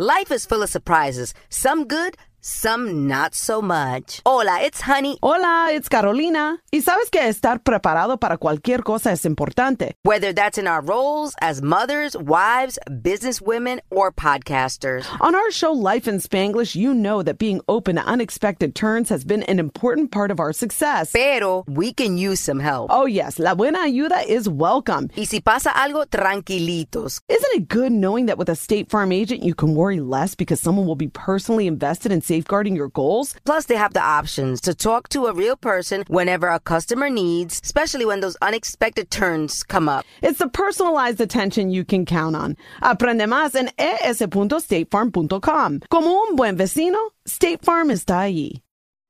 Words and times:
Life 0.00 0.30
is 0.30 0.46
full 0.46 0.62
of 0.62 0.70
surprises, 0.70 1.34
some 1.48 1.88
good, 1.88 2.16
some 2.40 3.06
not 3.08 3.34
so 3.34 3.60
much. 3.60 4.22
Hola, 4.24 4.60
it's 4.62 4.80
Honey. 4.80 5.18
Hola, 5.22 5.70
it's 5.72 5.88
Carolina. 5.88 6.58
Y 6.72 6.80
sabes 6.80 7.10
que 7.10 7.20
estar 7.20 7.62
preparado 7.62 8.18
para 8.18 8.38
cualquier 8.38 8.82
cosa 8.84 9.10
es 9.12 9.24
importante. 9.24 9.92
Whether 10.04 10.32
that's 10.32 10.58
in 10.58 10.66
our 10.66 10.80
roles 10.80 11.34
as 11.40 11.62
mothers, 11.62 12.16
wives, 12.16 12.78
businesswomen, 12.88 13.80
or 13.90 14.12
podcasters. 14.12 15.04
On 15.20 15.34
our 15.34 15.50
show 15.50 15.72
Life 15.72 16.06
in 16.06 16.18
Spanglish, 16.18 16.76
you 16.76 16.94
know 16.94 17.22
that 17.22 17.38
being 17.38 17.60
open 17.68 17.96
to 17.96 18.02
unexpected 18.02 18.74
turns 18.74 19.08
has 19.08 19.24
been 19.24 19.42
an 19.44 19.58
important 19.58 20.10
part 20.10 20.30
of 20.30 20.38
our 20.38 20.52
success. 20.52 21.10
Pero 21.12 21.64
we 21.66 21.92
can 21.92 22.16
use 22.16 22.40
some 22.40 22.60
help. 22.60 22.90
Oh, 22.90 23.06
yes, 23.06 23.38
la 23.38 23.54
buena 23.54 23.80
ayuda 23.80 24.24
is 24.26 24.48
welcome. 24.48 25.10
Y 25.16 25.24
si 25.24 25.40
pasa 25.40 25.70
algo, 25.70 26.06
tranquilitos. 26.06 27.20
Isn't 27.28 27.54
it 27.54 27.68
good 27.68 27.92
knowing 27.92 28.26
that 28.26 28.38
with 28.38 28.48
a 28.48 28.56
State 28.56 28.90
Farm 28.90 29.12
agent, 29.12 29.42
you 29.42 29.54
can 29.54 29.74
worry 29.74 30.00
less 30.00 30.34
because 30.34 30.60
someone 30.60 30.86
will 30.86 30.96
be 30.96 31.08
personally 31.08 31.66
invested 31.66 32.12
in 32.12 32.20
safeguarding 32.28 32.76
your 32.76 32.90
goals? 32.90 33.34
Plus, 33.44 33.66
they 33.66 33.76
have 33.76 33.94
the 33.94 34.02
options 34.02 34.60
to 34.62 34.74
talk 34.74 35.08
to 35.08 35.26
a 35.26 35.32
real 35.32 35.56
person 35.56 36.04
whenever 36.08 36.48
a 36.48 36.60
customer 36.60 37.10
needs, 37.10 37.60
especially 37.64 38.04
when 38.04 38.20
those 38.20 38.36
unexpected 38.42 39.10
turns 39.10 39.62
come 39.62 39.88
up. 39.88 40.04
It's 40.22 40.38
the 40.38 40.48
personalized 40.48 41.20
attention 41.20 41.70
you 41.70 41.84
can 41.84 42.04
count 42.04 42.36
on. 42.36 42.56
Aprende 42.82 43.26
más 43.26 43.54
en 43.54 43.70
es.statefarm.com. 43.78 45.80
Como 45.90 46.10
un 46.10 46.36
buen 46.36 46.56
vecino, 46.56 46.98
State 47.26 47.64
Farm 47.64 47.88
está 47.88 48.28
allí. 48.28 48.60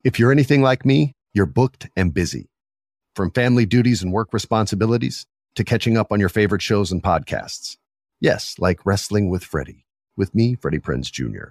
If 0.04 0.18
you're 0.18 0.32
anything 0.32 0.62
like 0.62 0.86
me, 0.86 1.12
you're 1.34 1.46
booked 1.46 1.88
and 1.96 2.14
busy. 2.14 2.46
From 3.16 3.30
family 3.32 3.66
duties 3.66 4.02
and 4.02 4.12
work 4.12 4.32
responsibilities 4.32 5.26
to 5.56 5.64
catching 5.64 5.96
up 5.96 6.12
on 6.12 6.20
your 6.20 6.28
favorite 6.28 6.62
shows 6.62 6.92
and 6.92 7.02
podcasts. 7.02 7.76
Yes, 8.20 8.54
like 8.58 8.86
Wrestling 8.86 9.28
with 9.28 9.44
Freddie, 9.44 9.84
with 10.16 10.34
me, 10.34 10.54
Freddie 10.54 10.78
Prinze 10.78 11.10
Jr. 11.10 11.48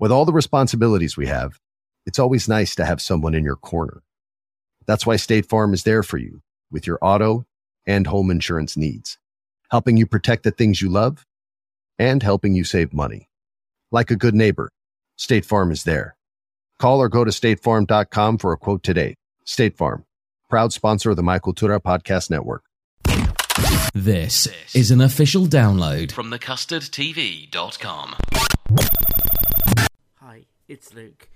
With 0.00 0.10
all 0.10 0.24
the 0.24 0.32
responsibilities 0.32 1.16
we 1.16 1.26
have, 1.28 1.60
it's 2.04 2.18
always 2.18 2.48
nice 2.48 2.74
to 2.74 2.84
have 2.84 3.00
someone 3.00 3.34
in 3.34 3.44
your 3.44 3.56
corner. 3.56 4.02
That's 4.86 5.06
why 5.06 5.16
State 5.16 5.48
Farm 5.48 5.72
is 5.72 5.84
there 5.84 6.02
for 6.02 6.18
you 6.18 6.42
with 6.70 6.86
your 6.86 6.98
auto 7.00 7.46
and 7.86 8.06
home 8.06 8.30
insurance 8.30 8.76
needs, 8.76 9.18
helping 9.70 9.96
you 9.96 10.06
protect 10.06 10.42
the 10.42 10.50
things 10.50 10.82
you 10.82 10.88
love 10.90 11.24
and 11.98 12.22
helping 12.22 12.54
you 12.54 12.64
save 12.64 12.92
money. 12.92 13.28
Like 13.92 14.10
a 14.10 14.16
good 14.16 14.34
neighbor, 14.34 14.70
State 15.16 15.44
Farm 15.46 15.70
is 15.70 15.84
there. 15.84 16.16
Call 16.80 17.00
or 17.00 17.08
go 17.08 17.24
to 17.24 17.30
statefarm.com 17.30 18.38
for 18.38 18.52
a 18.52 18.56
quote 18.56 18.82
today. 18.82 19.14
State 19.44 19.76
Farm, 19.76 20.04
proud 20.50 20.72
sponsor 20.72 21.10
of 21.10 21.16
the 21.16 21.22
My 21.22 21.38
Cultura 21.38 21.80
Podcast 21.80 22.30
Network. 22.30 22.64
This 23.94 24.48
is 24.74 24.90
an 24.90 25.00
official 25.00 25.46
download 25.46 26.10
from 26.10 26.32
thecustardtv.com. 26.32 28.16
It's 30.66 30.94
Luke. 30.94 31.28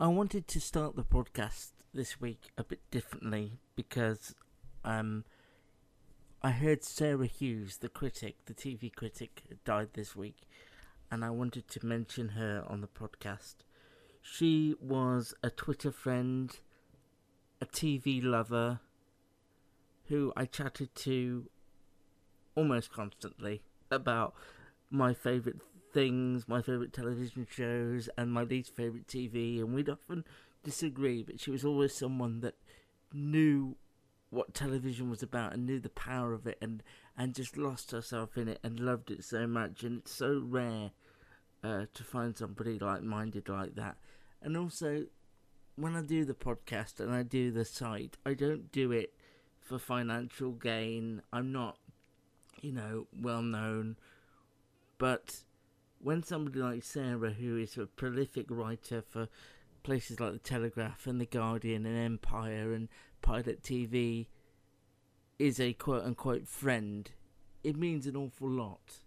I 0.00 0.08
wanted 0.08 0.48
to 0.48 0.60
start 0.60 0.96
the 0.96 1.04
podcast 1.04 1.70
this 1.94 2.20
week 2.20 2.50
a 2.58 2.64
bit 2.64 2.80
differently 2.90 3.60
because 3.76 4.34
um, 4.84 5.24
I 6.42 6.50
heard 6.50 6.82
Sarah 6.82 7.26
Hughes, 7.26 7.76
the 7.76 7.88
critic, 7.88 8.34
the 8.46 8.54
TV 8.54 8.92
critic, 8.92 9.44
died 9.64 9.90
this 9.92 10.16
week, 10.16 10.38
and 11.08 11.24
I 11.24 11.30
wanted 11.30 11.68
to 11.68 11.86
mention 11.86 12.30
her 12.30 12.64
on 12.66 12.80
the 12.80 12.88
podcast. 12.88 13.58
She 14.20 14.74
was 14.80 15.34
a 15.40 15.50
Twitter 15.50 15.92
friend, 15.92 16.58
a 17.60 17.66
TV 17.66 18.20
lover, 18.20 18.80
who 20.06 20.32
I 20.36 20.46
chatted 20.46 20.96
to 20.96 21.48
almost 22.56 22.92
constantly 22.92 23.62
about 23.88 24.34
my 24.90 25.14
favourite 25.14 25.60
things, 25.92 26.48
my 26.48 26.62
favourite 26.62 26.92
television 26.92 27.46
shows, 27.50 28.08
and 28.16 28.32
my 28.32 28.42
least 28.42 28.74
favourite 28.74 29.06
TV, 29.06 29.58
and 29.58 29.74
we'd 29.74 29.88
often 29.88 30.24
disagree, 30.62 31.22
but 31.22 31.40
she 31.40 31.50
was 31.50 31.64
always 31.64 31.94
someone 31.94 32.40
that 32.40 32.54
knew 33.12 33.76
what 34.30 34.52
television 34.52 35.08
was 35.08 35.22
about 35.22 35.54
and 35.54 35.64
knew 35.64 35.80
the 35.80 35.88
power 35.88 36.34
of 36.34 36.46
it 36.46 36.58
and, 36.60 36.82
and 37.16 37.34
just 37.34 37.56
lost 37.56 37.90
herself 37.92 38.36
in 38.36 38.46
it 38.46 38.60
and 38.62 38.78
loved 38.78 39.10
it 39.10 39.24
so 39.24 39.46
much, 39.46 39.82
and 39.82 40.00
it's 40.00 40.14
so 40.14 40.42
rare 40.44 40.90
uh, 41.64 41.86
to 41.94 42.04
find 42.04 42.36
somebody 42.36 42.78
like 42.78 43.02
minded 43.02 43.48
like 43.48 43.74
that. 43.74 43.96
And 44.42 44.56
also, 44.56 45.06
when 45.76 45.96
I 45.96 46.02
do 46.02 46.24
the 46.24 46.34
podcast 46.34 47.00
and 47.00 47.12
I 47.12 47.22
do 47.22 47.50
the 47.50 47.64
site, 47.64 48.16
I 48.26 48.34
don't 48.34 48.70
do 48.72 48.92
it 48.92 49.14
for 49.60 49.78
financial 49.78 50.52
gain. 50.52 51.22
I'm 51.32 51.52
not, 51.52 51.78
you 52.60 52.72
know, 52.72 53.06
well 53.12 53.42
known. 53.42 53.96
But 54.98 55.44
when 56.00 56.22
somebody 56.22 56.60
like 56.60 56.84
Sarah, 56.84 57.32
who 57.32 57.56
is 57.56 57.76
a 57.76 57.86
prolific 57.86 58.46
writer 58.48 59.02
for 59.02 59.28
places 59.82 60.20
like 60.20 60.32
The 60.32 60.38
Telegraph 60.38 61.06
and 61.06 61.20
The 61.20 61.26
Guardian 61.26 61.86
and 61.86 61.96
Empire 61.96 62.72
and 62.72 62.88
Pilot 63.22 63.62
TV, 63.62 64.26
is 65.38 65.60
a 65.60 65.72
quote 65.72 66.04
unquote 66.04 66.48
friend, 66.48 67.10
it 67.62 67.76
means 67.76 68.06
an 68.06 68.16
awful 68.16 68.48
lot. 68.48 69.00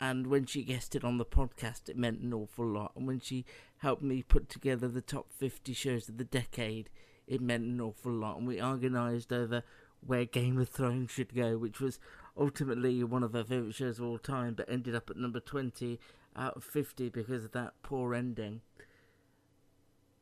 And 0.00 0.28
when 0.28 0.46
she 0.46 0.62
guested 0.62 1.02
on 1.02 1.18
the 1.18 1.24
podcast, 1.24 1.88
it 1.88 1.96
meant 1.96 2.20
an 2.20 2.32
awful 2.32 2.66
lot. 2.66 2.92
And 2.94 3.06
when 3.06 3.20
she 3.20 3.44
helped 3.78 4.02
me 4.02 4.22
put 4.22 4.48
together 4.48 4.86
the 4.86 5.00
top 5.00 5.32
50 5.32 5.72
shows 5.72 6.08
of 6.08 6.18
the 6.18 6.24
decade, 6.24 6.88
it 7.26 7.40
meant 7.40 7.64
an 7.64 7.80
awful 7.80 8.12
lot. 8.12 8.38
And 8.38 8.46
we 8.46 8.62
organised 8.62 9.32
over 9.32 9.64
where 10.00 10.24
Game 10.24 10.58
of 10.58 10.68
Thrones 10.68 11.10
should 11.10 11.34
go, 11.34 11.58
which 11.58 11.80
was 11.80 11.98
ultimately 12.38 13.02
one 13.04 13.22
of 13.22 13.32
her 13.32 13.44
favourite 13.44 13.74
shows 13.74 13.98
of 13.98 14.04
all 14.04 14.18
time, 14.18 14.54
but 14.54 14.70
ended 14.70 14.94
up 14.94 15.10
at 15.10 15.16
number 15.16 15.40
20 15.40 15.98
out 16.36 16.56
of 16.56 16.64
50 16.64 17.08
because 17.08 17.44
of 17.44 17.52
that 17.52 17.74
poor 17.82 18.14
ending. 18.14 18.60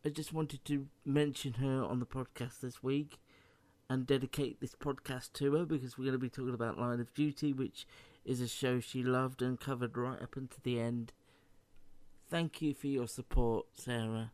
I 0.04 0.08
just 0.08 0.32
wanted 0.32 0.64
to 0.66 0.86
mention 1.04 1.54
her 1.54 1.84
on 1.84 2.00
the 2.00 2.06
podcast 2.06 2.60
this 2.60 2.82
week 2.82 3.18
and 3.90 4.06
dedicate 4.06 4.60
this 4.60 4.74
podcast 4.74 5.32
to 5.34 5.54
her 5.54 5.64
because 5.64 5.98
we're 5.98 6.04
going 6.04 6.12
to 6.12 6.18
be 6.18 6.28
talking 6.28 6.54
about 6.54 6.78
Line 6.78 7.00
of 7.00 7.12
Duty, 7.14 7.52
which 7.52 7.86
is 8.24 8.40
a 8.40 8.48
show 8.48 8.80
she 8.80 9.02
loved 9.02 9.42
and 9.42 9.60
covered 9.60 9.96
right 9.96 10.20
up 10.20 10.36
until 10.36 10.58
the 10.62 10.80
end. 10.80 11.12
Thank 12.28 12.60
you 12.62 12.74
for 12.74 12.88
your 12.88 13.06
support, 13.06 13.66
Sarah. 13.74 14.32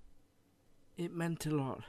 It 0.96 1.14
meant 1.14 1.44
a 1.46 1.50
lot. 1.50 1.82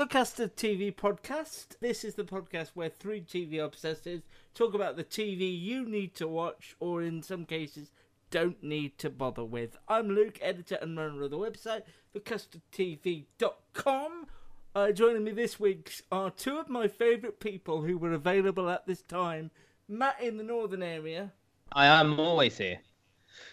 The 0.00 0.06
Custard 0.06 0.56
TV 0.56 0.96
podcast. 0.96 1.78
This 1.78 2.04
is 2.04 2.14
the 2.14 2.24
podcast 2.24 2.70
where 2.72 2.88
three 2.88 3.20
TV 3.20 3.56
obsessives 3.56 4.22
talk 4.54 4.72
about 4.72 4.96
the 4.96 5.04
TV 5.04 5.60
you 5.60 5.84
need 5.84 6.14
to 6.14 6.26
watch, 6.26 6.74
or 6.80 7.02
in 7.02 7.22
some 7.22 7.44
cases, 7.44 7.90
don't 8.30 8.62
need 8.62 8.96
to 8.96 9.10
bother 9.10 9.44
with. 9.44 9.76
I'm 9.88 10.08
Luke, 10.08 10.38
editor 10.40 10.78
and 10.80 10.96
runner 10.96 11.24
of 11.24 11.30
the 11.30 11.36
website, 11.36 11.82
thecustardtv.com. 12.16 14.26
Uh, 14.74 14.92
joining 14.92 15.24
me 15.24 15.32
this 15.32 15.60
week 15.60 15.92
are 16.10 16.30
two 16.30 16.56
of 16.56 16.70
my 16.70 16.88
favourite 16.88 17.38
people 17.38 17.82
who 17.82 17.98
were 17.98 18.14
available 18.14 18.70
at 18.70 18.86
this 18.86 19.02
time 19.02 19.50
Matt 19.86 20.16
in 20.22 20.38
the 20.38 20.44
northern 20.44 20.82
area. 20.82 21.32
I 21.72 21.84
am 21.84 22.18
always 22.18 22.56
here. 22.56 22.78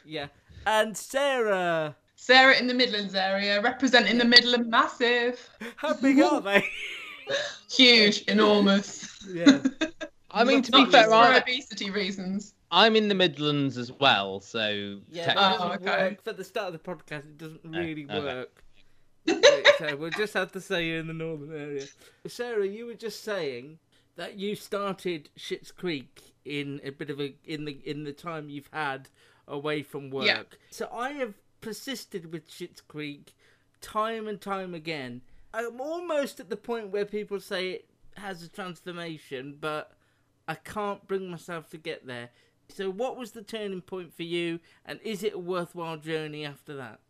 Yeah. 0.05 0.27
And 0.65 0.95
Sarah. 0.95 1.97
Sarah 2.17 2.57
in 2.57 2.67
the 2.67 2.73
Midlands 2.73 3.15
area, 3.15 3.61
representing 3.61 4.17
the 4.17 4.25
Midland 4.25 4.69
Massive. 4.69 5.49
How 5.77 5.93
big 5.93 6.19
are 6.19 6.41
they? 6.41 6.65
Huge, 7.71 8.23
enormous. 8.23 9.23
Yeah. 9.31 9.59
I 10.31 10.43
mean, 10.43 10.61
to 10.63 10.71
be 10.71 10.79
Not 10.79 10.91
fair, 10.91 11.05
for 11.05 11.13
I, 11.13 11.37
obesity 11.37 11.89
reasons. 11.89 12.53
I'm 12.71 12.95
in 12.95 13.07
the 13.07 13.15
Midlands 13.15 13.77
as 13.77 13.91
well, 13.91 14.41
so 14.41 14.99
Yeah, 15.09 15.25
tech- 15.25 15.35
that 15.37 15.55
Oh, 15.61 15.69
doesn't 15.69 15.87
okay. 15.87 16.03
work. 16.09 16.23
For 16.23 16.33
the 16.33 16.43
start 16.43 16.73
of 16.73 16.83
the 16.83 16.91
podcast, 16.91 17.19
it 17.19 17.37
doesn't 17.37 17.61
really 17.63 18.05
okay. 18.09 18.19
work. 18.19 18.63
so 19.77 19.95
we'll 19.95 20.09
just 20.09 20.33
have 20.33 20.51
to 20.53 20.59
say 20.61 20.87
you're 20.87 20.99
in 20.99 21.07
the 21.07 21.13
northern 21.13 21.53
area. 21.55 21.85
Sarah, 22.27 22.65
you 22.67 22.87
were 22.87 22.93
just 22.95 23.23
saying 23.23 23.77
that 24.15 24.37
you 24.37 24.55
started 24.55 25.29
Schitt's 25.37 25.71
Creek 25.71 26.33
in 26.45 26.81
a 26.83 26.89
bit 26.89 27.09
of 27.09 27.19
a 27.21 27.35
in 27.45 27.65
the 27.65 27.79
in 27.85 28.03
the 28.05 28.13
time 28.13 28.49
you've 28.49 28.69
had 28.73 29.09
away 29.47 29.83
from 29.83 30.09
work. 30.09 30.25
Yeah. 30.25 30.43
So 30.71 30.89
I 30.91 31.11
have 31.11 31.35
persisted 31.67 32.31
with 32.31 32.47
Schitt's 32.47 32.79
Creek 32.79 33.35
time 33.81 34.25
and 34.25 34.39
time 34.39 34.73
again. 34.73 35.19
I'm 35.53 35.81
almost 35.81 36.39
at 36.39 36.49
the 36.49 36.55
point 36.55 36.91
where 36.91 37.03
people 37.03 37.41
say 37.41 37.71
it 37.71 37.89
has 38.15 38.41
a 38.41 38.47
transformation, 38.47 39.57
but 39.59 39.91
I 40.47 40.55
can't 40.55 41.05
bring 41.09 41.29
myself 41.29 41.69
to 41.71 41.77
get 41.77 42.07
there. 42.07 42.29
So, 42.69 42.89
what 42.89 43.17
was 43.17 43.31
the 43.31 43.41
turning 43.41 43.81
point 43.81 44.13
for 44.13 44.23
you, 44.23 44.61
and 44.85 45.01
is 45.03 45.23
it 45.23 45.33
a 45.33 45.39
worthwhile 45.39 45.97
journey 45.97 46.45
after 46.45 46.73
that? 46.77 47.01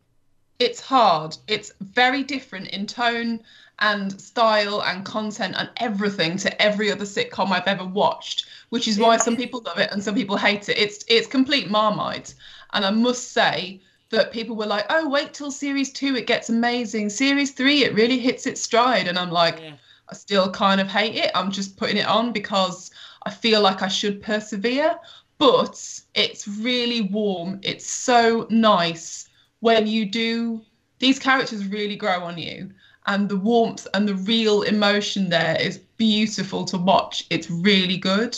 It's 0.57 0.81
hard. 0.81 1.37
It's 1.47 1.71
very 1.79 2.23
different 2.23 2.69
in 2.69 2.87
tone 2.87 3.43
and 3.77 4.19
style 4.19 4.81
and 4.81 5.05
content 5.05 5.53
and 5.55 5.69
everything 5.77 6.37
to 6.37 6.59
every 6.59 6.91
other 6.91 7.05
sitcom 7.05 7.51
I've 7.51 7.67
ever 7.67 7.85
watched, 7.85 8.47
which 8.69 8.87
is 8.87 8.97
why 8.97 9.17
some 9.17 9.37
people 9.37 9.61
love 9.67 9.77
it 9.77 9.91
and 9.91 10.03
some 10.03 10.15
people 10.15 10.35
hate 10.35 10.67
it. 10.67 10.79
It's 10.79 11.05
it's 11.07 11.27
complete 11.27 11.69
marmite. 11.69 12.33
And 12.73 12.83
I 12.83 12.89
must 12.89 13.33
say 13.33 13.81
that 14.09 14.31
people 14.31 14.55
were 14.55 14.65
like, 14.65 14.85
"Oh, 14.89 15.09
wait 15.09 15.33
till 15.33 15.51
series 15.51 15.91
2 15.91 16.15
it 16.15 16.27
gets 16.27 16.49
amazing. 16.49 17.09
Series 17.09 17.51
3 17.51 17.83
it 17.83 17.93
really 17.93 18.19
hits 18.19 18.45
its 18.45 18.61
stride." 18.61 19.07
And 19.07 19.17
I'm 19.19 19.31
like, 19.31 19.59
Yeah. 19.59 19.73
I 20.09 20.15
still 20.15 20.49
kind 20.51 20.79
of 20.79 20.87
hate 20.87 21.15
it. 21.15 21.31
I'm 21.35 21.51
just 21.51 21.75
putting 21.77 21.97
it 21.97 22.07
on 22.07 22.31
because 22.31 22.91
I 23.23 23.29
feel 23.29 23.61
like 23.61 23.81
I 23.81 23.87
should 23.89 24.21
persevere. 24.21 24.97
but 25.39 25.79
it's 26.15 26.47
really 26.47 27.01
warm. 27.01 27.59
It's 27.61 27.85
so 27.85 28.47
nice 28.49 29.29
when 29.59 29.85
you 29.85 30.05
do. 30.05 30.61
These 30.99 31.19
characters 31.19 31.65
really 31.67 31.95
grow 31.95 32.23
on 32.23 32.37
you, 32.39 32.71
and 33.05 33.29
the 33.29 33.37
warmth 33.37 33.85
and 33.93 34.07
the 34.07 34.15
real 34.15 34.63
emotion 34.63 35.29
there 35.29 35.55
is 35.61 35.77
beautiful 35.97 36.65
to 36.65 36.77
watch. 36.77 37.25
It's 37.29 37.51
really 37.51 37.97
good, 37.97 38.35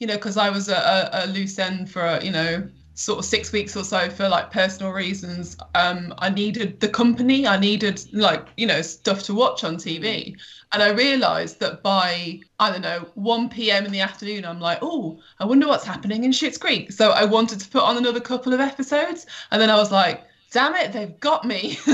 you 0.00 0.06
know, 0.08 0.14
because 0.16 0.36
I 0.36 0.50
was 0.50 0.68
a, 0.68 0.74
a, 0.76 1.24
a 1.24 1.26
loose 1.28 1.58
end 1.58 1.90
for 1.90 2.18
you 2.22 2.32
know 2.32 2.68
sort 2.94 3.18
of 3.18 3.24
six 3.24 3.52
weeks 3.52 3.76
or 3.76 3.84
so 3.84 4.10
for 4.10 4.28
like 4.28 4.50
personal 4.50 4.92
reasons 4.92 5.56
um 5.74 6.12
i 6.18 6.28
needed 6.28 6.78
the 6.80 6.88
company. 6.88 7.46
I 7.46 7.58
needed 7.58 8.02
like 8.12 8.48
you 8.56 8.66
know 8.66 8.82
stuff 8.82 9.22
to 9.24 9.34
watch 9.34 9.64
on 9.64 9.76
tv 9.76 10.36
and 10.72 10.82
i 10.82 10.90
realized 10.90 11.58
that 11.60 11.82
by 11.82 12.40
i 12.58 12.70
don't 12.70 12.82
know 12.82 13.08
1 13.14 13.48
p.m 13.48 13.86
in 13.86 13.92
the 13.92 14.00
afternoon 14.00 14.44
i'm 14.44 14.60
like 14.60 14.78
oh 14.82 15.20
i 15.40 15.44
wonder 15.44 15.66
what's 15.66 15.84
happening 15.84 16.24
in 16.24 16.32
Schitt's 16.32 16.58
creek. 16.58 16.92
So 16.92 17.10
i 17.10 17.24
wanted 17.24 17.60
to 17.60 17.68
put 17.68 17.82
on 17.82 17.96
another 17.96 18.20
couple 18.20 18.52
of 18.52 18.60
episodes. 18.60 19.26
And 19.50 19.60
then 19.60 19.70
i 19.70 19.76
was 19.76 19.90
like 19.90 20.24
damn 20.50 20.74
it 20.74 20.92
they've 20.92 21.18
got 21.20 21.44
me. 21.44 21.78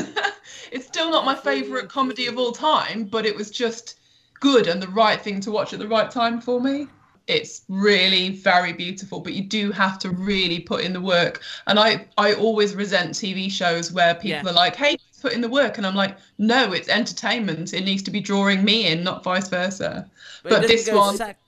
It's 0.71 0.87
still 0.87 1.11
not 1.11 1.25
my 1.25 1.35
favorite 1.35 1.89
comedy 1.89 2.27
of 2.27 2.37
all 2.37 2.53
time 2.53 3.05
but 3.05 3.25
it 3.25 3.37
was 3.37 3.51
just 3.51 3.99
good 4.41 4.67
and 4.67 4.83
the 4.83 4.89
right 4.89 5.21
thing 5.21 5.41
to 5.41 5.51
watch 5.51 5.73
at 5.73 5.79
the 5.79 5.89
right 5.89 6.11
time 6.11 6.41
for 6.41 6.61
me 6.61 6.89
it's 7.29 7.63
really 7.69 8.31
very 8.31 8.73
beautiful 8.73 9.21
but 9.21 9.35
you 9.35 9.43
do 9.45 9.71
have 9.71 9.99
to 9.99 10.11
really 10.11 10.59
put 10.61 10.83
in 10.83 10.93
the 10.93 11.01
work 11.01 11.43
and 11.67 11.79
i 11.79 12.05
i 12.17 12.33
always 12.35 12.75
resent 12.75 13.11
tv 13.11 13.51
shows 13.51 13.93
where 13.93 14.15
people 14.15 14.31
Yeah. 14.31 14.51
are 14.51 14.55
like 14.55 14.75
hey 14.75 14.97
put 15.21 15.33
in 15.33 15.41
the 15.41 15.49
work 15.49 15.79
and 15.79 15.87
i'm 15.87 15.95
like 15.95 16.17
no 16.39 16.73
it's 16.73 16.89
entertainment 16.89 17.75
it 17.75 17.85
needs 17.85 18.03
to 18.05 18.11
be 18.11 18.21
drawing 18.21 18.65
me 18.65 18.87
in 18.87 19.05
not 19.05 19.23
vice 19.23 19.49
versa 19.49 20.09
it 20.45 20.49
but 20.49 20.63
this 20.63 20.91
one 20.91 21.17
sac- 21.17 21.39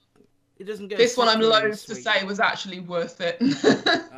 it 0.58 0.64
doesn't 0.64 0.88
go. 0.88 0.96
this 0.96 1.16
one 1.16 1.28
i'm 1.28 1.40
loath 1.40 1.86
to 1.86 1.94
say 1.94 2.22
was 2.24 2.38
actually 2.40 2.80
worth 2.80 3.20
it 3.20 3.36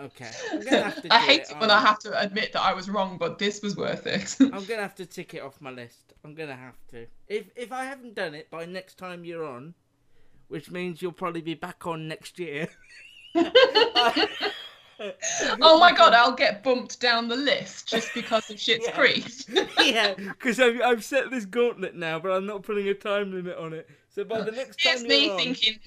Okay, 0.05 0.31
I'm 0.53 0.65
gonna 0.65 0.83
have 0.83 1.03
to 1.03 1.15
i 1.15 1.19
hate 1.19 1.43
it, 1.43 1.51
it 1.51 1.61
when 1.61 1.71
i 1.71 1.77
um, 1.77 1.87
have 1.87 1.99
to 2.01 2.21
admit 2.21 2.53
that 2.55 2.63
i 2.63 2.73
was 2.75 2.91
wrong 2.91 3.17
but 3.19 3.39
this 3.39 3.63
was 3.63 3.77
worth 3.77 4.07
it 4.07 4.35
I'm 4.53 4.65
gonna 4.65 4.83
have 4.83 4.97
to 4.97 5.07
tick 5.07 5.35
it 5.35 5.43
off 5.43 5.61
my 5.61 5.71
list. 5.71 6.15
I'm 6.25 6.35
gonna 6.35 6.57
have 6.57 6.75
to. 6.89 7.07
If 7.29 7.51
if 7.57 7.71
I 7.73 7.85
haven't 7.85 8.15
done 8.15 8.35
it 8.35 8.51
by 8.51 8.65
next 8.65 8.99
time 8.99 9.25
you're 9.25 9.45
on, 9.45 9.75
which 10.53 10.71
means 10.71 11.03
you'll 11.03 11.13
probably 11.13 11.41
be 11.41 11.55
back 11.55 11.87
on 11.87 12.07
next 12.07 12.39
year. 12.39 12.69
oh 15.61 15.79
my 15.81 15.91
god 15.93 16.13
i'll 16.13 16.35
get 16.35 16.63
bumped 16.63 17.01
down 17.01 17.27
the 17.27 17.35
list 17.37 17.89
just 17.89 18.13
because 18.15 18.49
of 18.51 18.57
Schitt's 18.57 18.87
Yeah. 18.87 18.93
creek 18.93 19.25
yeah, 19.81 20.15
because 20.15 20.61
I've, 20.61 20.81
I've 20.81 21.05
set 21.05 21.31
this 21.31 21.45
gauntlet 21.45 21.97
now, 21.97 22.19
but 22.19 22.31
I'm 22.31 22.47
not 22.47 22.63
putting 22.63 22.87
a 22.89 22.95
time 22.95 23.33
limit 23.33 23.57
on 23.57 23.73
it. 23.73 23.89
So 24.15 24.23
by 24.25 24.43
the 24.43 24.53
next 24.53 24.81
time 24.83 24.93
It's 24.93 25.03
you're 25.03 25.09
me 25.09 25.31
on, 25.31 25.39
thinking. 25.39 25.79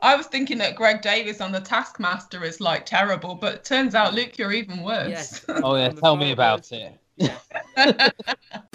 I 0.00 0.14
was 0.16 0.26
thinking 0.26 0.58
that 0.58 0.76
Greg 0.76 1.02
Davies 1.02 1.40
on 1.40 1.52
the 1.52 1.60
Taskmaster 1.60 2.44
is 2.44 2.60
like 2.60 2.86
terrible, 2.86 3.34
but 3.34 3.54
it 3.54 3.64
turns 3.64 3.94
out 3.94 4.14
Luke, 4.14 4.38
you're 4.38 4.52
even 4.52 4.82
worse. 4.82 5.08
yes. 5.08 5.44
Oh 5.62 5.74
yeah, 5.76 5.88
tell 5.90 6.16
me 6.16 6.30
about 6.32 6.70
it. 6.72 6.98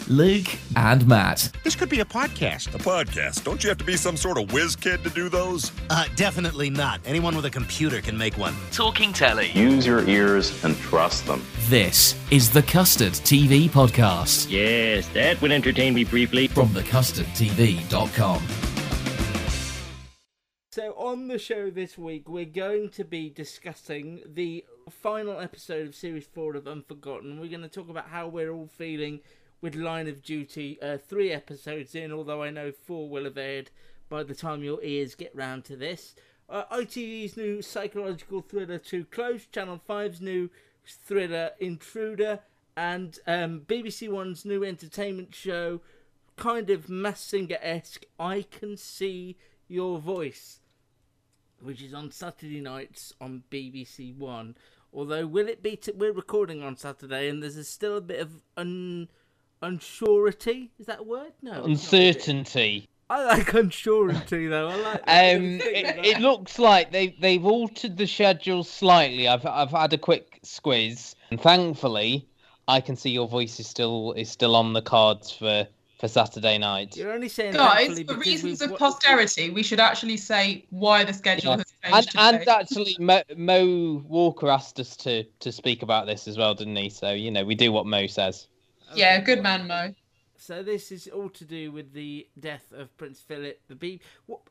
Luke 0.08 0.48
and 0.76 1.08
Matt. 1.08 1.52
This 1.64 1.76
could 1.76 1.90
be 1.90 2.00
a 2.02 2.06
podcast. 2.06 2.74
A 2.76 2.78
podcast. 2.78 3.44
Don't 3.44 3.64
you 3.64 3.70
have 3.70 3.78
to 3.80 3.84
be 3.84 3.98
some 3.98 4.16
sort 4.16 4.38
of 4.38 4.54
whiz 4.54 4.76
kid 4.76 5.04
to 5.04 5.10
do 5.10 5.30
those? 5.30 5.72
Uh, 5.90 6.06
definitely 6.16 6.70
not. 6.70 7.02
Anyone 7.06 7.36
with 7.36 7.46
a 7.46 7.50
computer 7.50 8.02
can 8.02 8.18
make 8.18 8.38
one. 8.38 8.54
Talking 8.72 9.12
telly. 9.14 9.52
Use 9.52 9.86
your 9.86 10.08
ears 10.08 10.64
and 10.64 10.76
trust 10.78 11.26
them. 11.26 11.44
This 11.70 12.16
is 12.32 12.52
the 12.52 12.62
Custard 12.64 13.14
TV 13.14 13.68
podcast 13.70 14.48
Yes, 14.50 15.08
that 15.10 15.42
would 15.42 15.52
entertain 15.52 15.94
me 15.96 16.04
briefly. 16.04 16.48
from 16.48 16.68
thecustardtv.com. 16.70 18.42
So 20.72 20.94
on 20.98 21.28
the 21.30 21.40
show 21.40 21.70
this 21.70 21.98
week, 21.98 22.28
we're 22.30 22.46
going 22.46 22.90
to 22.90 23.06
be 23.06 23.30
discussing 23.30 24.22
the 24.28 24.66
final 24.92 25.40
episode 25.40 25.88
of 25.88 25.96
Series 25.96 26.26
4 26.26 26.56
of 26.56 26.68
Unforgotten. 26.68 27.40
We're 27.40 27.50
going 27.50 27.62
to 27.62 27.68
talk 27.68 27.90
about 27.90 28.10
how 28.10 28.28
we're 28.28 28.52
all 28.52 28.68
feeling 28.68 29.22
with 29.60 29.74
Line 29.74 30.08
of 30.08 30.22
Duty, 30.22 30.78
uh, 30.82 30.98
three 30.98 31.32
episodes 31.32 31.96
in, 31.96 32.12
although 32.12 32.44
I 32.44 32.52
know 32.52 32.72
four 32.72 33.10
will 33.10 33.24
have 33.24 33.38
aired 33.38 33.72
by 34.10 34.22
the 34.22 34.36
time 34.36 34.64
your 34.64 34.84
ears 34.84 35.16
get 35.16 35.36
round 35.36 35.66
to 35.66 35.76
this. 35.76 36.14
Uh, 36.48 36.66
ITV's 36.72 37.36
new 37.36 37.64
psychological 37.64 38.42
thriller 38.42 38.78
Too 38.78 39.06
Close, 39.06 39.48
Channel 39.48 39.82
5's 39.90 40.22
new 40.22 40.52
thriller 40.86 41.52
Intruder, 41.60 42.42
and 42.78 43.18
um, 43.26 43.62
BBC 43.66 44.08
One's 44.08 44.46
new 44.46 44.64
entertainment 44.64 45.34
show, 45.34 45.82
kind 46.36 46.70
of 46.70 46.90
Masked 46.90 47.30
Singer 47.30 47.58
esque, 47.60 48.04
I 48.20 48.46
Can 48.52 48.78
See 48.78 49.36
Your 49.68 49.98
Voice 49.98 50.60
which 51.66 51.82
is 51.82 51.94
on 51.94 52.12
Saturday 52.12 52.62
nights 52.62 53.14
on 53.20 53.44
BBC 53.52 54.16
One. 54.16 54.56
Although, 54.96 55.28
will 55.28 55.50
it 55.50 55.62
be? 55.62 55.76
T- 55.76 55.92
we're 55.94 56.14
recording 56.14 56.64
on 56.64 56.78
Saturday, 56.78 57.28
and 57.28 57.44
there's 57.44 57.68
still 57.68 57.98
a 57.98 58.02
bit 58.02 58.22
of 58.22 58.32
un 58.56 59.10
unsurety. 59.62 60.70
Is 60.80 60.86
that 60.86 61.00
a 61.00 61.04
word? 61.04 61.34
No. 61.42 61.52
it's 61.52 61.58
not, 61.58 61.70
is 61.70 61.94
it? 61.94 62.28
Uncertainty. 62.30 62.88
I 63.10 63.24
like 63.26 63.48
unsurety 63.48 64.50
though. 64.50 64.70
I 64.70 64.76
like. 64.78 65.02
Um, 65.02 65.04
I'm 65.08 65.42
gonna 65.42 65.60
stick 65.60 65.76
it, 65.76 66.06
it 66.06 66.20
looks 66.22 66.58
like 66.58 66.92
they 66.92 67.16
they've 67.20 67.46
altered 67.46 67.98
the 67.98 68.08
schedule 68.08 68.64
slightly. 68.64 69.28
I've 69.28 69.46
I've 69.46 69.72
had 69.72 69.92
a 69.92 69.98
quick 69.98 70.40
squeeze, 70.44 71.16
and 71.30 71.42
thankfully, 71.42 72.28
I 72.68 72.80
can 72.80 72.96
see 72.96 73.10
your 73.10 73.28
voice 73.28 73.60
is 73.60 73.68
still 73.68 74.14
is 74.14 74.32
still 74.32 74.56
on 74.56 74.72
the 74.72 74.82
cards 74.82 75.30
for 75.30 75.68
for 76.00 76.08
Saturday 76.08 76.58
night. 76.58 76.96
You're 76.98 77.14
only 77.14 77.30
saying 77.30 77.54
Guys, 77.54 78.00
for 78.02 78.16
reasons 78.16 78.62
of 78.62 78.76
posterity, 78.76 79.50
we 79.50 79.64
should 79.64 79.80
actually 79.80 80.18
say 80.18 80.66
why 80.70 81.04
the 81.04 81.14
schedule 81.14 81.52
Yeah. 81.52 81.64
has 81.84 82.06
changed. 82.06 82.18
and 82.18 82.40
today. 82.40 82.52
actually, 82.52 82.98
Mo, 83.00 83.22
Mo 83.38 84.04
Walker 84.08 84.50
asked 84.50 84.80
us 84.80 84.96
to 84.98 85.24
to 85.40 85.52
speak 85.52 85.82
about 85.84 86.06
this 86.06 86.28
as 86.28 86.38
well, 86.38 86.54
didn't 86.54 86.76
he? 86.76 86.90
So 86.90 87.12
you 87.12 87.32
know, 87.32 87.46
we 87.46 87.56
do 87.56 87.72
what 87.72 87.86
Mo 87.86 88.08
says. 88.08 88.48
Oh, 88.92 88.94
yeah, 88.96 89.20
good 89.20 89.42
man, 89.42 89.68
Mo. 89.68 89.94
So 90.46 90.62
this 90.62 90.92
is 90.92 91.08
all 91.08 91.30
to 91.30 91.44
do 91.44 91.72
with 91.72 91.94
the 91.94 92.28
death 92.40 92.72
of 92.72 92.96
Prince 92.98 93.20
Philip. 93.20 93.62
The 93.68 93.74
B, 93.74 94.00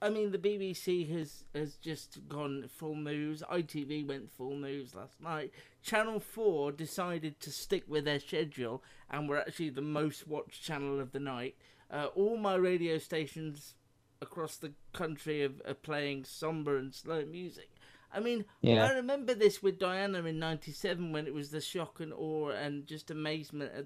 I 0.03 0.09
mean, 0.09 0.33
the 0.33 0.39
BBC 0.39 1.09
has 1.17 1.45
has 1.55 1.75
just 1.77 2.19
gone 2.29 2.69
full 2.69 2.97
news. 2.97 3.45
ITV 3.49 4.05
went 4.05 4.33
full 4.33 4.57
news 4.57 4.93
last 4.97 5.21
night. 5.21 5.53
Channel 5.85 6.19
Four 6.19 6.73
decided 6.73 7.39
to 7.41 7.51
stick 7.53 7.85
with 7.87 8.07
their 8.07 8.19
schedule 8.19 8.83
and 9.09 9.29
were 9.29 9.39
actually 9.39 9.71
the 9.71 9.83
most 9.83 10.27
watched 10.27 10.65
channel 10.65 10.99
of 10.99 11.13
the 11.13 11.21
night. 11.21 11.55
Uh, 11.89 12.07
all 12.17 12.37
my 12.37 12.57
radio 12.57 12.99
stations 12.99 13.75
across 14.21 14.57
the 14.57 14.73
country 14.93 15.45
are, 15.45 15.53
are 15.65 15.75
playing 15.75 16.25
somber 16.25 16.77
and 16.77 16.93
slow 16.93 17.25
music. 17.25 17.71
I 18.13 18.19
mean, 18.21 18.45
Yeah. 18.63 18.85
I 18.85 18.93
remember 18.95 19.35
this 19.35 19.63
with 19.63 19.79
Diana 19.79 20.25
in 20.25 20.41
'97 20.41 21.13
when 21.13 21.29
it 21.29 21.35
was 21.35 21.51
the 21.51 21.61
shock 21.61 22.01
and 22.01 22.13
awe 22.13 22.49
and 22.51 22.85
just 22.85 23.13
amazement 23.13 23.73
at 23.77 23.85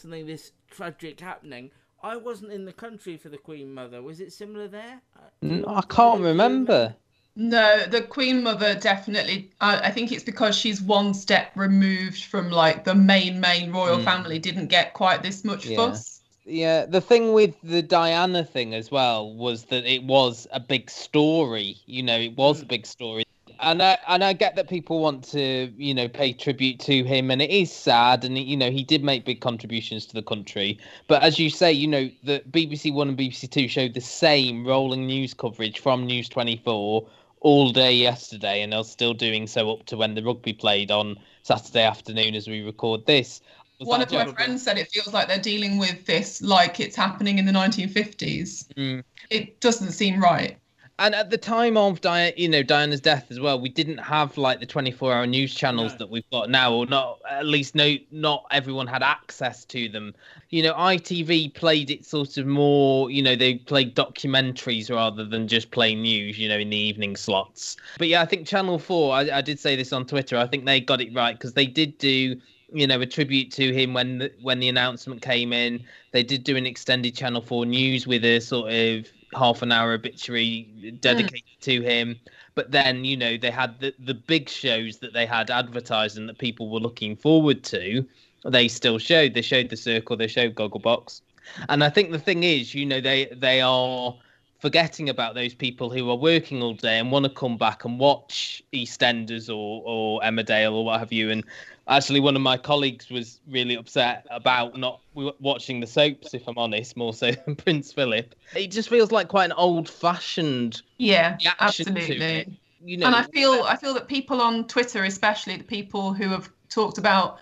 something 0.00 0.26
this 0.26 0.52
tragic 0.70 1.20
happening. 1.20 1.70
I 2.02 2.16
wasn't 2.16 2.52
in 2.52 2.64
the 2.64 2.72
country 2.72 3.16
for 3.16 3.28
the 3.28 3.38
Queen 3.38 3.72
Mother. 3.74 4.02
Was 4.02 4.20
it 4.20 4.32
similar 4.32 4.68
there? 4.68 5.00
Uh, 5.16 5.20
do 5.42 5.48
N- 5.50 5.58
you- 5.58 5.66
I 5.68 5.82
can't 5.82 6.20
you 6.20 6.26
remember. 6.26 6.94
No, 7.36 7.84
the 7.86 8.02
Queen 8.02 8.42
Mother 8.42 8.74
definitely. 8.74 9.50
I 9.60 9.78
I 9.88 9.90
think 9.90 10.10
it's 10.12 10.24
because 10.24 10.56
she's 10.56 10.80
one 10.82 11.14
step 11.14 11.52
removed 11.54 12.24
from 12.24 12.50
like 12.50 12.84
the 12.84 12.94
main 12.94 13.38
main 13.40 13.70
royal 13.70 13.98
Mm. 13.98 14.04
family. 14.04 14.38
Didn't 14.38 14.66
get 14.66 14.94
quite 14.94 15.22
this 15.22 15.44
much 15.44 15.66
Yeah. 15.66 15.76
fuss. 15.76 16.20
Yeah, 16.46 16.86
the 16.86 17.00
thing 17.00 17.32
with 17.32 17.54
the 17.62 17.82
Diana 17.82 18.44
thing 18.44 18.74
as 18.74 18.90
well 18.90 19.32
was 19.34 19.64
that 19.66 19.84
it 19.84 20.02
was 20.02 20.46
a 20.52 20.58
big 20.58 20.90
story. 20.90 21.76
You 21.86 22.02
know, 22.02 22.18
it 22.18 22.36
was 22.36 22.62
a 22.62 22.66
big 22.66 22.86
story. 22.86 23.24
And 23.62 23.82
I 23.82 23.98
and 24.08 24.24
I 24.24 24.32
get 24.32 24.56
that 24.56 24.68
people 24.68 25.00
want 25.00 25.24
to, 25.32 25.72
you 25.76 25.94
know, 25.94 26.08
pay 26.08 26.32
tribute 26.32 26.80
to 26.80 27.04
him, 27.04 27.30
and 27.30 27.42
it 27.42 27.50
is 27.50 27.72
sad. 27.72 28.24
And 28.24 28.38
you 28.38 28.56
know, 28.56 28.70
he 28.70 28.82
did 28.82 29.04
make 29.04 29.24
big 29.24 29.40
contributions 29.40 30.06
to 30.06 30.14
the 30.14 30.22
country. 30.22 30.78
But 31.08 31.22
as 31.22 31.38
you 31.38 31.50
say, 31.50 31.72
you 31.72 31.86
know, 31.86 32.10
the 32.24 32.42
BBC 32.50 32.92
One 32.92 33.08
and 33.08 33.18
BBC 33.18 33.50
Two 33.50 33.68
showed 33.68 33.94
the 33.94 34.00
same 34.00 34.66
rolling 34.66 35.06
news 35.06 35.34
coverage 35.34 35.78
from 35.78 36.06
News 36.06 36.28
Twenty 36.28 36.56
Four 36.64 37.06
all 37.40 37.70
day 37.70 37.94
yesterday, 37.94 38.62
and 38.62 38.72
are 38.72 38.84
still 38.84 39.14
doing 39.14 39.46
so 39.46 39.72
up 39.72 39.86
to 39.86 39.96
when 39.96 40.14
the 40.14 40.22
rugby 40.22 40.52
played 40.52 40.90
on 40.90 41.16
Saturday 41.42 41.82
afternoon 41.82 42.34
as 42.34 42.48
we 42.48 42.62
record 42.62 43.06
this. 43.06 43.40
Was 43.80 43.88
One 43.88 44.02
of 44.02 44.12
my 44.12 44.26
friends 44.26 44.62
said 44.62 44.76
it 44.76 44.90
feels 44.90 45.14
like 45.14 45.26
they're 45.26 45.40
dealing 45.40 45.78
with 45.78 46.04
this 46.04 46.42
like 46.42 46.80
it's 46.80 46.94
happening 46.94 47.38
in 47.38 47.46
the 47.46 47.52
1950s. 47.52 48.66
Mm. 48.74 49.02
It 49.30 49.58
doesn't 49.60 49.92
seem 49.92 50.22
right. 50.22 50.59
And 51.00 51.14
at 51.14 51.30
the 51.30 51.38
time 51.38 51.78
of 51.78 52.02
Diana, 52.02 52.34
you 52.36 52.46
know, 52.46 52.62
Diana's 52.62 53.00
death 53.00 53.30
as 53.30 53.40
well, 53.40 53.58
we 53.58 53.70
didn't 53.70 53.96
have 53.96 54.36
like 54.36 54.60
the 54.60 54.66
24-hour 54.66 55.26
news 55.26 55.54
channels 55.54 55.92
No. 55.92 55.98
that 55.98 56.10
we've 56.10 56.28
got 56.30 56.50
now, 56.50 56.74
or 56.74 56.84
not. 56.84 57.20
At 57.28 57.46
least 57.46 57.74
no, 57.74 57.96
not 58.10 58.44
everyone 58.50 58.86
had 58.86 59.02
access 59.02 59.64
to 59.64 59.88
them. 59.88 60.14
You 60.50 60.62
know, 60.62 60.74
ITV 60.74 61.54
played 61.54 61.90
it 61.90 62.04
sort 62.04 62.36
of 62.36 62.46
more. 62.46 63.10
You 63.10 63.22
know, 63.22 63.34
they 63.34 63.54
played 63.54 63.96
documentaries 63.96 64.94
rather 64.94 65.24
than 65.24 65.48
just 65.48 65.70
playing 65.70 66.02
news. 66.02 66.38
You 66.38 66.50
know, 66.50 66.58
in 66.58 66.68
the 66.68 66.76
evening 66.76 67.16
slots. 67.16 67.78
But 67.96 68.08
yeah, 68.08 68.20
I 68.20 68.26
think 68.26 68.46
Channel 68.46 68.78
Four. 68.78 69.14
I, 69.14 69.38
I 69.38 69.40
did 69.40 69.58
say 69.58 69.76
this 69.76 69.94
on 69.94 70.04
Twitter. 70.04 70.36
I 70.36 70.46
think 70.46 70.66
they 70.66 70.82
got 70.82 71.00
it 71.00 71.14
right 71.14 71.32
because 71.32 71.54
they 71.54 71.66
did 71.66 71.96
do. 71.96 72.38
You 72.72 72.86
know, 72.86 73.00
a 73.00 73.06
tribute 73.06 73.50
to 73.52 73.72
him 73.72 73.94
when 73.94 74.18
the, 74.18 74.32
when 74.42 74.60
the 74.60 74.68
announcement 74.68 75.22
came 75.22 75.54
in. 75.54 75.82
They 76.12 76.22
did 76.22 76.44
do 76.44 76.56
an 76.56 76.66
extended 76.66 77.16
Channel 77.16 77.40
Four 77.40 77.64
news 77.64 78.06
with 78.06 78.22
a 78.22 78.38
sort 78.38 78.70
of 78.70 79.06
half 79.34 79.62
an 79.62 79.72
hour 79.72 79.92
obituary 79.92 80.96
dedicated 81.00 81.42
hmm. 81.58 81.62
to 81.62 81.82
him. 81.82 82.20
But 82.54 82.72
then, 82.72 83.04
you 83.04 83.16
know, 83.16 83.36
they 83.36 83.50
had 83.50 83.78
the, 83.80 83.94
the 83.98 84.14
big 84.14 84.48
shows 84.48 84.98
that 84.98 85.12
they 85.12 85.26
had 85.26 85.50
advertised 85.50 86.18
and 86.18 86.28
that 86.28 86.38
people 86.38 86.68
were 86.70 86.80
looking 86.80 87.16
forward 87.16 87.62
to. 87.64 88.04
They 88.44 88.68
still 88.68 88.98
showed. 88.98 89.34
They 89.34 89.42
showed 89.42 89.68
the 89.70 89.76
Circle. 89.76 90.16
They 90.16 90.26
showed 90.26 90.54
Gogglebox. 90.54 91.20
And 91.68 91.84
I 91.84 91.90
think 91.90 92.10
the 92.10 92.18
thing 92.18 92.42
is, 92.42 92.74
you 92.74 92.86
know, 92.86 93.00
they 93.00 93.26
they 93.26 93.60
are 93.60 94.14
forgetting 94.60 95.08
about 95.08 95.34
those 95.34 95.54
people 95.54 95.90
who 95.90 96.08
are 96.10 96.16
working 96.16 96.62
all 96.62 96.74
day 96.74 96.98
and 96.98 97.10
want 97.10 97.24
to 97.24 97.30
come 97.30 97.56
back 97.56 97.84
and 97.84 97.98
watch 97.98 98.62
EastEnders 98.72 99.48
or 99.48 99.82
or 99.84 100.20
Emmerdale 100.20 100.72
or 100.74 100.84
what 100.84 101.00
have 101.00 101.12
you. 101.12 101.30
And 101.30 101.44
actually, 101.88 102.20
one 102.20 102.36
of 102.36 102.42
my 102.42 102.56
colleagues 102.56 103.10
was 103.10 103.40
really 103.48 103.74
upset 103.74 104.26
about 104.30 104.78
not 104.78 105.00
watching 105.14 105.80
the 105.80 105.86
soaps. 105.86 106.34
If 106.34 106.46
I'm 106.46 106.58
honest, 106.58 106.96
more 106.96 107.14
so 107.14 107.30
than 107.46 107.56
Prince 107.56 107.92
Philip. 107.92 108.34
It 108.54 108.70
just 108.70 108.88
feels 108.88 109.10
like 109.10 109.28
quite 109.28 109.46
an 109.46 109.52
old-fashioned 109.52 110.82
Yeah, 110.98 111.38
reaction 111.38 111.94
to 111.94 112.00
absolutely. 112.00 112.16
it. 112.16 112.48
You 112.82 112.96
know, 112.96 113.06
and 113.06 113.14
I 113.14 113.22
feel 113.22 113.62
I 113.64 113.76
feel 113.76 113.94
that 113.94 114.08
people 114.08 114.40
on 114.40 114.66
Twitter, 114.66 115.04
especially 115.04 115.56
the 115.56 115.64
people 115.64 116.14
who 116.14 116.28
have 116.28 116.50
talked 116.70 116.98
about 116.98 117.40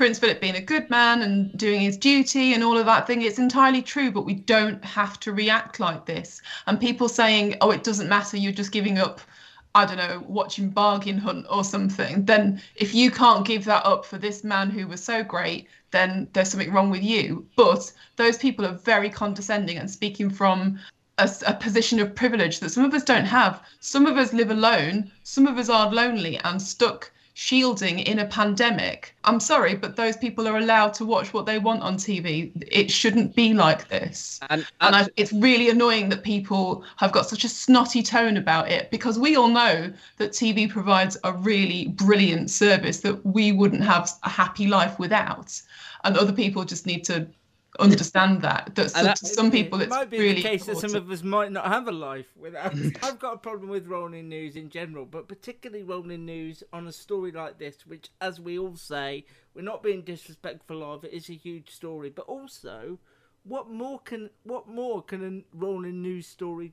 Prince 0.00 0.18
Philip 0.18 0.40
being 0.40 0.56
a 0.56 0.62
good 0.62 0.88
man 0.88 1.20
and 1.20 1.54
doing 1.58 1.82
his 1.82 1.98
duty 1.98 2.54
and 2.54 2.64
all 2.64 2.78
of 2.78 2.86
that 2.86 3.06
thing, 3.06 3.20
it's 3.20 3.38
entirely 3.38 3.82
true. 3.82 4.10
But 4.10 4.24
we 4.24 4.32
don't 4.32 4.82
have 4.82 5.20
to 5.20 5.30
react 5.30 5.78
like 5.78 6.06
this. 6.06 6.40
And 6.66 6.80
people 6.80 7.06
saying, 7.06 7.56
"Oh, 7.60 7.70
it 7.70 7.84
doesn't 7.84 8.08
matter. 8.08 8.38
You're 8.38 8.50
just 8.50 8.72
giving 8.72 8.96
up." 8.96 9.20
I 9.74 9.84
don't 9.84 9.98
know, 9.98 10.24
watching 10.26 10.70
Bargain 10.70 11.18
Hunt 11.18 11.44
or 11.50 11.64
something. 11.64 12.24
Then, 12.24 12.62
if 12.76 12.94
you 12.94 13.10
can't 13.10 13.46
give 13.46 13.66
that 13.66 13.84
up 13.84 14.06
for 14.06 14.16
this 14.16 14.42
man 14.42 14.70
who 14.70 14.86
was 14.88 15.04
so 15.04 15.22
great, 15.22 15.68
then 15.90 16.28
there's 16.32 16.48
something 16.48 16.72
wrong 16.72 16.88
with 16.88 17.02
you. 17.02 17.46
But 17.54 17.92
those 18.16 18.38
people 18.38 18.64
are 18.64 18.72
very 18.72 19.10
condescending 19.10 19.76
and 19.76 19.90
speaking 19.90 20.30
from 20.30 20.80
a 21.18 21.52
position 21.52 22.00
of 22.00 22.14
privilege 22.14 22.60
that 22.60 22.70
some 22.70 22.86
of 22.86 22.94
us 22.94 23.04
don't 23.04 23.26
have. 23.26 23.62
Some 23.80 24.06
of 24.06 24.16
us 24.16 24.32
live 24.32 24.50
alone, 24.50 25.10
some 25.24 25.46
of 25.46 25.58
us 25.58 25.68
are 25.68 25.92
lonely 25.92 26.38
and 26.38 26.62
stuck 26.62 27.12
shielding 27.40 28.00
in 28.00 28.18
a 28.18 28.26
pandemic. 28.26 29.14
I'm 29.24 29.40
sorry, 29.40 29.74
but 29.74 29.96
those 29.96 30.14
people 30.14 30.46
are 30.46 30.58
allowed 30.58 30.92
to 30.94 31.06
watch 31.06 31.32
what 31.32 31.46
they 31.46 31.58
want 31.58 31.80
on 31.80 31.96
TV. 31.96 32.52
It 32.70 32.90
shouldn't 32.90 33.34
be 33.34 33.54
like 33.54 33.88
this. 33.88 34.40
and, 34.50 34.66
And 34.82 34.94
I, 34.94 35.08
it's 35.16 35.32
really 35.32 35.70
annoying 35.70 36.10
that 36.10 36.22
people 36.22 36.84
have 36.96 37.12
got 37.12 37.30
such 37.30 37.44
a 37.44 37.48
snotty 37.48 38.02
tone 38.02 38.36
about 38.36 38.70
it 38.70 38.90
because 38.90 39.18
we 39.18 39.36
all 39.36 39.48
know 39.48 39.90
that 40.18 40.32
TV 40.32 40.68
provides 40.68 41.16
a 41.24 41.32
really 41.32 41.88
brilliant 41.88 42.50
service 42.50 43.00
that 43.00 43.24
we 43.24 43.52
wouldn't 43.52 43.84
have 43.84 44.10
a 44.22 44.28
happy 44.28 44.66
life 44.66 44.98
without. 44.98 45.58
And 46.04 46.18
other 46.18 46.34
people 46.34 46.64
just 46.64 46.84
need 46.84 47.04
to 47.04 47.26
understand 47.78 48.42
that. 48.42 48.74
That 48.74 48.90
some, 48.90 49.04
that- 49.04 49.16
to 49.16 49.26
some 49.26 49.50
people 49.50 49.80
it 49.80 49.84
it's 49.84 49.90
might 49.90 50.10
be 50.10 50.18
really 50.18 50.34
the 50.36 50.42
case 50.42 50.66
that 50.66 50.78
some 50.78 50.94
of 50.94 51.10
us 51.10 51.22
might 51.22 51.52
not 51.52 51.66
have 51.66 51.88
a 51.88 51.92
life 51.92 52.26
without. 52.36 52.74
I've 53.02 53.18
got 53.18 53.34
a 53.34 53.38
problem 53.38 53.70
with 53.70 53.86
rolling 53.86 54.28
news 54.28 54.56
in 54.56 54.68
general, 54.68 55.06
but 55.06 55.28
particularly 55.28 55.82
rolling 55.84 56.24
news 56.24 56.62
on 56.72 56.86
a 56.86 56.92
story 56.92 57.32
like 57.32 57.58
this, 57.58 57.86
which, 57.86 58.10
as 58.20 58.40
we 58.40 58.58
all 58.58 58.76
say, 58.76 59.24
we're 59.54 59.62
not 59.62 59.82
being 59.82 60.02
disrespectful 60.02 60.82
of. 60.82 61.04
It 61.04 61.12
is 61.12 61.28
a 61.30 61.34
huge 61.34 61.70
story, 61.70 62.10
but 62.10 62.26
also, 62.26 62.98
what 63.44 63.70
more 63.70 64.00
can 64.00 64.30
what 64.44 64.68
more 64.68 65.02
can 65.02 65.44
a 65.52 65.56
rolling 65.56 66.02
news 66.02 66.26
story? 66.26 66.72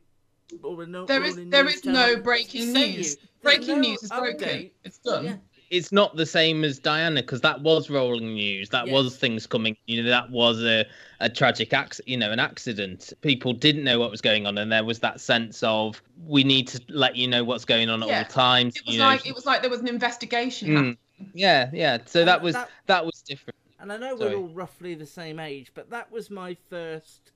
Or 0.63 0.83
a 0.83 0.87
no, 0.87 1.05
There 1.05 1.25
is 1.25 1.35
news 1.35 1.75
is 1.75 1.85
no 1.85 2.15
breaking 2.21 2.71
news. 2.71 3.17
Breaking 3.41 3.67
no 3.67 3.81
news 3.81 4.03
is 4.03 4.09
broken. 4.09 4.71
It's 4.85 4.97
done. 4.99 5.25
Yeah. 5.25 5.35
It's 5.69 5.91
not 5.91 6.15
the 6.15 6.25
same 6.25 6.63
as 6.63 6.79
Diana 6.79 7.21
because 7.21 7.41
that 7.41 7.61
was 7.61 7.89
rolling 7.89 8.33
news. 8.33 8.69
That 8.69 8.87
Yes. 8.87 8.93
was 8.93 9.17
things 9.17 9.45
coming. 9.47 9.75
You 9.85 10.03
know, 10.03 10.09
that 10.09 10.29
was 10.29 10.63
a, 10.63 10.85
a 11.19 11.29
tragic 11.29 11.73
accident. 11.73 12.07
You 12.09 12.17
know, 12.17 12.31
an 12.31 12.39
accident. 12.39 13.13
People 13.21 13.53
didn't 13.53 13.83
know 13.83 13.99
what 13.99 14.09
was 14.11 14.21
going 14.21 14.45
on, 14.45 14.57
and 14.57 14.71
there 14.71 14.83
was 14.83 14.99
that 14.99 15.19
sense 15.19 15.61
of 15.63 16.01
we 16.25 16.43
need 16.43 16.67
to 16.69 16.81
let 16.89 17.15
you 17.15 17.27
know 17.27 17.43
what's 17.43 17.65
going 17.65 17.89
on 17.89 18.01
at 18.03 18.09
Yeah. 18.09 18.19
all 18.19 18.25
times. 18.25 18.75
It 18.77 18.85
was 18.85 18.95
you 18.95 18.99
know. 19.01 19.07
like 19.07 19.25
it 19.27 19.35
was 19.35 19.45
like 19.45 19.61
there 19.61 19.69
was 19.71 19.81
an 19.81 19.87
investigation 19.87 20.67
Mm. 20.69 20.97
yeah, 21.33 21.69
yeah. 21.73 21.97
So 22.05 22.23
that 22.25 22.41
was 22.41 22.53
that- 22.53 22.69
that 22.85 23.05
was 23.05 23.21
different. 23.21 23.55
And 23.79 23.91
I 23.91 23.97
know 23.97 24.17
Sorry. 24.17 24.35
we're 24.35 24.41
all 24.41 24.49
roughly 24.49 24.95
the 24.95 25.05
same 25.05 25.39
age, 25.39 25.71
but 25.75 25.89
that 25.91 26.11
was 26.11 26.29
my 26.31 26.55
first 26.69 27.31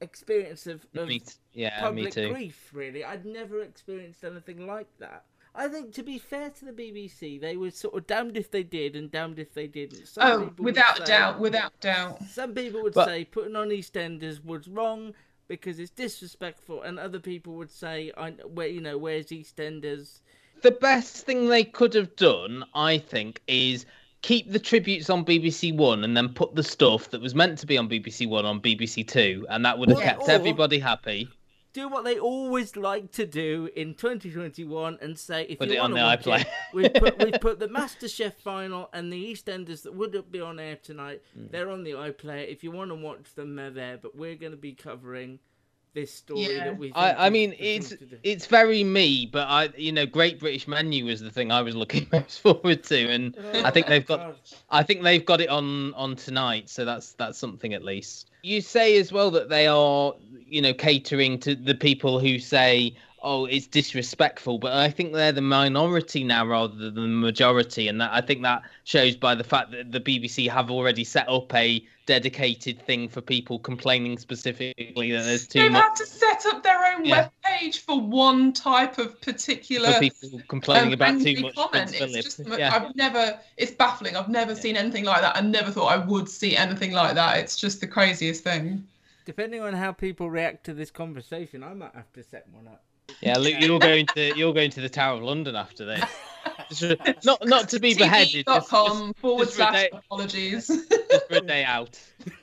experience 0.00 0.66
of, 0.66 0.84
of 0.94 1.06
Me 1.08 1.20
t- 1.20 1.32
yeah, 1.52 1.80
public 1.80 2.04
me 2.06 2.10
too. 2.10 2.32
grief. 2.32 2.70
Really, 2.72 3.04
I'd 3.04 3.24
never 3.24 3.62
experienced 3.62 4.24
anything 4.24 4.66
like 4.66 4.88
that. 4.98 5.24
I 5.56 5.68
think, 5.68 5.92
to 5.94 6.02
be 6.02 6.18
fair 6.18 6.50
to 6.50 6.64
the 6.64 6.72
BBC, 6.72 7.40
they 7.40 7.56
were 7.56 7.70
sort 7.70 7.94
of 7.94 8.06
damned 8.08 8.36
if 8.36 8.50
they 8.50 8.64
did 8.64 8.96
and 8.96 9.10
damned 9.10 9.38
if 9.38 9.54
they 9.54 9.68
didn't. 9.68 10.08
Some 10.08 10.24
Oh, 10.58 10.62
without 10.62 10.98
say- 10.98 11.04
doubt, 11.04 11.38
without 11.38 11.78
doubt. 11.80 12.22
Some 12.24 12.54
people 12.54 12.82
would 12.82 12.94
But- 12.94 13.06
say 13.06 13.24
putting 13.24 13.54
on 13.54 13.68
EastEnders 13.68 14.44
was 14.44 14.66
wrong 14.66 15.14
because 15.46 15.78
it's 15.78 15.90
disrespectful, 15.92 16.82
and 16.82 16.98
other 16.98 17.20
people 17.20 17.54
would 17.54 17.70
say, 17.70 18.10
"I 18.16 18.30
where 18.30 18.66
you 18.66 18.80
know 18.80 18.98
where's 18.98 19.26
EastEnders." 19.26 20.20
the 20.62 20.70
best 20.70 21.26
thing 21.26 21.48
they 21.48 21.62
could 21.64 21.92
have 21.92 22.16
done, 22.16 22.64
I 22.74 22.96
think, 22.96 23.42
is 23.46 23.84
keep 24.22 24.50
the 24.50 24.58
tributes 24.58 25.10
on 25.10 25.22
BBC 25.24 25.72
One 25.72 26.02
and 26.02 26.16
then 26.16 26.30
put 26.32 26.54
the 26.54 26.62
stuff 26.62 27.10
that 27.10 27.20
was 27.20 27.34
meant 27.34 27.58
to 27.58 27.66
be 27.66 27.76
on 27.76 27.86
BBC 27.88 28.26
One 28.26 28.46
on 28.46 28.60
BBC 28.60 29.04
Two, 29.06 29.46
and 29.50 29.64
that 29.66 29.78
would 29.78 29.90
have 29.90 29.98
Yeah, 29.98 30.14
kept 30.14 30.22
or- 30.22 30.30
everybody 30.30 30.78
happy. 30.78 31.28
Do 31.74 31.88
what 31.88 32.04
they 32.04 32.18
always 32.18 32.76
like 32.76 33.10
to 33.12 33.26
do 33.26 33.68
in 33.76 33.94
2021 33.94 34.98
and 35.02 35.18
say 35.18 35.42
if 35.42 35.58
Put 35.58 35.68
you 35.68 35.74
it 35.74 35.78
on 35.78 35.92
want 35.92 36.22
to 36.22 36.24
the 36.26 36.30
iPlayer. 36.30 36.40
it, 36.40 36.46
we've 36.72 36.94
put 36.94 37.18
we've 37.24 37.40
put 37.40 37.58
the 37.58 37.68
MasterChef 37.68 38.34
final 38.34 38.88
and 38.94 39.12
the 39.12 39.32
EastEnders 39.32 39.82
that 39.82 39.94
would 39.94 40.30
be 40.30 40.40
on 40.40 40.58
air 40.58 40.76
tonight. 40.76 41.20
Mm. 41.38 41.50
They're 41.50 41.68
on 41.70 41.84
the 41.84 41.90
iPlayer. 41.90 42.48
If 42.48 42.64
you 42.64 42.70
want 42.70 42.90
to 42.90 42.94
watch 42.94 43.34
them, 43.34 43.56
they're 43.56 43.70
there. 43.70 43.98
But 43.98 44.16
we're 44.16 44.36
going 44.36 44.52
to 44.52 44.58
be 44.58 44.72
covering 44.72 45.40
this 45.94 46.12
story 46.12 46.42
Yeah. 46.42 46.64
that 46.64 46.78
we. 46.78 46.88
think 46.88 46.96
I, 46.96 47.26
I 47.26 47.30
mean, 47.30 47.54
it's 47.58 47.94
it's 48.22 48.46
very 48.46 48.84
me, 48.84 49.26
but 49.26 49.48
I, 49.48 49.70
you 49.76 49.92
know, 49.92 50.06
Great 50.06 50.40
British 50.40 50.68
Menu 50.68 51.06
was 51.06 51.20
the 51.20 51.30
thing 51.30 51.50
I 51.52 51.62
was 51.62 51.74
looking 51.74 52.06
most 52.12 52.40
forward 52.40 52.82
to, 52.84 53.08
and 53.10 53.36
I 53.54 53.70
think 53.70 53.86
they've 53.86 54.04
got, 54.04 54.20
God. 54.20 54.34
I 54.70 54.82
think 54.82 55.02
they've 55.02 55.24
got 55.24 55.40
it 55.40 55.48
on 55.48 55.94
on 55.94 56.16
tonight, 56.16 56.68
so 56.68 56.84
that's 56.84 57.12
that's 57.12 57.38
something 57.38 57.72
at 57.72 57.82
least. 57.84 58.30
You 58.42 58.60
say 58.60 58.98
as 58.98 59.10
well 59.10 59.30
that 59.30 59.48
they 59.48 59.66
are, 59.66 60.14
you 60.46 60.60
know, 60.60 60.74
catering 60.74 61.38
to 61.40 61.54
the 61.54 61.74
people 61.74 62.20
who 62.20 62.38
say, 62.38 62.94
"Oh, 63.24 63.46
it's 63.46 63.66
disrespectful," 63.66 64.58
but 64.58 64.72
I 64.74 64.90
think 64.90 65.12
they're 65.14 65.32
the 65.32 65.40
minority 65.40 66.22
now 66.22 66.46
rather 66.46 66.74
than 66.76 66.94
the 66.94 67.00
majority, 67.08 67.88
and 67.88 68.00
that 68.00 68.12
I 68.12 68.20
think 68.20 68.42
that 68.42 68.62
shows 68.84 69.16
by 69.16 69.34
the 69.34 69.42
fact 69.44 69.70
that 69.72 69.90
the 69.90 70.00
BBC 70.00 70.48
have 70.50 70.70
already 70.70 71.02
set 71.04 71.28
up 71.28 71.52
a 71.54 71.84
dedicated 72.06 72.80
thing 72.84 73.08
for 73.08 73.22
people 73.22 73.58
complaining 73.58 74.18
specifically 74.18 75.10
that 75.10 75.24
there's 75.24 75.48
too 75.48 75.60
They've 75.62 75.72
much. 75.72 75.82
had 75.82 75.96
to 75.96 76.06
set 76.06 76.44
up 76.46 76.62
their 76.62 76.84
own 76.94 77.04
Yeah. 77.06 77.22
web 77.22 77.30
page 77.42 77.78
for 77.78 77.98
one 77.98 78.52
type 78.52 78.98
of 78.98 79.18
particular 79.22 79.90
for 79.92 80.00
people 80.00 80.42
complaining 80.48 80.88
um, 80.88 80.92
about 80.92 81.08
angry 81.08 81.34
too 81.36 81.42
much 81.42 81.54
comment. 81.54 81.96
Prince 81.96 82.14
It's 82.14 82.36
just, 82.36 82.48
yeah. 82.58 82.74
I've 82.74 82.94
never. 82.94 83.40
It's 83.56 83.72
baffling. 83.72 84.16
I've 84.16 84.28
never 84.28 84.54
seen 84.54 84.76
anything 84.76 85.04
like 85.04 85.22
that. 85.22 85.34
I 85.36 85.40
never 85.40 85.70
thought 85.70 85.86
I 85.86 85.96
would 85.96 86.28
see 86.28 86.56
anything 86.56 86.92
like 86.92 87.14
that. 87.14 87.38
It's 87.38 87.56
just 87.56 87.80
the 87.80 87.86
craziest 87.86 88.44
thing. 88.44 88.86
Depending 89.24 89.62
on 89.62 89.72
how 89.72 89.90
people 89.92 90.28
react 90.28 90.64
to 90.66 90.74
this 90.74 90.90
conversation, 90.90 91.62
I 91.64 91.72
might 91.72 91.94
have 91.94 92.12
to 92.12 92.22
set 92.22 92.46
one 92.52 92.68
up. 92.68 92.82
Yeah, 93.20 93.38
Luke, 93.38 93.56
you're 93.58 93.78
going 93.78 94.06
to 94.14 94.36
you're 94.36 94.54
going 94.54 94.70
to 94.72 94.80
the 94.80 94.88
Tower 94.88 95.16
of 95.18 95.22
London 95.22 95.56
after 95.56 95.84
this. 95.84 96.04
Just 96.70 97.24
not 97.24 97.46
not 97.46 97.68
to 97.70 97.78
be 97.80 97.94
beheaded, 97.94 98.46
just, 98.46 98.70
just, 98.70 99.16
forward 99.18 99.44
just 99.44 99.56
slash 99.56 99.88
apologies. 99.92 100.66
just 100.66 101.28
for 101.28 101.36
a 101.36 101.40
day 101.40 101.62
out. 101.64 101.98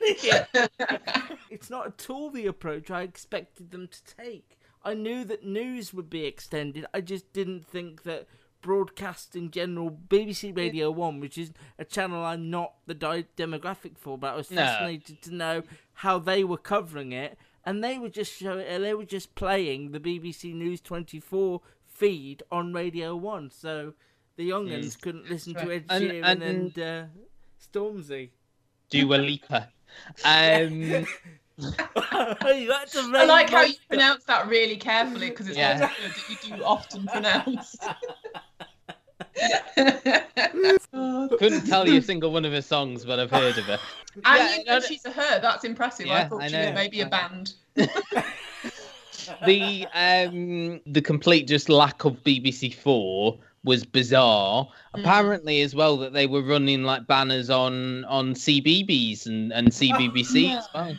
it's 1.50 1.70
not 1.70 1.86
at 1.88 2.10
all 2.10 2.30
the 2.30 2.46
approach 2.46 2.90
I 2.90 3.02
expected 3.02 3.70
them 3.70 3.88
to 3.88 4.16
take. 4.16 4.58
I 4.84 4.94
knew 4.94 5.24
that 5.24 5.44
news 5.44 5.92
would 5.92 6.08
be 6.10 6.24
extended. 6.24 6.86
I 6.94 7.00
just 7.00 7.32
didn't 7.32 7.66
think 7.66 8.02
that 8.04 8.26
broadcast 8.60 9.34
in 9.36 9.50
general, 9.50 9.90
BBC 9.90 10.56
Radio 10.56 10.90
1, 10.90 11.20
which 11.20 11.36
is 11.36 11.52
a 11.78 11.84
channel 11.84 12.24
I'm 12.24 12.50
not 12.50 12.74
the 12.86 12.94
di- 12.94 13.26
demographic 13.36 13.98
for, 13.98 14.16
but 14.16 14.34
I 14.34 14.36
was 14.36 14.50
No. 14.50 14.56
fascinated 14.62 15.20
to 15.22 15.34
know 15.34 15.62
how 15.94 16.18
they 16.18 16.44
were 16.44 16.58
covering 16.58 17.12
it. 17.12 17.36
And 17.64 17.82
they 17.82 17.98
were 17.98 18.08
just 18.08 18.32
showing, 18.38 18.66
uh, 18.68 18.78
they 18.80 18.94
were 18.94 19.04
just 19.04 19.34
playing 19.34 19.92
the 19.92 20.00
BBC 20.00 20.52
News 20.54 20.80
24 20.80 21.60
feed 21.86 22.42
on 22.50 22.72
Radio 22.72 23.14
1. 23.14 23.50
So 23.50 23.94
the 24.36 24.44
young'uns 24.44 24.96
couldn't 24.96 25.30
listen 25.30 25.54
to 25.54 25.70
Ed 25.72 25.84
And- 25.88 26.04
Sheeran 26.04 26.24
and- 26.24 26.42
and, 26.42 26.78
uh, 26.78 27.04
Stormzy. 27.72 28.30
Dua 28.90 29.14
Lipa. 29.16 29.68
Um, 30.24 30.72
you 30.82 31.04
had 32.72 32.88
to 32.88 32.98
I 32.98 33.10
raise 33.12 33.28
like 33.28 33.50
how 33.50 33.62
you 33.62 33.74
pronounce 33.88 34.24
that 34.24 34.48
really 34.48 34.76
carefully 34.76 35.30
because 35.30 35.48
it's 35.48 35.56
Yeah. 35.56 35.76
a 35.78 35.80
word 35.82 35.90
that 36.16 36.28
you 36.50 36.56
do 36.56 36.64
often 36.64 37.06
pronounce. 37.06 37.76
couldn't 41.38 41.66
tell 41.66 41.88
you 41.88 41.98
a 41.98 42.02
single 42.02 42.32
one 42.32 42.44
of 42.44 42.52
her 42.52 42.62
songs, 42.62 43.04
but 43.04 43.18
I've 43.18 43.30
heard 43.30 43.58
of 43.58 43.64
her. 43.64 43.78
And 44.14 44.24
Yeah, 44.24 44.56
you 44.56 44.64
know 44.64 44.78
no, 44.78 44.80
she's 44.80 45.04
a 45.06 45.10
her. 45.10 45.40
That's 45.40 45.64
impressive. 45.64 46.10
I 46.10 46.24
thought 46.24 46.42
I 46.42 46.48
she 46.48 46.56
was 46.56 46.66
know. 46.66 46.72
maybe 46.74 47.00
a 47.00 47.06
band. 47.06 47.54
the 49.46 49.86
um 49.94 50.82
the 50.84 51.00
complete 51.00 51.48
just 51.48 51.70
lack 51.70 52.04
of 52.04 52.22
BBC 52.22 52.74
Four 52.74 53.38
was 53.64 53.86
bizarre. 53.86 54.68
Mm. 54.94 55.00
Apparently, 55.00 55.62
as 55.62 55.74
well, 55.74 55.96
that 55.96 56.12
they 56.12 56.26
were 56.26 56.42
running 56.42 56.82
like 56.82 57.06
banners 57.06 57.48
on 57.48 58.04
on 58.04 58.34
CBeebies 58.34 59.24
and 59.24 59.50
and 59.50 59.68
CBBC 59.68 60.48
yeah. 60.48 60.58
as 60.58 60.68
well. 60.74 60.94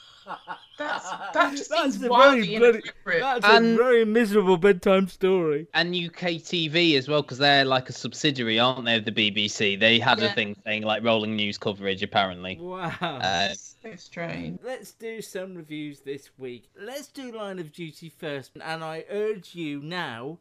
That's 0.78 1.10
that 1.34 1.52
just 1.52 1.70
That's 1.70 1.96
a 1.98 2.00
very 2.00 2.58
bloody, 2.58 2.82
that's 3.06 3.46
And- 3.46 3.76
a 3.76 3.78
very 3.78 4.06
miserable 4.06 4.58
bedtime 4.58 5.08
story. 5.08 5.68
And 5.74 5.96
UK 5.96 6.42
TV 6.42 6.96
as 6.98 7.08
well, 7.08 7.22
because 7.22 7.38
they're 7.38 7.66
like 7.66 7.90
a 7.90 7.94
subsidiary, 7.94 8.60
aren't 8.60 8.86
they, 8.86 8.96
of 8.96 9.06
the 9.06 9.12
BBC? 9.12 9.80
They 9.80 10.00
had 10.00 10.22
a 10.22 10.32
thing 10.34 10.56
saying 10.66 10.84
like 10.84 11.04
rolling 11.04 11.36
news 11.36 11.58
coverage, 11.58 12.02
apparently. 12.04 12.58
Wow. 12.60 12.90
Uh, 13.02 13.50
so 13.54 13.96
strange. 13.96 14.60
Let's 14.64 14.92
do 14.92 15.22
some 15.22 15.56
reviews 15.56 16.00
this 16.02 16.30
week. 16.38 16.70
Let's 16.80 17.08
do 17.08 17.32
Line 17.32 17.60
of 17.60 17.72
Duty 17.72 18.10
first, 18.10 18.52
and 18.64 18.84
I 18.84 19.06
urge 19.10 19.56
you 19.56 19.82
now. 19.82 20.40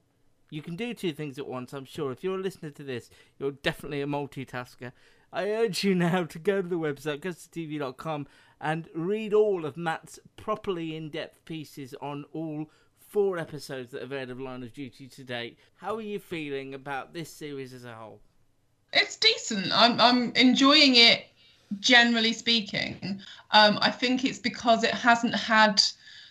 You 0.51 0.61
can 0.61 0.77
do 0.77 0.93
two 0.93 1.13
things 1.13 1.39
at 1.39 1.47
once, 1.47 1.73
I'm 1.73 1.87
sure. 1.87 2.13
If 2.13 2.23
you're 2.23 2.39
a 2.39 2.43
listener 2.43 2.71
to 2.71 2.83
this, 2.85 3.09
you're 3.39 3.53
definitely 3.53 4.03
a 4.03 4.07
multitasker. 4.07 4.93
I 5.33 5.49
urge 5.51 5.83
you 5.83 5.95
now 5.95 6.25
to 6.25 6.39
go 6.39 6.61
to 6.61 6.69
the 6.69 6.77
website, 6.79 7.21
custardtv.com, 7.21 8.27
and 8.63 8.89
read 8.95 9.35
all 9.35 9.67
of 9.67 9.77
Matt's 9.77 10.21
properly 10.37 10.97
in 10.97 11.11
depth 11.11 11.45
pieces 11.45 11.95
on 12.01 12.25
all 12.33 12.71
four 13.09 13.37
episodes 13.37 13.91
that 13.91 14.01
have 14.01 14.13
aired 14.13 14.31
of 14.31 14.41
Line 14.41 14.63
of 14.63 14.73
Duty 14.73 15.09
to 15.09 15.25
date. 15.25 15.59
How 15.75 15.97
are 15.97 16.01
you 16.01 16.21
feeling 16.21 16.73
about 16.73 17.13
this 17.13 17.29
series 17.29 17.75
as 17.75 17.85
a 17.85 17.93
whole? 17.93 18.21
It's 18.93 19.17
decent. 19.17 19.73
I'm 19.73 20.01
I'm 20.01 20.33
enjoying 20.33 20.95
it. 20.95 21.27
Generally 21.81 22.35
speaking, 22.35 23.23
um, 23.53 23.79
I 23.81 23.91
think 23.91 24.27
it's 24.27 24.39
because 24.39 24.85
it 24.85 24.93
hasn't 24.93 25.35
had 25.35 25.83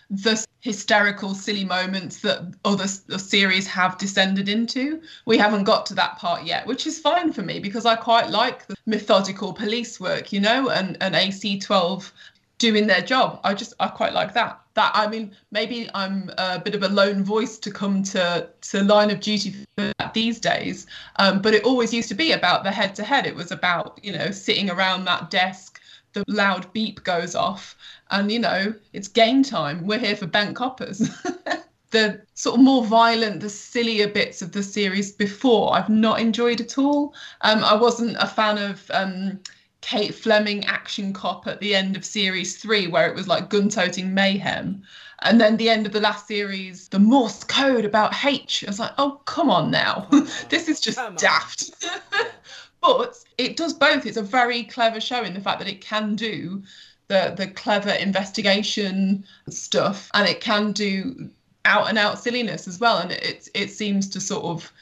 the 0.08 0.46
hysterical, 0.62 1.34
silly 1.34 1.64
moments 1.64 2.20
that 2.20 2.40
other 2.64 2.86
series 2.86 3.66
have 3.66 3.98
descended 3.98 4.48
into. 4.48 5.02
We 5.26 5.36
haven't 5.36 5.64
got 5.64 5.86
to 5.86 5.94
that 5.94 6.18
part 6.18 6.44
yet, 6.44 6.66
which 6.66 6.86
is 6.86 7.00
fine 7.00 7.32
for 7.32 7.42
me 7.42 7.58
because 7.58 7.84
I 7.84 7.96
quite 7.96 8.30
like 8.30 8.66
the 8.68 8.76
methodical 8.86 9.52
police 9.52 9.98
work, 10.00 10.32
you 10.32 10.40
know, 10.40 10.70
and 10.70 10.96
and 11.00 11.14
AC12 11.14 12.10
doing 12.58 12.86
their 12.86 13.02
job. 13.02 13.40
I 13.42 13.54
just 13.54 13.74
I 13.80 13.88
quite 13.88 14.12
like 14.12 14.34
that. 14.34 14.60
That 14.74 14.92
I 14.94 15.08
mean, 15.08 15.32
maybe 15.50 15.90
I'm 15.94 16.30
a 16.38 16.60
bit 16.60 16.76
of 16.76 16.84
a 16.84 16.88
lone 16.88 17.24
voice 17.24 17.58
to 17.58 17.70
come 17.72 18.04
to 18.04 18.48
to 18.70 18.84
Line 18.84 19.10
of 19.10 19.18
Duty 19.18 19.66
these 20.14 20.38
days, 20.38 20.86
um, 21.16 21.42
but 21.42 21.54
it 21.54 21.64
always 21.64 21.92
used 21.92 22.08
to 22.10 22.14
be 22.14 22.32
about 22.32 22.62
the 22.62 22.70
head 22.70 22.94
to 22.94 23.02
head. 23.02 23.26
It 23.26 23.34
was 23.34 23.50
about 23.50 23.98
you 24.02 24.12
know 24.12 24.30
sitting 24.30 24.70
around 24.70 25.06
that 25.06 25.28
desk. 25.28 25.71
The 26.12 26.24
loud 26.28 26.72
beep 26.72 27.04
goes 27.04 27.34
off, 27.34 27.76
and 28.10 28.30
you 28.30 28.38
know 28.38 28.74
it's 28.92 29.08
game 29.08 29.42
time. 29.42 29.86
We're 29.86 29.98
here 29.98 30.16
for 30.16 30.26
bank 30.26 30.56
coppers. 30.56 30.98
the 31.92 32.20
sort 32.34 32.58
of 32.58 32.64
more 32.64 32.84
violent, 32.84 33.40
the 33.40 33.48
sillier 33.48 34.08
bits 34.08 34.42
of 34.42 34.52
the 34.52 34.62
series 34.62 35.12
before, 35.12 35.74
I've 35.74 35.88
not 35.88 36.20
enjoyed 36.20 36.60
at 36.60 36.78
all. 36.78 37.14
Um, 37.42 37.62
I 37.62 37.74
wasn't 37.74 38.16
a 38.18 38.26
fan 38.26 38.58
of 38.58 38.90
um, 38.90 39.40
Kate 39.82 40.14
Fleming 40.14 40.64
action 40.64 41.12
cop 41.12 41.46
at 41.46 41.60
the 41.60 41.74
end 41.74 41.96
of 41.96 42.04
series 42.04 42.56
three, 42.56 42.86
where 42.86 43.08
it 43.08 43.14
was 43.14 43.28
like 43.28 43.50
gun 43.50 43.68
toting 43.68 44.14
mayhem. 44.14 44.82
And 45.20 45.40
then 45.40 45.56
the 45.56 45.70
end 45.70 45.86
of 45.86 45.92
the 45.92 46.00
last 46.00 46.26
series, 46.26 46.88
the 46.88 46.98
Morse 46.98 47.44
code 47.44 47.84
about 47.84 48.24
H. 48.24 48.64
I 48.66 48.70
was 48.70 48.80
like, 48.80 48.92
oh, 48.98 49.20
come 49.24 49.50
on 49.50 49.70
now. 49.70 50.08
this 50.48 50.68
is 50.68 50.80
just 50.80 50.98
daft. 51.16 51.70
but 52.82 53.24
it 53.38 53.56
does 53.56 53.72
both. 53.72 54.04
It's 54.04 54.16
a 54.16 54.22
very 54.22 54.64
clever 54.64 55.00
show 55.00 55.22
in 55.22 55.32
the 55.32 55.40
fact 55.40 55.60
that 55.60 55.68
it 55.68 55.80
can 55.80 56.16
do 56.16 56.62
the, 57.08 57.32
the 57.36 57.46
clever 57.46 57.90
investigation 57.90 59.24
stuff 59.48 60.10
and 60.14 60.28
it 60.28 60.40
can 60.40 60.72
do 60.72 61.30
out 61.64 61.88
and 61.88 61.96
out 61.96 62.18
silliness 62.18 62.66
as 62.66 62.80
well. 62.80 62.98
And 62.98 63.12
it, 63.12 63.48
it 63.54 63.70
seems 63.70 64.08
to 64.10 64.20
sort 64.20 64.44
of 64.44 64.72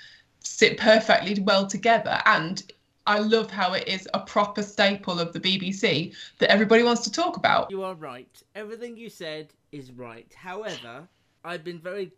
sit 0.40 0.78
perfectly 0.78 1.40
well 1.42 1.66
together. 1.66 2.20
And 2.24 2.62
I 3.06 3.18
love 3.18 3.50
how 3.50 3.74
it 3.74 3.86
is 3.86 4.08
a 4.14 4.20
proper 4.20 4.62
staple 4.62 5.20
of 5.20 5.32
the 5.32 5.40
BBC 5.40 6.14
that 6.38 6.50
everybody 6.50 6.82
wants 6.82 7.02
to 7.02 7.12
talk 7.12 7.36
about. 7.36 7.70
You 7.70 7.82
are 7.82 7.94
right. 7.94 8.42
Everything 8.54 8.96
you 8.96 9.10
said 9.10 9.52
is 9.72 9.92
right. 9.92 10.32
However, 10.34 11.08
I've 11.44 11.64
been 11.64 11.80
very 11.80 12.12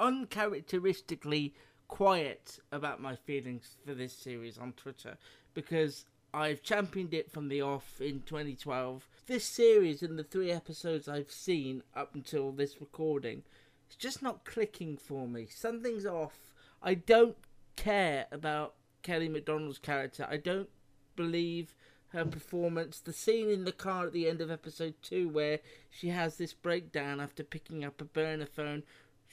uncharacteristically 0.00 1.54
quiet 1.88 2.58
about 2.72 3.00
my 3.00 3.16
feelings 3.16 3.76
for 3.84 3.94
this 3.94 4.12
series 4.12 4.58
on 4.58 4.72
Twitter 4.72 5.16
because 5.54 6.06
I've 6.32 6.62
championed 6.62 7.14
it 7.14 7.30
from 7.30 7.48
the 7.48 7.62
off 7.62 8.00
in 8.00 8.22
2012. 8.22 9.08
This 9.26 9.44
series 9.44 10.02
and 10.02 10.18
the 10.18 10.24
three 10.24 10.50
episodes 10.50 11.08
I've 11.08 11.30
seen 11.30 11.82
up 11.94 12.14
until 12.14 12.50
this 12.50 12.80
recording, 12.80 13.44
it's 13.86 13.96
just 13.96 14.22
not 14.22 14.44
clicking 14.44 14.96
for 14.96 15.28
me. 15.28 15.46
Something's 15.48 16.06
off. 16.06 16.52
I 16.82 16.94
don't 16.94 17.36
care 17.76 18.26
about 18.32 18.74
Kelly 19.02 19.28
Macdonald's 19.28 19.78
character. 19.78 20.26
I 20.28 20.38
don't 20.38 20.68
believe 21.14 21.74
her 22.08 22.24
performance. 22.24 23.00
The 23.00 23.12
scene 23.12 23.50
in 23.50 23.64
the 23.64 23.72
car 23.72 24.06
at 24.06 24.12
the 24.12 24.28
end 24.28 24.40
of 24.40 24.50
episode 24.50 24.94
two 25.02 25.28
where 25.28 25.60
she 25.90 26.08
has 26.08 26.36
this 26.36 26.52
breakdown 26.52 27.20
after 27.20 27.44
picking 27.44 27.84
up 27.84 28.00
a 28.00 28.04
burner 28.04 28.46
phone 28.46 28.84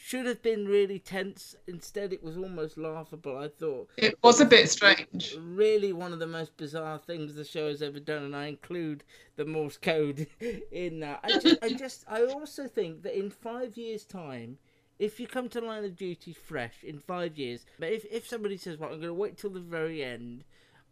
should 0.04 0.26
have 0.26 0.42
been 0.42 0.66
really 0.68 0.98
tense. 0.98 1.56
Instead, 1.68 2.12
it 2.12 2.24
was 2.24 2.36
almost 2.36 2.76
laughable. 2.76 3.38
I 3.38 3.50
thought 3.50 3.88
It 3.98 4.18
was 4.24 4.42
a 4.42 4.46
bit 4.46 4.68
strange. 4.68 5.36
really 5.40 5.94
one 5.94 6.12
of 6.12 6.18
the 6.18 6.26
most 6.26 6.58
bizarre 6.58 6.98
things 6.98 7.36
the 7.36 7.46
show 7.46 7.68
has 7.68 7.84
ever 7.84 8.00
done, 8.00 8.24
and 8.24 8.36
I 8.36 8.48
include 8.48 9.04
the 9.36 9.46
Morse 9.46 9.78
code 9.78 10.26
in 10.72 11.02
that. 11.02 11.20
I 11.24 11.38
just, 11.40 11.64
I 11.64 11.70
just, 11.74 12.06
I 12.08 12.24
also 12.24 12.68
think 12.68 13.04
that 13.04 13.18
in 13.18 13.30
five 13.30 13.78
years' 13.78 14.04
time, 14.04 14.58
if 14.98 15.20
you 15.20 15.28
come 15.28 15.50
to 15.50 15.62
Line 15.62 15.86
of 15.86 15.96
Duty 15.96 16.34
fresh 16.34 16.84
in 16.84 16.98
five 16.98 17.38
years, 17.38 17.66
but 17.80 17.92
if 17.92 18.04
if 18.12 18.28
somebody 18.28 18.58
says, 18.58 18.78
"Well, 18.78 18.90
I'm 18.90 18.98
going 18.98 19.08
to 19.08 19.14
wait 19.14 19.38
till 19.38 19.52
the 19.52 19.60
very 19.60 20.04
end," 20.04 20.44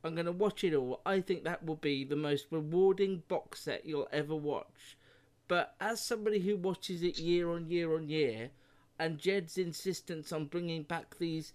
I'm 0.03 0.13
going 0.13 0.27
to 0.27 0.31
watch 0.31 0.63
it 0.63 0.75
all. 0.75 1.01
I 1.03 1.19
think 1.21 1.43
that 1.43 1.65
will 1.65 1.75
be 1.77 2.03
the 2.03 2.15
most 2.15 2.45
rewarding 2.51 3.23
box 3.27 3.61
set 3.61 3.85
you'll 3.85 4.07
ever 4.11 4.35
watch. 4.35 4.97
But 5.47 5.75
as 5.81 5.99
somebody 5.99 6.39
who 6.39 6.55
watches 6.57 7.01
it 7.01 7.17
year 7.17 7.49
on 7.49 7.69
year 7.71 7.95
on 7.95 8.07
year, 8.07 8.51
and 8.99 9.17
Jed's 9.17 9.57
insistence 9.57 10.31
on 10.31 10.45
bringing 10.45 10.83
back 10.83 11.17
these 11.17 11.53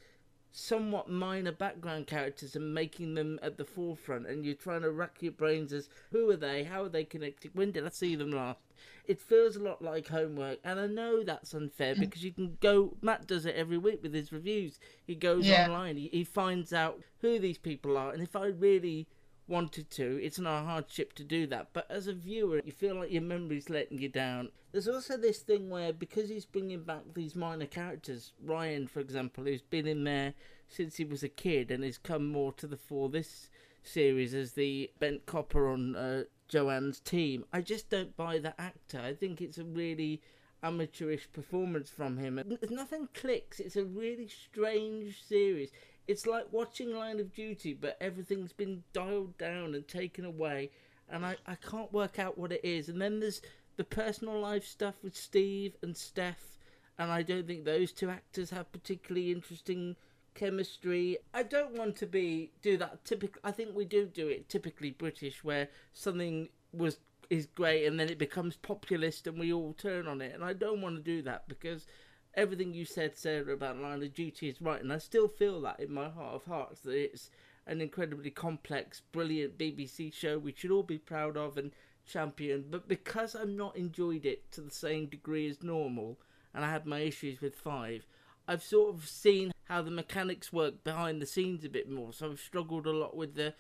somewhat 0.57 1.11
minor 1.11 1.51
background 1.51 2.07
characters 2.07 2.55
and 2.55 2.73
making 2.73 3.15
them 3.15 3.41
at 3.43 3.59
the 3.59 3.65
forefront, 3.65 4.27
and 4.27 4.45
you're 4.45 4.55
trying 4.55 4.83
to 4.83 4.91
rack 4.91 5.21
your 5.21 5.33
brains 5.33 5.73
as 5.73 5.89
who 6.13 6.31
are 6.31 6.37
they, 6.37 6.63
how 6.63 6.85
are 6.85 6.89
they 6.89 7.05
connected, 7.05 7.51
when 7.55 7.73
did 7.73 7.85
I 7.85 7.89
see 7.89 8.15
them 8.15 8.31
last? 8.31 8.61
It 9.07 9.21
feels 9.21 9.57
a 9.57 9.63
lot 9.63 9.83
like 9.83 10.09
homework, 10.09 10.61
and 10.65 10.79
I 10.79 10.87
know 10.87 11.25
that's 11.25 11.55
unfair 11.55 11.95
hmm. 11.95 12.01
because 12.01 12.23
you 12.25 12.33
can 12.33 12.57
go. 12.61 12.97
Matt 13.03 13.27
does 13.27 13.47
it 13.47 13.57
every 13.57 13.79
week 13.79 14.03
with 14.03 14.15
his 14.15 14.33
reviews. 14.33 14.79
He 15.05 15.15
goes 15.15 15.47
Yeah. 15.47 15.67
online, 15.67 15.97
he, 15.97 16.09
he 16.09 16.25
finds 16.25 16.73
out 16.73 17.03
who 17.21 17.39
these 17.39 17.59
people 17.59 17.97
are, 17.99 18.13
and 18.13 18.23
if 18.23 18.37
I 18.37 18.47
really 18.47 19.09
wanted 19.49 19.91
to, 19.91 20.23
it's 20.23 20.39
not 20.39 20.63
a 20.63 20.65
hardship 20.65 21.13
to 21.15 21.25
do 21.25 21.47
that. 21.49 21.69
But 21.73 21.91
as 21.91 22.07
a 22.07 22.15
viewer, 22.15 22.63
you 22.65 22.73
feel 22.73 22.95
like 22.95 23.11
your 23.11 23.23
memory's 23.23 23.69
letting 23.69 23.99
you 23.99 24.09
down. 24.09 24.51
There's 24.75 24.89
also 24.89 25.17
this 25.17 25.39
thing 25.39 25.71
where 25.71 25.93
because 25.93 26.29
he's 26.29 26.47
bringing 26.47 26.83
back 26.83 27.03
these 27.15 27.37
minor 27.37 27.65
characters, 27.67 28.33
Ryan, 28.45 28.89
for 28.89 28.99
example, 28.99 29.45
who's 29.45 29.63
been 29.63 29.87
in 29.87 30.03
there 30.03 30.35
since 30.67 30.97
he 30.97 31.05
was 31.05 31.23
a 31.23 31.29
kid 31.29 31.71
and 31.71 31.85
has 31.85 31.97
come 31.97 32.27
more 32.27 32.53
to 32.55 32.67
the 32.67 32.77
fore 32.77 33.09
this 33.09 33.51
series 33.85 34.35
as 34.35 34.55
the 34.55 34.91
bent 34.99 35.27
copper 35.27 35.69
on 35.69 35.95
uh, 35.95 36.25
Joanne's 36.49 36.99
team. 36.99 37.45
I 37.53 37.61
just 37.61 37.89
don't 37.89 38.17
buy 38.17 38.41
the 38.41 38.61
actor. 38.61 39.01
I 39.01 39.15
think 39.15 39.41
it's 39.41 39.59
a 39.59 39.65
really 39.65 40.21
amateurish 40.61 41.29
performance 41.33 41.89
from 41.89 42.19
him. 42.19 42.43
Nothing 42.69 43.09
clicks. 43.15 43.61
It's 43.61 43.77
a 43.77 43.85
really 43.85 44.27
strange 44.27 45.23
series. 45.23 45.71
It's 46.09 46.27
like 46.27 46.47
watching 46.51 46.97
Line 46.97 47.21
of 47.21 47.33
Duty, 47.33 47.75
but 47.75 47.97
everything's 48.01 48.53
been 48.53 48.83
dialed 48.93 49.39
down 49.39 49.77
and 49.77 49.87
taken 49.87 50.25
away, 50.25 50.73
and 51.09 51.25
I, 51.25 51.37
I 51.47 51.55
can't 51.55 51.93
work 51.93 52.19
out 52.19 52.37
what 52.37 52.51
it 52.51 52.65
is. 52.65 52.89
And 52.89 53.01
then 53.01 53.21
there's 53.21 53.41
the 53.77 53.85
personal 53.85 54.39
life 54.39 54.67
stuff 54.67 54.95
with 55.03 55.17
Steve 55.17 55.77
and 55.83 55.97
Steph, 55.97 56.59
and 56.99 57.11
I 57.11 57.23
don't 57.23 57.47
think 57.47 57.65
those 57.65 57.93
two 57.93 58.11
actors 58.11 58.51
have 58.51 58.73
particularly 58.73 59.33
interesting 59.33 59.97
chemistry. 60.35 61.19
I 61.33 61.43
don't 61.43 61.77
want 61.77 61.97
to 61.97 62.07
be 62.07 62.53
do 62.63 62.77
that 62.79 63.05
typical. 63.05 63.41
I 63.45 63.51
think 63.51 63.75
we 63.75 63.85
do 63.85 64.07
do 64.07 64.29
it 64.29 64.49
typically 64.49 64.91
British, 64.91 65.43
where 65.43 65.69
something 65.93 66.49
was 66.73 66.99
is 67.31 67.47
great 67.47 67.87
and 67.87 67.99
then 67.99 68.11
it 68.11 68.19
becomes 68.19 68.57
populist 68.57 69.27
and 69.27 69.39
we 69.39 69.53
all 69.53 69.73
turn 69.73 70.07
on 70.07 70.21
it. 70.21 70.35
And 70.35 70.45
I 70.45 70.53
don't 70.53 70.83
want 70.83 70.97
to 70.97 71.03
do 71.03 71.23
that 71.23 71.49
because 71.49 71.87
everything 72.35 72.75
you 72.75 72.85
said, 72.85 73.17
Sarah, 73.17 73.55
about 73.55 73.79
Line 73.79 74.03
of 74.03 74.15
Duty 74.15 74.49
is 74.49 74.61
right, 74.61 74.83
and 74.83 74.93
I 74.93 74.99
still 74.99 75.29
feel 75.29 75.61
that 75.63 75.81
in 75.81 75.93
my 75.93 76.09
heart 76.09 76.35
of 76.35 76.45
hearts 76.45 76.81
that 76.81 76.93
it's 76.93 77.31
an 77.67 77.81
incredibly 77.81 78.31
complex, 78.31 79.01
brilliant 79.13 79.59
BBC 79.59 80.13
show 80.13 80.39
we 80.39 80.53
should 80.53 80.71
all 80.71 80.83
be 80.83 80.99
proud 80.99 81.37
of 81.37 81.57
and 81.57 81.73
champion. 82.07 82.67
But 82.71 82.89
because 82.89 83.35
I've 83.35 83.49
not 83.49 83.77
enjoyed 83.77 84.27
it 84.27 84.51
to 84.53 84.61
the 84.61 84.71
same 84.71 85.07
degree 85.07 85.49
as 85.49 85.63
normal, 85.63 86.19
and 86.53 86.65
I 86.65 86.71
had 86.71 86.87
my 86.87 87.01
issues 87.01 87.41
with 87.41 87.55
five, 87.55 88.07
I've 88.47 88.63
sort 88.63 88.95
of 88.95 89.09
seen 89.09 89.53
how 89.65 89.83
the 89.83 89.91
mechanics 89.91 90.53
work 90.53 90.85
behind 90.85 91.21
the 91.21 91.27
scenes 91.27 91.65
a 91.65 91.69
bit 91.69 91.91
more. 91.91 92.13
So 92.13 92.31
I've 92.31 92.41
struggled 92.41 92.87
a 92.87 92.93
lot 92.93 93.17
with 93.17 93.35
the 93.35 93.55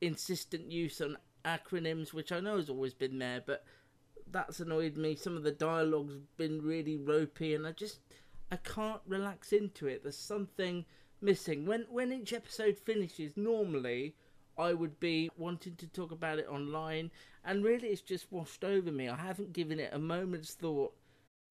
insistent 0.00 0.70
use 0.70 1.00
on 1.00 1.18
acronyms, 1.44 2.12
which 2.12 2.32
I 2.32 2.40
know 2.40 2.56
has 2.56 2.70
always 2.70 2.94
been 2.94 3.18
there, 3.18 3.42
but 3.44 3.64
that's 4.30 4.60
annoyed 4.60 4.96
me. 4.96 5.14
Some 5.14 5.36
of 5.36 5.42
the 5.42 5.52
dialogue's 5.52 6.14
been 6.36 6.62
really 6.62 6.96
ropey, 6.96 7.54
and 7.54 7.66
I 7.66 7.72
just 7.72 8.00
I 8.50 8.56
can't 8.56 9.00
relax 9.06 9.52
into 9.52 9.86
it. 9.86 10.02
There's 10.02 10.16
something 10.16 10.84
missing. 11.20 11.66
When 11.66 11.86
when 11.90 12.12
each 12.12 12.32
episode 12.32 12.78
finishes, 12.78 13.36
normally 13.36 14.14
I 14.58 14.74
would 14.74 14.98
be 14.98 15.30
wanting 15.36 15.76
to 15.76 15.86
talk 15.86 16.10
about 16.10 16.40
it 16.40 16.48
online, 16.48 17.12
and 17.44 17.64
really 17.64 17.88
it's 17.88 18.00
just 18.00 18.26
washed 18.32 18.64
over 18.64 18.90
me. 18.90 19.08
I 19.08 19.14
haven't 19.14 19.52
given 19.52 19.78
it 19.78 19.90
a 19.92 20.00
moment's 20.00 20.52
thought. 20.54 20.92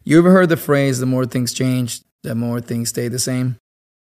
You 0.03 0.19
ever 0.19 0.31
heard 0.31 0.49
the 0.49 0.57
phrase, 0.57 0.99
the 0.99 1.05
more 1.05 1.25
things 1.25 1.53
change, 1.53 2.01
the 2.23 2.35
more 2.35 2.59
things 2.59 2.89
stay 2.89 3.07
the 3.07 3.17
same? 3.17 3.55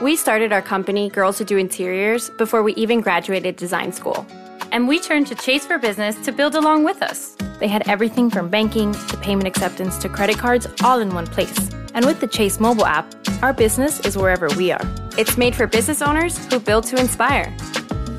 We 0.01 0.17
started 0.17 0.51
our 0.51 0.61
company, 0.61 1.09
Girls 1.09 1.39
Who 1.39 1.45
Do 1.45 1.57
Interiors, 1.57 2.29
before 2.37 2.63
we 2.63 2.73
even 2.73 2.99
graduated 2.99 3.55
design 3.55 3.93
school. 3.93 4.25
And 4.71 4.89
we 4.89 4.99
turned 4.99 5.27
to 5.27 5.35
Chase 5.35 5.65
for 5.65 5.77
Business 5.77 6.17
to 6.25 6.33
build 6.33 6.55
along 6.55 6.83
with 6.83 7.01
us. 7.01 7.37
They 7.59 7.67
had 7.67 7.87
everything 7.87 8.29
from 8.29 8.49
banking 8.49 8.93
to 8.93 9.17
payment 9.17 9.47
acceptance 9.47 9.97
to 9.99 10.09
credit 10.09 10.37
cards 10.37 10.67
all 10.83 10.99
in 10.99 11.13
one 11.13 11.27
place. 11.27 11.69
And 11.93 12.05
with 12.05 12.19
the 12.19 12.27
Chase 12.27 12.59
mobile 12.59 12.85
app, 12.85 13.13
our 13.41 13.53
business 13.53 13.99
is 14.01 14.17
wherever 14.17 14.47
we 14.57 14.71
are. 14.71 14.81
It's 15.17 15.37
made 15.37 15.55
for 15.55 15.65
business 15.65 16.01
owners 16.01 16.37
who 16.47 16.59
build 16.59 16.83
to 16.85 16.99
inspire. 16.99 17.55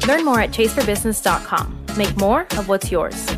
Learn 0.07 0.25
more 0.25 0.41
at 0.41 0.51
chaseforbusiness.com. 0.51 1.87
Make 1.99 2.17
more 2.17 2.43
of 2.53 2.69
what's 2.69 2.91
yours. 2.91 3.31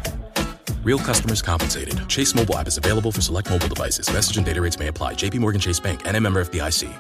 Real 0.84 0.98
customers 0.98 1.42
compensated. 1.42 2.08
Chase 2.08 2.34
mobile 2.34 2.56
app 2.56 2.68
is 2.68 2.78
available 2.78 3.12
for 3.12 3.20
select 3.20 3.50
mobile 3.50 3.68
devices. 3.68 4.12
Message 4.12 4.37
and 4.37 4.46
data 4.46 4.61
rates 4.61 4.78
may 4.78 4.87
apply. 4.87 5.14
JPMorgan 5.14 5.61
Chase 5.61 5.80
Bank 5.80 6.02
and 6.06 6.16
a 6.16 6.20
member 6.20 6.44
FDIC. 6.44 6.92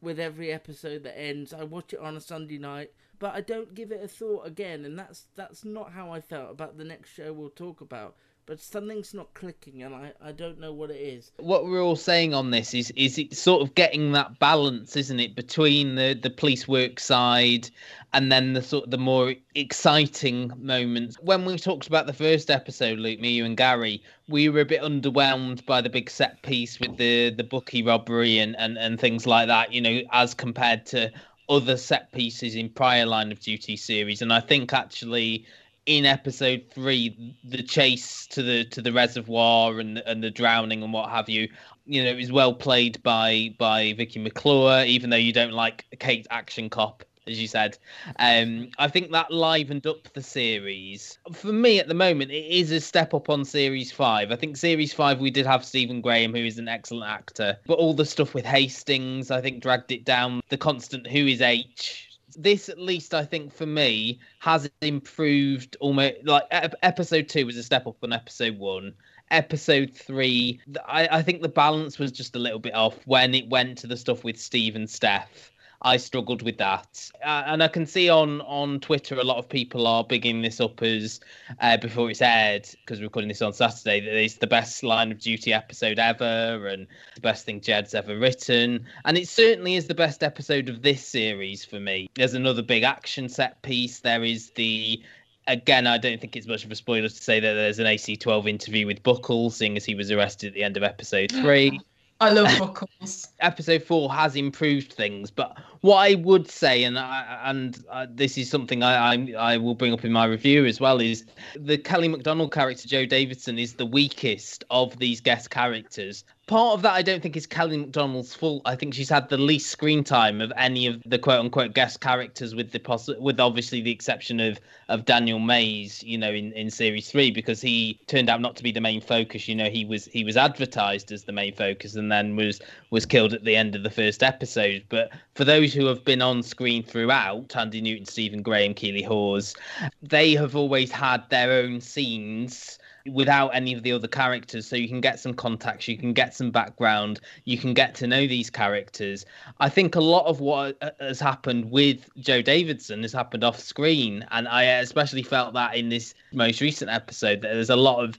With 0.00 0.18
every 0.18 0.52
episode 0.52 1.04
that 1.04 1.16
ends, 1.16 1.54
I 1.54 1.62
watch 1.62 1.92
it 1.92 2.00
on 2.00 2.16
a 2.16 2.20
Sunday 2.20 2.58
night, 2.58 2.90
but 3.20 3.34
I 3.34 3.40
don't 3.40 3.72
give 3.72 3.92
it 3.92 4.02
a 4.02 4.08
thought 4.08 4.44
again, 4.44 4.84
and 4.84 4.98
that's 4.98 5.26
that's 5.36 5.64
not 5.64 5.92
how 5.92 6.10
I 6.10 6.20
felt 6.20 6.50
about 6.50 6.76
the 6.76 6.82
next 6.84 7.10
show 7.10 7.32
we'll 7.32 7.50
talk 7.50 7.80
about 7.80 8.16
but 8.46 8.60
something's 8.60 9.14
not 9.14 9.32
clicking 9.34 9.82
and 9.82 9.94
I, 9.94 10.12
I 10.20 10.32
don't 10.32 10.58
know 10.58 10.72
what 10.72 10.90
it 10.90 11.00
is. 11.00 11.30
What 11.38 11.64
we're 11.64 11.82
all 11.82 11.96
saying 11.96 12.34
on 12.34 12.50
this 12.50 12.74
is 12.74 12.90
is 12.96 13.18
it 13.18 13.34
sort 13.34 13.62
of 13.62 13.74
getting 13.74 14.12
that 14.12 14.38
balance, 14.38 14.96
isn't 14.96 15.20
it, 15.20 15.36
between 15.36 15.94
the, 15.94 16.18
the 16.20 16.30
police 16.30 16.66
work 16.66 16.98
side 16.98 17.70
and 18.12 18.30
then 18.30 18.52
the 18.52 18.62
sort 18.62 18.84
of 18.84 18.90
the 18.90 18.98
more 18.98 19.34
exciting 19.54 20.52
moments. 20.56 21.16
When 21.20 21.44
we 21.44 21.56
talked 21.56 21.86
about 21.86 22.06
the 22.06 22.12
first 22.12 22.50
episode, 22.50 22.98
Luke, 22.98 23.20
me, 23.20 23.30
you 23.30 23.44
and 23.44 23.56
Gary, 23.56 24.02
we 24.28 24.48
were 24.48 24.60
a 24.60 24.66
bit 24.66 24.82
underwhelmed 24.82 25.64
by 25.64 25.80
the 25.80 25.90
big 25.90 26.10
set 26.10 26.42
piece 26.42 26.80
with 26.80 26.96
the 26.96 27.30
the 27.30 27.44
bookie 27.44 27.82
robbery 27.82 28.38
and, 28.38 28.56
and, 28.58 28.76
and 28.76 28.98
things 28.98 29.26
like 29.26 29.48
that, 29.48 29.72
you 29.72 29.80
know, 29.80 30.02
as 30.12 30.34
compared 30.34 30.84
to 30.86 31.10
other 31.48 31.76
set 31.76 32.10
pieces 32.12 32.54
in 32.54 32.68
prior 32.68 33.06
line 33.06 33.30
of 33.30 33.40
duty 33.40 33.76
series. 33.76 34.22
And 34.22 34.32
I 34.32 34.40
think 34.40 34.72
actually 34.72 35.44
in 35.86 36.06
episode 36.06 36.64
three, 36.72 37.34
the 37.44 37.62
chase 37.62 38.26
to 38.28 38.42
the 38.42 38.64
to 38.66 38.82
the 38.82 38.92
reservoir 38.92 39.80
and 39.80 39.98
and 39.98 40.22
the 40.22 40.30
drowning 40.30 40.82
and 40.82 40.92
what 40.92 41.10
have 41.10 41.28
you, 41.28 41.48
you 41.86 42.02
know, 42.02 42.10
it 42.10 42.16
was 42.16 42.32
well 42.32 42.54
played 42.54 43.02
by 43.02 43.54
by 43.58 43.92
Vicky 43.94 44.20
McClure, 44.20 44.84
even 44.84 45.10
though 45.10 45.16
you 45.16 45.32
don't 45.32 45.52
like 45.52 45.84
Kate 45.98 46.26
Action 46.30 46.70
Cop, 46.70 47.04
as 47.26 47.40
you 47.40 47.48
said. 47.48 47.78
Um, 48.18 48.70
I 48.78 48.88
think 48.88 49.10
that 49.10 49.32
livened 49.32 49.86
up 49.86 50.12
the 50.12 50.22
series. 50.22 51.18
For 51.32 51.52
me, 51.52 51.80
at 51.80 51.88
the 51.88 51.94
moment, 51.94 52.30
it 52.30 52.46
is 52.46 52.70
a 52.70 52.80
step 52.80 53.12
up 53.12 53.28
on 53.28 53.44
series 53.44 53.90
five. 53.90 54.30
I 54.30 54.36
think 54.36 54.56
series 54.56 54.92
five 54.92 55.18
we 55.18 55.30
did 55.30 55.46
have 55.46 55.64
Stephen 55.64 56.00
Graham, 56.00 56.32
who 56.32 56.44
is 56.44 56.58
an 56.58 56.68
excellent 56.68 57.10
actor, 57.10 57.58
but 57.66 57.78
all 57.78 57.94
the 57.94 58.06
stuff 58.06 58.34
with 58.34 58.44
Hastings, 58.44 59.32
I 59.32 59.40
think, 59.40 59.62
dragged 59.62 59.90
it 59.90 60.04
down. 60.04 60.42
The 60.48 60.58
constant 60.58 61.08
who 61.08 61.26
is 61.26 61.40
H 61.40 62.11
this 62.36 62.68
at 62.68 62.78
least 62.78 63.14
i 63.14 63.24
think 63.24 63.52
for 63.52 63.66
me 63.66 64.18
has 64.38 64.70
improved 64.80 65.76
almost 65.80 66.14
like 66.24 66.44
episode 66.50 67.28
two 67.28 67.46
was 67.46 67.56
a 67.56 67.62
step 67.62 67.86
up 67.86 67.96
on 68.02 68.12
episode 68.12 68.58
one. 68.58 68.92
Episode 69.30 69.94
three 69.94 70.60
I, 70.86 71.08
I 71.10 71.22
think 71.22 71.40
the 71.40 71.48
balance 71.48 71.98
was 71.98 72.12
just 72.12 72.36
a 72.36 72.38
little 72.38 72.58
bit 72.58 72.74
off 72.74 72.98
when 73.06 73.34
it 73.34 73.48
went 73.48 73.78
to 73.78 73.86
the 73.86 73.96
stuff 73.96 74.24
with 74.24 74.38
steve 74.38 74.76
and 74.76 74.88
steph 74.88 75.50
I 75.82 75.96
struggled 75.96 76.42
with 76.42 76.58
that, 76.58 77.10
uh, 77.24 77.42
and 77.46 77.62
I 77.62 77.68
can 77.68 77.86
see 77.86 78.08
on 78.08 78.40
on 78.42 78.80
Twitter 78.80 79.18
a 79.18 79.24
lot 79.24 79.38
of 79.38 79.48
people 79.48 79.86
are 79.86 80.04
bigging 80.04 80.40
this 80.40 80.60
up 80.60 80.80
as 80.82 81.20
uh, 81.60 81.76
before 81.76 82.10
it's 82.10 82.22
aired 82.22 82.68
because 82.80 83.00
we're 83.00 83.06
recording 83.06 83.28
this 83.28 83.42
on 83.42 83.52
Saturday 83.52 84.00
that 84.00 84.14
it's 84.14 84.36
the 84.36 84.46
best 84.46 84.82
line 84.82 85.10
of 85.10 85.18
duty 85.18 85.52
episode 85.52 85.98
ever 85.98 86.66
and 86.68 86.86
the 87.14 87.20
best 87.20 87.44
thing 87.44 87.60
Jed's 87.60 87.94
ever 87.94 88.16
written, 88.16 88.86
and 89.04 89.18
it 89.18 89.28
certainly 89.28 89.74
is 89.74 89.88
the 89.88 89.94
best 89.94 90.22
episode 90.22 90.68
of 90.68 90.82
this 90.82 91.04
series 91.04 91.64
for 91.64 91.80
me. 91.80 92.08
There's 92.14 92.34
another 92.34 92.62
big 92.62 92.84
action 92.84 93.28
set 93.28 93.60
piece. 93.62 94.00
There 94.00 94.22
is 94.22 94.50
the 94.50 95.02
again, 95.48 95.86
I 95.86 95.98
don't 95.98 96.20
think 96.20 96.36
it's 96.36 96.46
much 96.46 96.64
of 96.64 96.70
a 96.70 96.76
spoiler 96.76 97.08
to 97.08 97.14
say 97.14 97.40
that 97.40 97.54
there's 97.54 97.78
an 97.78 97.86
AC12 97.86 98.48
interview 98.48 98.86
with 98.86 99.02
Buckle, 99.02 99.50
seeing 99.50 99.76
as 99.76 99.84
he 99.84 99.94
was 99.94 100.10
arrested 100.10 100.48
at 100.48 100.54
the 100.54 100.62
end 100.62 100.76
of 100.76 100.82
episode 100.82 101.32
three. 101.32 101.80
I 102.22 102.30
love 102.30 102.46
Buckells. 102.50 103.30
Episode 103.40 103.82
four 103.82 104.12
has 104.12 104.36
improved 104.36 104.92
things, 104.92 105.28
but 105.28 105.58
what 105.80 105.96
I 105.96 106.14
would 106.14 106.48
say, 106.48 106.84
and 106.84 106.96
I, 106.96 107.40
and 107.44 107.84
uh, 107.90 108.06
this 108.08 108.38
is 108.38 108.48
something 108.48 108.84
I, 108.84 109.14
I, 109.14 109.32
I 109.36 109.56
will 109.56 109.74
bring 109.74 109.92
up 109.92 110.04
in 110.04 110.12
my 110.12 110.26
review 110.26 110.64
as 110.64 110.80
well, 110.80 111.00
is 111.00 111.24
the 111.56 111.76
Kelly 111.76 112.06
Macdonald 112.06 112.52
character 112.52 112.86
Jo 112.86 113.06
Davidson 113.06 113.58
is 113.58 113.74
the 113.74 113.86
weakest 113.86 114.62
of 114.70 114.96
these 115.00 115.20
guest 115.20 115.50
characters, 115.50 116.22
part 116.46 116.74
of 116.74 116.82
that 116.82 116.92
I 116.92 117.02
don't 117.02 117.22
think 117.22 117.36
is 117.36 117.46
Kelly 117.46 117.76
Macdonald's 117.76 118.34
fault. 118.34 118.62
I 118.64 118.76
think 118.76 118.94
she's 118.94 119.08
had 119.08 119.28
the 119.28 119.38
least 119.38 119.70
screen 119.70 120.02
time 120.04 120.40
of 120.40 120.52
any 120.56 120.86
of 120.86 121.02
the 121.06 121.18
quote 121.18 121.40
unquote 121.40 121.74
guest 121.74 122.00
characters, 122.00 122.54
with 122.54 122.72
the 122.72 122.78
poss- 122.78 123.08
with 123.18 123.40
obviously 123.40 123.80
the 123.80 123.90
exception 123.90 124.40
of 124.40 124.58
of 124.88 125.04
Daniel 125.04 125.38
Mays, 125.38 126.02
you 126.02 126.18
know, 126.18 126.30
in, 126.30 126.52
in 126.52 126.70
series 126.70 127.10
three, 127.10 127.30
because 127.30 127.60
he 127.60 127.98
turned 128.06 128.28
out 128.28 128.40
not 128.40 128.56
to 128.56 128.62
be 128.62 128.72
the 128.72 128.80
main 128.80 129.00
focus. 129.00 129.48
You 129.48 129.54
know, 129.54 129.70
he 129.70 129.84
was 129.84 130.06
he 130.06 130.24
was 130.24 130.36
advertised 130.36 131.12
as 131.12 131.24
the 131.24 131.32
main 131.32 131.54
focus 131.54 131.94
and 131.94 132.10
then 132.10 132.36
was 132.36 132.60
was 132.90 133.06
killed 133.06 133.32
at 133.32 133.44
the 133.44 133.56
end 133.56 133.74
of 133.74 133.82
the 133.82 133.90
first 133.90 134.22
episode. 134.22 134.84
But 134.88 135.10
for 135.34 135.44
those 135.44 135.72
who 135.72 135.86
have 135.86 136.04
been 136.04 136.22
on 136.22 136.42
screen 136.42 136.82
throughout, 136.82 137.48
Thandie 137.48 137.82
Newton, 137.82 138.06
Stephen 138.06 138.42
Graham, 138.42 138.74
Keeley 138.74 139.02
Hawes, 139.02 139.54
they 140.02 140.34
have 140.34 140.56
always 140.56 140.90
had 140.90 141.28
their 141.30 141.52
own 141.52 141.80
scenes 141.80 142.78
without 143.10 143.48
any 143.48 143.72
of 143.74 143.82
the 143.82 143.92
other 143.92 144.08
characters. 144.08 144.66
So 144.66 144.76
you 144.76 144.88
can 144.88 145.00
get 145.00 145.18
some 145.18 145.34
context 145.34 145.88
you 145.88 145.96
can 145.96 146.12
get 146.12 146.34
some 146.34 146.50
background 146.50 147.20
you 147.44 147.58
can 147.58 147.74
get 147.74 147.94
to 147.96 148.06
know 148.06 148.26
these 148.26 148.50
characters. 148.50 149.24
I 149.60 149.68
think 149.68 149.94
a 149.94 150.00
lot 150.00 150.26
of 150.26 150.40
what 150.40 150.76
uh, 150.82 150.90
has 151.00 151.20
happened 151.20 151.70
with 151.70 152.08
Jo 152.18 152.42
davidson 152.42 153.02
has 153.02 153.12
happened 153.12 153.44
off 153.44 153.58
screen. 153.58 154.26
And 154.30 154.48
i 154.48 154.64
especially 154.64 155.22
felt 155.22 155.54
that 155.54 155.76
in 155.76 155.88
this 155.88 156.14
most 156.32 156.60
recent 156.60 156.90
episode 156.90 157.42
that 157.42 157.52
there's 157.52 157.70
a 157.70 157.76
lot 157.76 158.04
of 158.04 158.18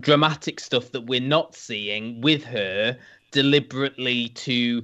dramatic 0.00 0.60
stuff 0.60 0.92
that 0.92 1.02
we're 1.02 1.20
not 1.20 1.54
seeing 1.54 2.20
with 2.20 2.44
her 2.44 2.96
deliberately 3.30 4.28
to 4.30 4.82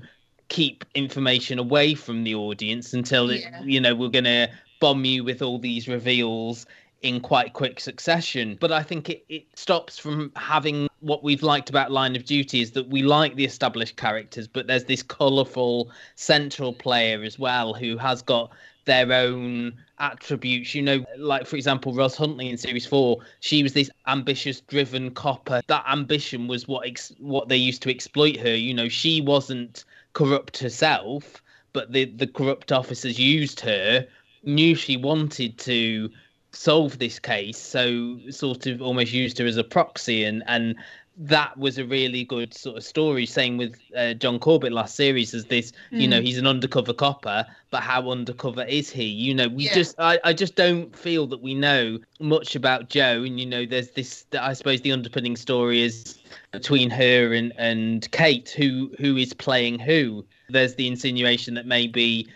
keep 0.49 0.85
information 0.95 1.59
away 1.59 1.95
from 1.95 2.25
the 2.25 2.35
audience 2.35 2.93
until 2.93 3.31
it, 3.31 3.41
yeah. 3.41 3.63
you 3.63 3.81
know 3.81 3.95
we're 3.95 4.11
going 4.11 4.25
to 4.25 4.49
bomb 4.81 5.05
you 5.05 5.23
with 5.23 5.41
all 5.43 5.59
these 5.59 5.87
reveals 5.89 6.67
in 7.03 7.21
quite 7.21 7.53
quick 7.53 7.81
succession. 7.81 8.57
But 8.61 8.73
I 8.73 8.83
think 8.83 9.09
it, 9.09 9.25
it 9.29 9.47
stops 9.55 9.99
from 9.99 10.33
having 10.37 10.89
what 11.01 11.25
we've 11.25 11.43
liked 11.43 11.71
about 11.71 11.91
Line 11.91 12.15
of 12.15 12.25
Duty 12.25 12.61
is 12.61 12.73
that 12.73 12.89
we 12.89 13.03
like 13.03 13.35
the 13.37 13.45
established 13.45 13.97
characters, 13.97 14.47
but 14.47 14.67
there's 14.67 14.85
this 14.85 15.03
colourful 15.03 15.91
central 16.15 16.73
player 16.73 17.23
as 17.23 17.39
well 17.39 17.73
who 17.73 17.97
has 17.97 18.21
got 18.21 18.51
their 18.85 19.13
own 19.13 19.73
attributes. 19.99 20.75
You 20.75 20.83
know, 20.83 21.05
like 21.17 21.47
for 21.47 21.57
example, 21.57 21.95
Roz 21.95 22.17
Huntley 22.17 22.51
in 22.51 22.59
series 22.59 22.87
four, 22.87 23.21
she 23.41 23.63
was 23.63 23.73
this 23.73 23.91
ambitious, 24.07 24.61
driven 24.61 25.11
copper. 25.11 25.63
That 25.69 25.85
ambition 25.89 26.49
was 26.49 26.69
what 26.69 26.87
ex- 26.87 27.13
what 27.19 27.49
they 27.49 27.57
used 27.57 27.83
to 27.83 27.91
exploit 27.91 28.37
her. 28.37 28.55
You 28.55 28.75
know, 28.75 28.89
she 28.89 29.21
wasn't 29.21 29.85
corrupt 30.13 30.59
herself, 30.59 31.43
but 31.73 31.93
the 31.93 32.05
the 32.07 32.27
corrupt 32.27 32.73
officers 32.73 33.19
used 33.19 33.61
her, 33.61 34.07
knew 34.43 34.75
she 34.75 34.97
wanted 34.97 35.57
to 35.59 36.11
solve 36.53 36.99
this 36.99 37.19
case 37.19 37.59
so 37.59 38.19
sort 38.31 38.67
of 38.67 38.83
almost 38.83 39.13
used 39.13 39.39
her 39.39 39.47
as 39.47 39.57
a 39.57 39.65
proxy 39.65 40.25
and 40.25 40.43
and 40.47 40.77
that 41.23 41.57
was 41.59 41.77
a 41.77 41.85
really 41.85 42.25
good 42.25 42.55
sort 42.55 42.79
of 42.79 42.83
story. 42.83 43.27
Same 43.27 43.59
with 43.59 43.79
uh, 43.95 44.15
John 44.15 44.39
Corbett 44.39 44.73
last 44.73 44.95
series, 44.95 45.35
as 45.35 45.45
this, 45.45 45.73
mm. 45.93 46.01
you 46.01 46.09
know, 46.09 46.19
hmm. 46.19 46.25
he's 46.25 46.39
an 46.39 46.47
undercover 46.47 46.95
copper, 46.95 47.47
but 47.71 47.83
how 47.83 48.11
undercover 48.11 48.65
is 48.65 48.89
he? 48.89 49.05
You 49.05 49.35
know, 49.35 49.49
we 49.49 49.65
yeah. 49.65 49.75
just, 49.75 49.97
I, 49.99 50.19
I 50.25 50.33
just 50.33 50.55
don't 50.55 50.97
feel 50.97 51.27
that 51.27 51.43
we 51.43 51.55
know 51.55 51.99
much 52.21 52.57
about 52.57 52.89
Jo, 52.89 53.23
and 53.23 53.39
you 53.39 53.45
know, 53.45 53.67
there's 53.67 53.91
this, 53.91 54.25
I 54.39 54.55
suppose, 54.55 54.81
the 54.81 54.93
underpinning 54.93 55.37
story 55.37 55.83
is 55.83 56.19
between 56.53 56.89
her 56.91 57.35
and 57.35 57.53
and 57.59 58.11
Kate, 58.13 58.49
who 58.51 58.91
who 58.99 59.17
is 59.17 59.35
playing 59.35 59.79
who. 59.79 60.25
There's 60.49 60.75
the 60.77 60.89
insinuation 60.89 61.55
that 61.55 61.67
maybe 61.67 62.29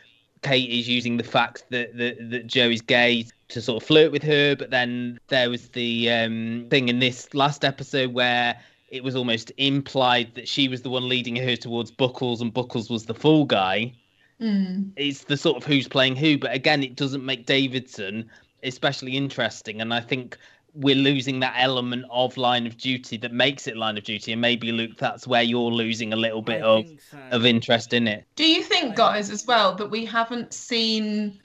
Kate 0.43 0.71
is 0.71 0.89
using 0.89 1.17
the 1.17 1.25
fact 1.25 1.65
that 1.71 1.97
that, 1.97 2.31
that 2.31 2.47
Jo 2.47 2.69
is 2.69 2.83
gay 2.83 3.27
to 3.49 3.61
sort 3.61 3.83
of 3.83 3.87
flirt 3.87 4.13
with 4.13 4.23
her, 4.23 4.57
but 4.57 4.71
then 4.71 5.19
there 5.29 5.51
was 5.51 5.69
the 5.69 6.11
um, 6.11 6.67
thing 6.71 6.89
in 6.89 6.99
this 6.99 7.33
last 7.35 7.65
episode 7.65 8.13
where 8.13 8.59
it 8.89 9.03
was 9.03 9.17
almost 9.17 9.53
implied 9.57 10.35
that 10.35 10.49
she 10.49 10.69
was 10.69 10.83
the 10.83 10.91
one 10.91 11.09
leading 11.09 11.37
her 11.37 11.57
towards 11.57 11.91
Buckells 11.91 12.41
and 12.41 12.55
Buckells 12.55 12.91
was 12.91 13.07
the 13.07 13.15
fool 13.15 13.45
guy. 13.45 13.93
Mm. 14.41 14.91
It's 14.97 15.25
the 15.25 15.37
sort 15.37 15.57
of 15.57 15.65
who's 15.65 15.89
playing 15.89 16.17
who, 16.17 16.39
but 16.39 16.53
again, 16.53 16.83
it 16.83 16.97
doesn't 16.97 17.25
make 17.25 17.47
Davidson 17.47 18.31
especially 18.65 19.17
interesting. 19.17 19.81
And 19.81 19.93
I 19.93 20.01
think 20.01 20.39
we're 20.75 20.97
losing 20.97 21.41
that 21.41 21.55
element 21.57 22.05
of 22.11 22.37
line 22.37 22.67
of 22.67 22.77
duty 22.77 23.17
that 23.19 23.33
makes 23.33 23.69
it 23.69 23.77
line 23.77 23.97
of 23.97 24.05
duty. 24.05 24.33
And 24.33 24.41
maybe 24.41 24.73
Luke, 24.73 24.97
that's 24.99 25.27
where 25.27 25.43
you're 25.43 25.71
losing 25.71 26.13
a 26.13 26.17
little 26.17 26.43
bit 26.43 26.63
of 26.63 26.87
so. 27.11 27.19
of 27.31 27.47
interest 27.47 27.93
in 27.93 28.09
it. 28.09 28.27
Do 28.35 28.45
you 28.45 28.63
think, 28.63 28.97
guys, 28.97 29.31
as 29.31 29.47
well, 29.47 29.75
that 29.77 29.91
we 29.91 30.05
haven't 30.05 30.53
seen 30.53 31.41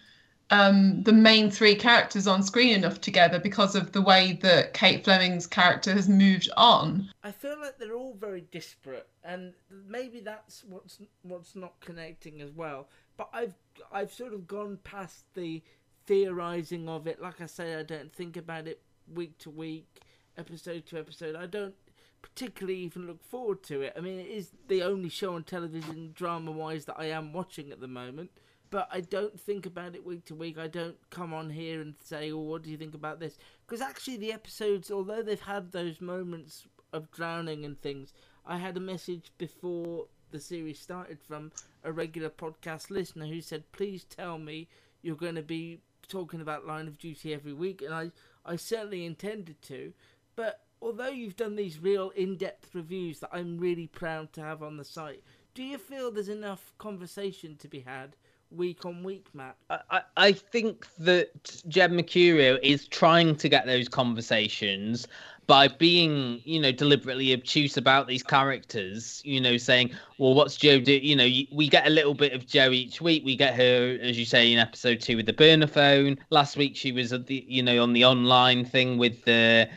um, 0.52 1.04
the 1.04 1.14
main 1.14 1.52
three 1.52 1.76
characters 1.76 2.28
on 2.28 2.42
screen 2.42 2.76
enough 2.76 3.00
together 3.02 3.40
because 3.40 3.76
of 3.76 3.92
the 3.92 4.02
way 4.02 4.40
that 4.42 4.74
Kate 4.74 5.04
Fleming's 5.04 5.46
character 5.46 5.94
has 5.94 6.10
moved 6.10 6.50
on. 6.58 7.10
I 7.24 7.32
feel 7.32 7.60
like 7.60 7.78
they're 7.78 7.96
all 7.96 8.16
very 8.20 8.42
disparate, 8.52 9.08
and 9.24 9.54
maybe 9.88 10.20
that's 10.22 10.64
what's 10.64 11.00
what's 11.22 11.56
not 11.56 11.80
connecting 11.82 12.42
as 12.42 12.52
well. 12.52 12.90
But 13.18 13.30
I've 13.32 13.54
I've 13.92 14.12
sort 14.12 14.34
of 14.34 14.48
gone 14.48 14.80
past 14.84 15.26
the 15.36 15.62
theorizing 16.08 16.90
of 16.90 17.06
it. 17.06 17.22
Like 17.22 17.42
I 17.42 17.46
say, 17.46 17.76
I 17.76 17.84
don't 17.84 18.12
think 18.12 18.36
about 18.36 18.68
it 18.68 18.82
week 19.14 19.38
to 19.40 19.52
week, 19.52 20.02
episode 20.38 20.88
to 20.88 20.98
episode. 20.98 21.36
I 21.36 21.46
don't 21.46 21.76
particularly 22.22 22.80
even 22.80 23.06
look 23.06 23.24
forward 23.24 23.62
to 23.64 23.82
it. 23.82 23.94
I 23.96 24.02
mean, 24.02 24.20
it 24.20 24.28
is 24.28 24.50
the 24.68 24.82
only 24.82 25.10
show 25.10 25.36
on 25.36 25.44
television 25.44 26.12
drama 26.16 26.52
wise 26.52 26.86
that 26.86 27.00
I 27.00 27.06
am 27.06 27.34
watching 27.34 27.72
at 27.72 27.80
the 27.80 27.88
moment 27.88 28.32
but 28.70 28.88
I 28.92 29.02
don't 29.02 29.40
think 29.40 29.66
about 29.66 29.96
it 29.96 30.06
week 30.06 30.26
to 30.26 30.36
week. 30.36 30.58
I 30.58 30.68
don't 30.68 30.98
come 31.10 31.34
on 31.34 31.50
here 31.50 31.82
and 31.82 31.96
say, 32.04 32.32
"Oh, 32.32 32.38
what 32.40 32.62
do 32.64 32.70
you 32.70 32.78
think 32.78 32.94
about 32.94 33.20
this?" 33.20 33.38
Because 33.66 33.82
actually, 33.82 34.18
the 34.18 34.34
episodes, 34.34 34.92
although 34.92 35.22
they've 35.24 35.40
had 35.40 35.72
those 35.72 36.02
moments 36.02 36.68
of 36.94 37.12
drowning 37.12 37.66
and 37.66 37.80
things, 37.82 38.14
I 38.46 38.58
had 38.58 38.78
a 38.78 38.82
message 38.82 39.32
before 39.38 40.08
the 40.32 40.40
series 40.40 40.80
started 40.80 41.20
from 41.22 41.52
a 41.84 41.92
regular 41.92 42.30
podcast 42.30 42.90
listener 42.90 43.26
who 43.28 43.42
said, 43.42 43.72
"Please 43.72 44.04
tell 44.04 44.38
me 44.38 44.68
you're 45.02 45.16
going 45.16 45.36
to 45.36 45.42
be 45.42 45.82
talking 46.08 46.42
about 46.42 46.68
Line 46.68 46.88
of 46.88 46.98
Duty 46.98 47.34
every 47.34 47.54
week," 47.54 47.82
and 47.82 47.94
I, 47.94 48.12
I 48.46 48.56
certainly 48.56 49.06
intended 49.06 49.62
to, 49.64 49.94
but. 50.36 50.62
Although 50.82 51.10
you've 51.10 51.36
done 51.36 51.58
these 51.58 51.78
real 51.78 52.10
in-depth 52.12 52.74
reviews 52.74 53.20
that 53.20 53.32
I'm 53.34 53.58
really 53.58 53.86
proud 53.86 54.32
to 54.32 54.42
have 54.42 54.64
on 54.64 54.78
the 54.78 54.86
site, 54.86 55.22
do 55.54 55.62
you 55.62 55.78
feel 55.78 56.10
there's 56.10 56.30
enough 56.30 56.72
conversation 56.78 57.58
to 57.58 57.68
be 57.68 57.82
had 57.82 58.16
week 58.52 58.86
on 58.86 59.04
week, 59.04 59.28
Matt? 59.34 59.56
I, 59.70 60.02
I 60.18 60.32
think 60.32 60.88
that 61.00 61.30
Jed 61.68 61.92
Mercurio 61.92 62.60
is 62.62 62.88
trying 62.88 63.36
to 63.36 63.50
get 63.50 63.66
those 63.66 63.88
conversations 63.88 65.08
by 65.48 65.68
being, 65.68 66.42
you 66.44 66.60
know, 66.60 66.72
deliberately 66.72 67.34
obtuse 67.34 67.76
about 67.76 68.08
these 68.08 68.22
characters, 68.22 69.22
you 69.26 69.42
know, 69.42 69.58
saying, 69.58 69.92
well, 70.20 70.36
what's 70.36 70.56
Jo 70.58 70.80
do? 70.80 70.94
You 70.94 71.16
know, 71.16 71.28
we 71.52 71.68
get 71.68 71.88
a 71.88 71.90
little 71.90 72.14
bit 72.14 72.34
of 72.34 72.46
Jo 72.46 72.70
each 72.70 73.02
week. 73.02 73.26
We 73.26 73.36
get 73.36 73.56
her, 73.56 73.98
as 74.02 74.18
you 74.18 74.26
say, 74.26 74.54
in 74.54 74.60
episode 74.60 75.02
two 75.02 75.18
with 75.18 75.26
the 75.26 75.34
burner 75.34 75.68
phone. 75.68 76.18
Last 76.30 76.56
week, 76.56 76.76
she 76.76 76.92
was 76.92 77.12
at 77.14 77.26
the, 77.26 77.44
you 77.48 77.64
know, 77.64 77.82
on 77.82 77.94
the 77.94 78.06
online 78.06 78.64
thing 78.64 79.00
with 79.00 79.24
the, 79.26 79.68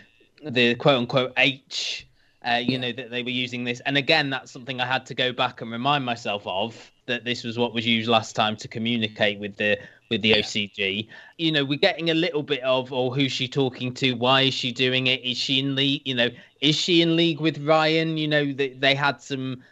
the 0.45 0.75
quote 0.75 0.99
unquote 0.99 1.33
H 1.39 2.07
uh, 2.45 2.57
you 2.57 2.73
yeah. 2.73 2.79
know 2.79 2.93
that 2.93 3.11
they 3.11 3.23
were 3.23 3.31
using 3.31 3.65
this 3.65 3.81
and 3.87 3.97
again 3.97 4.31
that's 4.31 4.51
something 4.51 4.81
i 4.81 4.87
had 4.87 5.07
to 5.07 5.15
go 5.15 5.33
back 5.33 5.61
and 5.61 5.71
remind 5.71 6.05
myself 6.05 6.43
of 6.47 6.92
that 7.07 7.25
this 7.25 7.45
was 7.45 7.59
what 7.59 7.75
was 7.75 7.87
used 7.87 8.09
last 8.09 8.35
time 8.35 8.57
to 8.57 8.69
communicate 8.69 9.39
with 9.39 9.57
the 9.57 9.79
with 10.11 10.23
the 10.23 10.31
yeah. 10.31 10.37
ocg 10.39 11.09
you 11.39 11.53
know 11.53 11.65
we're 11.65 11.79
getting 11.79 12.11
a 12.11 12.15
little 12.15 12.43
bit 12.43 12.63
of 12.63 12.93
oh 12.93 13.11
who's 13.11 13.33
she 13.33 13.49
talking 13.49 13.93
to? 13.95 14.13
Why 14.13 14.43
is 14.43 14.55
she 14.55 14.73
doing 14.73 15.07
it? 15.07 15.25
Is 15.25 15.37
she 15.37 15.59
in 15.59 15.75
league 15.75 16.03
you 16.05 16.15
know 16.15 16.29
is 16.61 16.77
she 16.77 17.03
in 17.03 17.17
league 17.17 17.41
with 17.41 17.59
ryan? 17.59 18.17
You 18.17 18.29
know 18.29 18.53
they, 18.53 18.71
they 18.71 18.95
had 18.95 19.21
some 19.21 19.63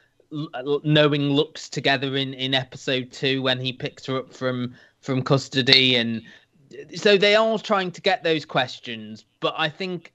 knowing 0.85 1.31
looks 1.31 1.69
together 1.69 2.17
in 2.17 2.35
in 2.35 2.55
episode 2.55 3.11
two 3.13 3.43
when 3.43 3.61
he 3.61 3.73
picked 3.73 4.07
her 4.07 4.19
up 4.19 4.33
from 4.33 4.75
from 5.01 5.23
custody 5.23 5.97
and 5.97 6.23
so 6.95 7.17
they 7.17 7.35
are 7.35 7.59
trying 7.59 7.91
to 7.91 8.01
get 8.01 8.23
those 8.23 8.45
questions 8.45 9.25
but 9.41 9.53
i 9.59 9.69
think 9.69 10.13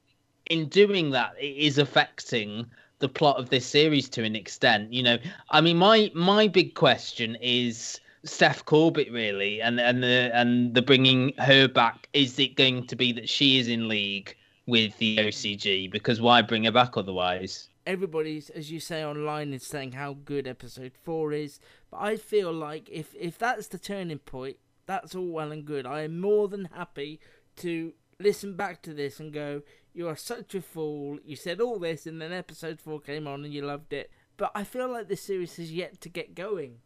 in 0.47 0.67
doing 0.67 1.12
that, 1.12 1.34
it 1.39 1.58
is 1.58 1.78
affecting 1.78 2.65
the 3.06 3.10
plot 3.10 3.38
of 3.38 3.50
this 3.50 3.68
series 3.68 4.10
to 4.10 4.24
an 4.24 4.36
extent. 4.36 4.91
You 4.91 5.04
know, 5.04 5.18
I 5.52 5.62
mean, 5.62 5.78
my 5.78 6.12
my 6.15 6.48
big 6.48 6.74
question 6.74 7.38
is 7.39 8.00
Steph 8.24 8.65
Corbett 8.65 9.12
really, 9.12 9.62
and 9.62 9.80
and 9.80 10.02
the 10.02 10.32
and 10.34 10.74
the 10.74 10.82
bringing 10.82 11.34
her 11.38 11.68
back. 11.68 12.10
Is 12.13 12.39
it 12.39 12.56
going 12.56 12.88
to 12.88 12.96
be 12.96 13.12
that 13.12 13.30
she 13.30 13.60
is 13.60 13.68
in 13.68 13.88
league 13.88 14.36
with 14.65 14.98
the 14.98 15.18
OCG? 15.18 15.91
Because 15.91 16.20
why 16.20 16.41
bring 16.41 16.63
her 16.63 16.72
back 16.72 16.98
otherwise? 16.98 17.70
Everybody's, 17.86 18.50
as 18.50 18.72
you 18.72 18.80
say 18.80 19.06
online, 19.06 19.54
is 19.54 19.62
saying 19.62 19.91
how 19.91 20.18
good 20.26 20.48
episode 20.48 20.94
four 21.04 21.32
is, 21.32 21.60
but 21.91 21.98
I 22.02 22.18
feel 22.18 22.52
like 22.52 22.89
if 22.89 23.13
if 23.13 23.38
that's 23.38 23.68
the 23.68 23.78
turning 23.78 24.18
point, 24.18 24.58
that's 24.88 25.13
all 25.13 25.28
well 25.28 25.52
and 25.52 25.63
good. 25.63 25.86
I 25.86 26.02
am 26.02 26.20
more 26.20 26.48
than 26.48 26.65
happy 26.74 27.20
to 27.58 27.94
listen 28.20 28.56
back 28.56 28.82
to 28.82 28.96
this 28.96 29.20
and 29.20 29.32
go, 29.32 29.62
you 29.95 30.10
are 30.10 30.15
such 30.17 30.53
a 30.53 30.62
fool. 30.62 31.19
You 31.23 31.36
said 31.36 31.62
all 31.62 31.79
this, 31.79 32.05
and 32.05 32.21
then 32.21 32.34
episode 32.34 32.79
four 32.81 32.99
came 32.99 33.27
on 33.27 33.45
and 33.45 33.53
you 33.53 33.62
loved 33.62 33.93
it. 33.93 34.12
But 34.38 34.51
I 34.53 34.65
feel 34.65 34.91
like 34.91 35.08
this 35.08 35.21
series 35.21 35.55
has 35.55 35.71
yet 35.71 36.01
to 36.01 36.10
get 36.10 36.36
going. 36.36 36.79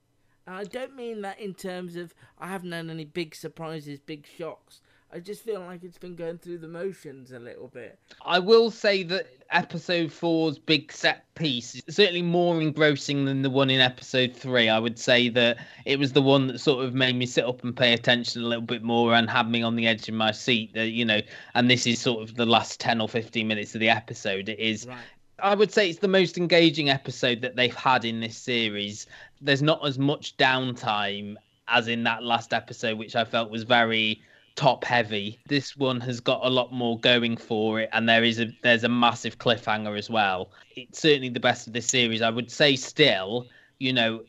And 0.45 0.55
I 0.55 0.63
don't 0.63 0.95
mean 0.95 1.21
that 1.21 1.39
in 1.39 1.55
terms 1.55 1.95
of 1.95 2.13
I 2.37 2.47
haven't 2.47 2.71
had 2.71 2.89
any 2.89 3.05
big 3.05 3.33
surprises, 3.33 3.99
big 3.99 4.27
shocks. 4.27 4.81
I 5.11 5.19
just 5.19 5.43
feel 5.43 5.61
like 5.61 5.83
it's 5.83 5.97
been 5.97 6.15
going 6.15 6.37
through 6.37 6.59
the 6.59 6.67
motions 6.67 7.31
a 7.31 7.39
little 7.39 7.67
bit. 7.67 7.97
I 8.23 8.37
will 8.37 8.69
say 8.69 9.01
that 9.03 9.27
episode 9.49 10.11
four's 10.11 10.59
big 10.59 10.91
set 10.91 11.33
piece 11.33 11.73
is 11.75 11.95
certainly 11.95 12.21
more 12.21 12.61
engrossing 12.61 13.25
than 13.25 13.41
the 13.41 13.49
one 13.49 13.71
in 13.71 13.81
episode 13.81 14.35
three. 14.35 14.69
I 14.69 14.77
would 14.77 14.99
say 14.99 15.29
that 15.29 15.57
it 15.85 15.97
was 15.97 16.13
the 16.13 16.21
one 16.21 16.45
that 16.47 16.59
sort 16.59 16.85
of 16.85 16.93
made 16.93 17.15
me 17.15 17.25
sit 17.25 17.43
up 17.43 17.63
and 17.63 17.75
pay 17.75 17.93
attention 17.93 18.43
a 18.43 18.47
little 18.47 18.61
bit 18.61 18.83
more 18.83 19.15
and 19.15 19.27
had 19.27 19.49
me 19.49 19.63
on 19.63 19.75
the 19.75 19.87
edge 19.87 20.07
of 20.07 20.13
my 20.13 20.31
seat. 20.31 20.75
That 20.75 20.89
you 20.89 21.05
know, 21.05 21.21
and 21.55 21.71
this 21.71 21.87
is 21.87 21.99
sort 21.99 22.21
of 22.21 22.35
the 22.35 22.45
last 22.45 22.79
ten 22.79 23.01
or 23.01 23.09
fifteen 23.09 23.47
minutes 23.47 23.73
of 23.73 23.79
the 23.79 23.89
episode. 23.89 24.47
It 24.47 24.59
is. 24.59 24.85
Right. 24.85 24.97
I 25.41 25.55
would 25.55 25.71
say 25.71 25.89
it's 25.89 25.99
the 25.99 26.07
most 26.07 26.37
engaging 26.37 26.89
episode 26.89 27.41
that 27.41 27.55
they've 27.55 27.73
had 27.73 28.05
in 28.05 28.19
this 28.19 28.37
series. 28.37 29.07
There's 29.41 29.61
not 29.61 29.83
as 29.87 29.97
much 29.97 30.37
downtime 30.37 31.35
as 31.69 31.87
in 31.87 32.03
that 32.03 32.23
last 32.23 32.53
episode, 32.53 32.97
which 32.97 33.15
I 33.15 33.23
felt 33.23 33.49
was 33.49 33.63
very 33.63 34.21
top 34.55 34.83
heavy. 34.83 35.39
This 35.47 35.75
one 35.75 35.99
has 36.01 36.19
got 36.19 36.41
a 36.43 36.49
lot 36.49 36.71
more 36.71 36.99
going 36.99 37.37
for 37.37 37.79
it, 37.79 37.89
and 37.93 38.07
there 38.07 38.23
is 38.23 38.39
a 38.39 38.47
there's 38.63 38.83
a 38.83 38.89
massive 38.89 39.37
cliffhanger 39.37 39.97
as 39.97 40.09
well. 40.09 40.51
It's 40.75 40.99
certainly 40.99 41.29
the 41.29 41.39
best 41.39 41.67
of 41.67 41.73
this 41.73 41.87
series. 41.87 42.21
I 42.21 42.29
would 42.29 42.51
say 42.51 42.75
still, 42.75 43.47
you 43.79 43.93
know, 43.93 44.21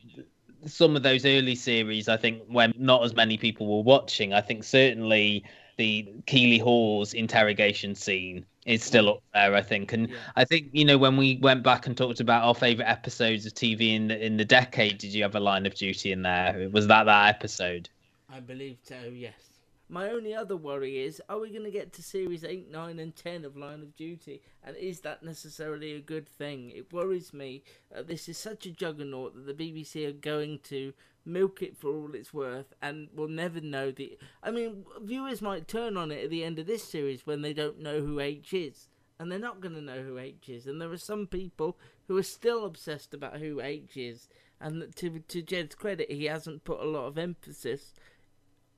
some 0.66 0.96
of 0.96 1.02
those 1.02 1.24
early 1.24 1.54
series, 1.54 2.08
I 2.08 2.16
think 2.16 2.42
when 2.48 2.72
not 2.76 3.04
as 3.04 3.14
many 3.14 3.36
people 3.36 3.66
were 3.66 3.82
watching, 3.82 4.32
I 4.32 4.40
think 4.40 4.64
certainly 4.64 5.44
the 5.76 6.12
Keeley 6.26 6.58
Hawes 6.58 7.14
interrogation 7.14 7.94
scene 7.94 8.44
is 8.66 8.84
still 8.84 9.08
up 9.08 9.22
there, 9.32 9.54
I 9.54 9.62
think. 9.62 9.92
And 9.92 10.10
yeah. 10.10 10.16
I 10.36 10.44
think, 10.44 10.68
you 10.72 10.84
know, 10.84 10.98
when 10.98 11.16
we 11.16 11.38
went 11.42 11.62
back 11.62 11.86
and 11.86 11.96
talked 11.96 12.20
about 12.20 12.44
our 12.44 12.54
favourite 12.54 12.88
episodes 12.88 13.46
of 13.46 13.54
TV 13.54 13.94
in 13.94 14.08
the 14.08 14.24
in 14.24 14.36
the 14.36 14.44
decade, 14.44 14.98
did 14.98 15.14
you 15.14 15.22
have 15.22 15.34
a 15.34 15.40
line 15.40 15.66
of 15.66 15.74
duty 15.74 16.12
in 16.12 16.22
there? 16.22 16.68
Was 16.72 16.86
that 16.88 17.04
that 17.04 17.28
episode? 17.34 17.88
I 18.28 18.40
believe 18.40 18.78
so, 18.82 18.96
yes. 19.12 19.49
My 19.92 20.08
only 20.08 20.32
other 20.32 20.56
worry 20.56 21.00
is, 21.00 21.20
are 21.28 21.40
we 21.40 21.50
going 21.50 21.64
to 21.64 21.70
get 21.70 21.92
to 21.94 22.02
series 22.02 22.44
8, 22.44 22.70
9, 22.70 23.00
and 23.00 23.16
10 23.16 23.44
of 23.44 23.56
Line 23.56 23.82
of 23.82 23.96
Duty? 23.96 24.40
And 24.62 24.76
is 24.76 25.00
that 25.00 25.24
necessarily 25.24 25.94
a 25.94 26.00
good 26.00 26.28
thing? 26.28 26.70
It 26.70 26.92
worries 26.92 27.34
me 27.34 27.64
this 28.06 28.28
is 28.28 28.38
such 28.38 28.66
a 28.66 28.70
juggernaut 28.70 29.34
that 29.34 29.56
the 29.56 29.72
BBC 29.72 30.08
are 30.08 30.12
going 30.12 30.60
to 30.64 30.92
milk 31.24 31.60
it 31.60 31.76
for 31.76 31.88
all 31.88 32.14
it's 32.14 32.32
worth 32.32 32.72
and 32.80 33.08
we'll 33.12 33.26
never 33.26 33.60
know 33.60 33.90
the. 33.90 34.16
I 34.44 34.52
mean, 34.52 34.84
viewers 35.02 35.42
might 35.42 35.66
turn 35.66 35.96
on 35.96 36.12
it 36.12 36.22
at 36.22 36.30
the 36.30 36.44
end 36.44 36.60
of 36.60 36.68
this 36.68 36.84
series 36.84 37.26
when 37.26 37.42
they 37.42 37.52
don't 37.52 37.80
know 37.80 38.00
who 38.00 38.20
H 38.20 38.54
is. 38.54 38.86
And 39.18 39.30
they're 39.30 39.40
not 39.40 39.60
going 39.60 39.74
to 39.74 39.82
know 39.82 40.02
who 40.02 40.18
H 40.18 40.48
is. 40.48 40.68
And 40.68 40.80
there 40.80 40.92
are 40.92 40.96
some 40.98 41.26
people 41.26 41.76
who 42.06 42.16
are 42.16 42.22
still 42.22 42.64
obsessed 42.64 43.12
about 43.12 43.40
who 43.40 43.60
H 43.60 43.96
is. 43.96 44.28
And 44.60 44.94
to, 44.96 45.18
to 45.18 45.42
Jed's 45.42 45.74
credit, 45.74 46.12
he 46.12 46.26
hasn't 46.26 46.64
put 46.64 46.80
a 46.80 46.88
lot 46.88 47.06
of 47.06 47.18
emphasis 47.18 47.92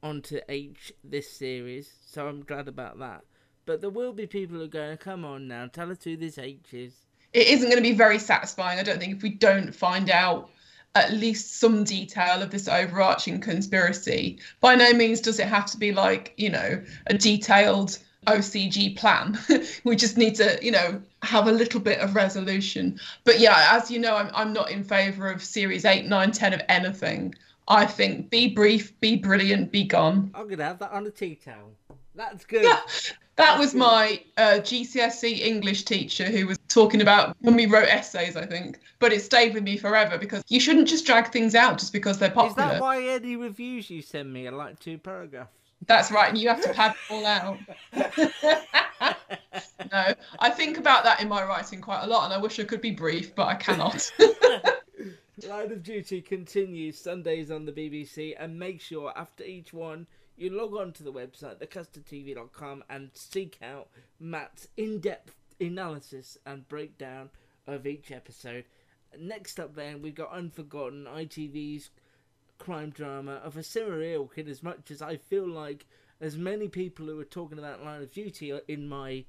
onto 0.03 0.41
H 0.49 0.93
this 1.05 1.31
series, 1.31 1.91
so 2.07 2.27
I'm 2.27 2.43
glad 2.43 2.69
about 2.69 2.99
that. 2.99 3.23
But 3.65 3.81
there 3.81 3.91
will 3.91 4.13
be 4.13 4.27
people 4.27 4.59
who 4.59 4.65
are 4.65 4.69
going, 4.69 4.97
come 4.99 5.25
on 5.25 5.47
now, 5.47 5.67
tell 5.67 5.91
us 5.91 6.03
who 6.03 6.17
this 6.17 6.39
H 6.39 6.73
is. 6.73 6.95
it 7.33 7.47
isn't 7.49 7.71
going 7.71 7.83
to 7.83 7.89
be 7.89 7.97
very 7.97 8.19
satisfying. 8.19 8.79
I 8.79 8.83
don't 8.83 8.99
think 8.99 9.17
if 9.17 9.23
we 9.23 9.31
don't 9.31 9.75
find 9.75 10.11
out 10.11 10.51
at 10.95 11.13
least 11.13 11.59
some 11.59 11.85
detail 11.85 12.43
of 12.43 12.51
this 12.51 12.69
overarching 12.69 13.41
conspiracy. 13.41 14.39
By 14.61 14.75
no 14.75 14.93
means 14.93 15.21
does 15.21 15.39
it 15.39 15.49
have 15.49 15.67
to 15.67 15.79
be 15.79 15.93
like, 15.93 16.35
you 16.37 16.51
know, 16.51 16.83
a 17.07 17.15
detailed 17.15 17.99
OCG 18.27 18.97
plan. 18.97 19.39
we 19.85 19.97
just 19.97 20.17
need 20.17 20.35
to, 20.37 20.59
you 20.63 20.71
know, 20.71 21.01
have 21.23 21.47
a 21.47 21.53
little 21.53 21.81
bit 21.81 21.99
of 22.01 22.15
resolution. 22.15 23.01
But 23.25 23.41
yeah, 23.41 23.69
as 23.73 23.91
you 23.91 23.99
know, 23.99 24.17
I'm, 24.17 24.31
I'm 24.35 24.53
not 24.53 24.71
in 24.71 24.85
favour 24.85 25.31
of 25.31 25.43
series 25.43 25.85
8, 25.85 26.07
9, 26.07 26.31
10 26.31 26.53
of 26.53 26.61
anything. 26.69 27.35
I 27.73 27.87
think 27.87 28.29
be 28.29 28.49
brief, 28.49 28.99
be 29.01 29.17
brilliant, 29.17 29.73
be 29.73 29.85
gone. 29.85 30.31
I'm 30.35 30.47
to 30.47 30.63
have 30.63 30.79
that 30.81 30.93
on 30.93 31.07
a 31.07 31.11
tea 31.11 31.37
towel. 31.37 31.73
That's 32.15 32.45
good. 32.45 32.65
Yeah, 32.65 32.81
that 33.37 33.59
was 33.59 33.75
my 33.75 34.23
uh, 34.37 34.61
GCSE 34.61 35.39
English 35.39 35.85
teacher 35.85 36.27
who 36.27 36.47
was 36.47 36.59
talking 36.69 37.01
about 37.01 37.35
when 37.41 37.55
we 37.55 37.65
wrote 37.65 37.89
essays, 37.89 38.37
I 38.37 38.45
think. 38.45 38.79
But 38.99 39.15
it 39.15 39.23
stayed 39.23 39.55
with 39.55 39.63
me 39.63 39.79
forever 39.79 40.19
because 40.19 40.45
you 40.49 40.61
shouldn't 40.61 40.87
just 40.87 41.07
drag 41.07 41.33
things 41.33 41.55
out 41.55 41.79
just 41.79 41.95
because 41.95 42.19
they're 42.19 42.31
popular. 42.31 42.51
Is 42.51 42.73
that 42.73 42.83
why 42.83 43.03
any 43.03 43.37
reviews 43.37 43.89
you 43.89 44.03
send 44.03 44.31
me 44.31 44.47
are 44.47 44.53
like 44.53 44.79
two 44.79 44.99
paragraphs? 44.99 45.57
That's 45.87 46.13
right, 46.13 46.29
and 46.29 46.37
you 46.37 46.51
have 46.51 46.61
to 46.61 46.69
pad 46.75 46.93
it 46.93 47.13
all 47.13 47.25
out. 47.25 47.59
no, 49.91 50.15
I 50.41 50.51
think 50.51 50.77
about 50.77 51.05
that 51.05 51.23
in 51.23 51.29
my 51.29 51.43
writing 51.43 51.81
quite 51.81 52.03
a 52.03 52.07
lot, 52.07 52.27
and 52.27 52.35
I 52.35 52.37
wish 52.37 52.61
I 52.61 52.65
could 52.65 52.83
be 52.83 52.91
brief, 52.91 53.35
but 53.35 53.47
I 53.47 53.55
cannot. 53.55 54.13
Line 55.41 55.73
of 55.73 55.83
Duty 55.83 56.21
continues 56.21 56.99
Sundays 56.99 57.51
on 57.51 57.65
the 57.65 57.73
BBC, 57.73 58.35
and 58.39 58.59
make 58.59 58.83
sure 58.83 59.15
after 59.17 59.43
each 59.43 59.73
one 59.73 60.07
you 60.37 60.51
log 60.51 60.77
on 60.77 60.93
to 60.93 61.03
the 61.03 61.13
website, 61.13 61.59
thecustardtv.com, 61.59 62.85
and 62.91 63.11
seek 63.15 63.59
out 63.63 63.89
Matt's 64.21 64.69
in 64.77 65.01
depth 65.01 65.35
analysis 65.59 66.37
and 66.45 66.69
breakdown 66.69 67.31
of 67.67 67.87
each 67.87 68.11
episode. 68.11 68.65
Next 69.19 69.59
up, 69.59 69.75
then, 69.75 70.03
we've 70.03 70.15
got 70.15 70.33
Unforgotten, 70.33 71.07
ITV's 71.07 71.89
crime 72.59 72.91
drama 72.91 73.37
of 73.37 73.57
a 73.57 73.63
similar 73.63 74.03
ilk, 74.03 74.37
in 74.37 74.49
as 74.49 74.63
much 74.63 74.91
as 74.91 75.01
I 75.01 75.17
feel 75.17 75.49
like 75.49 75.87
as 76.21 76.37
many 76.37 76.69
people 76.69 77.07
who 77.07 77.19
are 77.19 77.25
talking 77.25 77.59
about 77.59 77.83
Line 77.83 78.03
of 78.03 78.13
Duty 78.13 78.53
in 78.69 78.87
my 78.87 79.25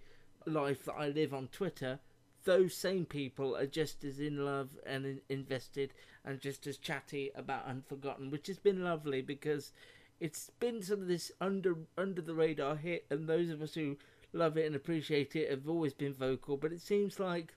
life 0.46 0.84
that 0.84 0.96
I 0.96 1.08
live 1.08 1.34
on 1.34 1.48
Twitter, 1.48 2.00
those 2.44 2.74
same 2.74 3.06
people 3.06 3.56
are 3.56 3.66
just 3.66 4.04
as 4.04 4.20
in 4.20 4.46
love 4.46 4.78
and 4.86 5.06
in- 5.06 5.22
invested 5.30 5.94
and 6.26 6.42
just 6.42 6.68
as 6.68 6.78
chatty 6.78 7.32
about 7.36 7.66
Unforgotten, 7.66 8.32
which 8.32 8.48
has 8.48 8.60
been 8.60 8.84
lovely 8.84 9.22
because 9.22 9.72
it's 10.20 10.50
been 10.60 10.82
sort 10.82 11.00
of 11.00 11.08
this 11.08 11.32
under 11.42 11.76
under 11.98 12.22
the 12.22 12.34
radar 12.34 12.76
hit, 12.76 13.06
and 13.10 13.28
those 13.28 13.50
of 13.50 13.62
us 13.62 13.74
who 13.74 13.98
love 14.32 14.58
it 14.58 14.66
and 14.66 14.76
appreciate 14.76 15.36
it 15.36 15.50
have 15.50 15.68
always 15.68 15.94
been 15.94 16.14
vocal. 16.14 16.58
But 16.58 16.72
it 16.72 16.82
seems 16.82 17.20
like 17.20 17.56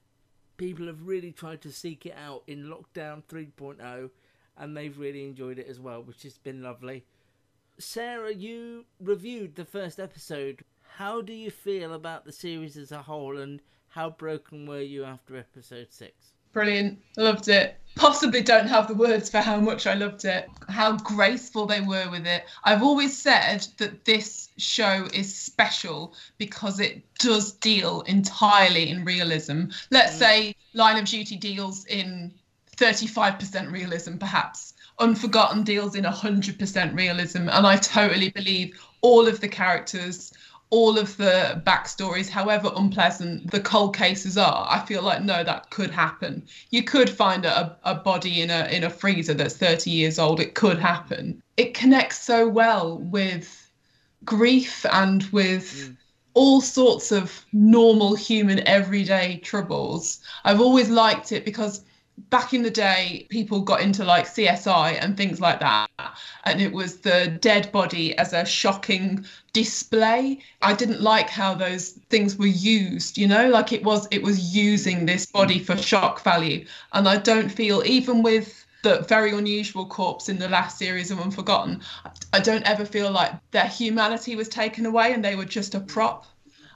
people 0.56 0.86
have 0.86 1.06
really 1.06 1.32
tried 1.32 1.60
to 1.62 1.72
seek 1.72 2.06
it 2.06 2.14
out 2.16 2.42
in 2.46 2.64
Lockdown 2.64 3.22
3.0, 3.24 4.10
and 4.56 4.76
they've 4.76 4.98
really 4.98 5.24
enjoyed 5.24 5.58
it 5.58 5.68
as 5.68 5.78
well, 5.78 6.02
which 6.02 6.22
has 6.22 6.38
been 6.38 6.62
lovely. 6.62 7.04
Sarah, 7.78 8.32
you 8.32 8.86
reviewed 9.00 9.54
the 9.54 9.64
first 9.64 10.00
episode. 10.00 10.64
How 10.96 11.20
do 11.20 11.32
you 11.32 11.50
feel 11.50 11.92
about 11.92 12.24
the 12.24 12.32
series 12.32 12.76
as 12.76 12.90
a 12.90 13.02
whole, 13.02 13.38
and 13.38 13.60
how 13.96 14.10
broken 14.10 14.66
were 14.66 14.82
you 14.82 15.04
after 15.04 15.38
episode 15.38 15.86
six? 15.88 16.12
Brilliant. 16.52 16.98
Loved 17.16 17.48
it. 17.48 17.78
Possibly 17.94 18.42
don't 18.42 18.68
have 18.68 18.88
the 18.88 18.94
words 18.94 19.30
for 19.30 19.38
how 19.38 19.58
much 19.58 19.86
I 19.86 19.94
loved 19.94 20.26
it, 20.26 20.50
how 20.68 20.98
graceful 20.98 21.64
they 21.64 21.80
were 21.80 22.10
with 22.10 22.26
it. 22.26 22.44
I've 22.62 22.82
always 22.82 23.16
said 23.16 23.66
that 23.78 24.04
this 24.04 24.50
show 24.58 25.08
is 25.14 25.34
special 25.34 26.14
because 26.36 26.78
it 26.78 27.02
does 27.18 27.52
deal 27.52 28.02
entirely 28.02 28.90
in 28.90 29.02
realism. 29.02 29.68
Let's 29.90 30.16
mm. 30.16 30.18
say 30.18 30.56
Line 30.74 30.98
of 30.98 31.06
Duty 31.06 31.36
deals 31.36 31.86
in 31.86 32.34
35% 32.76 33.72
realism, 33.72 34.18
perhaps. 34.18 34.74
Unforgotten 34.98 35.62
deals 35.62 35.94
in 35.94 36.04
100% 36.04 36.94
realism. 36.94 37.48
And 37.48 37.66
I 37.66 37.76
totally 37.76 38.28
believe 38.28 38.78
all 39.00 39.26
of 39.26 39.40
the 39.40 39.48
characters 39.48 40.34
all 40.70 40.98
of 40.98 41.16
the 41.16 41.62
backstories, 41.64 42.28
however 42.28 42.70
unpleasant 42.74 43.50
the 43.50 43.60
cold 43.60 43.94
cases 43.94 44.36
are, 44.36 44.66
I 44.68 44.84
feel 44.84 45.02
like 45.02 45.22
no, 45.22 45.44
that 45.44 45.70
could 45.70 45.90
happen. 45.90 46.42
You 46.70 46.82
could 46.82 47.08
find 47.08 47.44
a, 47.44 47.76
a 47.84 47.94
body 47.94 48.40
in 48.40 48.50
a 48.50 48.66
in 48.66 48.84
a 48.84 48.90
freezer 48.90 49.34
that's 49.34 49.56
30 49.56 49.90
years 49.90 50.18
old. 50.18 50.40
It 50.40 50.54
could 50.54 50.78
happen. 50.78 51.42
It 51.56 51.74
connects 51.74 52.20
so 52.20 52.48
well 52.48 52.98
with 52.98 53.70
grief 54.24 54.84
and 54.92 55.22
with 55.24 55.72
mm. 55.72 55.96
all 56.34 56.60
sorts 56.60 57.12
of 57.12 57.44
normal 57.52 58.16
human 58.16 58.66
everyday 58.66 59.38
troubles. 59.38 60.20
I've 60.44 60.60
always 60.60 60.90
liked 60.90 61.30
it 61.30 61.44
because 61.44 61.82
back 62.30 62.54
in 62.54 62.62
the 62.62 62.70
day, 62.70 63.26
people 63.28 63.60
got 63.60 63.80
into 63.80 64.04
like 64.04 64.26
CSI 64.26 64.98
and 65.00 65.16
things 65.16 65.40
like 65.40 65.60
that. 65.60 65.88
And 66.44 66.60
it 66.60 66.72
was 66.72 66.98
the 66.98 67.38
dead 67.40 67.70
body 67.72 68.16
as 68.18 68.32
a 68.32 68.44
shocking 68.44 69.24
display. 69.56 70.38
I 70.60 70.74
didn't 70.74 71.00
like 71.00 71.30
how 71.30 71.54
those 71.54 71.92
things 72.10 72.36
were 72.36 72.46
used, 72.46 73.16
you 73.16 73.26
know, 73.26 73.48
like 73.48 73.72
it 73.72 73.82
was 73.82 74.06
it 74.10 74.22
was 74.22 74.54
using 74.54 75.06
this 75.06 75.24
body 75.24 75.60
mm. 75.60 75.64
for 75.64 75.78
shock 75.78 76.22
value. 76.22 76.66
And 76.92 77.08
I 77.08 77.16
don't 77.16 77.48
feel 77.48 77.82
even 77.86 78.22
with 78.22 78.66
the 78.82 79.00
very 79.08 79.30
unusual 79.30 79.86
corpse 79.86 80.28
in 80.28 80.38
the 80.38 80.50
last 80.50 80.76
series 80.76 81.10
of 81.10 81.18
Unforgotten, 81.18 81.80
I 82.34 82.40
don't 82.40 82.68
ever 82.68 82.84
feel 82.84 83.10
like 83.10 83.32
their 83.52 83.66
humanity 83.66 84.36
was 84.36 84.50
taken 84.50 84.84
away 84.84 85.14
and 85.14 85.24
they 85.24 85.36
were 85.36 85.46
just 85.46 85.74
a 85.74 85.80
prop. 85.80 86.26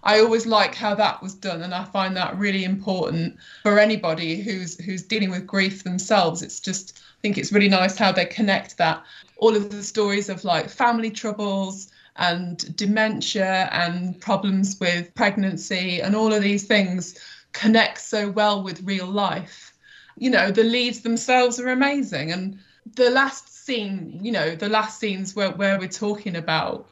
I 0.03 0.21
always 0.21 0.47
like 0.47 0.75
how 0.75 0.95
that 0.95 1.23
was 1.23 1.35
done, 1.35 1.61
and 1.61 1.75
I 1.75 1.85
find 1.85 2.17
that 2.17 2.39
really 2.39 2.65
important 2.65 3.37
for 3.63 3.79
anybody 3.79 4.41
who's 4.41 4.83
who's 4.87 5.03
dealing 5.03 5.31
with 5.31 5.47
grief 5.47 5.85
themselves. 5.85 6.41
It's 6.41 6.61
just 6.61 6.99
I 6.99 7.21
think 7.21 7.37
it's 7.37 7.53
really 7.53 7.69
nice 7.69 7.99
how 7.99 8.11
they 8.11 8.25
connect 8.25 8.79
that. 8.79 9.05
All 9.37 9.55
of 9.55 9.69
the 9.69 9.83
stories 9.83 10.31
of 10.31 10.45
like 10.45 10.71
family 10.71 11.11
troubles 11.11 11.90
and 12.17 12.77
dementia 12.77 13.69
and 13.73 14.21
problems 14.21 14.79
with 14.81 15.15
pregnancy 15.15 16.01
and 16.01 16.15
all 16.15 16.33
of 16.33 16.43
these 16.43 16.67
things 16.67 17.19
connect 17.53 18.01
so 18.01 18.29
well 18.31 18.63
with 18.63 18.83
real 18.83 19.07
life. 19.07 19.73
You 20.17 20.31
know, 20.31 20.51
the 20.51 20.65
leads 20.65 21.01
themselves 21.01 21.59
are 21.59 21.69
amazing. 21.69 22.33
And 22.33 22.59
the 22.95 23.11
last 23.11 23.65
scene, 23.65 24.21
you 24.23 24.33
know, 24.33 24.55
the 24.55 24.69
last 24.69 25.01
scenes 25.01 25.35
where, 25.35 25.51
where 25.51 25.79
we're 25.79 25.89
talking 25.89 26.37
about 26.37 26.87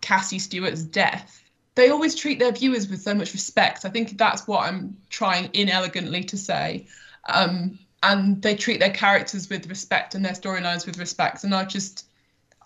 Cassie 0.00 0.38
Stewart's 0.38 0.84
death 0.84 1.42
they 1.76 1.90
always 1.90 2.14
treat 2.14 2.38
their 2.38 2.52
viewers 2.52 2.88
with 2.88 3.02
so 3.02 3.14
much 3.14 3.32
respect. 3.34 3.84
I 3.84 3.90
think 3.90 4.18
that's 4.18 4.48
what 4.48 4.66
I'm 4.66 4.96
trying 5.10 5.50
inelegantly 5.52 6.24
to 6.24 6.36
say. 6.36 6.86
Um, 7.28 7.78
and 8.02 8.40
they 8.42 8.56
treat 8.56 8.80
their 8.80 8.90
characters 8.90 9.48
with 9.50 9.68
respect 9.68 10.14
and 10.14 10.24
their 10.24 10.32
storylines 10.32 10.86
with 10.86 10.98
respect. 10.98 11.44
And 11.44 11.54
I 11.54 11.64
just, 11.66 12.06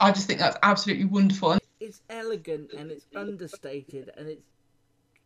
I 0.01 0.13
just 0.13 0.29
think 0.29 0.39
that's 0.39 0.57
absolutely 0.63 1.07
wonderful. 1.07 1.59
It's 1.81 2.03
elegant 2.09 2.73
and 2.73 2.91
it's 2.91 3.07
understated 3.17 4.11
and 4.17 4.29
it's, 4.29 4.43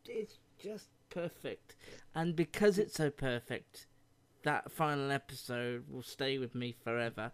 it's 0.07 0.39
just 0.59 0.89
perfect. 1.11 1.77
And 2.15 2.37
because 2.37 2.79
it's 2.79 2.95
so 2.95 3.11
perfect, 3.11 3.87
that 4.45 4.71
final 4.71 5.11
episode 5.11 5.85
will 5.91 6.03
stay 6.03 6.39
with 6.39 6.55
me 6.55 6.73
forever 6.85 7.33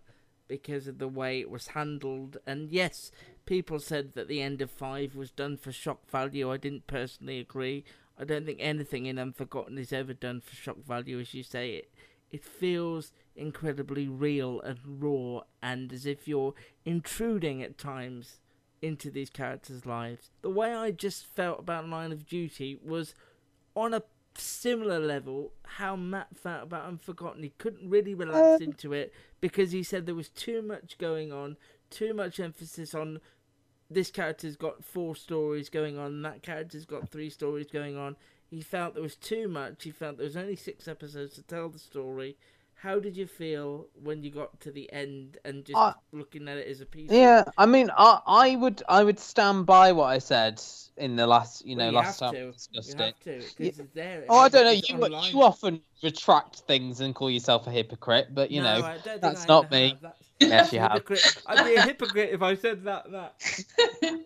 because 0.48 0.87
of 0.88 0.98
the 0.98 1.09
way 1.09 1.40
it 1.40 1.50
was 1.50 1.68
handled. 1.68 2.38
And 2.46 2.70
yes, 2.70 3.12
people 3.46 3.78
said 3.78 4.14
that 4.14 4.28
the 4.28 4.42
end 4.42 4.61
of 4.62 4.70
five 4.70 5.14
was 5.14 5.30
done 5.30 5.56
for 5.56 5.72
shock 5.72 6.11
value. 6.11 6.50
I 6.50 6.56
didn't 6.56 6.87
personally 6.87 7.38
agree. 7.38 7.85
I 8.18 8.24
don't 8.24 8.44
think 8.44 8.59
anything 8.61 9.06
in 9.06 9.18
Unforgotten 9.18 9.78
is 9.78 9.92
ever 9.92 10.12
done 10.12 10.40
for 10.40 10.54
shock 10.54 10.85
value, 10.85 11.20
as 11.20 11.35
you 11.35 11.42
say. 11.42 11.70
It 11.74 11.90
it 12.30 12.44
feels 12.44 13.12
incredibly 13.35 14.06
real 14.06 14.61
and 14.61 14.78
raw, 14.85 15.42
and 15.62 15.92
as 15.92 16.06
if 16.06 16.28
you're 16.28 16.54
intruding 16.85 17.62
at 17.62 17.78
times 17.78 18.38
into 18.82 19.10
these 19.10 19.30
characters' 19.30 19.86
lives. 19.86 20.30
The 20.42 20.50
way 20.50 20.74
I 20.74 20.90
just 20.90 21.26
felt 21.26 21.60
about 21.60 21.88
Line 21.88 22.12
of 22.12 22.26
Duty 22.26 22.78
was 22.84 23.14
on 23.74 23.94
a 23.94 24.02
similar 24.34 24.98
level 24.98 25.52
how 25.64 25.96
Matt 25.96 26.36
felt 26.36 26.64
about 26.64 26.86
Unforgotten. 26.86 27.42
He 27.42 27.52
couldn't 27.58 27.88
really 27.88 28.14
relax 28.14 28.62
um, 28.62 28.68
into 28.68 28.92
it 28.92 29.12
because 29.40 29.72
he 29.72 29.82
said 29.82 30.06
there 30.06 30.14
was 30.14 30.28
too 30.28 30.62
much 30.62 30.98
going 30.98 31.32
on, 31.32 31.56
too 31.90 32.14
much 32.14 32.40
emphasis 32.40 32.94
on 32.94 33.20
this 33.90 34.10
character's 34.10 34.56
got 34.56 34.84
four 34.84 35.16
stories 35.16 35.68
going 35.68 35.98
on, 35.98 36.22
that 36.22 36.42
character's 36.42 36.84
got 36.86 37.08
three 37.08 37.28
stories 37.28 37.66
going 37.66 37.96
on. 37.96 38.16
He 38.48 38.62
felt 38.62 38.94
there 38.94 39.02
was 39.02 39.16
too 39.16 39.48
much. 39.48 39.84
He 39.84 39.90
felt 39.90 40.16
there 40.16 40.26
was 40.26 40.36
only 40.36 40.56
six 40.56 40.88
episodes 40.88 41.34
to 41.34 41.42
tell 41.42 41.68
the 41.68 41.78
story. 41.78 42.36
How 42.82 42.98
did 42.98 43.14
you 43.14 43.26
feel 43.26 43.88
when 44.02 44.22
you 44.22 44.30
got 44.30 44.58
to 44.60 44.70
the 44.70 44.90
end 44.90 45.36
and 45.44 45.66
just 45.66 45.96
looking 46.12 46.48
at 46.48 46.56
it 46.56 46.66
as 46.66 46.80
a 46.80 46.86
piece? 46.86 47.10
Yeah, 47.10 47.44
I 47.58 47.66
mean, 47.66 47.90
I, 47.94 48.20
I 48.26 48.56
would 48.56 48.82
I 48.88 49.04
would 49.04 49.18
stand 49.18 49.66
by 49.66 49.92
what 49.92 50.06
I 50.06 50.18
said 50.18 50.62
in 50.96 51.14
the 51.14 51.26
last, 51.26 51.66
you 51.66 51.76
know, 51.76 51.85
well, 51.85 51.92
you 51.92 51.98
last 51.98 52.18
time 52.20 52.33
to. 52.33 52.46
we 52.46 52.52
discussed 52.52 52.98
you 52.98 53.33
it. 53.33 53.54
To, 53.56 53.64
yeah. 53.64 53.70
there, 53.92 54.24
oh, 54.31 54.38
I 54.38 54.48
don't 54.48 54.64
know. 54.64 54.70
You 54.70 55.20
you 55.31 55.42
often 55.42 55.83
retract 56.02 56.60
things 56.60 57.00
and 57.00 57.14
call 57.14 57.31
yourself 57.31 57.66
a 57.66 57.70
hypocrite, 57.70 58.28
but 58.33 58.50
you 58.50 58.62
no, 58.62 58.81
know 58.81 58.96
that's 59.20 59.46
not 59.46 59.70
me. 59.70 59.98
That's, 60.00 60.29
Yes, 60.40 60.72
you 60.72 60.80
have. 60.80 61.02
I'd 61.46 61.64
be 61.64 61.74
a 61.74 61.82
hypocrite 61.82 62.30
if 62.32 62.42
I 62.42 62.54
said 62.54 62.84
that. 62.84 63.10
That. 63.12 63.34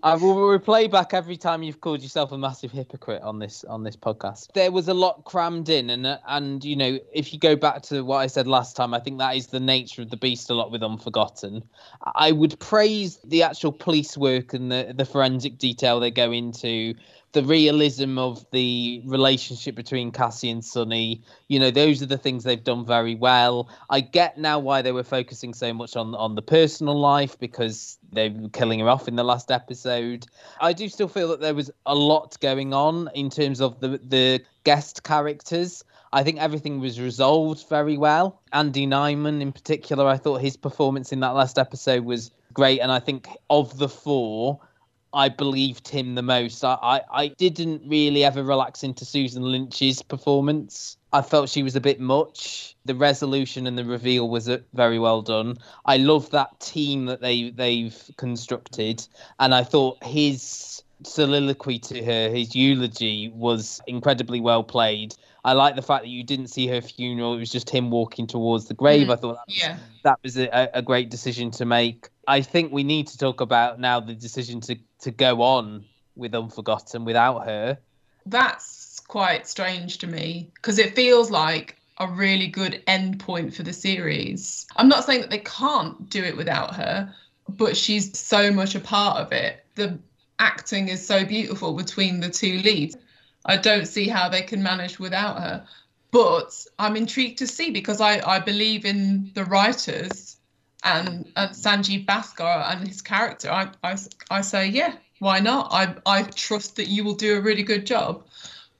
I 0.03 0.15
will 0.15 0.37
replay 0.37 0.91
back 0.91 1.13
every 1.13 1.37
time 1.37 1.63
you've 1.63 1.81
called 1.81 2.03
yourself 2.03 2.33
a 2.33 2.39
massive 2.39 2.71
hypocrite 2.71 3.23
on 3.23 3.39
this 3.39 3.65
on 3.65 3.83
this 3.83 3.97
podcast. 3.97 4.53
There 4.55 4.71
was 4.71 4.89
a 4.89 4.95
lot 4.95 5.25
crammed 5.25 5.69
in, 5.69 5.91
and 5.91 6.07
uh, 6.07 6.19
and 6.29 6.65
you 6.65 6.77
know 6.77 6.99
if 7.13 7.33
you 7.33 7.39
go 7.39 7.57
back 7.57 7.83
to 7.85 8.05
what 8.05 8.19
I 8.19 8.29
said 8.29 8.47
last 8.47 8.77
time, 8.77 8.95
I 8.95 9.01
think 9.01 9.19
that 9.19 9.37
is 9.37 9.49
the 9.49 9.61
nature 9.61 10.03
of 10.03 10.11
the 10.11 10.17
beast 10.17 10.51
a 10.51 10.55
lot 10.55 10.71
with 10.71 10.83
Unforgotten. 10.83 11.63
I 12.15 12.33
would 12.33 12.59
praise 12.61 13.19
the 13.25 13.43
actual 13.43 13.73
police 13.73 14.17
work 14.17 14.55
and 14.55 14.71
the 14.71 14.95
the 14.97 15.05
forensic 15.05 15.59
detail 15.59 16.01
they 16.01 16.11
go 16.11 16.31
into 16.31 16.95
the 17.35 17.43
realism 17.43 18.17
of 18.17 18.47
the 18.53 19.03
relationship 19.05 19.75
between 19.75 20.13
Cassie 20.13 20.51
and 20.51 20.65
Sonny, 20.65 21.23
you 21.49 21.59
know, 21.59 21.71
those 21.71 22.01
are 22.01 22.07
the 22.07 22.17
things 22.17 22.45
they've 22.45 22.63
done 22.63 22.87
very 22.87 23.17
well. 23.17 23.69
I 23.91 24.01
get 24.01 24.39
now 24.39 24.61
why 24.61 24.83
they 24.83 24.93
were 24.93 25.03
focusing 25.03 25.53
so 25.53 25.75
much 25.75 25.97
on 25.97 26.15
on 26.15 26.37
the 26.37 26.43
personal 26.43 26.99
life 26.99 27.39
because 27.39 27.99
they 28.13 28.31
were 28.31 28.49
killing 28.51 28.79
her 28.79 28.89
off 28.89 29.09
in 29.09 29.17
the 29.17 29.25
last 29.25 29.51
episode. 29.51 30.27
I 30.61 30.73
do 30.73 30.89
still 30.89 31.09
feel 31.09 31.29
that 31.29 31.41
there 31.41 31.55
was 31.55 31.71
a 31.85 31.95
lot 31.95 32.39
going 32.41 32.73
on 32.73 33.11
in 33.15 33.31
terms 33.31 33.61
of 33.61 33.81
the 33.81 33.99
the 33.99 34.41
guest 34.63 35.03
characters. 35.03 35.85
I 36.13 36.23
think 36.23 36.39
everything 36.39 36.79
was 36.79 37.01
resolved 37.01 37.69
very 37.69 37.99
well. 37.99 38.41
Andy 38.53 38.87
Nyman, 38.87 39.41
in 39.43 39.51
particular, 39.51 40.07
I 40.07 40.17
thought 40.17 40.41
his 40.41 40.57
performance 40.57 41.13
in 41.13 41.19
that 41.21 41.35
last 41.35 41.59
episode 41.59 42.05
was 42.05 42.31
great. 42.53 42.79
And 42.79 42.93
I 42.93 43.01
think 43.01 43.29
of 43.51 43.77
the 43.79 43.89
four, 43.89 44.61
I 45.15 45.29
believed 45.29 45.89
him 45.89 46.15
the 46.15 46.23
most. 46.23 46.65
I, 46.65 46.77
I, 46.83 47.01
I 47.13 47.29
didn't 47.29 47.83
really 47.87 48.25
ever 48.25 48.43
relax 48.43 48.83
into 48.83 49.05
Susan 49.05 49.43
Lynch's 49.45 50.03
performance. 50.03 50.97
I 51.13 51.23
felt 51.23 51.49
she 51.49 51.63
was 51.63 51.77
a 51.77 51.81
bit 51.81 52.01
much. 52.01 52.77
The 52.85 52.95
resolution 52.95 53.67
and 53.67 53.79
the 53.79 53.85
reveal 53.85 54.29
was 54.29 54.49
uh, 54.49 54.59
very 54.73 54.99
well 54.99 55.23
done. 55.23 55.59
I 55.87 55.99
love 55.99 56.31
that 56.31 56.59
team 56.61 57.07
that 57.07 57.21
they 57.21 57.51
they've 57.51 58.11
constructed, 58.17 59.07
and 59.39 59.55
I 59.55 59.63
thought 59.63 60.03
his 60.03 60.83
soliloquy 61.05 61.79
to 61.79 62.05
her, 62.05 62.31
his 62.31 62.55
eulogy, 62.55 63.29
was 63.29 63.81
incredibly 63.87 64.41
well 64.41 64.65
played. 64.65 65.15
I 65.45 65.53
like 65.53 65.77
the 65.77 65.83
fact 65.83 66.05
that 66.05 66.09
you 66.09 66.25
didn't 66.25 66.49
see 66.49 66.67
her 66.69 66.81
funeral; 66.81 67.35
it 67.35 67.39
was 67.39 67.51
just 67.51 67.69
him 67.69 67.91
walking 67.91 68.27
towards 68.27 68.67
the 68.67 68.75
grave. 68.75 69.09
Mm, 69.09 69.13
I 69.13 69.17
thought 69.17 69.35
that 69.35 69.47
was, 69.47 69.59
yeah. 69.59 69.79
that 70.03 70.19
was 70.23 70.39
a, 70.39 70.71
a 70.73 70.81
great 70.81 71.11
decision 71.11 71.51
to 71.53 71.65
make. 71.65 72.09
I 72.27 72.41
think 72.41 72.73
we 72.73 72.83
need 72.83 73.09
to 73.09 73.19
talk 73.19 73.41
about 73.41 73.79
now 73.79 74.01
the 74.01 74.15
decision 74.15 74.61
to 74.63 74.77
to 75.01 75.11
go 75.11 75.43
on 75.43 75.85
with 76.17 76.35
Unforgotten 76.35 77.05
without 77.05 77.45
her. 77.45 77.79
That's 78.25 79.01
quite 79.01 79.47
strange 79.47 79.99
to 79.99 80.07
me 80.07 80.51
because 80.55 80.79
it 80.79 80.97
feels 80.97 81.31
like 81.31 81.77
a 81.99 82.09
really 82.09 82.49
good 82.49 82.83
end 82.87 83.21
point 83.21 83.55
for 83.55 83.63
the 83.63 83.73
series. 83.73 84.67
I'm 84.77 84.89
not 84.89 85.05
saying 85.05 85.21
that 85.21 85.31
they 85.31 85.39
can't 85.39 86.09
do 86.09 86.23
it 86.25 86.37
without 86.37 86.75
her, 86.75 87.15
but 87.49 87.77
she's 87.77 88.19
so 88.19 88.51
much 88.51 88.75
a 88.75 88.81
part 88.81 89.19
of 89.19 89.33
it. 89.33 89.65
The 89.75 89.99
acting 90.39 90.89
is 90.89 91.07
so 91.07 91.25
beautiful 91.25 91.75
between 91.75 92.21
the 92.21 92.31
two 92.31 92.59
leads. 92.59 92.97
I 93.45 93.57
don't 93.57 93.87
see 93.87 94.09
how 94.09 94.29
they 94.29 94.43
can 94.43 94.63
manage 94.63 94.99
without 94.99 95.41
her. 95.41 95.67
But 96.11 96.65
I'm 96.79 96.97
intrigued 96.97 97.39
to 97.39 97.47
see 97.47 97.71
because 97.71 98.01
I, 98.01 98.21
I 98.25 98.39
believe 98.39 98.85
in 98.85 99.31
the 99.35 99.45
writers 99.45 100.37
and, 100.85 101.31
and 101.37 101.51
Sanjeev 101.51 102.07
Bhaskar 102.07 102.71
and 102.71 102.87
his 102.87 103.03
character. 103.03 103.51
I, 103.51 103.71
I, 103.83 103.97
I 104.31 104.41
say, 104.41 104.69
yeah, 104.69 104.95
why 105.19 105.41
not? 105.41 105.69
I, 105.73 105.95
I 106.07 106.23
trust 106.23 106.77
that 106.77 106.89
you 106.89 107.03
will 107.05 107.15
do 107.15 107.37
a 107.37 107.41
really 107.41 107.63
good 107.63 107.85
job. 107.87 108.25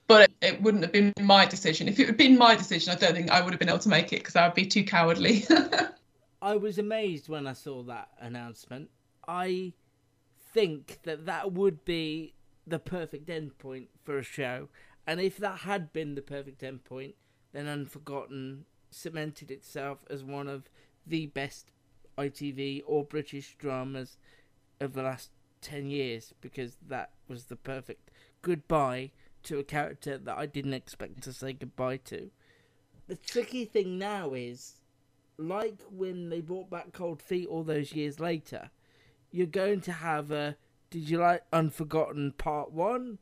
But 0.07 0.29
it, 0.29 0.35
it 0.41 0.61
wouldn't 0.61 0.83
have 0.83 0.93
been 0.93 1.13
my 1.19 1.45
decision. 1.45 1.87
If 1.87 1.99
it 1.99 2.07
had 2.07 2.17
been 2.17 2.37
my 2.37 2.55
decision, 2.55 2.93
I 2.93 2.95
don't 2.95 3.15
think 3.15 3.31
I 3.31 3.41
would 3.41 3.51
have 3.51 3.59
been 3.59 3.69
able 3.69 3.79
to 3.79 3.89
make 3.89 4.13
it 4.13 4.19
because 4.19 4.35
I 4.35 4.47
would 4.47 4.55
be 4.55 4.65
too 4.65 4.83
cowardly. 4.83 5.45
I 6.41 6.55
was 6.57 6.77
amazed 6.77 7.27
when 7.27 7.47
I 7.47 7.53
saw 7.53 7.83
that 7.83 8.09
announcement. 8.19 8.91
I 9.27 9.73
think 10.53 10.99
that 11.03 11.25
that 11.25 11.51
would 11.51 11.83
be 11.85 12.35
the 12.67 12.79
perfect 12.79 13.27
endpoint 13.27 13.87
for 14.03 14.17
a 14.17 14.23
show. 14.23 14.69
And 15.07 15.19
if 15.19 15.37
that 15.37 15.59
had 15.59 15.93
been 15.93 16.15
the 16.15 16.21
perfect 16.21 16.61
endpoint, 16.61 17.13
then 17.53 17.67
Unforgotten 17.67 18.65
cemented 18.89 19.51
itself 19.51 19.99
as 20.09 20.23
one 20.23 20.47
of 20.47 20.69
the 21.05 21.27
best 21.27 21.71
ITV 22.17 22.81
or 22.85 23.03
British 23.03 23.55
dramas 23.57 24.17
of 24.79 24.93
the 24.93 25.03
last 25.03 25.29
10 25.61 25.89
years 25.89 26.33
because 26.41 26.77
that 26.87 27.11
was 27.27 27.45
the 27.45 27.55
perfect 27.55 28.11
goodbye 28.41 29.11
to 29.43 29.59
a 29.59 29.63
character 29.63 30.17
that 30.17 30.37
I 30.37 30.45
didn't 30.45 30.73
expect 30.73 31.21
to 31.23 31.33
say 31.33 31.53
goodbye 31.53 31.97
to. 32.05 32.31
The 33.07 33.15
tricky 33.15 33.65
thing 33.65 33.99
now 33.99 34.33
is, 34.33 34.79
like 35.37 35.81
when 35.91 36.29
they 36.29 36.41
brought 36.41 36.69
back 36.69 36.93
Cold 36.93 37.21
Feet 37.21 37.47
all 37.47 37.63
those 37.63 37.93
years 37.93 38.19
later, 38.19 38.71
you're 39.31 39.45
going 39.45 39.81
to 39.81 39.91
have 39.91 40.31
a 40.31 40.57
Did 40.95 41.09
you 41.09 41.17
like 41.17 41.43
Unforgotten 41.51 42.31
Part 42.37 42.71
1 42.71 43.17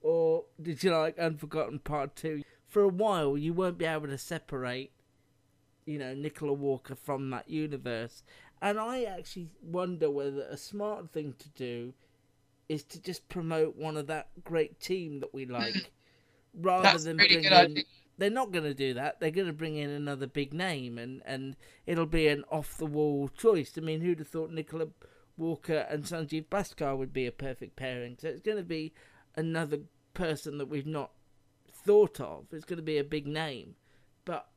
or 0.00 0.46
Did 0.60 0.82
you 0.82 0.90
like 0.90 1.16
Unforgotten 1.20 1.78
Part 1.78 2.16
2? 2.16 2.42
For 2.66 2.82
a 2.82 2.88
while, 2.88 3.38
you 3.38 3.52
won't 3.52 3.78
be 3.78 3.84
able 3.84 4.08
to 4.08 4.18
separate, 4.18 4.90
you 5.86 6.00
know, 6.00 6.14
Nicola 6.14 6.52
Walker 6.52 6.96
from 6.96 7.30
that 7.30 7.48
universe. 7.48 8.24
And 8.60 8.76
I 8.76 9.04
actually 9.04 9.50
wonder 9.62 10.10
whether 10.10 10.42
a 10.42 10.56
smart 10.56 11.12
thing 11.12 11.34
to 11.38 11.48
do 11.50 11.94
is 12.68 12.82
to 12.82 13.00
just 13.00 13.28
promote 13.28 13.76
one 13.76 13.96
of 13.96 14.08
that 14.08 14.30
great 14.42 14.80
team 14.80 15.20
that 15.20 15.32
we 15.32 15.46
like, 15.46 15.92
rather 16.52 16.82
That's 16.82 17.04
than 17.04 17.18
bring 17.18 17.44
in. 17.44 17.84
They're 18.18 18.30
not 18.30 18.50
going 18.50 18.64
to 18.64 18.74
do 18.74 18.94
that. 18.94 19.20
They're 19.20 19.30
going 19.30 19.46
to 19.46 19.52
bring 19.52 19.76
in 19.76 19.90
another 19.90 20.26
big 20.26 20.52
name, 20.52 20.98
and 20.98 21.22
and 21.24 21.54
it'll 21.86 22.04
be 22.04 22.26
an 22.26 22.42
off 22.50 22.76
the 22.78 22.84
wall 22.84 23.28
choice. 23.28 23.74
I 23.78 23.80
mean, 23.80 24.00
who'd 24.00 24.18
have 24.18 24.26
thought 24.26 24.50
Nicola 24.50 24.88
Walker 25.42 25.86
and 25.90 26.04
Sanjeev 26.04 26.46
Bhaskar 26.46 26.96
would 26.96 27.12
be 27.12 27.26
a 27.26 27.32
perfect 27.32 27.76
pairing? 27.76 28.16
So 28.18 28.28
it's 28.28 28.40
going 28.40 28.56
to 28.56 28.62
be 28.62 28.94
another 29.36 29.80
person 30.14 30.58
that 30.58 30.68
we've 30.68 30.86
not 30.86 31.10
thought 31.70 32.20
of. 32.20 32.46
It's 32.52 32.64
going 32.64 32.78
to 32.78 32.82
be 32.82 32.98
a 32.98 33.04
big 33.04 33.26
name, 33.26 33.74
but 34.24 34.48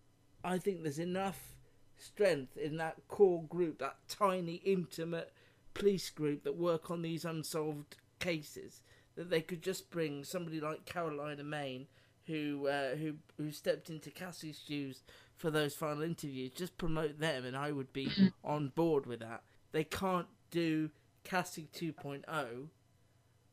I 0.43 0.57
think 0.59 0.83
there's 0.83 0.99
enough 0.99 1.55
strength 1.97 2.55
in 2.57 2.77
that 2.77 3.07
core 3.07 3.43
group, 3.43 3.79
that 3.79 3.97
tiny, 4.07 4.55
intimate 4.65 5.33
police 5.73 6.09
group 6.09 6.43
that 6.43 6.55
work 6.55 6.91
on 6.91 7.01
these 7.01 7.25
unsolved 7.25 7.97
cases, 8.19 8.81
that 9.15 9.29
they 9.29 9.41
could 9.41 9.61
just 9.61 9.89
bring 9.89 10.23
somebody 10.23 10.59
like 10.59 10.85
Carolina 10.85 11.43
Main, 11.43 11.87
who 12.27 12.67
uh, 12.67 12.95
who 12.95 13.15
who 13.37 13.51
stepped 13.51 13.89
into 13.89 14.09
Cassie's 14.09 14.61
shoes 14.67 15.03
for 15.35 15.49
those 15.49 15.73
final 15.75 16.03
interviews. 16.03 16.51
Just 16.51 16.77
promote 16.77 17.19
them, 17.19 17.45
and 17.45 17.55
I 17.55 17.71
would 17.71 17.93
be 17.93 18.09
on 18.43 18.69
board 18.69 19.05
with 19.05 19.19
that. 19.19 19.43
They 19.71 19.83
can't 19.83 20.27
do 20.55 20.89
Cassie 21.23 21.67
2.0, 21.73 22.67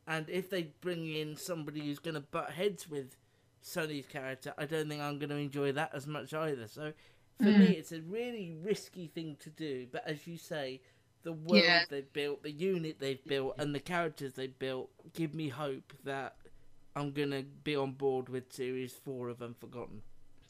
and 0.07 0.29
if 0.29 0.49
they 0.49 0.63
bring 0.81 1.07
in 1.13 1.35
somebody 1.35 1.81
who's 1.81 1.99
going 1.99 2.13
to 2.15 2.21
butt 2.21 2.51
heads 2.51 2.87
with 2.89 3.15
Sonny's 3.61 4.05
character, 4.07 4.53
I 4.57 4.65
don't 4.65 4.87
think 4.89 5.01
I'm 5.01 5.19
going 5.19 5.29
to 5.29 5.35
enjoy 5.37 5.71
that 5.73 5.91
as 5.93 6.05
much 6.07 6.33
either. 6.33 6.67
So 6.67 6.93
for 7.39 7.51
Mm. 7.51 7.57
me, 7.59 7.71
it's 7.73 7.91
a 7.91 8.01
really 8.01 8.51
risky 8.51 9.07
thing 9.07 9.35
to 9.41 9.49
do. 9.49 9.87
But 9.91 10.05
as 10.07 10.27
you 10.27 10.37
say, 10.37 10.81
the 11.23 11.33
world 11.33 11.63
Yeah. 11.63 11.85
they've 11.89 12.13
built, 12.13 12.43
the 12.43 12.51
unit 12.51 12.99
they've 12.99 13.23
built, 13.25 13.55
and 13.57 13.73
the 13.73 13.79
characters 13.79 14.33
they've 14.33 14.57
built 14.59 14.89
give 15.13 15.33
me 15.33 15.49
hope 15.49 15.93
that 16.03 16.37
I'm 16.95 17.11
going 17.11 17.31
to 17.31 17.43
be 17.43 17.75
on 17.75 17.93
board 17.93 18.29
with 18.29 18.51
series 18.53 18.93
four 18.93 19.29
of 19.29 19.41
Unforgotten. 19.41 20.03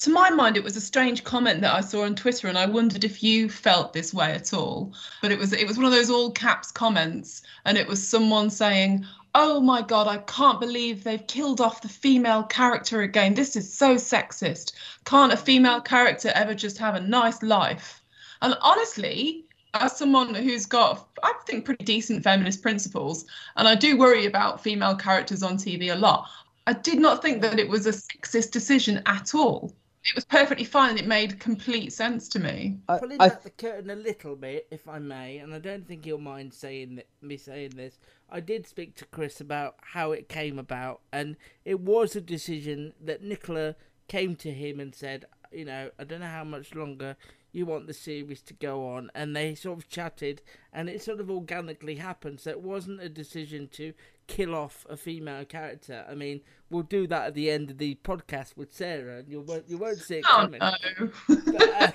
To 0.03 0.09
my 0.09 0.29
mind, 0.29 0.57
it 0.57 0.63
was 0.65 0.75
a 0.75 0.81
strange 0.81 1.23
comment 1.23 1.61
that 1.61 1.73
I 1.73 1.79
saw 1.79 2.03
on 2.03 2.13
Twitter, 2.13 2.49
and 2.49 2.57
I 2.57 2.65
wondered 2.65 3.05
if 3.05 3.23
you 3.23 3.47
felt 3.47 3.93
this 3.93 4.13
way 4.13 4.33
at 4.33 4.53
all. 4.53 4.93
But 5.21 5.31
it 5.31 5.39
was 5.39 5.53
it 5.53 5.65
was 5.65 5.77
one 5.77 5.85
of 5.85 5.93
those 5.93 6.09
all 6.09 6.29
caps 6.29 6.73
comments, 6.73 7.41
and 7.63 7.77
it 7.77 7.87
was 7.87 8.05
someone 8.05 8.49
saying, 8.49 9.05
"Oh 9.33 9.61
my 9.61 9.81
God, 9.81 10.09
I 10.09 10.17
can't 10.17 10.59
believe 10.59 11.05
they've 11.05 11.25
killed 11.27 11.61
off 11.61 11.81
the 11.81 11.87
female 11.87 12.43
character 12.43 13.01
again. 13.01 13.33
This 13.33 13.55
is 13.55 13.73
so 13.73 13.95
sexist. 13.95 14.73
Can't 15.05 15.31
a 15.31 15.37
female 15.37 15.79
character 15.79 16.33
ever 16.35 16.53
just 16.53 16.77
have 16.79 16.95
a 16.95 16.99
nice 16.99 17.41
life?" 17.41 18.03
And 18.41 18.57
honestly, 18.61 19.45
as 19.73 19.95
someone 19.95 20.35
who's 20.35 20.65
got, 20.65 21.07
I 21.23 21.33
think, 21.47 21.63
pretty 21.63 21.85
decent 21.85 22.23
feminist 22.25 22.61
principles, 22.61 23.25
and 23.55 23.69
I 23.69 23.75
do 23.75 23.97
worry 23.97 24.25
about 24.25 24.61
female 24.61 24.97
characters 24.97 25.43
on 25.43 25.55
TV 25.55 25.93
a 25.93 25.95
lot, 25.95 26.29
I 26.67 26.73
did 26.73 26.99
not 26.99 27.21
think 27.21 27.41
that 27.41 27.57
it 27.57 27.69
was 27.69 27.85
a 27.85 27.93
sexist 27.93 28.51
decision 28.51 29.01
at 29.05 29.33
all. 29.33 29.73
It 30.05 30.15
was 30.15 30.25
perfectly 30.25 30.65
fine 30.65 30.91
and 30.91 30.99
it 30.99 31.07
made 31.07 31.39
complete 31.39 31.93
sense 31.93 32.27
to 32.29 32.39
me. 32.39 32.77
I, 32.89 32.97
Pulling 32.97 33.17
back 33.17 33.43
the 33.43 33.49
curtain 33.49 33.89
a 33.89 33.95
little 33.95 34.35
bit, 34.35 34.67
if 34.69 34.87
I 34.87 34.99
may, 34.99 35.37
and 35.37 35.53
I 35.53 35.59
don't 35.59 35.87
think 35.87 36.05
you'll 36.05 36.19
mind 36.19 36.53
saying 36.53 36.95
th- 36.95 37.07
me 37.21 37.37
saying 37.37 37.71
this. 37.75 37.99
I 38.29 38.41
did 38.41 38.67
speak 38.67 38.95
to 38.95 39.05
Chris 39.05 39.39
about 39.39 39.75
how 39.81 40.11
it 40.11 40.27
came 40.27 40.59
about, 40.59 41.01
and 41.13 41.37
it 41.63 41.79
was 41.79 42.15
a 42.15 42.21
decision 42.21 42.93
that 42.99 43.23
Nicola 43.23 43.75
came 44.09 44.35
to 44.37 44.51
him 44.51 44.79
and 44.79 44.93
said, 44.93 45.25
you 45.51 45.65
know, 45.65 45.91
I 45.97 46.03
don't 46.03 46.19
know 46.19 46.27
how 46.27 46.43
much 46.43 46.75
longer 46.75 47.15
you 47.53 47.65
want 47.65 47.87
the 47.87 47.93
series 47.93 48.41
to 48.41 48.53
go 48.53 48.85
on, 48.87 49.09
and 49.15 49.35
they 49.35 49.55
sort 49.55 49.77
of 49.77 49.87
chatted, 49.87 50.41
and 50.73 50.89
it 50.89 51.01
sort 51.01 51.19
of 51.19 51.29
organically 51.29 51.95
happened. 51.95 52.41
So 52.41 52.49
it 52.49 52.61
wasn't 52.61 53.01
a 53.01 53.09
decision 53.09 53.69
to 53.73 53.93
kill 54.27 54.55
off 54.55 54.85
a 54.89 54.97
female 54.97 55.45
character. 55.45 56.05
I 56.09 56.15
mean, 56.15 56.41
we'll 56.69 56.83
do 56.83 57.07
that 57.07 57.27
at 57.27 57.33
the 57.33 57.49
end 57.51 57.69
of 57.71 57.77
the 57.77 57.95
podcast 58.03 58.55
with 58.57 58.73
Sarah, 58.73 59.19
and 59.19 59.29
you 59.29 59.41
won't 59.41 59.67
you 59.67 59.77
won't 59.77 59.97
see 59.99 60.17
it 60.17 60.25
Oh, 60.29 60.45
no. 60.47 60.57
But, 61.27 61.61
uh, 61.61 61.91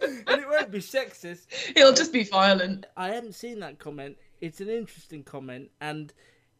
and 0.00 0.40
it 0.40 0.48
won't 0.48 0.70
be 0.70 0.78
sexist. 0.80 1.46
It'll 1.76 1.92
just 1.92 2.12
be 2.12 2.24
violent. 2.24 2.86
I 2.96 3.08
haven't 3.08 3.34
seen 3.34 3.60
that 3.60 3.78
comment. 3.78 4.16
It's 4.40 4.60
an 4.60 4.68
interesting 4.68 5.22
comment, 5.22 5.70
and 5.80 6.12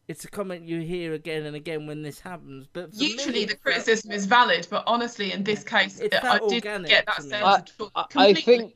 it's 0.07 0.23
a 0.23 0.27
comment 0.29 0.67
you 0.67 0.81
hear 0.81 1.13
again 1.13 1.45
and 1.45 1.55
again 1.55 1.87
when 1.87 2.01
this 2.01 2.19
happens. 2.19 2.67
But 2.71 2.89
Usually 2.93 3.41
me, 3.41 3.45
the 3.45 3.55
criticism 3.55 4.11
is 4.11 4.25
valid, 4.25 4.67
but 4.69 4.83
honestly, 4.87 5.31
in 5.31 5.43
this 5.43 5.63
case, 5.63 5.99
It 5.99 6.13
I 6.23 6.39
didn't 6.47 6.85
get 6.87 7.05
that 7.07 7.23
sense 7.23 7.33
I. 7.43 7.63
I- 7.95 8.05
I 8.15 8.33
think 8.33 8.73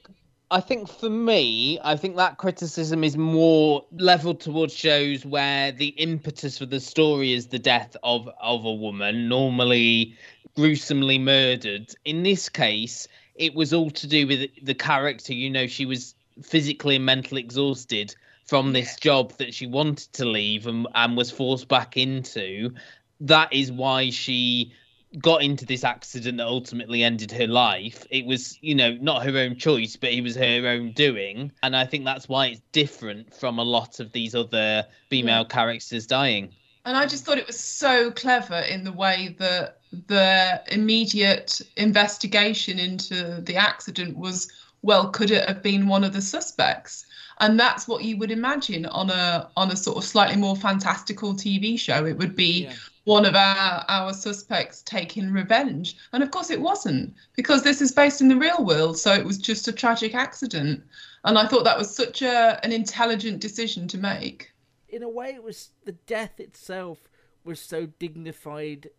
I 0.51 0.61
think 0.61 0.89
for 0.89 1.11
me, 1.11 1.79
I 1.83 1.95
think 1.95 2.15
that 2.15 2.37
criticism 2.37 3.03
is 3.03 3.15
more 3.15 3.85
leveled 3.91 4.39
towards 4.39 4.73
shows 4.73 5.23
where 5.23 5.71
the 5.71 5.89
impetus 5.89 6.57
for 6.57 6.65
the 6.65 6.79
story 6.79 7.33
is 7.33 7.47
the 7.47 7.59
death 7.59 7.95
of 8.01 8.27
of 8.41 8.65
a 8.65 8.73
woman, 8.73 9.29
normally 9.29 10.15
gruesomely 10.55 11.19
murdered. 11.19 11.93
In 12.03 12.23
this 12.23 12.49
case, 12.49 13.07
it 13.35 13.53
was 13.53 13.73
all 13.73 13.91
to 13.91 14.07
do 14.07 14.25
with 14.25 14.49
the 14.63 14.73
character. 14.73 15.33
You 15.33 15.51
know, 15.51 15.67
she 15.67 15.85
was 15.85 16.15
physically 16.41 16.95
and 16.95 17.05
mentally 17.05 17.41
exhausted 17.41 18.15
from 18.45 18.73
this 18.73 18.95
job 18.95 19.33
that 19.37 19.53
she 19.53 19.67
wanted 19.67 20.11
to 20.13 20.25
leave 20.25 20.65
and, 20.65 20.87
and 20.95 21.15
was 21.15 21.29
forced 21.29 21.67
back 21.67 21.95
into. 21.95 22.73
That 23.21 23.53
is 23.53 23.71
why 23.71 24.09
she 24.09 24.73
got 25.17 25.41
into 25.41 25.65
this 25.65 25.83
accident 25.83 26.37
that 26.37 26.45
ultimately 26.45 27.03
ended 27.03 27.31
her 27.31 27.47
life. 27.47 28.05
It 28.11 28.25
was, 28.25 28.57
you 28.61 28.75
know, 28.75 28.91
not 29.01 29.25
her 29.25 29.37
own 29.37 29.57
choice, 29.57 29.95
but 29.95 30.11
it 30.11 30.21
was 30.21 30.35
her 30.35 30.67
own 30.67 30.91
doing. 30.91 31.51
And 31.63 31.75
I 31.75 31.85
think 31.85 32.05
that's 32.05 32.29
why 32.29 32.47
it's 32.47 32.61
different 32.71 33.33
from 33.33 33.57
a 33.57 33.63
lot 33.63 33.99
of 33.99 34.11
these 34.11 34.35
other 34.35 34.85
female 35.09 35.45
characters 35.45 36.05
dying. 36.05 36.53
And 36.85 36.95
I 36.95 37.05
just 37.07 37.25
thought 37.25 37.37
it 37.37 37.47
was 37.47 37.59
so 37.59 38.11
clever 38.11 38.59
in 38.59 38.83
the 38.83 38.93
way 38.93 39.35
that 39.39 39.79
the 40.07 40.61
immediate 40.71 41.61
investigation 41.75 42.79
into 42.79 43.41
the 43.41 43.55
accident 43.55 44.17
was 44.17 44.51
well, 44.81 45.09
could 45.09 45.31
it 45.31 45.47
have 45.47 45.61
been 45.61 45.87
one 45.87 46.03
of 46.03 46.13
the 46.13 46.21
suspects? 46.21 47.05
And 47.41 47.59
that's 47.59 47.87
what 47.87 48.03
you 48.03 48.17
would 48.17 48.31
imagine 48.31 48.85
on 48.85 49.09
a 49.09 49.49
on 49.55 49.71
a 49.71 49.75
sort 49.75 49.97
of 49.97 50.03
slightly 50.03 50.35
more 50.35 50.55
fantastical 50.55 51.33
TV 51.33 51.79
show. 51.79 52.05
It 52.05 52.17
would 52.17 52.35
be 52.35 52.69
one 53.05 53.25
of 53.25 53.35
our 53.35 53.85
our 53.87 54.13
suspects 54.13 54.81
taking 54.83 55.31
revenge. 55.31 55.95
And 56.13 56.23
of 56.23 56.31
course 56.31 56.49
it 56.49 56.61
wasn't, 56.61 57.13
because 57.35 57.63
this 57.63 57.81
is 57.81 57.91
based 57.91 58.21
in 58.21 58.27
the 58.27 58.35
real 58.35 58.63
world, 58.65 58.97
so 58.97 59.13
it 59.13 59.25
was 59.25 59.37
just 59.37 59.67
a 59.67 59.71
tragic 59.73 60.13
accident. 60.15 60.83
And 61.23 61.37
I 61.37 61.47
thought 61.47 61.63
that 61.65 61.77
was 61.77 61.95
such 61.95 62.21
a 62.21 62.59
an 62.63 62.71
intelligent 62.71 63.39
decision 63.41 63.87
to 63.89 63.97
make. 63.97 64.51
in 64.89 65.03
a 65.03 65.09
way, 65.09 65.33
it 65.33 65.43
was 65.43 65.69
the 65.85 65.93
death 65.93 66.39
itself 66.39 67.09
was 67.43 67.59
so 67.59 67.85
dignified, 67.99 68.89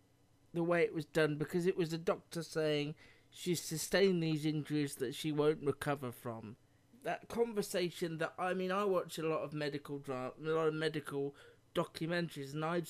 the 0.53 0.63
way 0.63 0.81
it 0.81 0.93
was 0.93 1.05
done, 1.05 1.37
because 1.37 1.65
it 1.65 1.77
was 1.77 1.93
a 1.93 1.97
doctor 1.97 2.43
saying 2.43 2.95
she's 3.29 3.61
sustained 3.61 4.21
these 4.21 4.45
injuries 4.45 4.95
that 4.95 5.15
she 5.15 5.31
won't 5.31 5.63
recover 5.63 6.11
from. 6.11 6.55
That 7.03 7.27
conversation 7.29 8.17
that 8.19 8.33
I 8.37 8.53
mean, 8.53 8.71
I 8.71 8.83
watch 8.85 9.17
a 9.17 9.27
lot 9.27 9.43
of 9.43 9.53
medical 9.53 9.99
drama, 9.99 10.31
a 10.43 10.49
lot 10.49 10.67
of 10.67 10.73
medical 10.73 11.35
documentaries, 11.75 12.53
and 12.53 12.63
I've 12.63 12.89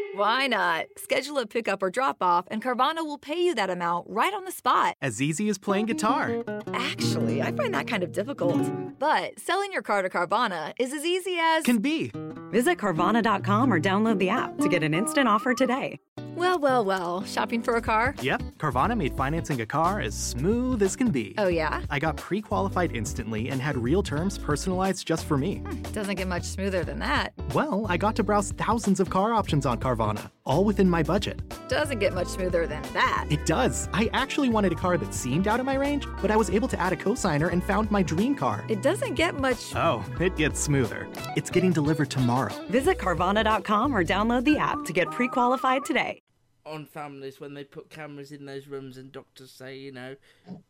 Why 0.15 0.47
not? 0.47 0.87
Schedule 0.97 1.37
a 1.39 1.47
pickup 1.47 1.81
or 1.81 1.89
drop 1.89 2.17
off, 2.21 2.45
and 2.51 2.61
Carvana 2.61 2.97
will 2.97 3.17
pay 3.17 3.41
you 3.41 3.55
that 3.55 3.69
amount 3.69 4.07
right 4.09 4.33
on 4.33 4.43
the 4.43 4.51
spot. 4.51 4.95
As 5.01 5.21
easy 5.21 5.47
as 5.47 5.57
playing 5.57 5.85
guitar. 5.85 6.43
Actually, 6.73 7.41
I 7.41 7.53
find 7.53 7.73
that 7.73 7.87
kind 7.87 8.03
of 8.03 8.11
difficult. 8.11 8.59
But 8.99 9.39
selling 9.39 9.71
your 9.71 9.81
car 9.81 10.01
to 10.01 10.09
Carvana 10.09 10.73
is 10.79 10.91
as 10.91 11.05
easy 11.05 11.37
as. 11.39 11.63
Can 11.63 11.77
be. 11.77 12.11
Visit 12.51 12.77
Carvana.com 12.77 13.71
or 13.71 13.79
download 13.79 14.19
the 14.19 14.29
app 14.29 14.57
to 14.57 14.67
get 14.67 14.83
an 14.83 14.93
instant 14.93 15.29
offer 15.29 15.53
today. 15.53 15.97
Well, 16.35 16.59
well, 16.59 16.83
well. 16.85 17.23
Shopping 17.25 17.61
for 17.61 17.75
a 17.75 17.81
car? 17.81 18.15
Yep, 18.21 18.41
Carvana 18.57 18.97
made 18.97 19.15
financing 19.15 19.61
a 19.61 19.65
car 19.65 19.99
as 19.99 20.17
smooth 20.17 20.81
as 20.81 20.95
can 20.95 21.11
be. 21.11 21.35
Oh, 21.37 21.47
yeah? 21.47 21.81
I 21.89 21.99
got 21.99 22.17
pre 22.17 22.41
qualified 22.41 22.95
instantly 22.95 23.49
and 23.49 23.61
had 23.61 23.77
real 23.77 24.01
terms 24.03 24.37
personalized 24.37 25.05
just 25.05 25.25
for 25.25 25.37
me. 25.37 25.57
Hmm, 25.57 25.81
doesn't 25.93 26.15
get 26.15 26.27
much 26.27 26.43
smoother 26.43 26.83
than 26.83 26.99
that. 26.99 27.33
Well, 27.53 27.85
I 27.89 27.97
got 27.97 28.15
to 28.17 28.23
browse 28.23 28.51
thousands 28.53 28.99
of 28.99 29.09
car 29.09 29.33
options 29.33 29.65
on 29.65 29.79
Carvana, 30.01 30.31
all 30.45 30.63
within 30.63 30.89
my 30.89 31.03
budget. 31.03 31.39
Doesn't 31.67 31.99
get 31.99 32.13
much 32.13 32.27
smoother 32.27 32.65
than 32.65 32.81
that. 32.93 33.25
It 33.29 33.45
does. 33.45 33.87
I 33.93 34.09
actually 34.13 34.49
wanted 34.49 34.71
a 34.71 34.75
car 34.75 34.97
that 34.97 35.13
seemed 35.13 35.47
out 35.47 35.59
of 35.59 35.65
my 35.65 35.75
range, 35.75 36.05
but 36.21 36.31
I 36.31 36.37
was 36.37 36.49
able 36.49 36.67
to 36.69 36.79
add 36.79 36.93
a 36.93 36.95
cosigner 36.95 37.51
and 37.51 37.63
found 37.63 37.91
my 37.91 38.01
dream 38.03 38.35
car. 38.35 38.65
It 38.67 38.81
doesn't 38.81 39.13
get 39.13 39.35
much. 39.35 39.75
Oh, 39.75 40.03
it 40.19 40.35
gets 40.35 40.59
smoother. 40.59 41.07
It's 41.35 41.49
getting 41.49 41.71
delivered 41.71 42.09
tomorrow. 42.09 42.53
Visit 42.69 42.97
Carvana.com 42.97 43.95
or 43.95 44.03
download 44.03 44.43
the 44.43 44.57
app 44.57 44.83
to 44.85 44.93
get 44.93 45.11
pre 45.11 45.27
qualified 45.27 45.85
today. 45.85 46.21
on 46.65 46.85
families 46.85 47.39
when 47.39 47.53
they 47.55 47.63
put 47.63 47.89
cameras 47.89 48.31
in 48.31 48.45
those 48.45 48.67
rooms 48.67 48.97
and 48.97 49.11
doctors 49.11 49.51
say, 49.51 49.77
you 49.77 49.91
know, 49.91 50.15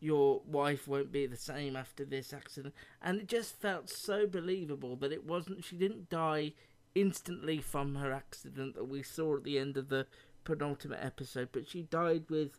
your 0.00 0.40
wife 0.46 0.88
won't 0.88 1.12
be 1.12 1.26
the 1.26 1.36
same 1.36 1.76
after 1.76 2.04
this 2.04 2.32
accident. 2.32 2.74
And 3.02 3.20
it 3.20 3.28
just 3.28 3.60
felt 3.60 3.90
so 3.90 4.26
believable 4.26 4.96
that 4.96 5.12
it 5.12 5.26
wasn't, 5.26 5.64
she 5.64 5.76
didn't 5.76 6.08
die 6.08 6.54
instantly 6.94 7.60
from 7.60 7.96
her 7.96 8.12
accident 8.12 8.74
that 8.74 8.84
we 8.84 9.02
saw 9.02 9.36
at 9.36 9.44
the 9.44 9.58
end 9.58 9.76
of 9.76 9.88
the 9.88 10.06
penultimate 10.44 11.00
episode, 11.02 11.48
but 11.52 11.68
she 11.68 11.82
died 11.82 12.24
with 12.28 12.58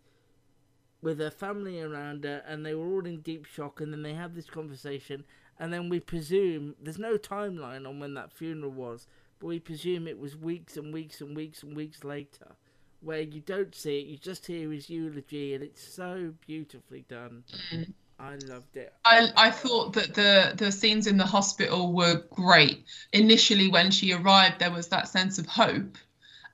with 1.02 1.20
her 1.20 1.30
family 1.30 1.82
around 1.82 2.24
her 2.24 2.42
and 2.48 2.66
they 2.66 2.74
were 2.74 2.88
all 2.88 3.06
in 3.06 3.20
deep 3.20 3.46
shock 3.46 3.82
and 3.82 3.92
then 3.92 4.04
they 4.04 4.14
had 4.14 4.34
this 4.34 4.50
conversation 4.50 5.26
and 5.60 5.72
then 5.74 5.90
we 5.90 6.00
presume 6.00 6.76
there's 6.82 6.98
no 6.98 7.18
timeline 7.18 7.86
on 7.86 8.00
when 8.00 8.14
that 8.14 8.32
funeral 8.32 8.72
was 8.72 9.06
but 9.38 9.48
we 9.48 9.60
presume 9.60 10.08
it 10.08 10.18
was 10.18 10.38
weeks 10.38 10.78
and 10.78 10.94
weeks 10.94 11.20
and 11.20 11.36
weeks 11.36 11.62
and 11.62 11.76
weeks 11.76 12.06
later 12.06 12.56
where 13.02 13.20
you 13.20 13.42
don't 13.42 13.76
see 13.76 14.00
it 14.00 14.08
you 14.08 14.18
just 14.18 14.48
hear 14.48 14.72
his 14.72 14.90
eulogy 14.90 15.54
and 15.54 15.62
it's 15.62 15.84
so 15.84 16.34
beautifully 16.48 17.04
done 17.10 17.44
mm. 17.74 17.94
I 18.24 18.36
loved 18.48 18.76
it 18.76 18.94
I, 19.06 19.30
I 19.36 19.52
thought 19.52 19.94
that 19.94 20.14
the 20.14 20.54
the 20.56 20.72
scenes 20.72 21.08
in 21.08 21.18
the 21.18 21.26
hospital 21.26 21.94
were 21.94 22.24
great. 22.32 22.86
Initially, 23.12 23.68
when 23.68 23.92
she 23.92 24.14
arrived, 24.14 24.60
there 24.60 24.72
was 24.72 24.88
that 24.88 25.10
sense 25.10 25.38
of 25.40 25.46
hope, 25.46 25.98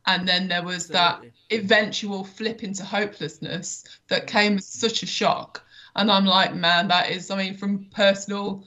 and 0.06 0.28
then 0.28 0.48
there 0.48 0.64
was 0.64 0.88
that 0.88 1.24
eventual 1.52 2.24
flip 2.24 2.64
into 2.64 2.84
hopelessness 2.84 3.84
that 4.08 4.28
came 4.28 4.58
as 4.58 4.66
such 4.66 5.04
a 5.04 5.06
shock. 5.06 5.64
And 5.96 6.12
I'm 6.12 6.26
like, 6.26 6.56
man, 6.56 6.88
that 6.88 7.12
is. 7.12 7.30
I 7.30 7.38
mean, 7.38 7.54
from 7.56 7.86
personal 7.94 8.64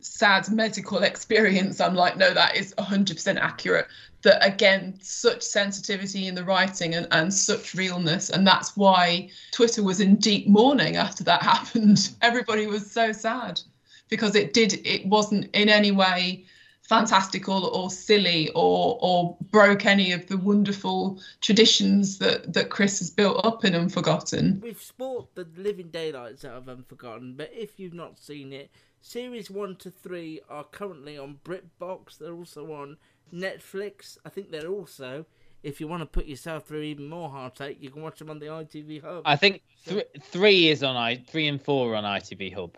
sad 0.00 0.50
medical 0.50 0.98
experience, 1.02 1.80
I'm 1.80 1.94
like, 1.94 2.16
no, 2.16 2.32
that 2.32 2.56
is 2.56 2.74
100% 2.74 3.36
accurate. 3.36 3.86
That 4.22 4.44
again, 4.46 4.98
such 5.00 5.42
sensitivity 5.42 6.28
in 6.28 6.34
the 6.34 6.44
writing 6.44 6.94
and, 6.94 7.08
and 7.10 7.34
such 7.34 7.74
realness. 7.74 8.30
And 8.30 8.46
that's 8.46 8.76
why 8.76 9.30
Twitter 9.50 9.82
was 9.82 10.00
in 10.00 10.16
deep 10.16 10.46
mourning 10.46 10.96
after 10.96 11.24
that 11.24 11.42
happened. 11.52 12.10
Everybody 12.22 12.66
was 12.66 12.88
so 12.90 13.10
sad 13.12 13.60
because 14.08 14.36
it 14.36 14.52
did, 14.52 14.80
it 14.86 15.06
wasn't 15.06 15.50
in 15.54 15.68
any 15.68 15.90
way 15.90 16.44
fantastical 16.82 17.66
or 17.66 17.88
silly 17.88 18.50
or 18.54 18.98
or 19.00 19.36
broke 19.50 19.86
any 19.86 20.12
of 20.12 20.26
the 20.26 20.36
wonderful 20.36 21.18
traditions 21.40 22.18
that 22.18 22.52
that 22.52 22.70
Chris 22.70 22.98
has 22.98 23.08
built 23.08 23.40
up 23.46 23.64
in 23.64 23.74
Unforgotten. 23.74 24.60
we've 24.62 24.82
spoilt 24.82 25.34
the 25.34 25.46
living 25.56 25.88
daylights 25.88 26.44
out 26.44 26.54
of 26.54 26.68
unforgotten 26.68 27.34
but 27.36 27.50
if 27.54 27.78
you've 27.78 27.94
not 27.94 28.18
seen 28.18 28.52
it 28.52 28.68
series 29.00 29.50
1 29.50 29.76
to 29.76 29.90
3 29.90 30.40
are 30.50 30.64
currently 30.64 31.16
on 31.16 31.38
britbox 31.44 32.18
they're 32.18 32.34
also 32.34 32.72
on 32.72 32.96
netflix 33.32 34.18
i 34.24 34.28
think 34.28 34.50
they're 34.50 34.68
also 34.68 35.24
if 35.62 35.80
you 35.80 35.86
want 35.86 36.00
to 36.00 36.06
put 36.06 36.26
yourself 36.26 36.66
through 36.66 36.82
even 36.82 37.08
more 37.08 37.30
heartache 37.30 37.78
you 37.80 37.90
can 37.90 38.02
watch 38.02 38.18
them 38.18 38.30
on 38.30 38.38
the 38.38 38.46
itv 38.46 39.02
hub 39.02 39.22
I 39.24 39.36
think 39.36 39.62
th- 39.86 40.06
three 40.20 40.68
is 40.68 40.82
on 40.82 40.96
I 40.96 41.16
three 41.16 41.48
and 41.48 41.60
four 41.60 41.92
are 41.92 41.96
on 41.96 42.04
ITV 42.04 42.54
Hub. 42.54 42.76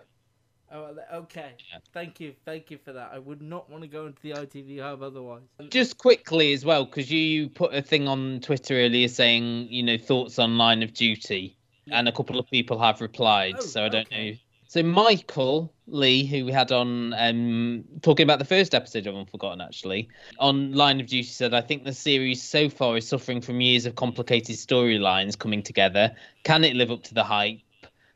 Oh, 0.72 0.96
okay. 1.12 1.52
Thank 1.92 2.18
you, 2.18 2.34
thank 2.44 2.70
you 2.70 2.78
for 2.78 2.92
that. 2.92 3.10
I 3.12 3.18
would 3.20 3.40
not 3.40 3.70
want 3.70 3.82
to 3.82 3.88
go 3.88 4.06
into 4.06 4.20
the 4.22 4.32
ITV 4.32 4.80
hub 4.80 5.02
otherwise. 5.02 5.42
Just 5.68 5.98
quickly 5.98 6.52
as 6.52 6.64
well, 6.64 6.84
because 6.84 7.12
you 7.12 7.48
put 7.48 7.72
a 7.72 7.80
thing 7.80 8.08
on 8.08 8.40
Twitter 8.40 8.74
earlier 8.74 9.06
saying, 9.06 9.68
you 9.70 9.84
know, 9.84 9.96
thoughts 9.96 10.38
on 10.40 10.58
Line 10.58 10.82
of 10.82 10.92
Duty, 10.92 11.56
and 11.92 12.08
a 12.08 12.12
couple 12.12 12.40
of 12.40 12.50
people 12.50 12.78
have 12.80 13.00
replied. 13.00 13.54
Oh, 13.58 13.60
so 13.60 13.84
I 13.84 13.88
don't 13.88 14.10
know. 14.10 14.32
So 14.74 14.82
Michael 14.82 15.72
Lee, 15.86 16.26
who 16.26 16.46
we 16.46 16.50
had 16.50 16.72
on 16.72 17.14
um, 17.14 17.84
talking 18.02 18.24
about 18.24 18.40
the 18.40 18.44
first 18.44 18.74
episode 18.74 19.06
of 19.06 19.14
Unforgotten, 19.14 19.60
actually 19.60 20.08
on 20.40 20.72
Line 20.72 20.98
of 20.98 21.06
Duty, 21.06 21.22
said, 21.22 21.54
"I 21.54 21.60
think 21.60 21.84
the 21.84 21.92
series 21.92 22.42
so 22.42 22.68
far 22.68 22.96
is 22.96 23.06
suffering 23.06 23.40
from 23.40 23.60
years 23.60 23.86
of 23.86 23.94
complicated 23.94 24.56
storylines 24.56 25.38
coming 25.38 25.62
together. 25.62 26.16
Can 26.42 26.64
it 26.64 26.74
live 26.74 26.90
up 26.90 27.04
to 27.04 27.14
the 27.14 27.22
hype?" 27.22 27.60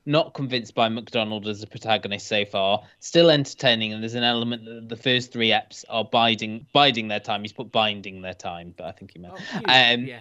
Not 0.04 0.34
convinced 0.34 0.74
by 0.74 0.88
Macdonald 0.88 1.46
as 1.46 1.62
a 1.62 1.66
protagonist 1.68 2.26
so 2.26 2.44
far. 2.44 2.82
Still 2.98 3.30
entertaining, 3.30 3.92
and 3.92 4.02
there's 4.02 4.14
an 4.14 4.24
element 4.24 4.64
that 4.64 4.88
the 4.88 4.96
first 4.96 5.32
three 5.32 5.50
eps 5.50 5.84
are 5.88 6.04
biding 6.04 6.66
biding 6.72 7.06
their 7.06 7.20
time. 7.20 7.42
He's 7.42 7.52
put 7.52 7.70
binding 7.70 8.20
their 8.20 8.34
time, 8.34 8.74
but 8.76 8.86
I 8.88 8.90
think 8.90 9.12
he 9.12 9.20
meant. 9.20 9.34
Oh, 9.36 9.58
um, 9.58 10.06
yeah. 10.06 10.18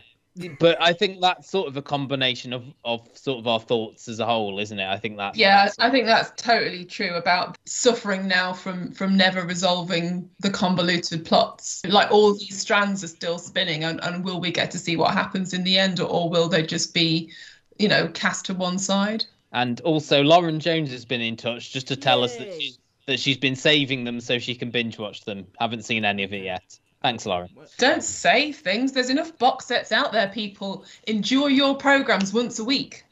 But 0.59 0.77
I 0.81 0.93
think 0.93 1.21
that's 1.21 1.49
sort 1.49 1.67
of 1.67 1.77
a 1.77 1.81
combination 1.81 2.53
of, 2.53 2.63
of 2.83 3.07
sort 3.13 3.39
of 3.39 3.47
our 3.47 3.59
thoughts 3.59 4.07
as 4.07 4.19
a 4.19 4.25
whole, 4.25 4.59
isn't 4.59 4.79
it? 4.79 4.87
I 4.87 4.97
think 4.97 5.17
that. 5.17 5.35
Yeah, 5.35 5.69
I 5.79 5.89
think 5.89 6.05
that's 6.05 6.31
totally 6.41 6.85
true 6.85 7.15
about 7.15 7.57
suffering 7.65 8.27
now 8.27 8.53
from 8.53 8.91
from 8.91 9.17
never 9.17 9.43
resolving 9.43 10.29
the 10.39 10.49
convoluted 10.49 11.25
plots. 11.25 11.81
Like 11.85 12.11
all 12.11 12.33
these 12.33 12.59
strands 12.59 13.03
are 13.03 13.07
still 13.07 13.39
spinning, 13.39 13.83
and, 13.83 14.03
and 14.03 14.23
will 14.23 14.39
we 14.39 14.51
get 14.51 14.71
to 14.71 14.79
see 14.79 14.95
what 14.95 15.13
happens 15.13 15.53
in 15.53 15.63
the 15.63 15.77
end, 15.77 15.99
or, 15.99 16.07
or 16.07 16.29
will 16.29 16.49
they 16.49 16.63
just 16.63 16.93
be, 16.93 17.31
you 17.79 17.87
know, 17.87 18.07
cast 18.09 18.45
to 18.45 18.53
one 18.53 18.77
side? 18.79 19.25
And 19.51 19.79
also, 19.81 20.23
Lauren 20.23 20.59
Jones 20.59 20.91
has 20.91 21.05
been 21.05 21.21
in 21.21 21.37
touch 21.37 21.71
just 21.71 21.87
to 21.87 21.95
tell 21.95 22.19
Yay. 22.19 22.25
us 22.25 22.35
that 22.37 22.53
she's 22.53 22.79
that 23.07 23.19
she's 23.19 23.37
been 23.37 23.55
saving 23.55 24.03
them 24.03 24.19
so 24.19 24.37
she 24.37 24.53
can 24.53 24.69
binge 24.69 24.99
watch 24.99 25.23
them. 25.23 25.47
Haven't 25.59 25.85
seen 25.85 26.05
any 26.05 26.23
of 26.23 26.33
it 26.33 26.43
yet. 26.43 26.77
Thanks, 27.01 27.25
Lauren. 27.25 27.49
Don't 27.77 28.03
say 28.03 28.51
things. 28.51 28.91
There's 28.91 29.09
enough 29.09 29.37
box 29.37 29.65
sets 29.65 29.91
out 29.91 30.11
there, 30.11 30.29
people. 30.29 30.83
Enjoy 31.05 31.47
your 31.47 31.75
programs 31.75 32.33
once 32.33 32.59
a 32.59 32.63
week. 32.63 33.03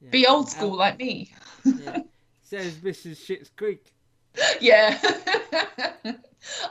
Yeah. 0.00 0.10
Be 0.10 0.26
old 0.26 0.48
school 0.48 0.76
like 0.76 0.98
me. 0.98 1.32
yeah. 1.64 1.98
Says 2.42 2.74
Mrs. 2.76 3.16
Schitt's 3.16 3.50
Creek. 3.56 3.92
Yeah. 4.60 4.98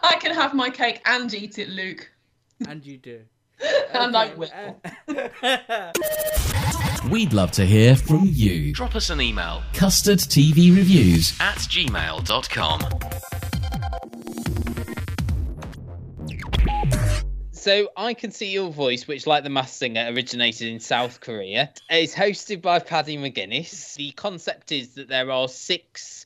I 0.04 0.16
can 0.20 0.34
have 0.34 0.54
my 0.54 0.70
cake 0.70 1.02
and 1.06 1.34
eat 1.34 1.58
it, 1.58 1.70
Luke. 1.70 2.12
And 2.68 2.86
you 2.86 2.98
do. 2.98 3.22
and 3.94 4.16
I 4.16 4.34
will. 4.36 4.82
We'd 7.10 7.34
love 7.34 7.52
to 7.54 7.66
hear 7.66 7.96
from 7.96 8.22
you. 8.26 8.74
Drop 8.74 8.96
us 8.96 9.10
an 9.10 9.22
email. 9.22 9.64
CustardTVReviews 9.74 11.40
at 11.42 11.58
gmail.com. 11.58 13.41
So 17.62 17.90
I 17.96 18.16
can 18.16 18.32
see 18.32 18.50
your 18.50 18.72
voice, 18.72 19.08
which, 19.08 19.28
like 19.28 19.44
the 19.44 19.52
Masked 19.52 19.76
Singer, 19.76 20.12
originated 20.12 20.68
in 20.68 20.80
South 20.80 21.20
Korea. 21.20 21.72
It's 21.92 22.16
hosted 22.16 22.60
by 22.60 22.80
Paddy 22.80 23.18
McGuinness. 23.18 23.94
The 23.94 24.14
concept 24.14 24.72
is 24.72 24.96
that 24.96 25.10
there 25.10 25.30
are 25.30 25.48
six 25.48 26.26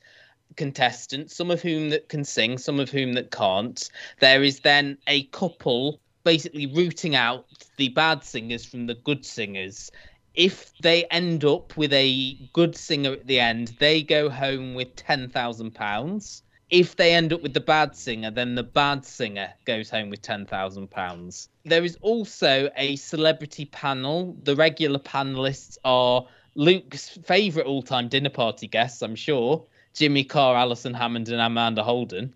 contestants, 0.56 1.36
some 1.36 1.52
of 1.52 1.62
whom 1.62 1.90
that 1.90 2.08
can 2.08 2.24
sing, 2.24 2.58
some 2.58 2.80
of 2.80 2.90
whom 2.90 3.12
that 3.16 3.32
can't. 3.32 3.90
There 4.22 4.44
is 4.44 4.62
then 4.62 4.98
a 5.08 5.24
couple 5.24 6.00
basically 6.24 6.68
rooting 6.68 7.18
out 7.18 7.46
the 7.76 7.90
bad 7.90 8.24
singers 8.24 8.64
from 8.64 8.88
the 8.88 8.96
good 8.96 9.26
singers. 9.26 9.92
If 10.36 10.72
they 10.78 11.04
end 11.04 11.44
up 11.44 11.76
with 11.76 11.92
a 11.92 12.36
good 12.54 12.78
singer 12.78 13.12
at 13.12 13.28
the 13.28 13.42
end, 13.42 13.76
they 13.80 14.04
go 14.04 14.30
home 14.30 14.74
with 14.74 14.96
ten 14.96 15.28
thousand 15.28 15.72
pounds 15.76 16.44
if 16.76 16.98
they 16.98 17.14
end 17.14 17.32
up 17.32 17.42
with 17.42 17.54
the 17.54 17.62
bad 17.62 17.96
singer, 17.96 18.30
then 18.30 18.54
the 18.54 18.64
bad 18.64 19.06
singer 19.06 19.50
goes 19.64 19.90
home 19.90 20.10
with 20.10 20.22
£10,000. 20.22 21.48
There 21.64 21.86
is 21.86 21.98
also 22.02 22.70
a 22.76 22.98
celebrity 22.98 23.64
panel. 23.64 24.36
The 24.44 24.58
regular 24.58 25.00
panelists 25.00 25.78
are 25.86 26.28
Luke's 26.56 27.08
favourite 27.24 27.66
all 27.66 27.82
time 27.82 28.10
dinner 28.10 28.30
party 28.30 28.68
guests, 28.68 29.02
I'm 29.02 29.16
sure 29.16 29.64
Jimmy 29.94 30.26
Carr, 30.26 30.58
Alison 30.58 30.94
Hammond, 30.94 31.30
and 31.30 31.40
Amanda 31.40 31.82
Holden. 31.82 32.36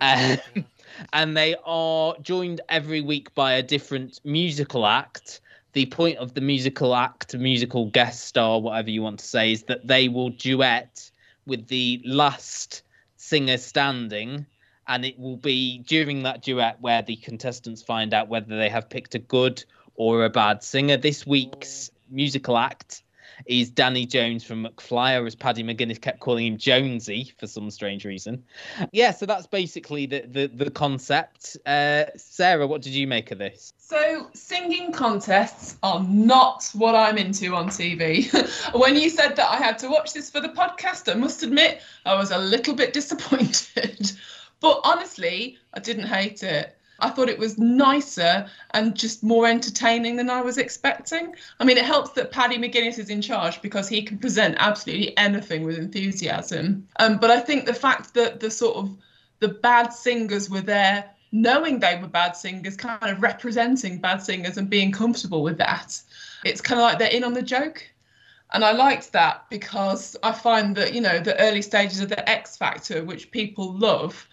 Um, 0.00 0.38
and 1.12 1.36
they 1.36 1.56
are 1.64 2.14
joined 2.22 2.60
every 2.68 3.00
week 3.00 3.34
by 3.34 3.54
a 3.54 3.62
different 3.64 4.20
musical 4.22 4.86
act. 4.86 5.40
The 5.72 5.86
point 5.86 6.18
of 6.18 6.34
the 6.34 6.40
musical 6.40 6.94
act, 6.94 7.34
musical 7.36 7.86
guest 7.86 8.22
star, 8.22 8.60
whatever 8.60 8.90
you 8.90 9.02
want 9.02 9.18
to 9.18 9.26
say, 9.26 9.50
is 9.50 9.64
that 9.64 9.84
they 9.84 10.08
will 10.08 10.30
duet 10.30 11.10
with 11.44 11.66
the 11.66 12.00
last 12.04 12.84
singer 13.20 13.58
standing 13.58 14.46
and 14.88 15.04
it 15.04 15.18
will 15.18 15.36
be 15.36 15.78
during 15.78 16.22
that 16.22 16.42
duet 16.42 16.80
where 16.80 17.02
the 17.02 17.16
contestants 17.16 17.82
find 17.82 18.14
out 18.14 18.28
whether 18.28 18.56
they 18.56 18.68
have 18.68 18.88
picked 18.88 19.14
a 19.14 19.18
good 19.18 19.62
or 19.94 20.24
a 20.24 20.30
bad 20.30 20.62
singer. 20.62 20.96
This 20.96 21.26
week's 21.26 21.90
musical 22.08 22.56
act 22.56 23.02
is 23.46 23.70
Danny 23.70 24.06
Jones 24.06 24.44
from 24.44 24.64
McFly, 24.64 25.20
or 25.20 25.26
as 25.26 25.34
Paddy 25.34 25.62
McGuinness 25.62 26.00
kept 26.00 26.20
calling 26.20 26.46
him 26.46 26.58
Jonesy 26.58 27.32
for 27.38 27.46
some 27.46 27.70
strange 27.70 28.04
reason. 28.04 28.44
Yeah, 28.92 29.10
so 29.12 29.26
that's 29.26 29.46
basically 29.46 30.06
the 30.06 30.24
the, 30.26 30.46
the 30.48 30.70
concept. 30.70 31.56
Uh, 31.66 32.04
Sarah, 32.16 32.66
what 32.66 32.82
did 32.82 32.92
you 32.92 33.06
make 33.06 33.30
of 33.30 33.38
this? 33.38 33.72
So, 33.78 34.30
singing 34.34 34.92
contests 34.92 35.76
are 35.82 36.02
not 36.04 36.70
what 36.74 36.94
I'm 36.94 37.18
into 37.18 37.54
on 37.54 37.68
TV. 37.68 38.30
when 38.78 38.96
you 38.96 39.10
said 39.10 39.36
that 39.36 39.50
I 39.50 39.56
had 39.56 39.78
to 39.78 39.88
watch 39.88 40.12
this 40.12 40.30
for 40.30 40.40
the 40.40 40.50
podcast, 40.50 41.10
I 41.10 41.16
must 41.16 41.42
admit 41.42 41.82
I 42.06 42.14
was 42.14 42.30
a 42.30 42.38
little 42.38 42.74
bit 42.74 42.92
disappointed. 43.00 44.12
but 44.60 44.80
honestly, 44.84 45.58
I 45.74 45.80
didn't 45.80 46.06
hate 46.06 46.42
it. 46.42 46.76
I 47.00 47.10
thought 47.10 47.28
it 47.28 47.38
was 47.38 47.58
nicer 47.58 48.48
and 48.72 48.94
just 48.94 49.22
more 49.22 49.46
entertaining 49.46 50.16
than 50.16 50.30
I 50.30 50.40
was 50.40 50.58
expecting. 50.58 51.34
I 51.58 51.64
mean, 51.64 51.78
it 51.78 51.84
helps 51.84 52.10
that 52.10 52.32
Paddy 52.32 52.58
McGuinness 52.58 52.98
is 52.98 53.10
in 53.10 53.22
charge 53.22 53.62
because 53.62 53.88
he 53.88 54.02
can 54.02 54.18
present 54.18 54.56
absolutely 54.58 55.16
anything 55.16 55.64
with 55.64 55.78
enthusiasm. 55.78 56.86
Um, 56.98 57.18
but 57.18 57.30
I 57.30 57.40
think 57.40 57.66
the 57.66 57.74
fact 57.74 58.14
that 58.14 58.40
the 58.40 58.50
sort 58.50 58.76
of 58.76 58.96
the 59.40 59.48
bad 59.48 59.92
singers 59.92 60.50
were 60.50 60.60
there 60.60 61.10
knowing 61.32 61.78
they 61.78 61.96
were 62.00 62.08
bad 62.08 62.32
singers, 62.32 62.76
kind 62.76 63.02
of 63.02 63.22
representing 63.22 63.98
bad 63.98 64.22
singers 64.22 64.56
and 64.56 64.68
being 64.68 64.92
comfortable 64.92 65.42
with 65.42 65.58
that. 65.58 66.00
It's 66.44 66.60
kind 66.60 66.80
of 66.80 66.84
like 66.84 66.98
they're 66.98 67.08
in 67.08 67.24
on 67.24 67.34
the 67.34 67.42
joke. 67.42 67.86
And 68.52 68.64
I 68.64 68.72
liked 68.72 69.12
that 69.12 69.46
because 69.48 70.16
I 70.24 70.32
find 70.32 70.76
that, 70.76 70.92
you 70.92 71.00
know, 71.00 71.20
the 71.20 71.38
early 71.40 71.62
stages 71.62 72.00
of 72.00 72.08
the 72.08 72.28
X 72.28 72.56
Factor, 72.56 73.04
which 73.04 73.30
people 73.30 73.72
love, 73.72 74.28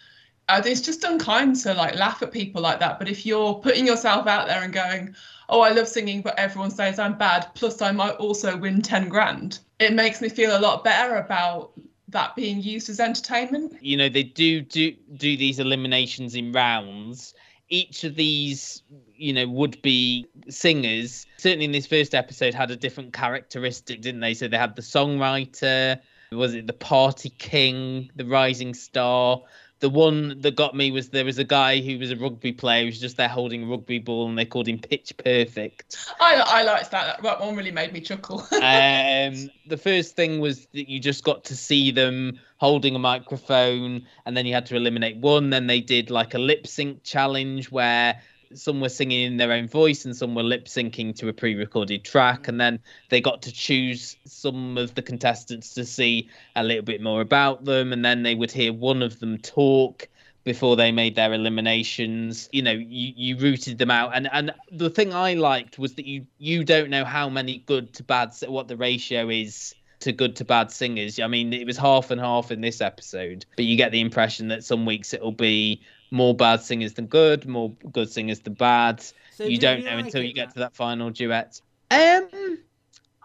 Uh, 0.50 0.62
it's 0.66 0.82
just 0.82 1.04
unkind 1.04 1.56
to 1.58 1.74
like 1.74 1.96
laugh 1.96 2.22
at 2.24 2.32
people 2.32 2.62
like 2.62 2.80
that. 2.80 3.00
But 3.00 3.10
if 3.10 3.26
you're 3.26 3.56
putting 3.56 3.86
yourself 3.86 4.28
out 4.28 4.48
there 4.48 4.64
and 4.64 4.72
going, 4.72 5.16
"Oh, 5.50 5.62
I 5.62 5.72
love 5.72 5.88
singing, 5.88 6.22
but 6.22 6.40
everyone 6.40 6.72
says 6.72 7.00
I'm 7.00 7.18
bad," 7.18 7.48
plus 7.54 7.82
I 7.82 7.92
might 7.92 8.16
also 8.16 8.56
win 8.56 8.82
ten 8.82 9.10
grand, 9.10 9.60
it 9.80 9.94
makes 9.94 10.22
me 10.22 10.30
feel 10.30 10.58
a 10.58 10.60
lot 10.60 10.84
better 10.84 11.16
about 11.16 11.72
that 12.10 12.36
being 12.36 12.62
used 12.62 12.90
as 12.90 13.00
entertainment. 13.00 13.76
You 13.82 13.98
know, 13.98 14.10
they 14.10 14.24
do 14.24 14.62
do 14.62 14.94
do 15.16 15.36
these 15.36 15.60
eliminations 15.60 16.36
in 16.36 16.54
rounds. 16.54 17.34
Each 17.70 18.06
of 18.06 18.16
these, 18.16 18.82
you 19.14 19.34
know, 19.34 19.46
would 19.50 19.82
be 19.82 20.26
singers. 20.48 21.26
Certainly 21.36 21.66
in 21.66 21.74
this 21.74 21.86
first 21.86 22.16
episode, 22.16 22.54
had 22.54 22.72
a 22.72 22.78
different 22.78 23.12
characteristic, 23.12 24.00
didn't 24.02 24.22
they? 24.22 24.34
So 24.34 24.48
they 24.48 24.58
had 24.58 24.78
the 24.78 24.82
songwriter, 24.82 26.00
was 26.32 26.54
it 26.54 26.68
the 26.68 26.74
party 26.74 27.30
king, 27.38 28.10
the 28.16 28.24
rising 28.24 28.74
star, 28.74 29.42
the 29.80 29.90
one 29.90 30.42
that 30.42 30.56
got 30.56 30.76
me 30.76 30.92
was 30.92 31.10
there 31.10 31.26
was 31.26 31.38
a 31.38 31.44
guy 31.44 31.80
who 31.80 32.00
was 32.00 32.10
a 32.10 32.16
rugby 32.16 32.52
player 32.52 32.82
who 32.82 32.88
was 32.88 33.00
just 33.00 33.18
there 33.18 33.28
holding 33.28 33.64
a 33.64 33.68
rugby 33.68 34.00
ball 34.00 34.28
and 34.28 34.38
they 34.38 34.46
called 34.46 34.68
him 34.68 34.80
Pitch 34.80 35.14
Perfect. 35.18 35.98
I, 36.20 36.36
I 36.36 36.64
liked 36.64 36.92
that. 36.92 37.22
That 37.22 37.40
one 37.40 37.56
really 37.56 37.72
made 37.72 37.94
me 37.94 38.02
chuckle. 38.02 38.40
um, 38.52 39.50
the 39.68 39.80
first 39.80 40.16
thing 40.16 40.40
was 40.40 40.66
that 40.68 40.90
you 40.90 41.00
just 41.00 41.24
got 41.24 41.44
to 41.46 41.56
see 41.56 41.92
them 41.92 42.40
holding 42.58 42.96
a 42.96 43.00
microphone 43.00 44.06
and 44.26 44.36
then 44.36 44.46
you 44.46 44.54
had 44.54 44.66
to 44.68 44.76
eliminate 44.76 45.18
one. 45.18 45.52
Then 45.52 45.68
they 45.68 45.82
did 45.82 46.10
like 46.10 46.34
a 46.34 46.40
lip 46.40 46.66
sync 46.66 47.04
challenge 47.04 47.72
where 47.72 48.20
some 48.54 48.80
were 48.80 48.90
singing 48.90 49.22
in 49.22 49.38
their 49.38 49.52
own 49.52 49.68
voice 49.68 50.06
and 50.06 50.16
some 50.16 50.36
were 50.36 50.44
lip 50.44 50.66
syncing 50.66 51.16
to 51.18 51.30
a 51.30 51.34
pre 51.34 51.56
recorded 51.56 52.04
track. 52.04 52.48
And 52.48 52.60
then 52.60 52.80
they 53.10 53.22
got 53.22 53.42
to 53.44 53.52
choose 53.52 54.18
some 54.26 54.78
of 54.78 54.96
the 54.96 55.02
contestants 55.02 55.74
to 55.76 55.86
see 55.86 56.30
a 56.56 56.64
little 56.64 56.84
bit 56.84 57.02
more 57.02 57.22
about 57.22 57.66
them. 57.66 57.94
And 57.94 58.04
then 58.04 58.24
they 58.24 58.36
would 58.36 58.52
hear 58.52 58.74
one 58.74 59.02
of 59.02 59.20
them 59.20 59.38
talk 59.38 60.08
before 60.44 60.78
they 60.78 60.94
made 60.94 61.16
their 61.16 61.34
eliminations. 61.34 62.48
You 62.52 62.62
know, 62.62 62.72
you, 62.72 63.14
you 63.16 63.38
rooted 63.38 63.78
them 63.78 63.92
out. 63.92 64.12
And 64.16 64.30
and 64.32 64.54
the 64.72 64.90
thing 64.90 65.14
I 65.14 65.34
liked 65.34 65.78
was 65.78 65.96
that 65.96 66.06
you 66.06 66.26
you 66.38 66.64
don't 66.64 66.90
know 66.90 67.06
how 67.06 67.30
many 67.30 67.60
good 67.66 67.94
to 67.96 68.04
bad 68.04 68.34
what 68.48 68.68
the 68.68 68.78
ratio 68.78 69.30
is 69.30 69.76
to 70.00 70.12
good 70.12 70.36
to 70.38 70.46
bad 70.46 70.72
singers. 70.72 71.20
I 71.20 71.28
mean, 71.28 71.54
it 71.54 71.66
was 71.66 71.78
half 71.78 72.12
and 72.12 72.22
half 72.22 72.52
in 72.52 72.62
this 72.62 72.82
episode, 72.82 73.46
but 73.56 73.66
you 73.66 73.76
get 73.76 73.92
the 73.92 74.00
impression 74.00 74.48
that 74.50 74.64
some 74.64 74.86
weeks 74.86 75.14
it'll 75.14 75.32
be 75.32 75.82
more 76.12 76.36
bad 76.36 76.62
singers 76.62 76.94
than 76.94 77.08
good, 77.08 77.48
more 77.48 77.72
good 77.92 78.10
singers 78.10 78.40
than 78.40 78.54
bad. 78.54 79.04
So 79.36 79.44
you 79.44 79.58
don't 79.58 79.84
know 79.84 79.96
like 79.96 80.06
until 80.06 80.24
you 80.24 80.34
get 80.34 80.52
to 80.54 80.60
that 80.60 80.76
final 80.76 81.10
duet. 81.10 81.62
Um, 81.92 82.60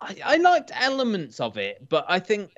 I, 0.00 0.16
I 0.24 0.36
liked 0.36 0.70
elements 0.74 1.40
of 1.40 1.56
it, 1.56 1.88
but 1.88 2.04
I 2.08 2.18
think 2.18 2.52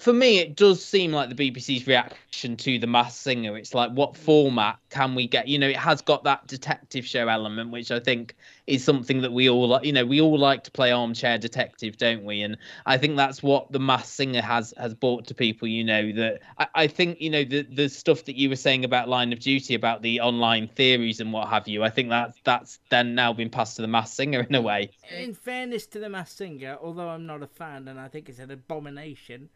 for 0.00 0.14
me, 0.14 0.38
it 0.38 0.56
does 0.56 0.82
seem 0.82 1.12
like 1.12 1.28
the 1.28 1.34
BBC's 1.34 1.86
reaction 1.86 2.56
to 2.56 2.78
the 2.78 2.86
Masked 2.86 3.20
Singer. 3.20 3.58
It's 3.58 3.74
like, 3.74 3.90
what 3.92 4.16
format 4.16 4.78
can 4.88 5.14
we 5.14 5.26
get? 5.28 5.46
You 5.46 5.58
know, 5.58 5.68
it 5.68 5.76
has 5.76 6.00
got 6.00 6.24
that 6.24 6.46
detective 6.46 7.04
show 7.04 7.28
element, 7.28 7.70
which 7.70 7.90
I 7.90 8.00
think 8.00 8.34
is 8.66 8.82
something 8.82 9.20
that 9.20 9.30
we 9.30 9.50
all 9.50 9.68
like. 9.68 9.84
You 9.84 9.92
know, 9.92 10.06
we 10.06 10.22
all 10.22 10.38
like 10.38 10.64
to 10.64 10.70
play 10.70 10.90
armchair 10.90 11.36
detective, 11.36 11.98
don't 11.98 12.24
we? 12.24 12.40
And 12.40 12.56
I 12.86 12.96
think 12.96 13.16
that's 13.18 13.42
what 13.42 13.70
the 13.72 13.78
Masked 13.78 14.14
Singer 14.14 14.40
has 14.40 14.72
has 14.78 14.94
brought 14.94 15.26
to 15.26 15.34
people. 15.34 15.68
You 15.68 15.84
know, 15.84 16.12
that 16.12 16.40
I, 16.56 16.66
I 16.74 16.86
think 16.86 17.20
you 17.20 17.28
know 17.28 17.44
the 17.44 17.62
the 17.62 17.90
stuff 17.90 18.24
that 18.24 18.36
you 18.36 18.48
were 18.48 18.56
saying 18.56 18.86
about 18.86 19.06
Line 19.06 19.34
of 19.34 19.40
Duty, 19.40 19.74
about 19.74 20.00
the 20.00 20.20
online 20.22 20.68
theories 20.68 21.20
and 21.20 21.30
what 21.30 21.48
have 21.48 21.68
you. 21.68 21.84
I 21.84 21.90
think 21.90 22.08
that 22.08 22.32
that's 22.44 22.78
then 22.88 23.14
now 23.14 23.34
been 23.34 23.50
passed 23.50 23.76
to 23.76 23.82
the 23.82 23.88
Masked 23.88 24.16
Singer 24.16 24.40
in 24.48 24.54
a 24.54 24.62
way. 24.62 24.92
In 25.14 25.34
fairness 25.34 25.86
to 25.88 25.98
the 25.98 26.08
Masked 26.08 26.38
Singer, 26.38 26.78
although 26.82 27.10
I'm 27.10 27.26
not 27.26 27.42
a 27.42 27.46
fan 27.46 27.86
and 27.86 28.00
I 28.00 28.08
think 28.08 28.30
it's 28.30 28.38
an 28.38 28.50
abomination 28.50 29.50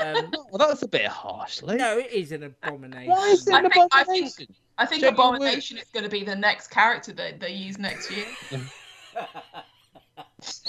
um, 0.00 0.32
well, 0.50 0.58
that's 0.68 0.82
a 0.82 0.88
bit 0.88 1.06
harsh, 1.06 1.62
Luke. 1.62 1.78
No, 1.78 1.98
it 1.98 2.12
is 2.12 2.32
an 2.32 2.42
abomination. 2.42 3.10
Why 3.10 3.28
is 3.28 3.46
it 3.46 3.54
an 3.54 3.66
I 3.66 3.68
think, 3.68 3.92
abomination? 3.92 4.26
I 4.26 4.30
think, 4.30 4.50
I 4.78 4.86
think 4.86 5.02
abomination 5.04 5.78
is 5.78 5.88
going 5.92 6.04
to 6.04 6.10
be 6.10 6.24
the 6.24 6.36
next 6.36 6.68
character 6.68 7.12
that 7.14 7.40
they 7.40 7.52
use 7.52 7.78
next 7.78 8.10
year. 8.10 8.26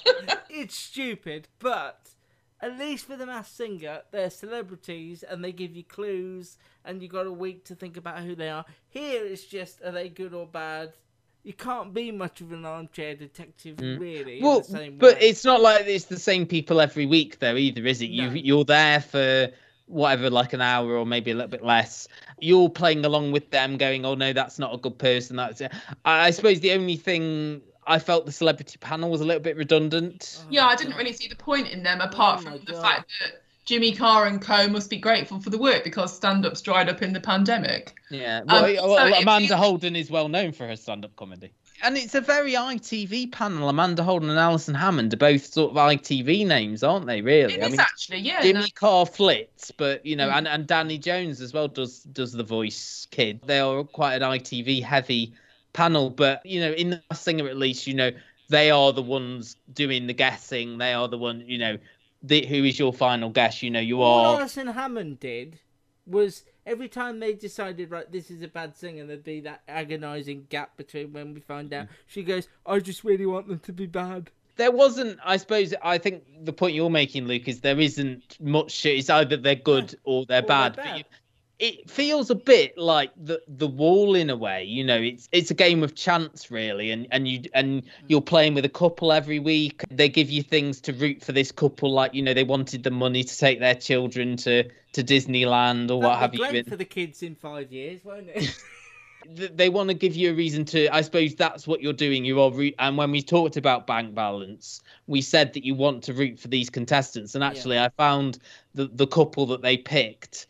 it's 0.49 0.75
stupid, 0.75 1.47
but 1.59 2.09
at 2.61 2.77
least 2.77 3.05
for 3.05 3.15
the 3.15 3.25
Masked 3.25 3.55
Singer, 3.55 4.01
they're 4.11 4.29
celebrities 4.29 5.23
and 5.23 5.43
they 5.43 5.51
give 5.51 5.75
you 5.75 5.83
clues, 5.83 6.57
and 6.85 7.01
you 7.01 7.07
got 7.07 7.27
a 7.27 7.31
week 7.31 7.65
to 7.65 7.75
think 7.75 7.97
about 7.97 8.19
who 8.19 8.35
they 8.35 8.49
are. 8.49 8.65
Here, 8.89 9.25
it's 9.25 9.45
just 9.45 9.81
are 9.83 9.91
they 9.91 10.09
good 10.09 10.33
or 10.33 10.47
bad? 10.47 10.93
You 11.47 11.53
can't 11.53 11.93
be 11.93 12.11
much 12.11 12.41
of 12.41 12.51
an 12.51 12.65
armchair 12.65 13.15
detective, 13.15 13.77
Mm. 13.77 13.99
really. 14.01 14.39
in 14.39 14.43
Well, 14.43 14.59
the 14.59 14.65
same 14.65 14.97
but 14.97 15.15
way. 15.15 15.21
it's 15.29 15.45
not 15.45 15.61
like 15.61 15.85
it's 15.87 16.03
the 16.05 16.19
same 16.19 16.45
people 16.45 16.81
every 16.81 17.05
week, 17.05 17.39
though, 17.39 17.55
either, 17.55 17.85
is 17.87 18.01
it? 18.01 18.09
You 18.09 18.31
you're 18.31 18.65
there 18.65 18.99
for 18.99 19.49
whatever, 19.85 20.29
like 20.29 20.51
an 20.51 20.59
hour 20.59 20.97
or 20.97 21.05
maybe 21.05 21.31
a 21.31 21.35
little 21.35 21.47
bit 21.49 21.63
less. 21.63 22.09
You're 22.41 22.67
playing 22.69 23.05
along 23.05 23.31
with 23.31 23.49
them, 23.49 23.77
going, 23.77 24.03
"Oh 24.05 24.13
no, 24.15 24.33
that's 24.33 24.59
not 24.59 24.73
a 24.73 24.77
good 24.77 24.97
person." 24.97 25.37
That's 25.37 25.61
it. 25.61 25.71
I, 26.03 26.27
I 26.27 26.31
suppose 26.31 26.59
the 26.59 26.73
only 26.73 26.97
thing 26.97 27.61
I 27.85 27.99
felt 27.99 28.25
the 28.25 28.33
celebrity 28.33 28.77
panel 28.81 29.09
was 29.09 29.21
a 29.21 29.25
little 29.25 29.41
bit 29.41 29.55
redundant. 29.55 30.43
Yeah, 30.49 30.67
I 30.67 30.75
didn't 30.75 30.97
really 30.97 31.13
see 31.13 31.29
the 31.29 31.37
point 31.37 31.69
in 31.69 31.81
them 31.81 32.01
apart 32.01 32.41
from 32.43 32.59
the 32.65 32.73
fact 32.73 33.09
that 33.21 33.41
Jimmy 33.67 33.91
Carr 33.91 34.25
and 34.25 34.41
co 34.41 34.67
must 34.69 34.89
be 34.89 34.97
grateful 34.97 35.39
for 35.41 35.49
the 35.49 35.57
work 35.57 35.83
because 35.83 36.15
stand-ups 36.15 36.61
dried 36.61 36.87
up 36.89 37.01
in 37.01 37.11
the 37.13 37.19
pandemic. 37.19 37.95
Yeah, 38.09 38.39
Um, 38.39 38.61
well, 38.63 38.75
so 38.77 38.87
well, 38.87 39.13
it 39.13 39.21
Amanda 39.21 39.57
Holden 39.57 39.95
is 39.95 40.09
well 40.09 40.29
known 40.29 40.53
for 40.53 40.65
her 40.65 40.75
stand-up 40.77 41.15
comedy. 41.17 41.51
And 41.83 41.95
it's 41.97 42.15
a 42.15 42.21
very 42.21 42.53
ITV 42.53 43.31
panel. 43.31 43.69
Amanda 43.69 44.03
Holden 44.03 44.29
and 44.29 44.39
Alison 44.39 44.73
Hammond 44.73 45.13
are 45.13 45.17
both 45.17 45.45
sort 45.45 45.71
of 45.71 45.77
ITV 45.77 46.47
names, 46.47 46.81
aren't 46.81 47.05
they? 47.05 47.21
Really? 47.21 47.53
It 47.55 47.73
is 47.73 47.77
actually, 47.77 48.19
yeah, 48.19 48.41
Jimmy 48.41 48.61
no. 48.61 48.65
Carr 48.73 49.05
flits, 49.05 49.69
but 49.71 50.03
you 50.05 50.15
know, 50.15 50.29
Mm. 50.29 50.37
and, 50.37 50.47
and 50.47 50.65
Danny 50.67 50.97
Jones 50.97 51.39
as 51.41 51.53
well 51.53 51.67
does 51.67 51.99
does 52.03 52.31
the 52.31 52.43
voice 52.43 53.05
kid. 53.11 53.41
They 53.45 53.59
are 53.59 53.83
quite 53.83 54.15
an 54.15 54.23
ITV 54.23 54.81
heavy 54.81 55.33
panel, 55.73 56.09
but 56.09 56.43
you 56.45 56.61
know, 56.61 56.71
in 56.71 56.89
the 57.09 57.15
singer 57.15 57.47
at 57.47 57.57
least, 57.57 57.85
you 57.85 57.93
know, 57.93 58.11
they 58.49 58.71
are 58.71 58.91
the 58.93 59.03
ones 59.03 59.55
doing 59.73 60.07
the 60.07 60.13
guessing. 60.13 60.77
They 60.79 60.93
are 60.93 61.07
the 61.07 61.17
one, 61.19 61.43
you 61.45 61.57
know, 61.59 61.77
the, 62.23 62.45
who 62.45 62.63
is 62.63 62.77
your 62.79 62.93
final 62.93 63.29
guess? 63.29 63.61
You 63.63 63.69
know, 63.71 63.79
you 63.79 64.01
are. 64.01 64.31
What. 64.33 64.39
Alison 64.41 64.67
Hammond 64.67 65.19
did 65.19 65.59
was 66.05 66.43
every 66.65 66.87
time 66.89 67.19
they 67.19 67.33
decided, 67.33 67.91
right, 67.91 68.09
this 68.11 68.31
is 68.31 68.41
a 68.41 68.47
bad 68.47 68.75
singer, 68.75 69.05
there'd 69.05 69.23
be 69.23 69.41
that 69.41 69.61
agonising 69.67 70.47
gap 70.49 70.75
between 70.77 71.13
when 71.13 71.33
we 71.33 71.39
find 71.41 71.69
Mm. 71.71 71.81
out. 71.81 71.87
She 72.07 72.23
goes, 72.23 72.47
I 72.65 72.79
just 72.79 73.03
really 73.03 73.25
want 73.25 73.47
them 73.47 73.59
to 73.59 73.73
be 73.73 73.85
bad. 73.85 74.29
There 74.55 74.71
wasn't, 74.71 75.19
I 75.23 75.37
suppose. 75.37 75.73
I 75.83 75.97
think 75.99 76.23
the 76.43 76.53
point 76.53 76.73
you're 76.75 76.89
making, 76.89 77.25
Luke, 77.27 77.47
is 77.47 77.61
there 77.61 77.79
isn't 77.79 78.37
much. 78.41 78.85
It's 78.87 79.09
either 79.09 79.37
they're 79.37 79.53
good 79.55 79.95
or 80.03 80.25
they're 80.25 80.41
bad. 80.41 80.75
But 80.77 80.97
you, 80.97 81.03
it 81.59 81.89
feels 81.89 82.29
a 82.29 82.35
bit 82.35 82.77
like 82.77 83.11
the 83.17 83.41
the 83.47 83.67
wall 83.67 84.15
in 84.15 84.29
a 84.29 84.35
way. 84.35 84.63
You 84.63 84.83
know, 84.83 84.97
it's 84.97 85.27
it's 85.31 85.49
a 85.49 85.55
game 85.55 85.83
of 85.83 85.95
chance 85.95 86.51
really, 86.51 86.91
and 86.91 87.07
and 87.11 87.27
you 87.27 87.43
and 87.53 87.83
mm. 87.83 87.87
you're 88.07 88.21
playing 88.21 88.53
with 88.53 88.65
a 88.65 88.69
couple 88.69 89.11
every 89.11 89.39
week. 89.39 89.83
They 89.89 90.09
give 90.09 90.29
you 90.29 90.43
things 90.43 90.79
to 90.81 90.93
root 90.93 91.23
for 91.23 91.31
this 91.31 91.51
couple, 91.51 91.91
like 91.91 92.13
you 92.13 92.21
know 92.21 92.33
they 92.33 92.43
wanted 92.43 92.83
the 92.83 92.91
money 92.91 93.23
to 93.23 93.37
take 93.37 93.59
their 93.59 93.75
children 93.75 94.37
to 94.37 94.63
to 94.93 95.03
Disneyland 95.03 95.89
or 95.89 95.95
what 95.95 96.19
That'd 96.19 96.21
have 96.21 96.31
be 96.31 96.37
you. 96.37 96.63
been. 96.63 96.65
for 96.65 96.77
the 96.77 96.85
kids 96.85 97.23
in 97.23 97.35
five 97.35 97.71
years, 97.71 98.03
won't 98.03 98.29
it? 98.29 98.55
they 99.29 99.67
want 99.67 99.89
to 99.89 99.93
give 99.93 100.15
you 100.15 100.31
a 100.31 100.33
reason 100.33 100.63
to 100.63 100.87
i 100.95 101.01
suppose 101.01 101.35
that's 101.35 101.67
what 101.67 101.81
you're 101.81 101.91
doing 101.91 102.23
you 102.23 102.39
are 102.39 102.49
root 102.49 102.73
and 102.79 102.95
when 102.95 103.11
we 103.11 103.21
talked 103.21 103.57
about 103.57 103.85
bank 103.85 104.15
balance 104.15 104.81
we 105.07 105.19
said 105.19 105.51
that 105.51 105.65
you 105.65 105.75
want 105.75 106.01
to 106.01 106.13
root 106.13 106.39
for 106.39 106.47
these 106.47 106.69
contestants 106.69 107.35
and 107.35 107.43
actually 107.43 107.77
i 107.77 107.89
found 107.97 108.39
the 108.73 108.89
the 108.93 109.07
couple 109.07 109.45
that 109.45 109.61
they 109.61 109.75
picked 109.75 110.47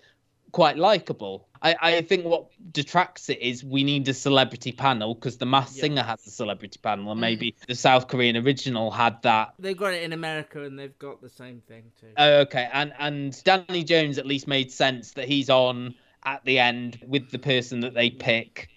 quite 0.51 0.77
likable 0.77 1.47
I, 1.59 1.75
I 1.81 2.01
think 2.01 2.23
what 2.25 2.49
detracts 2.71 3.29
it 3.29 3.41
is 3.41 3.63
we 3.63 3.83
need 3.83 4.07
a 4.07 4.13
celebrity 4.13 4.71
panel 4.71 5.15
because 5.15 5.37
the 5.37 5.47
masked 5.47 5.75
singer 5.75 6.03
has 6.03 6.25
a 6.27 6.29
celebrity 6.29 6.79
panel 6.81 7.11
and 7.11 7.17
mm. 7.17 7.21
maybe 7.21 7.55
the 7.67 7.75
south 7.75 8.07
korean 8.07 8.37
original 8.37 8.91
had 8.91 9.21
that 9.23 9.53
They've 9.59 9.75
got 9.75 9.93
it 9.93 10.03
in 10.03 10.13
America 10.13 10.63
and 10.63 10.77
they've 10.77 10.97
got 10.99 11.21
the 11.21 11.29
same 11.29 11.61
thing 11.67 11.91
too. 11.99 12.07
Oh, 12.17 12.39
okay. 12.41 12.69
And 12.71 12.93
and 12.99 13.43
Danny 13.43 13.83
Jones 13.83 14.17
at 14.17 14.25
least 14.25 14.47
made 14.47 14.71
sense 14.71 15.13
that 15.13 15.27
he's 15.27 15.49
on 15.49 15.95
at 16.23 16.43
the 16.45 16.59
end 16.59 16.99
with 17.07 17.31
the 17.31 17.39
person 17.39 17.81
that 17.81 17.93
they 17.93 18.09
pick. 18.09 18.69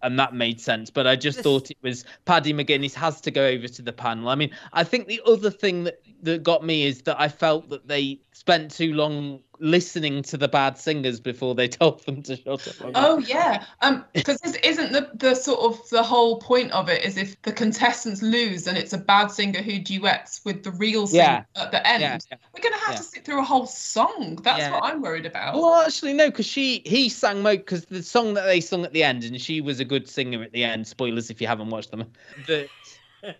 And 0.00 0.16
that 0.20 0.32
made 0.32 0.60
sense. 0.60 0.90
But 0.90 1.08
I 1.08 1.16
just 1.16 1.40
thought 1.40 1.72
it 1.72 1.76
was 1.82 2.04
Paddy 2.24 2.52
McGuinness 2.52 2.94
has 2.94 3.20
to 3.22 3.32
go 3.32 3.44
over 3.46 3.66
to 3.66 3.82
the 3.82 3.92
panel. 3.92 4.28
I 4.28 4.36
mean, 4.36 4.52
I 4.72 4.84
think 4.84 5.08
the 5.08 5.20
other 5.26 5.50
thing 5.50 5.84
that, 5.84 6.00
that 6.22 6.44
got 6.44 6.64
me 6.64 6.84
is 6.84 7.02
that 7.02 7.20
I 7.20 7.26
felt 7.26 7.68
that 7.70 7.88
they 7.88 8.20
spent 8.32 8.70
too 8.70 8.94
long 8.94 9.40
listening 9.60 10.22
to 10.22 10.36
the 10.36 10.48
bad 10.48 10.78
singers 10.78 11.20
before 11.20 11.54
they 11.54 11.68
told 11.68 12.04
them 12.04 12.22
to 12.22 12.36
shut 12.36 12.66
up. 12.68 12.92
Oh 12.94 13.18
yeah, 13.18 13.64
um, 13.82 14.04
because 14.12 14.38
this 14.40 14.56
isn't 14.56 14.92
the 14.92 15.10
the 15.14 15.34
sort 15.34 15.60
of 15.60 15.88
the 15.90 16.02
whole 16.02 16.38
point 16.38 16.70
of 16.72 16.88
it 16.88 17.04
is 17.04 17.16
if 17.16 17.40
the 17.42 17.52
contestants 17.52 18.22
lose 18.22 18.66
and 18.66 18.76
it's 18.78 18.92
a 18.92 18.98
bad 18.98 19.28
singer 19.30 19.62
who 19.62 19.78
duets 19.78 20.40
with 20.44 20.62
the 20.62 20.70
real 20.72 21.06
singer 21.06 21.44
Yeah. 21.56 21.62
at 21.62 21.70
the 21.70 21.86
end, 21.86 22.02
Yeah, 22.02 22.18
yeah. 22.30 22.36
we're 22.54 22.62
gonna 22.62 22.82
have 22.82 22.92
Yeah. 22.94 22.96
to 22.98 23.02
sit 23.02 23.24
through 23.24 23.40
a 23.40 23.44
whole 23.44 23.66
song. 23.66 24.38
That's 24.42 24.58
Yeah. 24.60 24.72
what 24.72 24.84
I'm 24.84 25.02
worried 25.02 25.26
about. 25.26 25.54
Well, 25.54 25.82
actually, 25.82 26.12
no, 26.14 26.30
because 26.30 26.46
she 26.46 26.82
he 26.86 27.08
sang 27.08 27.42
mo 27.42 27.56
because 27.56 27.84
the 27.86 28.02
song 28.02 28.34
that 28.34 28.44
they 28.46 28.60
sung 28.60 28.84
at 28.84 28.92
the 28.92 29.02
end, 29.02 29.24
and 29.24 29.40
she 29.40 29.60
was 29.60 29.80
a 29.80 29.84
good 29.84 30.08
singer 30.08 30.42
at 30.42 30.52
the 30.52 30.64
end. 30.64 30.86
Spoilers 30.86 31.30
if 31.30 31.40
you 31.40 31.46
haven't 31.46 31.70
watched 31.70 31.90
them. 31.90 32.04
The, 32.46 32.70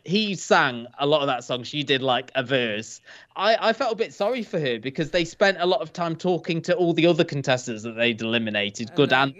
he 0.05 0.35
sang 0.35 0.87
a 0.99 1.07
lot 1.07 1.20
of 1.20 1.26
that 1.26 1.45
song. 1.45 1.62
She 1.62 1.83
did 1.83 2.03
like 2.03 2.31
a 2.35 2.43
verse. 2.43 3.01
I 3.37 3.68
I 3.68 3.72
felt 3.72 3.93
a 3.93 3.97
bit 3.97 4.12
sorry 4.14 4.43
for 4.43 4.59
her 4.59 4.79
because 4.79 5.11
they 5.11 5.24
spent 5.24 5.59
a 5.61 5.66
lot 5.66 5.81
of 5.81 5.93
time 5.93 6.16
talking 6.16 6.62
to 6.62 6.74
all 6.74 6.93
the 6.93 7.07
other 7.07 7.24
contestants 7.24 7.83
that 7.83 7.93
they'd 7.93 8.20
eliminated, 8.20 8.95
good 8.95 9.12
and 9.12 9.35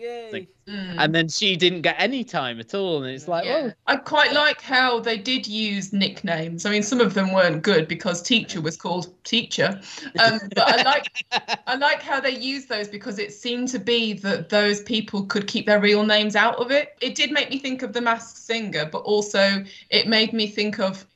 Mm. 0.69 0.97
and 0.99 1.15
then 1.15 1.29
she 1.29 1.57
didn't 1.57 1.81
get 1.81 1.97
any 1.99 2.23
time 2.23 2.61
at 2.61 2.75
all. 2.75 3.03
And 3.03 3.15
it's 3.15 3.27
like, 3.27 3.47
Yeah. 3.47 3.63
well, 3.63 3.73
I 3.87 3.97
quite 3.97 4.33
like 4.33 4.61
how 4.61 5.01
they 5.01 5.17
did 5.17 5.47
use 5.47 5.93
nicknames. 5.95 6.67
I 6.67 6.71
mean, 6.71 6.83
some 6.83 7.01
of 7.01 7.15
them 7.15 7.33
weren't 7.33 7.63
good 7.63 7.89
because 7.89 8.21
teacher 8.21 8.61
was 8.61 8.77
called 8.77 9.13
teacher, 9.25 9.81
um, 10.21 10.39
but 10.55 10.69
I 10.69 10.83
like 10.83 11.25
I 11.67 11.77
like 11.77 12.03
how 12.03 12.21
they 12.21 12.37
used 12.37 12.69
those 12.69 12.89
because 12.89 13.19
it 13.19 13.33
seemed 13.33 13.69
to 13.69 13.79
be 13.79 14.13
that 14.15 14.51
those 14.51 14.83
people 14.83 15.25
could 15.25 15.47
keep 15.47 15.67
their 15.67 15.81
real 15.81 16.05
names 16.05 16.37
out 16.37 16.57
of 16.57 16.71
it. 16.71 16.97
It 17.01 17.15
did 17.15 17.33
make 17.33 17.49
me 17.51 17.59
think 17.59 17.83
of 17.83 17.93
the 17.95 18.01
Masked 18.01 18.37
Singer, 18.37 18.87
but 18.93 18.99
also 18.99 19.65
it 19.89 20.07
made 20.07 20.33
me 20.35 20.47
think 20.47 20.79
of 20.79 21.07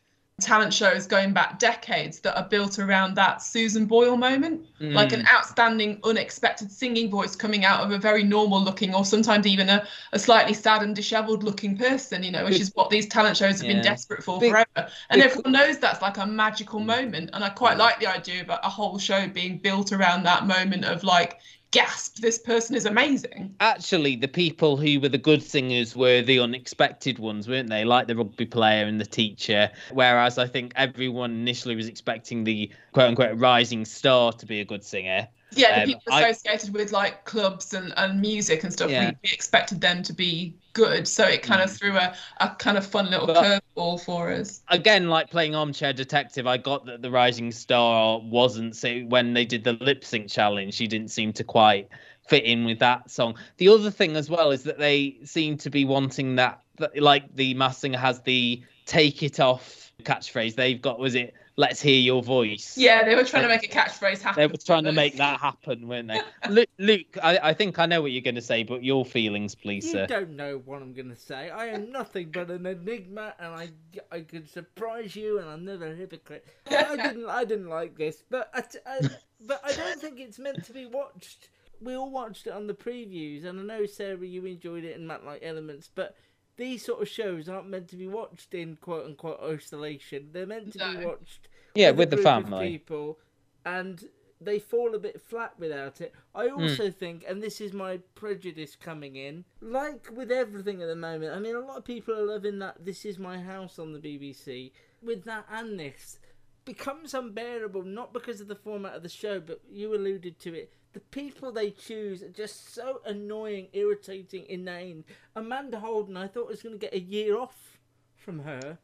talent 0.40 0.72
shows 0.74 1.06
going 1.06 1.32
back 1.32 1.58
decades 1.58 2.18
that 2.20 2.36
are 2.36 2.48
built 2.48 2.78
around 2.78 3.14
that 3.14 3.42
Susan 3.42 3.86
Boyle 3.86 4.16
moment, 4.16 4.66
like 4.80 5.12
an 5.12 5.20
Mm. 5.20 5.32
outstanding, 5.32 6.00
unexpected 6.02 6.72
singing 6.72 7.10
voice 7.10 7.36
coming 7.36 7.64
out 7.64 7.80
of 7.80 7.92
a 7.92 7.98
very 7.98 8.24
normal 8.24 8.60
looking, 8.60 8.94
or 8.94 9.04
sometimes 9.04 9.46
even 9.46 9.68
a, 9.68 9.86
a 10.12 10.18
slightly 10.18 10.54
sad 10.54 10.82
and 10.82 10.96
dishevelled 10.96 11.44
looking 11.44 11.76
person, 11.76 12.22
you 12.24 12.30
know, 12.32 12.44
which 12.44 12.58
is 12.60 12.72
what 12.74 12.90
these 12.90 13.06
talent 13.06 13.36
shows 13.36 13.60
have 13.60 13.68
Yeah. 13.68 13.74
been 13.74 13.82
desperate 13.82 14.24
for 14.24 14.40
forever. 14.40 14.66
And 15.10 15.20
big- 15.20 15.30
everyone 15.30 15.52
knows 15.52 15.78
that's 15.78 16.02
like 16.02 16.16
a 16.18 16.26
magical 16.26 16.80
moment. 16.80 17.30
And 17.34 17.44
I 17.44 17.50
quite 17.50 17.76
like 17.76 18.00
the 18.00 18.06
idea 18.08 18.42
of 18.42 18.48
a 18.48 18.58
a 18.64 18.68
whole 18.68 18.98
show 18.98 19.28
being 19.28 19.58
built 19.58 19.92
around 19.92 20.22
that 20.24 20.46
moment 20.46 20.84
of 20.84 21.04
like, 21.04 21.38
gasp, 21.72 22.18
this 22.18 22.38
person 22.38 22.76
is 22.76 22.86
amazing. 22.86 23.54
actually, 23.60 24.14
the 24.16 24.28
people 24.28 24.76
who 24.76 25.00
were 25.00 25.08
the 25.08 25.18
good 25.18 25.42
singers 25.42 25.96
were 25.96 26.22
the 26.22 26.38
unexpected 26.38 27.18
ones, 27.18 27.48
weren't 27.48 27.68
they? 27.68 27.84
Like 27.84 28.06
the 28.06 28.14
rugby 28.16 28.46
player 28.46 28.84
and 28.86 29.00
the 29.00 29.06
teacher. 29.06 29.70
Whereas 29.92 30.38
I 30.38 30.46
think 30.46 30.72
everyone 30.76 31.32
initially 31.32 31.74
was 31.74 31.88
expecting 31.88 32.44
the 32.44 32.70
quote 32.92 33.08
unquote 33.08 33.38
rising 33.38 33.84
star 33.84 34.32
to 34.32 34.46
be 34.46 34.60
a 34.60 34.64
good 34.64 34.84
singer. 34.84 35.26
Yeah, 35.54 35.74
the 35.76 35.80
Um, 35.82 35.86
people 36.00 36.12
I- 36.14 36.28
associated 36.28 36.72
with 36.72 36.92
like 36.92 37.24
clubs 37.24 37.74
and, 37.74 37.92
and 37.96 38.20
music 38.20 38.62
and 38.64 38.72
stuff, 38.72 38.90
Yeah. 38.90 39.10
we, 39.10 39.16
we 39.24 39.32
expected 39.32 39.80
them 39.80 40.02
to 40.04 40.12
be 40.12 40.54
good. 40.72 41.06
So 41.06 41.24
it 41.24 41.42
kind 41.42 41.62
of 41.62 41.70
hmm. 41.70 41.76
threw 41.76 41.96
a, 41.96 42.14
a 42.40 42.50
kind 42.50 42.76
of 42.76 42.86
fun 42.86 43.10
little 43.10 43.28
curveball 43.28 44.04
for 44.04 44.30
us. 44.32 44.62
again, 44.68 45.08
like 45.08 45.30
playing 45.30 45.54
armchair 45.54 45.92
detective, 45.92 46.46
I 46.46 46.56
got 46.56 46.86
that 46.86 47.02
the 47.02 47.10
rising 47.10 47.52
star 47.52 48.20
wasn't 48.20 48.76
so 48.76 49.00
when 49.00 49.34
they 49.34 49.44
did 49.44 49.64
the 49.64 49.74
lip 49.74 50.04
sync 50.04 50.28
challenge, 50.28 50.74
she 50.74 50.86
didn't 50.86 51.10
seem 51.10 51.32
to 51.34 51.44
quite 51.44 51.88
fit 52.28 52.44
in 52.44 52.64
with 52.64 52.78
that 52.78 53.10
song. 53.10 53.36
The 53.56 53.68
other 53.68 53.90
thing 53.90 54.16
as 54.16 54.30
well 54.30 54.50
is 54.50 54.62
that 54.64 54.78
they 54.78 55.18
seem 55.24 55.56
to 55.58 55.70
be 55.70 55.84
wanting 55.84 56.36
that, 56.36 56.62
that 56.78 56.96
like 57.00 57.34
the 57.34 57.54
masked 57.54 57.80
singer 57.80 57.98
has 57.98 58.20
the 58.20 58.62
take 58.86 59.22
it 59.22 59.40
off 59.40 59.92
catchphrase. 60.02 60.54
They've 60.54 60.80
got 60.80 60.98
was 60.98 61.14
it 61.14 61.34
let's 61.56 61.80
hear 61.80 61.98
your 62.00 62.22
voice. 62.22 62.76
Yeah, 62.76 63.04
they 63.04 63.14
were 63.14 63.24
trying 63.24 63.42
to 63.42 63.48
make 63.48 63.62
a 63.64 63.68
catchphrase 63.68 64.20
happen. 64.22 64.40
They 64.40 64.46
were 64.46 64.56
trying 64.58 64.84
to 64.84 64.92
make 64.92 65.16
that 65.16 65.40
happen, 65.48 65.86
weren't 65.88 66.08
they? 66.08 66.20
Luke, 66.48 66.68
Luke 66.78 67.18
I, 67.22 67.38
I 67.42 67.54
think 67.54 67.78
I 67.78 67.86
know 67.86 68.00
what 68.02 68.12
you're 68.12 68.22
going 68.22 68.34
to 68.36 68.40
say, 68.42 68.62
but 68.62 68.82
your 68.84 69.04
feelings, 69.04 69.54
please, 69.54 69.84
You 69.84 69.92
sir. 69.92 70.06
don't 70.06 70.30
know 70.36 70.62
what 70.64 70.82
I'm 70.82 70.92
gonna 70.94 71.16
say. 71.16 71.50
I 71.50 71.66
am 71.66 71.90
nothing 71.92 72.30
but 72.32 72.50
an 72.50 72.66
enigma, 72.66 73.34
and 73.38 73.54
I 73.54 73.70
I 74.10 74.20
could 74.20 74.48
surprise 74.48 75.14
you, 75.16 75.38
and 75.38 75.48
I'm 75.48 75.64
never 75.64 75.86
a 75.86 75.94
hypocrite. 75.94 76.46
I 76.70 76.96
didn't 76.96 77.28
I 77.28 77.44
didn't 77.44 77.68
like 77.68 77.96
this, 77.96 78.22
but 78.30 78.50
I, 78.54 78.62
I- 78.86 79.08
but 79.44 79.60
I 79.64 79.72
don't 79.72 80.00
think 80.00 80.20
it's 80.20 80.38
meant 80.38 80.64
to 80.66 80.72
be 80.72 80.86
watched. 80.86 81.48
We 81.80 81.96
all 81.96 82.10
watched 82.12 82.46
it 82.46 82.52
on 82.52 82.68
the 82.68 82.74
previews, 82.74 83.44
and 83.44 83.58
I 83.58 83.62
know 83.78 83.86
Sarah, 83.86 84.24
you 84.24 84.46
enjoyed 84.46 84.84
it 84.84 84.96
and 84.96 85.08
Matt 85.08 85.24
like 85.24 85.40
elements, 85.42 85.90
but 85.92 86.14
these 86.56 86.84
sort 86.84 87.00
of 87.02 87.08
shows 87.08 87.48
aren't 87.48 87.68
meant 87.68 87.88
to 87.88 87.96
be 87.96 88.06
watched 88.08 88.54
in 88.54 88.76
quote 88.76 89.06
unquote 89.06 89.40
isolation. 89.42 90.28
They're 90.32 90.46
meant 90.46 90.72
to 90.74 90.78
be 90.78 91.04
watched 91.04 91.48
Yeah, 91.74 91.88
a 91.90 91.94
with 91.94 92.10
the 92.10 92.16
group 92.16 92.26
of 92.26 92.44
family. 92.44 92.68
people, 92.70 93.18
and 93.64 94.08
they 94.40 94.58
fall 94.58 94.94
a 94.94 94.98
bit 94.98 95.20
flat 95.20 95.58
without 95.58 96.00
it. 96.00 96.12
I 96.34 96.48
Hmm. 96.48 96.62
also 96.62 96.90
think, 96.90 97.24
and 97.28 97.40
this 97.42 97.60
is 97.60 97.72
my 97.72 97.98
prejudice 98.16 98.74
coming 98.76 99.14
in, 99.16 99.44
like 99.60 100.10
with 100.10 100.32
everything 100.32 100.82
at 100.82 100.86
the 100.88 100.96
moment. 100.96 101.32
I 101.34 101.38
mean, 101.38 101.54
a 101.54 101.60
lot 101.60 101.78
of 101.78 101.84
people 101.84 102.14
are 102.14 102.24
loving 102.26 102.58
that 102.58 102.84
"This 102.84 103.04
Is 103.04 103.18
My 103.18 103.38
House" 103.40 103.78
on 103.78 103.92
the 103.92 104.00
BBC. 104.00 104.72
with 105.00 105.24
that 105.24 105.44
and 105.50 105.80
this 105.80 106.20
becomes 106.64 107.12
unbearable 107.12 107.82
not 107.82 108.12
because 108.12 108.40
of 108.40 108.46
the 108.46 108.54
format 108.54 108.94
of 108.94 109.02
the 109.02 109.08
show, 109.08 109.40
but 109.40 109.60
you 109.68 109.92
alluded 109.94 110.38
to 110.38 110.54
it. 110.54 110.72
The 110.92 111.00
people 111.00 111.52
they 111.52 111.70
choose 111.70 112.22
are 112.22 112.28
just 112.28 112.74
so 112.74 113.00
annoying, 113.06 113.68
irritating, 113.72 114.44
inane. 114.48 115.04
Amanda 115.34 115.80
Holden, 115.80 116.16
I 116.16 116.26
thought 116.26 116.48
was 116.48 116.62
going 116.62 116.74
to 116.74 116.78
get 116.78 116.92
a 116.92 117.00
year 117.00 117.38
off 117.38 117.78
from 118.16 118.40
her. 118.40 118.78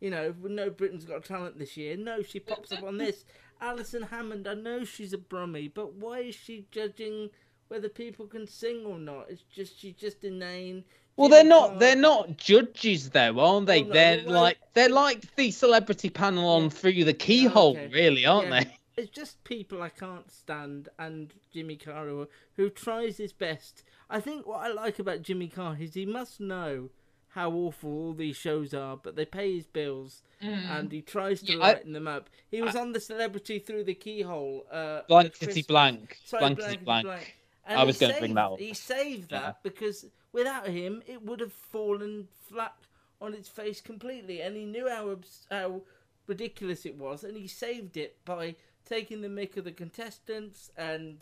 You 0.00 0.10
know, 0.10 0.34
no 0.42 0.70
Britain's 0.70 1.04
Got 1.04 1.24
Talent 1.24 1.58
this 1.58 1.76
year. 1.76 1.96
No, 1.96 2.22
she 2.22 2.40
pops 2.40 2.72
up 2.72 2.82
on 2.82 2.98
this. 2.98 3.24
Alison 3.60 4.02
Hammond, 4.02 4.48
I 4.48 4.54
know 4.54 4.84
she's 4.84 5.12
a 5.12 5.18
Brummie, 5.18 5.70
but 5.72 5.94
why 5.94 6.18
is 6.18 6.34
she 6.34 6.66
judging 6.72 7.30
whether 7.68 7.88
people 7.88 8.26
can 8.26 8.48
sing 8.48 8.84
or 8.84 8.98
not? 8.98 9.26
It's 9.28 9.42
just 9.42 9.78
she's 9.78 9.94
just 9.94 10.24
inane. 10.24 10.82
Well, 11.16 11.28
they're 11.28 11.44
not. 11.44 11.78
They're 11.78 11.94
not 11.94 12.36
judges, 12.36 13.10
though, 13.10 13.38
aren't 13.38 13.66
they? 13.66 13.82
no, 13.84 13.92
they're 13.92 14.24
well- 14.26 14.42
like 14.42 14.58
they're 14.74 14.88
like 14.88 15.32
the 15.36 15.52
celebrity 15.52 16.10
panel 16.10 16.48
on 16.48 16.70
Through 16.70 17.04
the 17.04 17.12
oh, 17.12 17.14
Keyhole, 17.14 17.76
Okay. 17.76 17.88
really, 17.92 18.26
aren't 18.26 18.48
Yeah, 18.48 18.64
they? 18.64 18.76
It's 18.96 19.10
just 19.10 19.42
people 19.44 19.82
I 19.82 19.88
can't 19.88 20.30
stand, 20.30 20.88
and 20.98 21.32
Jimmy 21.52 21.76
Carr 21.76 22.06
who, 22.06 22.28
who 22.56 22.68
tries 22.68 23.16
his 23.16 23.32
best. 23.32 23.82
I 24.10 24.20
think 24.20 24.46
what 24.46 24.60
I 24.60 24.68
like 24.68 24.98
about 24.98 25.22
Jimmy 25.22 25.48
Carr 25.48 25.76
is 25.80 25.94
he 25.94 26.04
must 26.06 26.40
know 26.40 26.90
how 27.28 27.50
awful 27.50 27.90
all 27.90 28.12
these 28.12 28.36
shows 28.36 28.74
are, 28.74 28.96
but 28.98 29.16
they 29.16 29.24
pay 29.24 29.54
his 29.54 29.66
bills, 29.66 30.22
Mm. 30.42 30.66
and 30.78 30.92
he 30.92 31.00
tries 31.00 31.40
to 31.42 31.52
Yeah, 31.52 31.58
I- 31.58 31.72
lighten 31.72 31.92
them 31.92 32.06
up. 32.08 32.28
He 32.50 32.60
was 32.60 32.76
on 32.76 32.92
the 32.92 33.00
Celebrity 33.00 33.58
Through 33.58 33.84
the 33.84 33.94
Keyhole. 33.94 34.66
Uh, 34.70 35.02
Blankety 35.08 35.60
at 35.60 35.66
blank. 35.68 36.18
Sorry, 36.24 36.40
Blankety 36.40 36.76
blankety 36.84 37.04
blank. 37.06 37.36
And 37.64 37.80
I 37.80 37.84
was 37.84 37.98
he 37.98 38.06
gonna 38.06 38.18
bring 38.18 38.34
that 38.34 38.50
up. 38.50 38.58
He 38.58 38.74
saved 38.74 39.30
that 39.30 39.42
Yeah. 39.42 39.52
because 39.62 40.04
without 40.32 40.66
him, 40.68 41.02
it 41.06 41.22
would 41.22 41.40
have 41.40 41.52
fallen 41.52 42.26
flat 42.48 42.74
on 43.20 43.32
its 43.34 43.48
face 43.48 43.80
completely. 43.80 44.42
And 44.42 44.54
he 44.56 44.64
knew 44.66 44.88
how 44.88 45.16
how 45.48 45.82
ridiculous 46.26 46.84
it 46.84 46.96
was, 46.96 47.24
and 47.24 47.36
he 47.36 47.46
saved 47.46 47.96
it 47.96 48.22
by 48.24 48.56
taking 48.88 49.20
the 49.22 49.28
mick 49.28 49.56
of 49.56 49.64
the 49.64 49.72
contestants, 49.72 50.70
and 50.76 51.18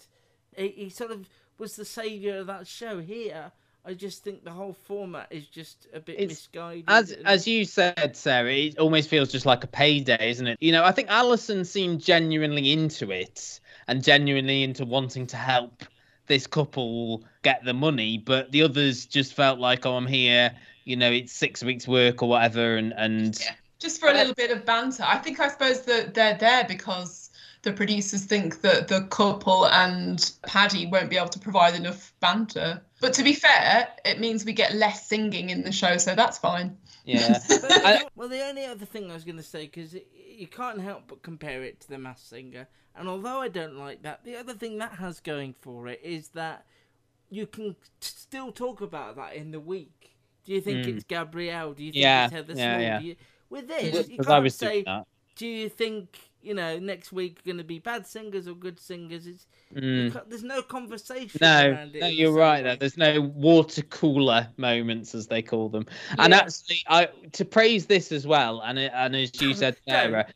he, 0.56 0.68
he 0.68 0.88
sort 0.90 1.10
of 1.10 1.28
was 1.58 1.76
the 1.76 1.84
savior 1.84 2.38
of 2.38 2.46
that 2.46 2.66
show. 2.66 3.00
Here, 3.00 3.52
I 3.84 3.94
just 3.94 4.22
think 4.24 4.44
the 4.44 4.50
whole 4.50 4.72
format 4.72 5.28
is 5.30 5.46
just 5.46 5.86
a 5.92 6.00
bit 6.00 6.14
It's- 6.14 6.28
misguided. 6.30 6.84
As 6.88 7.12
as 7.24 7.46
you 7.46 7.64
said, 7.64 8.16
Sarah, 8.16 8.52
it 8.52 8.78
almost 8.78 9.08
feels 9.08 9.30
just 9.30 9.46
like 9.46 9.64
a 9.64 9.68
payday, 9.68 10.30
isn't 10.30 10.46
it? 10.46 10.58
You 10.60 10.72
know, 10.72 10.84
I 10.84 10.92
think 10.92 11.08
Alison 11.10 11.64
seemed 11.64 12.00
genuinely 12.00 12.72
into 12.72 13.10
it 13.10 13.60
and 13.88 14.02
genuinely 14.02 14.62
into 14.62 14.84
wanting 14.84 15.26
to 15.28 15.36
help 15.36 15.84
this 16.26 16.46
couple 16.46 17.24
get 17.42 17.64
the 17.64 17.74
money, 17.74 18.16
but 18.18 18.52
the 18.52 18.62
others 18.62 19.04
just 19.06 19.34
felt 19.34 19.58
like, 19.58 19.84
oh, 19.84 19.96
I'm 19.96 20.06
here. 20.06 20.52
You 20.84 20.96
know, 20.96 21.10
it's 21.10 21.32
six 21.32 21.62
weeks' 21.62 21.86
work 21.88 22.22
or 22.22 22.28
whatever, 22.28 22.76
and 22.76 22.94
and 22.96 23.38
just 23.78 24.00
for 24.00 24.08
a 24.08 24.14
little 24.14 24.34
bit 24.34 24.50
of 24.50 24.64
banter. 24.64 25.02
I 25.06 25.18
think 25.18 25.40
I 25.40 25.48
suppose 25.48 25.82
that 25.82 26.14
they're 26.14 26.36
there 26.38 26.64
because 26.64 27.19
the 27.62 27.72
producers 27.72 28.24
think 28.24 28.62
that 28.62 28.88
the 28.88 29.02
couple 29.10 29.66
and 29.68 30.32
Paddy 30.46 30.86
won't 30.86 31.10
be 31.10 31.16
able 31.16 31.28
to 31.28 31.38
provide 31.38 31.74
enough 31.74 32.12
banter. 32.20 32.80
But 33.00 33.12
to 33.14 33.22
be 33.22 33.34
fair, 33.34 33.88
it 34.04 34.18
means 34.20 34.44
we 34.44 34.52
get 34.52 34.74
less 34.74 35.06
singing 35.06 35.50
in 35.50 35.62
the 35.62 35.72
show, 35.72 35.96
so 35.98 36.14
that's 36.14 36.38
fine. 36.38 36.76
yeah. 37.04 37.38
well, 38.16 38.28
the 38.28 38.42
only 38.46 38.64
other 38.64 38.86
thing 38.86 39.10
I 39.10 39.14
was 39.14 39.24
going 39.24 39.36
to 39.36 39.42
say, 39.42 39.66
because 39.66 39.94
you 39.94 40.46
can't 40.46 40.80
help 40.80 41.04
but 41.08 41.22
compare 41.22 41.62
it 41.62 41.80
to 41.80 41.88
The 41.88 41.98
Masked 41.98 42.28
Singer, 42.28 42.66
and 42.96 43.08
although 43.08 43.40
I 43.40 43.48
don't 43.48 43.76
like 43.76 44.02
that, 44.02 44.24
the 44.24 44.36
other 44.36 44.54
thing 44.54 44.78
that 44.78 44.92
has 44.92 45.20
going 45.20 45.54
for 45.60 45.86
it 45.88 46.00
is 46.02 46.28
that 46.28 46.64
you 47.28 47.46
can 47.46 47.74
t- 47.74 47.76
still 48.00 48.52
talk 48.52 48.80
about 48.80 49.16
that 49.16 49.34
in 49.34 49.50
the 49.50 49.60
week. 49.60 50.16
Do 50.44 50.52
you 50.52 50.60
think 50.60 50.86
Mm. 50.86 50.96
it's 50.96 51.04
Gabrielle? 51.04 51.74
Do 51.74 51.84
you 51.84 51.92
think 51.92 52.02
Yeah, 52.02 52.24
it's 52.24 52.32
Heather 52.32 52.54
yeah, 52.54 52.74
Small? 52.74 52.80
yeah. 52.82 52.98
Do 53.00 53.06
you... 53.06 53.16
With 53.50 53.68
this, 53.68 54.08
you 54.08 54.16
Because 54.16 54.26
I 54.26 54.30
can't 54.30 54.42
was 54.44 54.58
doing 54.58 54.84
say, 54.84 55.02
do 55.36 55.46
you 55.46 55.68
think, 55.68 56.29
you 56.42 56.54
know, 56.54 56.78
next 56.78 57.12
week 57.12 57.44
going 57.44 57.58
to 57.58 57.64
be 57.64 57.78
bad 57.78 58.06
singers 58.06 58.48
or 58.48 58.54
good 58.54 58.78
singers? 58.80 59.26
It's, 59.26 59.46
Mm. 59.72 60.28
There's 60.28 60.42
no 60.42 60.62
conversation 60.62 61.38
No, 61.40 61.70
around 61.70 61.94
it. 61.94 62.00
no, 62.00 62.08
you're 62.08 62.32
right. 62.32 62.64
Though. 62.64 62.74
There's 62.74 62.96
no 62.96 63.20
water 63.20 63.82
cooler 63.82 64.48
moments, 64.56 65.14
as 65.14 65.28
they 65.28 65.42
call 65.42 65.68
them. 65.68 65.86
And 66.18 66.34
actually, 66.34 66.82
I 66.88 67.08
to 67.34 67.44
praise 67.44 67.86
this 67.86 68.10
as 68.10 68.26
well. 68.26 68.60
And 68.62 68.80
and 68.80 69.14
as 69.14 69.40
you 69.40 69.54
said, 69.54 69.76
Sarah, 69.88 70.26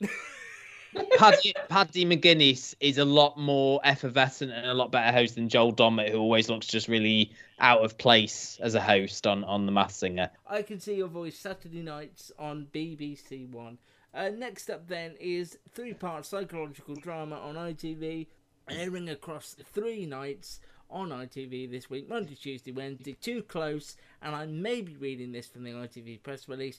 Paddy, 1.19 1.53
Paddy 1.69 2.05
McGuinness 2.07 2.77
is 2.79 2.99
a 2.99 3.05
lot 3.05 3.37
more 3.37 3.81
effervescent 3.83 4.53
and 4.53 4.67
a 4.67 4.75
lot 4.75 4.93
better 4.93 5.11
host 5.11 5.35
than 5.35 5.49
Joel 5.49 5.73
Dommett, 5.73 6.11
who 6.11 6.19
always 6.19 6.49
looks 6.49 6.69
just 6.69 6.87
really 6.87 7.33
out 7.59 7.85
of 7.85 7.99
place 7.99 8.57
as 8.63 8.77
a 8.77 8.81
host 8.81 9.27
on 9.27 9.43
on 9.43 9.67
The 9.67 9.73
Masked 9.73 9.99
Singer. 9.99 10.31
I 10.47 10.63
can 10.63 10.79
see 10.79 10.95
your 10.95 11.09
voice 11.09 11.37
Saturday 11.37 11.83
nights 11.83 12.31
on 12.39 12.69
BBC 12.73 13.51
One. 13.51 13.79
Uh, 14.15 14.31
next 14.31 14.71
up, 14.71 14.87
then, 14.87 15.17
is 15.19 15.59
three-part 15.73 16.25
psychological 16.25 16.95
drama 16.95 17.35
on 17.37 17.57
ITV, 17.57 18.29
airing 18.71 19.09
across 19.09 19.57
three 19.73 20.07
nights 20.07 20.61
on 20.89 21.09
ITV 21.09 21.69
this 21.69 21.91
week: 21.91 22.09
Monday, 22.09 22.37
Tuesday, 22.37 22.71
Wednesday. 22.71 23.15
Too 23.21 23.43
close, 23.43 23.97
and 24.23 24.37
I 24.37 24.47
may 24.47 24.83
be 24.83 24.95
reading 24.95 25.33
this 25.33 25.49
from 25.49 25.65
the 25.65 25.73
ITV 25.73 26.23
press 26.23 26.49
release. 26.49 26.79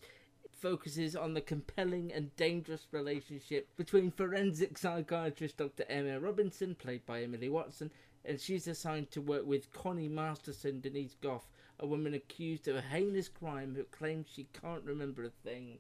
Focuses 0.49 1.13
on 1.13 1.33
the 1.33 1.41
compelling 1.41 2.13
and 2.13 2.33
dangerous 2.37 2.87
relationship 2.91 3.67
between 3.75 4.11
forensic 4.11 4.77
psychiatrist 4.77 5.57
Dr. 5.57 5.83
Emma 5.89 6.17
Robinson, 6.21 6.73
played 6.73 7.05
by 7.05 7.21
Emily 7.21 7.49
Watson, 7.49 7.91
and 8.23 8.39
she's 8.39 8.65
assigned 8.65 9.11
to 9.11 9.19
work 9.19 9.45
with 9.45 9.73
Connie 9.73 10.07
Masterson, 10.07 10.79
Denise 10.79 11.17
Gough, 11.21 11.49
a 11.81 11.85
woman 11.85 12.13
accused 12.13 12.69
of 12.69 12.77
a 12.77 12.81
heinous 12.81 13.27
crime 13.27 13.75
who 13.75 13.83
claims 13.83 14.27
she 14.33 14.47
can't 14.53 14.85
remember 14.85 15.25
a 15.25 15.29
thing. 15.29 15.79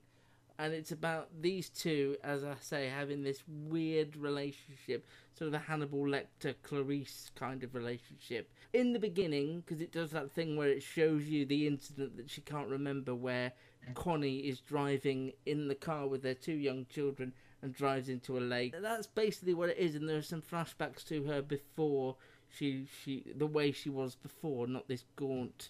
And 0.57 0.73
it's 0.73 0.91
about 0.91 1.29
these 1.41 1.69
two, 1.69 2.15
as 2.23 2.43
I 2.43 2.55
say, 2.61 2.87
having 2.87 3.23
this 3.23 3.43
weird 3.47 4.15
relationship, 4.15 5.05
sort 5.37 5.49
of 5.49 5.53
a 5.53 5.59
Hannibal 5.59 6.03
Lecter 6.03 6.55
Clarice 6.63 7.29
kind 7.35 7.61
of 7.63 7.75
relationship. 7.75 8.49
In 8.73 8.93
the 8.93 8.99
beginning, 8.99 9.61
because 9.61 9.81
it 9.81 9.91
does 9.91 10.11
that 10.11 10.31
thing 10.31 10.55
where 10.55 10.69
it 10.69 10.81
shows 10.81 11.25
you 11.25 11.45
the 11.45 11.67
incident 11.67 12.15
that 12.17 12.29
she 12.29 12.41
can't 12.41 12.69
remember, 12.69 13.13
where 13.13 13.51
Connie 13.93 14.39
is 14.39 14.61
driving 14.61 15.33
in 15.45 15.67
the 15.67 15.75
car 15.75 16.07
with 16.07 16.23
their 16.23 16.33
two 16.33 16.53
young 16.53 16.85
children 16.89 17.33
and 17.61 17.73
drives 17.73 18.09
into 18.09 18.37
a 18.37 18.39
lake. 18.39 18.73
That's 18.81 19.07
basically 19.07 19.53
what 19.53 19.69
it 19.69 19.77
is, 19.77 19.95
and 19.95 20.07
there 20.07 20.17
are 20.17 20.21
some 20.21 20.41
flashbacks 20.41 21.05
to 21.07 21.23
her 21.25 21.41
before 21.41 22.15
she 22.49 22.87
she 23.03 23.25
the 23.35 23.47
way 23.47 23.71
she 23.71 23.89
was 23.89 24.15
before, 24.15 24.67
not 24.67 24.87
this 24.87 25.03
gaunt, 25.15 25.69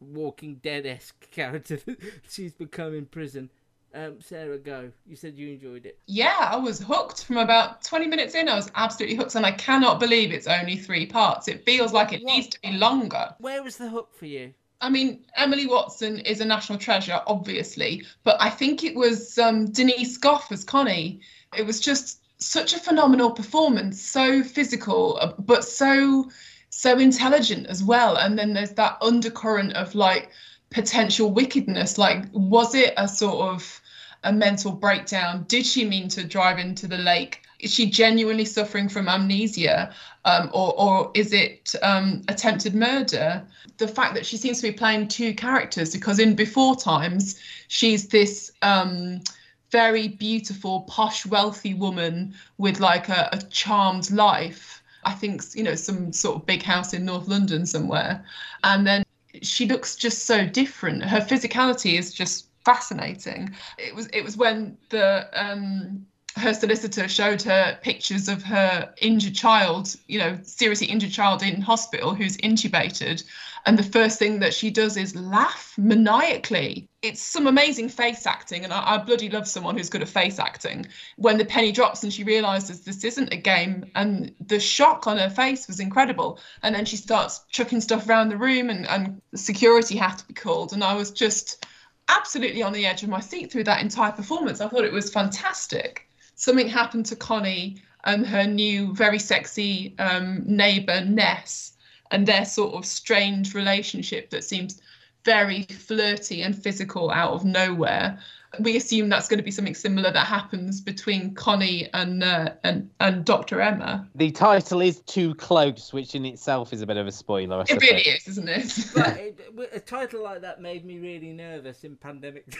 Walking 0.00 0.56
Dead 0.56 0.86
esque 0.86 1.30
character 1.30 1.76
that 1.76 1.98
she's 2.28 2.52
become 2.52 2.94
in 2.94 3.06
prison. 3.06 3.50
Um, 3.96 4.20
Sarah, 4.20 4.58
go. 4.58 4.92
You 5.06 5.16
said 5.16 5.38
you 5.38 5.48
enjoyed 5.48 5.86
it. 5.86 5.98
Yeah, 6.06 6.36
I 6.38 6.56
was 6.56 6.80
hooked 6.80 7.24
from 7.24 7.38
about 7.38 7.82
20 7.82 8.06
minutes 8.06 8.34
in. 8.34 8.46
I 8.46 8.54
was 8.54 8.70
absolutely 8.74 9.16
hooked, 9.16 9.36
and 9.36 9.46
I 9.46 9.52
cannot 9.52 10.00
believe 10.00 10.32
it's 10.32 10.46
only 10.46 10.76
three 10.76 11.06
parts. 11.06 11.48
It 11.48 11.64
feels 11.64 11.94
like 11.94 12.12
it 12.12 12.22
needs 12.22 12.48
to 12.48 12.60
be 12.60 12.72
longer. 12.72 13.34
Where 13.38 13.62
was 13.62 13.78
the 13.78 13.88
hook 13.88 14.10
for 14.14 14.26
you? 14.26 14.52
I 14.82 14.90
mean, 14.90 15.24
Emily 15.34 15.66
Watson 15.66 16.18
is 16.20 16.42
a 16.42 16.44
national 16.44 16.78
treasure, 16.78 17.22
obviously, 17.26 18.04
but 18.22 18.36
I 18.38 18.50
think 18.50 18.84
it 18.84 18.94
was 18.94 19.38
um, 19.38 19.70
Denise 19.72 20.18
Gough 20.18 20.52
as 20.52 20.62
Connie. 20.62 21.20
It 21.56 21.64
was 21.64 21.80
just 21.80 22.20
such 22.38 22.74
a 22.74 22.78
phenomenal 22.78 23.30
performance, 23.30 23.98
so 23.98 24.42
physical, 24.42 25.16
uh, 25.22 25.32
but 25.38 25.64
so 25.64 26.30
so 26.68 26.98
intelligent 26.98 27.66
as 27.68 27.82
well. 27.82 28.18
And 28.18 28.38
then 28.38 28.52
there's 28.52 28.72
that 28.72 28.98
undercurrent 29.00 29.72
of 29.72 29.94
like 29.94 30.30
potential 30.68 31.32
wickedness. 31.32 31.96
Like, 31.96 32.26
was 32.32 32.74
it 32.74 32.92
a 32.98 33.08
sort 33.08 33.48
of 33.48 33.80
a 34.26 34.32
mental 34.32 34.72
breakdown? 34.72 35.44
Did 35.48 35.64
she 35.64 35.84
mean 35.84 36.08
to 36.08 36.24
drive 36.24 36.58
into 36.58 36.86
the 36.86 36.98
lake? 36.98 37.42
Is 37.60 37.72
she 37.72 37.88
genuinely 37.88 38.44
suffering 38.44 38.88
from 38.88 39.08
amnesia, 39.08 39.94
um, 40.24 40.50
or 40.52 40.78
or 40.78 41.10
is 41.14 41.32
it 41.32 41.74
um, 41.82 42.22
attempted 42.28 42.74
murder? 42.74 43.42
The 43.78 43.88
fact 43.88 44.14
that 44.14 44.26
she 44.26 44.36
seems 44.36 44.60
to 44.60 44.70
be 44.70 44.76
playing 44.76 45.08
two 45.08 45.32
characters 45.32 45.92
because 45.92 46.18
in 46.18 46.34
before 46.34 46.76
times 46.76 47.40
she's 47.68 48.08
this 48.08 48.52
um, 48.60 49.22
very 49.70 50.08
beautiful, 50.08 50.82
posh, 50.82 51.24
wealthy 51.24 51.72
woman 51.72 52.34
with 52.58 52.80
like 52.80 53.08
a, 53.08 53.30
a 53.32 53.38
charmed 53.50 54.10
life. 54.10 54.82
I 55.04 55.12
think 55.12 55.42
you 55.54 55.62
know 55.62 55.76
some 55.76 56.12
sort 56.12 56.36
of 56.36 56.46
big 56.46 56.62
house 56.62 56.92
in 56.92 57.04
North 57.04 57.28
London 57.28 57.64
somewhere, 57.64 58.24
and 58.64 58.86
then 58.86 59.04
she 59.42 59.66
looks 59.66 59.96
just 59.96 60.26
so 60.26 60.46
different. 60.46 61.04
Her 61.04 61.20
physicality 61.20 61.98
is 61.98 62.12
just 62.12 62.45
fascinating. 62.66 63.54
It 63.78 63.94
was 63.94 64.06
it 64.08 64.22
was 64.22 64.36
when 64.36 64.76
the 64.90 65.28
um, 65.32 66.04
her 66.36 66.52
solicitor 66.52 67.08
showed 67.08 67.40
her 67.42 67.78
pictures 67.80 68.28
of 68.28 68.42
her 68.42 68.92
injured 69.00 69.34
child, 69.34 69.94
you 70.06 70.18
know, 70.18 70.38
seriously 70.42 70.88
injured 70.88 71.12
child 71.12 71.42
in 71.42 71.62
hospital 71.62 72.14
who's 72.14 72.36
intubated. 72.38 73.24
And 73.64 73.76
the 73.78 73.82
first 73.98 74.18
thing 74.18 74.38
that 74.40 74.54
she 74.54 74.70
does 74.70 74.96
is 74.96 75.16
laugh 75.16 75.74
maniacally. 75.76 76.88
It's 77.02 77.20
some 77.20 77.46
amazing 77.46 77.88
face 77.88 78.26
acting, 78.26 78.64
and 78.64 78.72
I, 78.72 78.94
I 78.94 78.98
bloody 78.98 79.28
love 79.28 79.48
someone 79.48 79.76
who's 79.76 79.88
good 79.88 80.02
at 80.02 80.08
face 80.08 80.38
acting. 80.38 80.86
When 81.16 81.38
the 81.38 81.44
penny 81.44 81.72
drops 81.72 82.02
and 82.02 82.12
she 82.12 82.22
realizes 82.22 82.82
this 82.82 83.02
isn't 83.02 83.32
a 83.32 83.36
game, 83.36 83.90
and 83.94 84.32
the 84.46 84.60
shock 84.60 85.06
on 85.06 85.18
her 85.18 85.30
face 85.30 85.66
was 85.66 85.80
incredible. 85.80 86.38
And 86.62 86.74
then 86.74 86.84
she 86.84 86.96
starts 86.96 87.44
chucking 87.50 87.80
stuff 87.80 88.08
around 88.08 88.28
the 88.28 88.36
room, 88.36 88.70
and, 88.70 88.86
and 88.86 89.20
security 89.34 89.96
had 89.96 90.16
to 90.18 90.26
be 90.26 90.34
called. 90.34 90.72
And 90.72 90.84
I 90.84 90.94
was 90.94 91.10
just 91.10 91.65
absolutely 92.08 92.62
on 92.62 92.72
the 92.72 92.86
edge 92.86 93.02
of 93.02 93.08
my 93.08 93.20
seat 93.20 93.50
through 93.50 93.64
that 93.64 93.82
entire 93.82 94.12
performance. 94.12 94.60
I 94.60 94.68
thought 94.68 94.84
it 94.84 94.92
was 94.92 95.10
fantastic. 95.10 96.08
Something 96.34 96.68
happened 96.68 97.06
to 97.06 97.16
Connie 97.16 97.82
and 98.04 98.26
her 98.26 98.44
new, 98.46 98.94
very 98.94 99.18
sexy 99.18 99.94
um, 99.98 100.42
neighbour, 100.46 101.04
Ness, 101.04 101.72
and 102.10 102.26
their 102.26 102.44
sort 102.44 102.74
of 102.74 102.86
strange 102.86 103.54
relationship 103.54 104.30
that 104.30 104.44
seems 104.44 104.80
very 105.24 105.64
flirty 105.64 106.42
and 106.42 106.56
physical 106.56 107.10
out 107.10 107.32
of 107.32 107.44
nowhere 107.44 108.18
we 108.60 108.76
assume 108.76 109.08
that's 109.08 109.28
going 109.28 109.38
to 109.38 109.44
be 109.44 109.50
something 109.50 109.74
similar 109.74 110.10
that 110.10 110.26
happens 110.26 110.80
between 110.80 111.34
Connie 111.34 111.88
and 111.92 112.22
uh, 112.22 112.52
and 112.62 112.90
and 113.00 113.24
Dr. 113.24 113.60
Emma. 113.60 114.08
The 114.14 114.30
title 114.30 114.80
is 114.80 115.00
too 115.00 115.34
close, 115.34 115.92
which 115.92 116.14
in 116.14 116.24
itself 116.24 116.72
is 116.72 116.82
a 116.82 116.86
bit 116.86 116.96
of 116.96 117.06
a 117.06 117.12
spoiler. 117.12 117.58
I 117.58 117.64
it 117.68 117.80
really 117.80 118.02
is, 118.02 118.28
isn't 118.28 118.48
it? 118.48 118.90
but 118.94 119.16
it, 119.18 119.40
a 119.72 119.80
title 119.80 120.22
like 120.22 120.42
that 120.42 120.60
made 120.60 120.84
me 120.84 120.98
really 120.98 121.32
nervous 121.32 121.84
in 121.84 121.96
pandemic. 121.96 122.56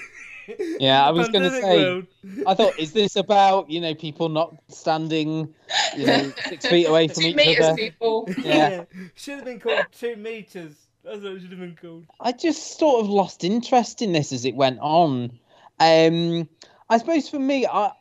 yeah, 0.81 1.07
I 1.07 1.11
was 1.11 1.29
going 1.29 1.51
to 1.51 1.61
say. 1.61 1.85
World. 1.85 2.07
I 2.47 2.55
thought, 2.55 2.79
is 2.79 2.93
this 2.93 3.17
about 3.17 3.71
you 3.71 3.81
know 3.81 3.95
people 3.95 4.29
not 4.29 4.57
standing, 4.69 5.55
you 5.97 6.07
know, 6.07 6.33
six 6.47 6.67
feet 6.67 6.87
away 6.87 7.09
from 7.09 7.23
two 7.23 7.29
each 7.31 7.37
meters, 7.37 7.65
other? 7.65 7.77
People. 7.77 8.29
Yeah. 8.39 8.71
yeah, 8.71 8.85
should 9.15 9.37
have 9.37 9.45
been 9.45 9.61
called 9.61 9.87
two 9.93 10.17
meters. 10.17 10.75
That's 11.05 11.23
what 11.23 11.33
it 11.33 11.41
should 11.41 11.51
have 11.51 11.61
been 11.61 11.79
called. 11.81 12.07
I 12.19 12.33
just 12.33 12.79
sort 12.79 13.01
of 13.01 13.09
lost 13.09 13.45
interest 13.45 14.03
in 14.03 14.13
this 14.13 14.33
as 14.33 14.45
it 14.45 14.57
went 14.57 14.81
on. 14.81 15.39
Um, 15.79 16.49
I 16.89 16.99
suppose 16.99 17.29
for 17.29 17.39
me, 17.39 17.67
I 17.67 17.93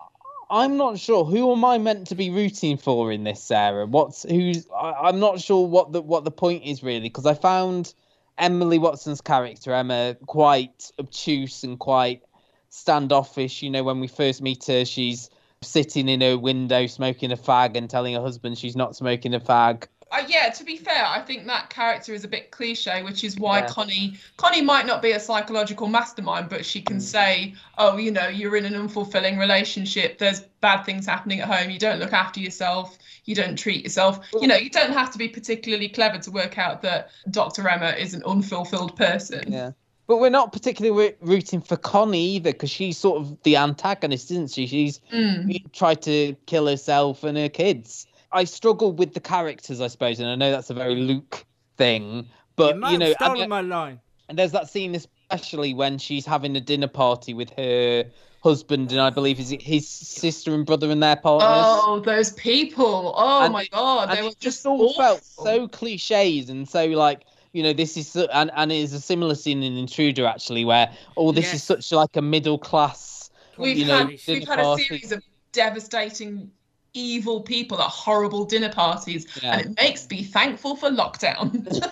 I'm 0.50 0.78
not 0.78 1.00
sure 1.00 1.26
who 1.26 1.52
am 1.52 1.66
I 1.66 1.78
meant 1.78 2.08
to 2.08 2.16
be 2.16 2.30
rooting 2.30 2.78
for 2.78 3.12
in 3.12 3.24
this, 3.24 3.44
Sarah. 3.44 3.86
What's 3.86 4.24
who's 4.24 4.68
I, 4.70 5.10
am 5.10 5.20
not 5.20 5.40
sure 5.40 5.68
what 5.68 5.92
the 5.92 6.02
what 6.02 6.24
the 6.24 6.32
point 6.32 6.64
is 6.64 6.84
really 6.84 7.00
because 7.02 7.26
I 7.26 7.34
found 7.34 7.94
Emily 8.38 8.78
Watson's 8.78 9.22
character 9.22 9.74
Emma 9.74 10.16
quite 10.26 10.92
obtuse 11.00 11.64
and 11.64 11.80
quite 11.80 12.22
standoffish. 12.70 13.64
You 13.64 13.72
know, 13.72 13.84
when 13.84 14.00
we 14.00 14.08
first 14.08 14.42
meet 14.42 14.66
her, 14.66 14.86
she's 14.86 15.30
sitting 15.62 16.08
in 16.10 16.22
her 16.22 16.38
window 16.38 16.86
smoking 16.86 17.32
a 17.32 17.38
fag 17.38 17.76
and 17.76 17.90
telling 17.90 18.14
her 18.14 18.22
husband 18.22 18.58
she's 18.58 18.76
not 18.76 18.96
smoking 18.96 19.34
a 19.34 19.40
fag 19.40 19.88
uh, 20.16 20.26
yeah, 20.28 20.50
to 20.50 20.64
be 20.64 20.78
fair, 20.78 21.06
I 21.06 21.20
think 21.22 21.46
that 21.48 21.70
character 21.70 22.14
is 22.14 22.24
a 22.24 22.28
bit 22.28 22.52
cliche, 22.52 23.04
which 23.04 23.24
is 23.24 23.38
why 23.38 23.60
yeah. 23.60 23.68
Connie 23.68 24.18
Connie 24.38 24.62
might 24.62 24.86
not 24.86 25.02
be 25.02 25.12
a 25.12 25.20
psychological 25.20 25.88
mastermind, 25.88 26.50
but 26.50 26.66
she 26.66 26.82
can 26.82 26.98
mm. 26.98 27.02
say, 27.02 27.56
"Oh, 27.78 27.98
you 27.98 28.12
know, 28.12 28.28
you're 28.28 28.56
in 28.56 28.66
an 28.66 28.74
unfulfilling 28.74 29.38
relationship. 29.38 30.18
There's 30.18 30.42
bad 30.62 30.84
things 30.84 31.06
happening 31.06 31.42
at 31.42 31.48
home. 31.48 31.70
You 31.70 31.80
don't 31.80 32.00
look 32.00 32.14
after 32.14 32.40
yourself. 32.40 32.98
You 33.26 33.36
don't 33.36 33.58
treat 33.58 33.84
yourself. 33.84 34.20
You 34.40 34.48
know, 34.48 34.56
you 34.56 34.70
don't 34.70 34.94
have 34.94 35.12
to 35.12 35.18
be 35.18 35.28
particularly 35.28 35.90
clever 35.90 36.20
to 36.20 36.32
work 36.32 36.58
out 36.58 36.82
that 36.84 37.10
Dr. 37.30 37.68
Emma 37.68 37.90
is 37.92 38.14
an 38.14 38.24
unfulfilled 38.26 38.96
person." 38.96 39.52
Yeah. 39.52 39.72
But 40.08 40.18
we're 40.18 40.30
not 40.30 40.54
particularly 40.54 41.16
rooting 41.20 41.62
for 41.62 41.78
Connie 41.78 42.36
either, 42.36 42.52
because 42.52 42.70
she's 42.70 42.96
sort 42.96 43.22
of 43.22 43.42
the 43.42 43.58
antagonist, 43.58 44.30
isn't 44.30 44.52
she? 44.52 44.68
She's 44.68 45.00
mm. 45.12 45.74
tried 45.74 46.04
to 46.04 46.36
kill 46.46 46.68
herself 46.68 47.24
and 47.24 47.36
her 47.36 47.50
kids. 47.50 48.06
I 48.32 48.44
struggle 48.44 48.92
with 48.92 49.14
the 49.14 49.20
characters, 49.20 49.82
I 49.82 49.88
suppose, 49.88 50.20
and 50.20 50.30
I 50.30 50.36
know 50.36 50.52
that's 50.52 50.70
a 50.70 50.74
very 50.74 50.96
Luke 50.96 51.46
thing, 51.78 52.28
but 52.56 52.76
you, 52.76 52.88
you 52.90 52.98
know, 52.98 53.14
stolen 53.14 53.42
and, 53.42 53.50
my 53.50 53.62
line. 53.62 54.00
And 54.30 54.38
there's 54.38 54.52
that 54.52 54.70
scene, 54.70 54.96
especially 54.96 55.74
when 55.74 55.98
she's 55.98 56.26
having 56.26 56.56
a 56.56 56.62
dinner 56.62 56.88
party 56.88 57.34
with 57.34 57.52
her 57.58 58.06
husband 58.46 58.92
and 58.92 59.02
I 59.02 59.10
believe 59.10 59.40
is 59.40 59.50
his 59.60 59.90
sister 59.90 60.54
and 60.54 60.68
brother 60.68 60.92
and 60.92 61.02
their 61.02 61.16
partners. 61.16 61.50
Oh, 61.52 62.00
those 62.00 62.32
people! 62.34 63.14
Oh 63.18 63.44
and 63.44 63.52
my 63.52 63.66
god, 63.72 64.16
they 64.16 64.22
were 64.22 64.30
just 64.40 64.64
all 64.68 64.90
awful. 64.90 65.02
felt 65.02 65.24
so 65.26 65.68
cliches 65.68 66.50
and 66.50 66.70
so 66.70 66.86
like 66.86 67.26
you 67.54 67.64
know 67.64 67.74
this 67.74 67.98
is 67.98 68.16
and 68.16 68.52
and 68.56 68.72
it 68.72 68.76
is 68.76 68.94
a 68.94 69.02
similar 69.02 69.34
scene 69.34 69.64
in 69.64 69.76
Intruder 69.78 70.28
actually 70.28 70.64
where 70.64 70.92
oh 71.18 71.32
this 71.32 71.46
yes. 71.46 71.56
is 71.56 71.64
such 71.64 71.92
like 71.92 72.16
a 72.18 72.22
middle 72.22 72.60
class. 72.60 73.32
We've 73.58 73.78
you 73.80 73.86
had 73.86 74.10
we've 74.28 74.48
had 74.48 74.60
a 74.60 74.78
series 74.78 75.12
of 75.12 75.24
devastating 75.52 76.52
evil 76.96 77.42
people 77.42 77.80
at 77.80 77.90
horrible 77.90 78.46
dinner 78.46 78.70
parties, 78.70 79.28
yeah. 79.42 79.58
and 79.58 79.66
it 79.66 79.78
makes 79.78 80.10
me 80.10 80.24
thankful 80.24 80.76
for 80.76 80.90
lockdown. 80.90 81.92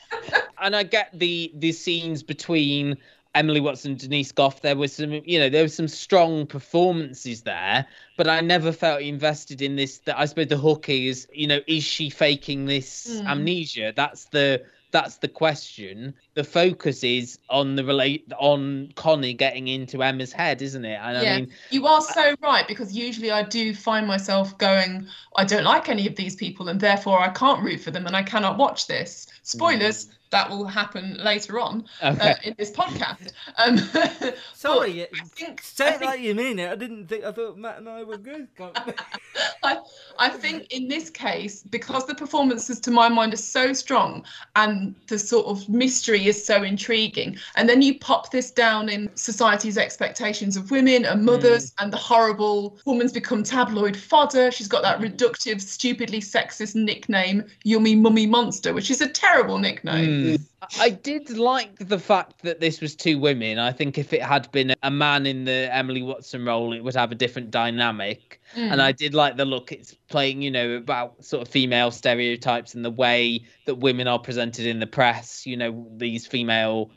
and 0.61 0.75
I 0.75 0.83
get 0.83 1.09
the 1.13 1.51
the 1.55 1.71
scenes 1.71 2.23
between 2.23 2.97
Emily 3.35 3.59
Watson, 3.59 3.95
Denise 3.95 4.31
Gough. 4.31 4.61
There 4.61 4.75
was 4.75 4.93
some, 4.93 5.11
you 5.25 5.39
know, 5.39 5.49
there 5.49 5.63
was 5.63 5.75
some 5.75 5.87
strong 5.87 6.45
performances 6.45 7.41
there, 7.41 7.85
but 8.15 8.27
I 8.27 8.41
never 8.41 8.71
felt 8.71 9.01
invested 9.01 9.61
in 9.61 9.75
this. 9.75 9.99
That 9.99 10.19
I 10.19 10.25
suppose 10.25 10.47
the 10.47 10.57
hook 10.57 10.89
is, 10.89 11.27
you 11.33 11.47
know, 11.47 11.59
is 11.67 11.83
she 11.83 12.09
faking 12.09 12.65
this 12.65 13.21
mm. 13.21 13.25
amnesia? 13.25 13.93
That's 13.95 14.25
the 14.25 14.63
that's 14.93 15.17
the 15.17 15.27
question. 15.27 16.13
The 16.35 16.43
focus 16.43 17.03
is 17.03 17.39
on 17.49 17.75
the 17.75 17.83
relate 17.83 18.31
on 18.37 18.93
Connie 18.95 19.33
getting 19.33 19.67
into 19.67 20.03
Emma's 20.03 20.31
head, 20.31 20.61
isn't 20.61 20.85
it? 20.85 20.99
And 21.01 21.21
yeah, 21.21 21.33
I 21.33 21.39
mean, 21.39 21.49
you 21.71 21.87
are 21.87 21.99
so 21.99 22.35
right 22.41 22.65
because 22.67 22.95
usually 22.95 23.31
I 23.31 23.41
do 23.41 23.73
find 23.73 24.07
myself 24.07 24.55
going, 24.59 25.07
I 25.35 25.45
don't 25.45 25.63
like 25.63 25.89
any 25.89 26.07
of 26.07 26.15
these 26.15 26.35
people, 26.35 26.69
and 26.69 26.79
therefore 26.79 27.19
I 27.19 27.29
can't 27.29 27.61
root 27.63 27.81
for 27.81 27.89
them, 27.89 28.05
and 28.05 28.15
I 28.15 28.21
cannot 28.21 28.57
watch 28.57 28.85
this. 28.87 29.27
Spoilers. 29.43 30.07
Mm 30.07 30.13
that 30.33 30.49
will 30.49 30.65
happen 30.65 31.15
later 31.23 31.59
on 31.59 31.85
uh, 32.01 32.15
okay. 32.17 32.31
uh, 32.31 32.35
in 32.43 32.55
this 32.57 32.71
podcast. 32.71 33.31
Um, 33.57 33.77
Sorry, 34.53 35.03
I 35.03 35.07
think 35.25 35.61
say 35.61 35.93
it 35.93 36.01
like 36.01 36.21
you 36.21 36.33
mean 36.33 36.57
it. 36.57 36.71
I 36.71 36.75
didn't 36.75 37.05
think. 37.05 37.23
I 37.23 37.31
thought 37.31 37.55
Matt 37.55 37.77
and 37.77 37.87
I 37.87 38.03
were 38.03 38.17
good. 38.17 38.47
I, 39.63 39.77
I 40.17 40.29
think 40.29 40.73
in 40.73 40.87
this 40.87 41.11
case, 41.11 41.61
because 41.61 42.07
the 42.07 42.15
performances 42.15 42.79
to 42.81 42.91
my 42.91 43.09
mind 43.09 43.35
are 43.35 43.37
so 43.37 43.73
strong 43.73 44.25
and 44.55 44.95
the 45.07 45.19
sort 45.19 45.45
of 45.45 45.69
mystery 45.69 46.25
is 46.25 46.43
so 46.43 46.63
intriguing, 46.63 47.37
and 47.55 47.69
then 47.69 47.83
you 47.83 47.99
pop 47.99 48.31
this 48.31 48.49
down 48.49 48.89
in 48.89 49.15
society's 49.15 49.77
expectations 49.77 50.57
of 50.57 50.71
women 50.71 51.05
and 51.05 51.23
mothers, 51.23 51.71
mm. 51.71 51.83
and 51.83 51.93
the 51.93 51.97
horrible 51.97 52.79
woman's 52.85 53.13
become 53.13 53.43
tabloid 53.43 53.95
fodder. 53.95 54.49
She's 54.49 54.67
got 54.67 54.81
that 54.81 54.99
reductive, 54.99 55.61
stupidly 55.61 56.21
sexist 56.21 56.73
nickname, 56.73 57.43
Yummy 57.63 57.95
Mummy 57.95 58.25
Monster, 58.25 58.73
which 58.73 58.89
is 58.89 58.99
a 58.99 59.07
terrible 59.07 59.32
nickname. 59.59 60.37
Mm. 60.37 60.45
I 60.79 60.89
did 60.89 61.29
like 61.37 61.75
the 61.77 61.99
fact 61.99 62.41
that 62.43 62.59
this 62.59 62.81
was 62.81 62.95
two 62.95 63.19
women. 63.19 63.59
I 63.59 63.71
think 63.71 63.97
if 63.97 64.13
it 64.13 64.21
had 64.21 64.51
been 64.51 64.73
a 64.81 64.91
man 64.91 65.25
in 65.25 65.45
the 65.45 65.69
Emily 65.73 66.01
Watson 66.01 66.45
role, 66.45 66.73
it 66.73 66.83
would 66.83 66.95
have 66.95 67.11
a 67.11 67.15
different 67.15 67.51
dynamic. 67.51 68.41
Mm. 68.55 68.71
And 68.71 68.81
I 68.81 68.91
did 68.91 69.13
like 69.13 69.37
the 69.37 69.45
look 69.45 69.71
it's 69.71 69.93
playing, 70.09 70.41
you 70.41 70.51
know, 70.51 70.73
about 70.73 71.23
sort 71.23 71.41
of 71.41 71.47
female 71.47 71.91
stereotypes 71.91 72.75
and 72.75 72.83
the 72.83 72.91
way 72.91 73.45
that 73.65 73.75
women 73.75 74.07
are 74.07 74.19
presented 74.19 74.65
in 74.65 74.79
the 74.79 74.87
press, 74.87 75.45
you 75.45 75.57
know, 75.57 75.87
these 75.97 76.25
female 76.27 76.91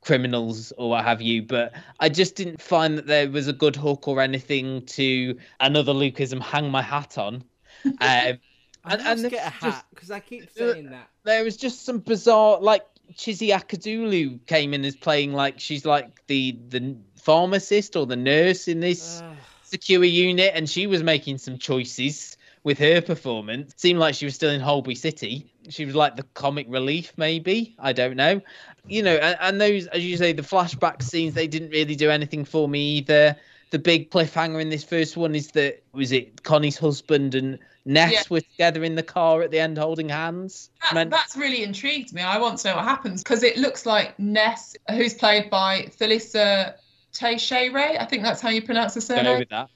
criminals 0.00 0.72
or 0.78 0.90
what 0.90 1.04
have 1.04 1.22
you. 1.22 1.42
But 1.42 1.72
I 2.00 2.08
just 2.08 2.34
didn't 2.34 2.60
find 2.60 2.98
that 2.98 3.06
there 3.06 3.30
was 3.30 3.48
a 3.48 3.52
good 3.52 3.76
hook 3.76 4.08
or 4.08 4.20
anything 4.20 4.84
to 4.86 5.38
another 5.60 5.92
Lukeism 5.92 6.40
hang 6.40 6.70
my 6.70 6.82
hat 6.82 7.18
on. 7.18 7.44
Um, 8.00 8.38
I 8.84 8.94
and, 8.94 9.02
and 9.02 9.30
get 9.30 9.46
a 9.46 9.50
hat 9.50 9.84
because 9.90 10.10
I 10.10 10.20
keep 10.20 10.50
saying 10.50 10.90
that. 10.90 11.08
There 11.24 11.44
was 11.44 11.56
just 11.56 11.84
some 11.84 11.98
bizarre, 11.98 12.60
like 12.60 12.84
Chizzy 13.14 13.48
Akudolu 13.48 14.44
came 14.46 14.74
in 14.74 14.84
as 14.84 14.96
playing 14.96 15.32
like 15.32 15.60
she's 15.60 15.84
like 15.84 16.26
the 16.26 16.58
the 16.68 16.96
pharmacist 17.16 17.96
or 17.96 18.06
the 18.06 18.16
nurse 18.16 18.68
in 18.68 18.80
this 18.80 19.22
secure 19.62 20.04
unit, 20.04 20.52
and 20.54 20.68
she 20.68 20.86
was 20.86 21.02
making 21.02 21.38
some 21.38 21.58
choices 21.58 22.36
with 22.64 22.78
her 22.78 23.00
performance. 23.00 23.72
Seemed 23.76 23.98
like 23.98 24.14
she 24.14 24.24
was 24.24 24.34
still 24.34 24.50
in 24.50 24.60
Holby 24.60 24.94
City. 24.94 25.52
She 25.68 25.84
was 25.84 25.94
like 25.94 26.16
the 26.16 26.24
comic 26.34 26.66
relief, 26.68 27.12
maybe. 27.16 27.74
I 27.78 27.92
don't 27.92 28.16
know. 28.16 28.40
You 28.86 29.02
know, 29.02 29.14
and, 29.14 29.36
and 29.40 29.60
those, 29.60 29.86
as 29.88 30.04
you 30.04 30.16
say, 30.16 30.32
the 30.32 30.42
flashback 30.42 31.02
scenes, 31.02 31.34
they 31.34 31.46
didn't 31.46 31.70
really 31.70 31.96
do 31.96 32.10
anything 32.10 32.44
for 32.44 32.68
me 32.68 32.98
either. 32.98 33.36
The 33.70 33.78
big 33.78 34.10
cliffhanger 34.10 34.60
in 34.60 34.68
this 34.68 34.84
first 34.84 35.16
one 35.16 35.34
is 35.34 35.48
that 35.52 35.82
was 35.92 36.12
it 36.12 36.42
Connie's 36.42 36.76
husband 36.76 37.34
and 37.34 37.58
Ness 37.84 38.12
yeah. 38.12 38.22
were 38.30 38.40
together 38.40 38.84
in 38.84 38.94
the 38.94 39.02
car 39.02 39.42
at 39.42 39.50
the 39.50 39.58
end 39.58 39.76
holding 39.76 40.08
hands. 40.08 40.70
That, 40.82 40.94
Meant... 40.94 41.10
That's 41.10 41.36
really 41.36 41.62
intrigued 41.62 42.12
me. 42.12 42.22
I 42.22 42.38
want 42.38 42.58
to 42.60 42.68
know 42.68 42.76
what 42.76 42.84
happens 42.84 43.22
because 43.22 43.42
it 43.42 43.56
looks 43.56 43.86
like 43.86 44.18
Ness, 44.18 44.76
who's 44.90 45.14
played 45.14 45.50
by 45.50 45.82
Thalissa 45.98 46.74
Teixeira, 47.12 48.00
I 48.00 48.06
think 48.06 48.22
that's 48.22 48.40
how 48.40 48.48
you 48.48 48.62
pronounce 48.62 48.94
the 48.94 49.00
surname. 49.00 49.40
with 49.40 49.50
that. 49.50 49.68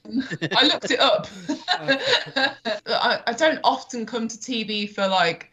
I 0.56 0.66
looked 0.66 0.90
it 0.90 1.00
up. 1.00 1.28
I, 2.86 3.20
I 3.26 3.32
don't 3.34 3.60
often 3.62 4.06
come 4.06 4.26
to 4.26 4.36
TV 4.36 4.88
for 4.90 5.06
like 5.06 5.50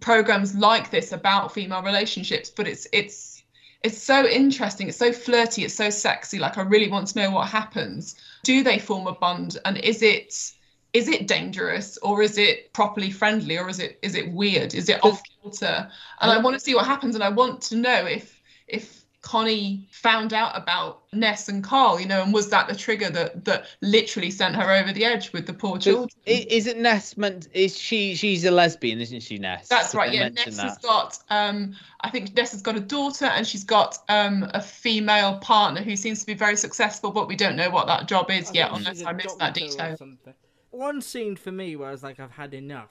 programs 0.00 0.54
like 0.54 0.90
this 0.90 1.12
about 1.12 1.52
female 1.52 1.82
relationships, 1.82 2.50
but 2.50 2.68
it's 2.68 2.86
it's 2.92 3.42
it's 3.82 3.98
so 4.00 4.26
interesting. 4.26 4.88
It's 4.88 4.96
so 4.96 5.12
flirty. 5.12 5.64
It's 5.64 5.74
so 5.74 5.90
sexy. 5.90 6.38
Like 6.38 6.56
I 6.56 6.62
really 6.62 6.88
want 6.88 7.08
to 7.08 7.18
know 7.18 7.30
what 7.32 7.48
happens. 7.48 8.14
Do 8.44 8.62
they 8.62 8.78
form 8.78 9.08
a 9.08 9.12
bond, 9.12 9.58
and 9.64 9.76
is 9.78 10.02
it 10.02 10.53
is 10.94 11.08
it 11.08 11.26
dangerous 11.26 11.98
or 11.98 12.22
is 12.22 12.38
it 12.38 12.72
properly 12.72 13.10
friendly 13.10 13.58
or 13.58 13.68
is 13.68 13.80
it 13.80 13.98
is 14.00 14.14
it 14.14 14.32
weird 14.32 14.74
is 14.74 14.88
it 14.88 15.04
off 15.04 15.20
kilter 15.42 15.90
and 16.20 16.30
i 16.30 16.38
want 16.38 16.54
to 16.54 16.60
see 16.60 16.74
what 16.74 16.86
happens 16.86 17.14
and 17.14 17.22
i 17.22 17.28
want 17.28 17.60
to 17.60 17.76
know 17.76 18.06
if 18.06 18.40
if 18.66 19.04
Connie 19.24 19.88
found 19.90 20.34
out 20.34 20.52
about 20.54 21.04
Ness 21.14 21.48
and 21.48 21.64
Carl, 21.64 21.98
you 21.98 22.06
know, 22.06 22.22
and 22.22 22.32
was 22.32 22.50
that 22.50 22.68
the 22.68 22.74
trigger 22.74 23.08
that 23.08 23.46
that 23.46 23.64
literally 23.80 24.30
sent 24.30 24.54
her 24.54 24.70
over 24.70 24.92
the 24.92 25.02
edge 25.02 25.32
with 25.32 25.46
the 25.46 25.54
poor 25.54 25.78
children? 25.78 26.10
Isn't 26.26 26.78
Ness 26.78 27.16
meant? 27.16 27.48
Is 27.54 27.76
she? 27.76 28.16
She's 28.16 28.44
a 28.44 28.50
lesbian, 28.50 29.00
isn't 29.00 29.20
she, 29.20 29.38
Ness? 29.38 29.66
That's 29.66 29.94
right. 29.94 30.12
Yeah, 30.12 30.28
Ness 30.28 30.56
that? 30.56 30.62
has 30.62 30.78
got. 30.78 31.18
Um, 31.30 31.74
I 32.02 32.10
think 32.10 32.36
Ness 32.36 32.52
has 32.52 32.60
got 32.60 32.76
a 32.76 32.80
daughter, 32.80 33.24
and 33.24 33.46
she's 33.46 33.64
got 33.64 33.96
um 34.10 34.46
a 34.52 34.60
female 34.60 35.38
partner 35.38 35.80
who 35.80 35.96
seems 35.96 36.20
to 36.20 36.26
be 36.26 36.34
very 36.34 36.56
successful, 36.56 37.10
but 37.10 37.26
we 37.26 37.34
don't 37.34 37.56
know 37.56 37.70
what 37.70 37.86
that 37.86 38.06
job 38.06 38.30
is 38.30 38.54
yet, 38.54 38.72
unless 38.72 38.98
she's 38.98 39.06
I 39.06 39.12
a 39.12 39.14
missed 39.14 39.38
that 39.38 39.54
doctor 39.54 39.64
or 39.64 39.96
detail. 39.96 40.34
Something. 40.74 40.86
One 40.86 41.00
scene 41.02 41.36
for 41.36 41.52
me 41.52 41.76
where 41.76 41.88
I 41.88 41.92
was 41.92 42.02
like, 42.02 42.20
I've 42.20 42.32
had 42.32 42.54
enough. 42.54 42.90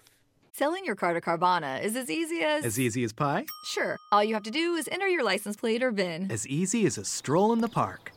Selling 0.51 0.85
your 0.85 0.95
car 0.95 1.13
to 1.13 1.21
Carvana 1.21 1.83
is 1.83 1.95
as 1.95 2.09
easy 2.09 2.41
as. 2.41 2.63
As 2.63 2.79
easy 2.79 3.03
as 3.03 3.11
pie? 3.11 3.45
Sure. 3.65 3.97
All 4.11 4.23
you 4.23 4.35
have 4.35 4.43
to 4.43 4.51
do 4.51 4.75
is 4.75 4.87
enter 4.91 5.07
your 5.07 5.23
license 5.23 5.55
plate 5.55 5.81
or 5.81 5.91
VIN. 5.91 6.31
As 6.31 6.47
easy 6.47 6.85
as 6.85 6.97
a 6.97 7.05
stroll 7.05 7.53
in 7.53 7.59
the 7.61 7.67
park. 7.67 8.11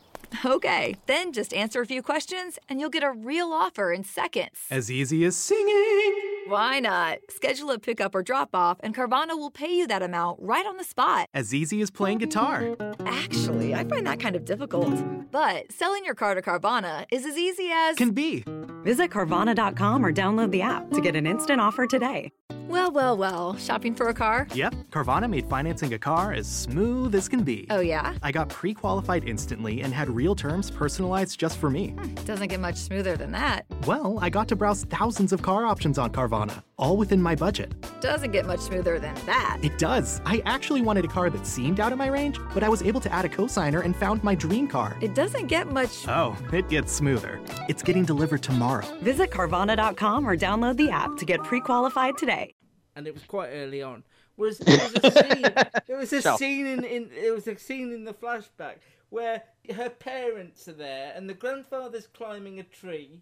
Okay, 0.45 0.95
then 1.05 1.31
just 1.31 1.53
answer 1.53 1.81
a 1.81 1.85
few 1.85 2.03
questions 2.03 2.59
and 2.69 2.79
you'll 2.79 2.89
get 2.89 3.01
a 3.01 3.11
real 3.11 3.53
offer 3.53 3.93
in 3.93 4.03
seconds. 4.03 4.59
As 4.69 4.91
easy 4.91 5.23
as 5.23 5.35
singing. 5.35 6.43
Why 6.47 6.79
not? 6.79 7.19
Schedule 7.29 7.71
a 7.71 7.79
pickup 7.79 8.13
or 8.13 8.23
drop 8.23 8.49
off, 8.53 8.77
and 8.81 8.95
Carvana 8.95 9.37
will 9.37 9.51
pay 9.51 9.73
you 9.73 9.87
that 9.87 10.01
amount 10.01 10.39
right 10.41 10.65
on 10.65 10.77
the 10.77 10.83
spot. 10.83 11.27
As 11.33 11.53
easy 11.53 11.81
as 11.81 11.91
playing 11.91 12.19
guitar. 12.19 12.77
Actually, 13.05 13.73
I 13.73 13.83
find 13.83 14.07
that 14.07 14.19
kind 14.19 14.35
of 14.35 14.45
difficult. 14.45 14.93
But 15.31 15.71
selling 15.71 16.05
your 16.05 16.15
car 16.15 16.35
to 16.35 16.41
Carvana 16.41 17.05
is 17.11 17.25
as 17.25 17.37
easy 17.37 17.69
as. 17.73 17.97
Can 17.97 18.11
be. 18.11 18.45
Visit 18.87 19.09
Carvana.com 19.09 20.05
or 20.05 20.13
download 20.13 20.49
the 20.51 20.61
app 20.61 20.89
to 20.91 21.01
get 21.01 21.13
an 21.13 21.27
instant 21.27 21.59
offer 21.59 21.85
today. 21.85 22.31
Well, 22.69 22.89
well, 22.89 23.17
well. 23.17 23.55
Shopping 23.57 23.93
for 23.93 24.07
a 24.07 24.13
car? 24.13 24.47
Yep, 24.53 24.75
Carvana 24.91 25.29
made 25.29 25.45
financing 25.49 25.93
a 25.93 25.99
car 25.99 26.31
as 26.31 26.47
smooth 26.47 27.13
as 27.13 27.27
can 27.27 27.43
be. 27.43 27.67
Oh, 27.69 27.81
yeah? 27.81 28.13
I 28.23 28.31
got 28.31 28.47
pre 28.47 28.73
qualified 28.73 29.27
instantly 29.27 29.81
and 29.81 29.93
had 29.93 30.09
real 30.09 30.35
terms 30.35 30.71
personalized 30.71 31.37
just 31.37 31.57
for 31.57 31.69
me. 31.69 31.89
Hmm, 31.89 32.15
doesn't 32.25 32.47
get 32.47 32.61
much 32.61 32.77
smoother 32.77 33.17
than 33.17 33.31
that. 33.33 33.65
Well, 33.85 34.19
I 34.21 34.29
got 34.29 34.47
to 34.49 34.55
browse 34.55 34.85
thousands 34.85 35.33
of 35.33 35.41
car 35.41 35.65
options 35.65 35.97
on 35.97 36.11
Carvana, 36.11 36.63
all 36.77 36.95
within 36.95 37.21
my 37.21 37.35
budget. 37.35 37.73
Doesn't 38.01 38.31
get 38.31 38.45
much 38.45 38.59
smoother 38.59 38.99
than 38.99 39.15
that. 39.25 39.59
It 39.63 39.77
does. 39.79 40.21
I 40.25 40.41
actually 40.45 40.81
wanted 40.81 41.05
a 41.05 41.07
car 41.07 41.29
that 41.29 41.45
seemed 41.47 41.79
out 41.79 41.91
of 41.91 41.97
my 41.97 42.07
range, 42.07 42.39
but 42.53 42.63
I 42.63 42.69
was 42.69 42.83
able 42.83 43.01
to 43.01 43.11
add 43.11 43.25
a 43.25 43.29
cosigner 43.29 43.83
and 43.83 43.95
found 43.95 44.23
my 44.23 44.35
dream 44.35 44.67
car. 44.67 44.97
It 45.01 45.15
doesn't 45.15 45.47
get 45.47 45.71
much. 45.71 46.07
Oh, 46.07 46.37
it 46.53 46.69
gets 46.69 46.91
smoother. 46.93 47.41
It's 47.67 47.81
getting 47.81 48.05
delivered 48.05 48.43
tomorrow. 48.43 48.85
Visit 49.01 49.31
Carvana.com 49.31 50.27
or 50.27 50.37
download 50.37 50.77
the 50.77 50.91
app 50.91 51.17
to 51.17 51.25
get 51.25 51.43
pre 51.43 51.59
qualified 51.61 52.17
today. 52.17 52.53
and 52.95 53.07
it 53.07 53.13
was 53.13 53.23
quite 53.23 53.49
early 53.49 53.81
on. 53.81 54.03
Was 54.37 54.59
there 54.59 54.77
was 54.77 54.93
a 55.03 55.11
scene? 55.11 55.45
There 55.87 55.97
was 55.97 56.13
a 56.13 56.21
Sure. 56.27 56.37
scene 56.37 56.67
in, 56.67 56.83
in 56.83 57.09
there 57.09 57.33
was 57.33 57.47
a 57.47 57.57
scene 57.57 57.91
in 57.91 58.03
the 58.03 58.13
flashback 58.13 58.75
where 59.09 59.41
her 59.75 59.89
parents 59.89 60.67
are 60.67 60.73
there 60.73 61.13
and 61.15 61.27
the 61.27 61.33
grandfather's 61.33 62.05
climbing 62.05 62.59
a 62.59 62.63
tree. 62.63 63.21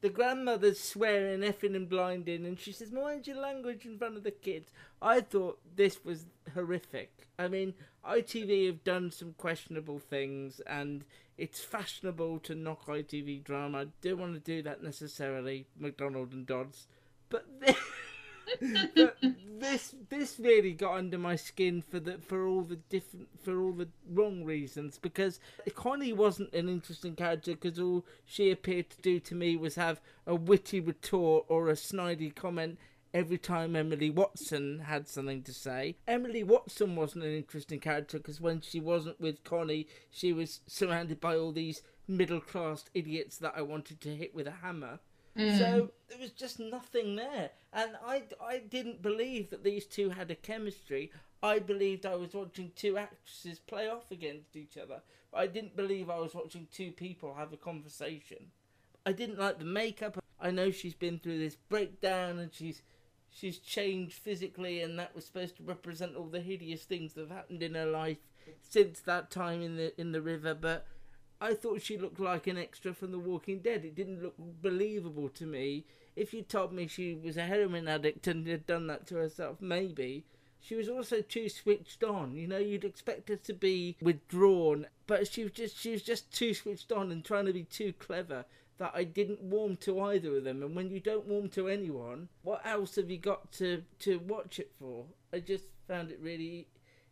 The 0.00 0.08
grandmother's 0.08 0.80
swearing, 0.80 1.40
effing 1.40 1.76
and 1.76 1.88
blinding, 1.88 2.46
and 2.46 2.58
she 2.58 2.72
says, 2.72 2.90
"Mind 2.90 3.26
your 3.26 3.36
language 3.36 3.84
in 3.84 3.98
front 3.98 4.16
of 4.16 4.22
the 4.22 4.30
kids." 4.30 4.70
I 5.02 5.20
thought 5.20 5.60
this 5.76 6.04
was 6.04 6.26
horrific. 6.54 7.28
I 7.38 7.48
mean, 7.48 7.74
ITV 8.04 8.66
have 8.66 8.82
done 8.82 9.10
some 9.10 9.34
questionable 9.34 9.98
things, 9.98 10.60
and 10.60 11.04
it's 11.36 11.62
fashionable 11.62 12.40
to 12.40 12.54
knock 12.54 12.86
ITV 12.86 13.44
drama. 13.44 13.78
I 13.78 13.86
don't 14.00 14.18
want 14.18 14.34
to 14.34 14.40
do 14.40 14.62
that 14.62 14.82
necessarily, 14.82 15.66
McDonald 15.78 16.32
and 16.32 16.46
Dodds, 16.46 16.86
but. 17.28 17.46
this 18.60 19.94
this 20.08 20.38
really 20.38 20.72
got 20.72 20.96
under 20.96 21.18
my 21.18 21.36
skin 21.36 21.82
for 21.82 22.00
the 22.00 22.18
for 22.18 22.46
all 22.46 22.62
the 22.62 22.76
different 22.76 23.28
for 23.42 23.60
all 23.60 23.72
the 23.72 23.88
wrong 24.08 24.44
reasons 24.44 24.98
because 24.98 25.38
Connie 25.74 26.12
wasn't 26.12 26.52
an 26.54 26.68
interesting 26.68 27.14
character 27.14 27.52
because 27.52 27.78
all 27.78 28.04
she 28.24 28.50
appeared 28.50 28.90
to 28.90 29.00
do 29.02 29.20
to 29.20 29.34
me 29.34 29.56
was 29.56 29.74
have 29.74 30.00
a 30.26 30.34
witty 30.34 30.80
retort 30.80 31.44
or 31.48 31.68
a 31.68 31.74
snidey 31.74 32.34
comment 32.34 32.78
every 33.12 33.38
time 33.38 33.74
Emily 33.74 34.10
Watson 34.10 34.80
had 34.80 35.08
something 35.08 35.42
to 35.42 35.52
say. 35.52 35.96
Emily 36.06 36.42
Watson 36.42 36.94
wasn't 36.96 37.24
an 37.24 37.34
interesting 37.34 37.80
character 37.80 38.18
because 38.18 38.40
when 38.40 38.60
she 38.60 38.80
wasn't 38.80 39.20
with 39.20 39.42
Connie, 39.44 39.88
she 40.10 40.32
was 40.32 40.60
surrounded 40.66 41.20
by 41.20 41.36
all 41.36 41.52
these 41.52 41.82
middle 42.06 42.40
class 42.40 42.84
idiots 42.94 43.38
that 43.38 43.54
I 43.56 43.62
wanted 43.62 44.00
to 44.02 44.14
hit 44.14 44.34
with 44.34 44.46
a 44.46 44.62
hammer. 44.62 45.00
Mm. 45.38 45.58
So 45.58 45.90
there 46.08 46.18
was 46.18 46.30
just 46.30 46.58
nothing 46.58 47.16
there, 47.16 47.50
and 47.72 47.92
I, 48.04 48.24
I 48.42 48.58
didn't 48.58 49.00
believe 49.00 49.50
that 49.50 49.64
these 49.64 49.86
two 49.86 50.10
had 50.10 50.30
a 50.30 50.34
chemistry. 50.34 51.12
I 51.42 51.58
believed 51.58 52.04
I 52.04 52.16
was 52.16 52.34
watching 52.34 52.72
two 52.74 52.98
actresses 52.98 53.58
play 53.58 53.88
off 53.88 54.10
against 54.10 54.56
each 54.56 54.76
other. 54.76 55.02
I 55.32 55.46
didn't 55.46 55.76
believe 55.76 56.10
I 56.10 56.18
was 56.18 56.34
watching 56.34 56.66
two 56.72 56.90
people 56.90 57.34
have 57.34 57.52
a 57.52 57.56
conversation. 57.56 58.50
I 59.06 59.12
didn't 59.12 59.38
like 59.38 59.58
the 59.58 59.64
makeup. 59.64 60.18
I 60.40 60.50
know 60.50 60.70
she's 60.70 60.94
been 60.94 61.18
through 61.18 61.38
this 61.38 61.56
breakdown 61.56 62.38
and 62.38 62.52
she's 62.52 62.82
she's 63.30 63.58
changed 63.58 64.14
physically, 64.14 64.82
and 64.82 64.98
that 64.98 65.14
was 65.14 65.24
supposed 65.24 65.56
to 65.56 65.62
represent 65.62 66.16
all 66.16 66.26
the 66.26 66.40
hideous 66.40 66.82
things 66.84 67.14
that 67.14 67.22
have 67.22 67.30
happened 67.30 67.62
in 67.62 67.74
her 67.74 67.86
life 67.86 68.18
since 68.60 69.00
that 69.00 69.30
time 69.30 69.62
in 69.62 69.76
the 69.76 69.98
in 70.00 70.12
the 70.12 70.22
river. 70.22 70.54
But 70.54 70.86
I 71.40 71.54
thought 71.54 71.80
she 71.80 71.96
looked 71.96 72.20
like 72.20 72.46
an 72.46 72.58
extra 72.58 72.92
from 72.92 73.12
The 73.12 73.18
Walking 73.18 73.60
Dead. 73.60 73.84
It 73.84 73.94
didn't 73.94 74.22
look 74.22 74.34
believable 74.38 75.30
to 75.30 75.46
me. 75.46 75.86
If 76.14 76.34
you 76.34 76.42
told 76.42 76.72
me 76.72 76.86
she 76.86 77.14
was 77.14 77.38
a 77.38 77.46
heroin 77.46 77.88
addict 77.88 78.26
and 78.26 78.46
had 78.46 78.66
done 78.66 78.86
that 78.88 79.06
to 79.06 79.14
herself, 79.16 79.56
maybe. 79.60 80.24
She 80.60 80.74
was 80.74 80.88
also 80.88 81.22
too 81.22 81.48
switched 81.48 82.04
on. 82.04 82.36
You 82.36 82.46
know, 82.46 82.58
you'd 82.58 82.84
expect 82.84 83.30
her 83.30 83.36
to 83.36 83.54
be 83.54 83.96
withdrawn, 84.02 84.86
but 85.06 85.26
she 85.32 85.44
was 85.44 85.52
just 85.52 85.78
she 85.78 85.92
was 85.92 86.02
just 86.02 86.30
too 86.30 86.52
switched 86.52 86.92
on 86.92 87.10
and 87.10 87.24
trying 87.24 87.46
to 87.46 87.54
be 87.54 87.64
too 87.64 87.94
clever 87.94 88.44
that 88.76 88.92
I 88.94 89.04
didn't 89.04 89.40
warm 89.40 89.76
to 89.76 90.00
either 90.00 90.36
of 90.36 90.44
them. 90.44 90.62
And 90.62 90.76
when 90.76 90.90
you 90.90 91.00
don't 91.00 91.26
warm 91.26 91.48
to 91.50 91.68
anyone, 91.68 92.28
what 92.42 92.60
else 92.66 92.96
have 92.96 93.10
you 93.10 93.16
got 93.16 93.50
to 93.52 93.84
to 94.00 94.18
watch 94.18 94.58
it 94.58 94.72
for? 94.78 95.06
I 95.32 95.40
just 95.40 95.64
found 95.88 96.10
it 96.10 96.20
really 96.20 96.66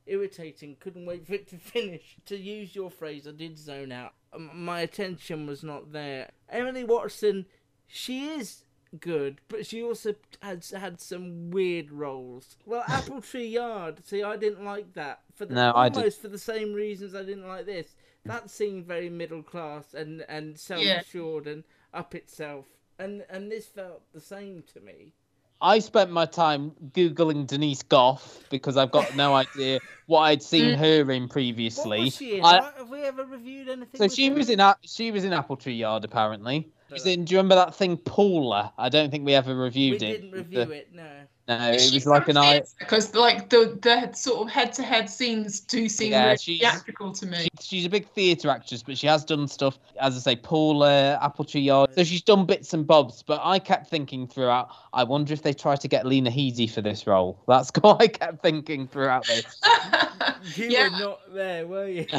irritating. 0.07 0.76
Couldn't 0.81 1.07
wait 1.07 1.26
for 1.26 1.35
it 1.35 1.49
to 1.49 1.57
finish. 1.59 2.16
To 2.26 2.37
use 2.37 2.74
your 2.74 2.91
phrase, 2.91 3.26
I 3.26 3.31
did 3.31 3.59
zone 3.59 3.93
out. 3.93 4.12
My 4.37 4.81
attention 4.81 5.47
was 5.47 5.62
not 5.62 5.93
there. 5.93 6.31
Emily 6.49 6.85
Watson, 6.85 7.47
she 7.87 8.26
is 8.29 8.64
good, 9.01 9.41
but 9.49 9.66
she 9.66 9.83
also 9.83 10.14
has 10.43 10.70
had 10.70 11.01
some 11.01 11.51
weird 11.51 11.91
roles. 11.91 12.57
Well, 12.66 12.85
Apple 12.89 13.20
Tree 13.22 13.47
Yard. 13.49 14.07
See, 14.07 14.22
I 14.22 14.37
didn't 14.37 14.64
like 14.64 14.95
that 14.95 15.20
for 15.35 15.47
the, 15.47 15.55
No, 15.55 15.72
I 15.74 15.89
did- 15.89 15.99
almost 15.99 16.20
for 16.22 16.29
the 16.29 16.39
same 16.39 16.72
reasons 16.72 17.14
I 17.14 17.22
didn't 17.24 17.47
like 17.49 17.66
this. 17.66 17.95
That 18.24 18.51
seemed 18.51 18.85
very 18.87 19.09
middle 19.09 19.43
class 19.43 19.95
and 19.95 20.24
and 20.29 20.59
self 20.59 20.83
assured 21.01 21.47
and 21.47 21.64
up 21.95 22.14
itself, 22.14 22.66
and 22.99 23.24
and 23.31 23.51
this 23.51 23.66
felt 23.66 24.03
the 24.12 24.20
same 24.20 24.62
to 24.74 24.81
me. 24.81 25.14
I 25.61 25.80
spent 25.80 26.11
my 26.12 26.24
time 26.26 26.72
googling 26.92 27.46
Denise 27.46 27.82
Gough 27.82 28.44
because 28.50 28.76
I've 28.76 28.90
got 28.92 29.16
no 29.16 29.34
idea 29.34 29.80
what 30.06 30.20
I'd 30.20 30.42
seen 30.42 30.78
her 30.78 31.11
in 31.11 31.28
previously. 31.28 31.98
What 31.98 32.04
was 32.04 32.16
she 32.16 32.38
in? 32.38 32.44
I- 32.44 32.70
Have 32.78 32.88
we 32.88 33.02
ever 33.02 33.24
reviewed 33.24 33.68
anything? 33.68 33.98
so 33.98 34.09
she 34.09 34.28
her? 34.28 34.34
was 34.34 34.50
in 34.50 34.61
she 34.82 35.11
was 35.11 35.24
in 35.24 35.32
Apple 35.32 35.56
Tree 35.56 35.74
Yard 35.74 36.04
apparently. 36.04 36.70
She 36.88 36.94
was 36.94 37.06
in, 37.06 37.24
do 37.24 37.32
you 37.34 37.38
remember 37.38 37.56
that 37.56 37.74
thing 37.74 37.96
Paula? 37.96 38.72
I 38.78 38.88
don't 38.88 39.11
think 39.11 39.26
we 39.26 39.34
ever 39.34 39.54
We 39.54 39.61
reviewed 39.62 40.02
it. 40.02 40.20
didn't 40.22 40.30
The- 40.30 40.38
review 40.38 40.61
it. 40.72 40.94
No. 40.94 41.09
No, 41.49 41.70
it 41.72 41.92
was 41.94 42.05
like 42.07 42.28
an 42.28 42.36
eye. 42.36 42.62
because 42.78 43.14
like 43.14 43.49
the 43.49 43.78
the 43.80 44.12
sort 44.12 44.46
of 44.46 44.53
head 44.53 44.70
to 44.74 44.82
head 44.82 45.09
scenes 45.09 45.61
do 45.61 45.88
seem 45.88 46.11
Yeah, 46.12 46.24
really 46.26 46.36
she's- 46.36 46.61
theatrical 46.61 47.11
to 47.12 47.26
me. 47.26 47.38
She, 47.38 47.49
she's 47.78 47.86
a 47.86 47.88
big 47.88 48.07
theatre 48.11 48.51
actress, 48.51 48.82
but 48.82 48.99
she 48.99 49.07
has 49.07 49.24
done 49.24 49.49
stuff, 49.49 49.78
as 49.99 50.14
I 50.14 50.18
say, 50.20 50.36
Paula, 50.36 51.18
Apple 51.22 51.46
Tree 51.46 51.62
Yard. 51.62 51.94
So 51.94 52.05
she's 52.05 52.20
done 52.22 52.44
bits 52.44 52.74
and 52.74 52.86
bobs. 52.86 53.22
But 53.22 53.40
I 53.42 53.59
kept 53.59 53.88
thinking 53.88 54.26
throughout, 54.26 54.68
I 54.92 55.05
wonder 55.05 55.32
if 55.32 55.42
they 55.42 55.55
try 55.55 55.74
to 55.76 55.88
get 55.88 56.05
Lena 56.07 56.30
Headey 56.30 56.70
for 56.70 56.82
this 56.82 57.07
role. 57.07 57.42
That's 57.49 57.70
what 57.80 58.03
I 58.03 58.09
kept 58.09 58.42
thinking 58.42 58.86
throughout 58.86 59.26
this. 59.26 59.44
You 60.55 60.66
Yeah. 60.68 60.84
were 60.90 60.99
not 60.99 61.34
there, 61.34 61.66
were 61.66 61.88
you? 61.88 62.07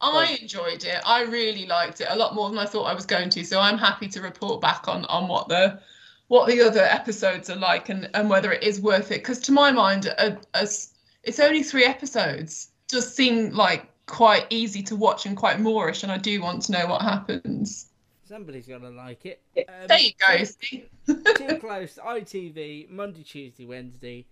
Oh, 0.00 0.18
I 0.18 0.38
enjoyed 0.40 0.84
it. 0.84 1.00
I 1.06 1.22
really 1.22 1.66
liked 1.66 2.00
it 2.00 2.08
a 2.10 2.16
lot 2.16 2.34
more 2.34 2.48
than 2.50 2.58
I 2.58 2.66
thought 2.66 2.84
I 2.84 2.94
was 2.94 3.06
going 3.06 3.30
to. 3.30 3.44
So 3.44 3.60
I'm 3.60 3.78
happy 3.78 4.08
to 4.08 4.20
report 4.20 4.60
back 4.60 4.88
on 4.88 5.04
on 5.06 5.26
what 5.28 5.48
the 5.48 5.80
what 6.28 6.48
the 6.48 6.60
other 6.62 6.82
episodes 6.82 7.50
are 7.50 7.56
like 7.56 7.88
and 7.88 8.08
and 8.14 8.28
whether 8.30 8.52
it 8.52 8.62
is 8.62 8.80
worth 8.80 9.10
it. 9.10 9.18
Because 9.22 9.38
to 9.40 9.52
my 9.52 9.70
mind, 9.70 10.06
a, 10.06 10.38
a 10.54 10.62
s- 10.62 10.94
it's 11.22 11.40
only 11.40 11.62
three 11.62 11.84
episodes. 11.84 12.70
Just 12.90 13.14
seem 13.16 13.50
like 13.50 13.86
quite 14.06 14.46
easy 14.50 14.82
to 14.84 14.96
watch 14.96 15.26
and 15.26 15.36
quite 15.36 15.60
moorish, 15.60 16.02
and 16.02 16.12
I 16.12 16.18
do 16.18 16.40
want 16.42 16.62
to 16.62 16.72
know 16.72 16.86
what 16.86 17.02
happens. 17.02 17.90
Somebody's 18.26 18.66
gonna 18.66 18.90
like 18.90 19.26
it. 19.26 19.42
Um, 19.56 19.86
there 19.86 20.00
you 20.00 20.12
go. 20.18 20.36
too- 20.38 20.44
see? 20.44 20.84
Too 21.06 21.58
close. 21.60 21.98
ITV 22.02 22.88
Monday, 22.90 23.22
Tuesday, 23.22 23.66
Wednesday, 23.66 24.24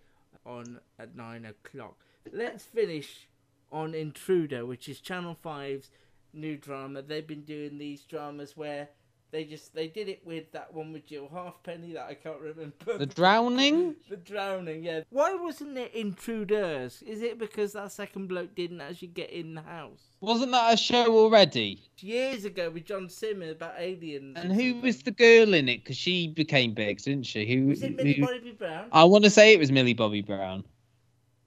on 0.46 0.80
at 0.98 1.14
nine 1.14 1.44
o'clock. 1.44 1.96
Let's 2.32 2.64
finish 2.64 3.26
on 3.70 3.94
Intruder, 3.94 4.64
which 4.66 4.88
is 4.88 5.00
Channel 5.00 5.36
5's 5.44 5.90
new 6.32 6.56
drama. 6.56 7.02
They've 7.02 7.26
been 7.26 7.42
doing 7.42 7.78
these 7.78 8.02
dramas 8.02 8.56
where 8.56 8.88
They 9.32 9.44
just 9.44 9.74
they 9.74 9.88
did 9.88 10.10
it 10.10 10.20
with 10.26 10.52
that 10.52 10.74
one 10.74 10.92
with 10.92 11.06
Jill 11.06 11.26
Halfpenny 11.32 11.94
that 11.94 12.06
I 12.06 12.12
can't 12.12 12.38
remember. 12.38 12.98
The 12.98 13.06
drowning. 13.06 13.96
The 14.10 14.18
drowning, 14.18 14.84
yeah. 14.84 15.00
Why 15.08 15.32
wasn't 15.34 15.78
it 15.78 15.94
Intruders? 15.94 17.00
Is 17.02 17.22
it 17.22 17.38
because 17.38 17.72
that 17.72 17.90
second 17.92 18.26
bloke 18.28 18.54
didn't 18.54 18.82
actually 18.82 19.08
get 19.08 19.30
in 19.30 19.54
the 19.54 19.62
house? 19.62 20.02
Wasn't 20.20 20.52
that 20.52 20.74
a 20.74 20.76
show 20.76 21.16
already? 21.16 21.80
Years 21.98 22.44
ago 22.44 22.68
with 22.68 22.84
John 22.84 23.08
Simmer 23.08 23.52
about 23.52 23.74
aliens. 23.78 24.36
And 24.38 24.52
who 24.52 24.74
was 24.82 25.02
the 25.02 25.12
girl 25.12 25.54
in 25.54 25.66
it? 25.68 25.78
Because 25.78 25.96
she 25.96 26.28
became 26.28 26.74
big, 26.74 26.98
didn't 27.02 27.24
she? 27.24 27.46
Who 27.46 27.68
Was 27.68 27.82
it 27.82 27.96
Millie 27.96 28.12
who- 28.12 28.26
Bobby 28.26 28.50
Brown? 28.52 28.88
I 28.92 29.04
want 29.04 29.24
to 29.24 29.30
say 29.30 29.54
it 29.54 29.58
was 29.58 29.72
Millie 29.72 29.94
Bobby 29.94 30.20
Brown, 30.20 30.62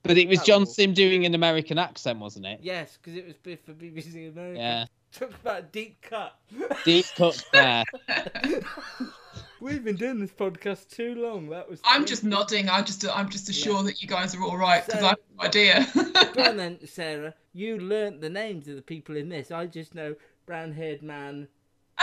but 0.02 0.18
it 0.18 0.28
was 0.28 0.40
Oh. 0.40 0.44
John 0.44 0.66
Simm 0.66 0.94
doing 0.96 1.24
an 1.26 1.36
American 1.36 1.78
accent, 1.78 2.18
wasn't 2.20 2.48
it? 2.48 2.62
Yes, 2.64 2.98
because 2.98 3.16
it 3.16 3.26
was 3.28 3.36
for 3.64 3.74
BBC 3.74 4.28
America. 4.32 4.60
Yeah. 4.60 4.86
Talk 5.18 5.32
about 5.42 5.72
deep 5.72 6.02
cut. 6.02 6.38
Deep 6.84 7.06
cut 7.16 7.42
there. 7.54 7.86
We've 9.62 9.82
been 9.82 9.96
doing 9.96 10.20
this 10.20 10.32
podcast 10.32 10.90
too 10.90 11.16
long. 11.16 11.48
That 11.50 11.70
was. 11.70 11.80
I'm 11.86 12.06
just 12.06 12.26
nodding. 12.26 12.70
I'm 12.70 12.84
just 12.84 13.08
I'm 13.08 13.30
just 13.30 13.48
assured 13.48 13.86
that 13.86 14.02
you 14.02 14.10
guys 14.10 14.36
are 14.36 14.44
all 14.44 14.58
right 14.58 14.86
because 14.86 15.00
So- 15.00 15.06
I 15.06 15.10
have 15.10 15.20
no 15.38 15.46
idea. 15.46 15.88
Go 16.34 16.44
on 16.44 16.58
then, 16.58 16.86
Sarah. 16.86 17.34
You 17.54 17.80
learnt 17.80 18.20
the 18.20 18.30
names 18.30 18.68
of 18.68 18.76
the 18.76 18.82
people 18.82 19.16
in 19.16 19.30
this. 19.30 19.52
I 19.52 19.68
just 19.68 19.96
know 19.96 20.16
brown-haired 20.46 21.02
man, 21.02 21.48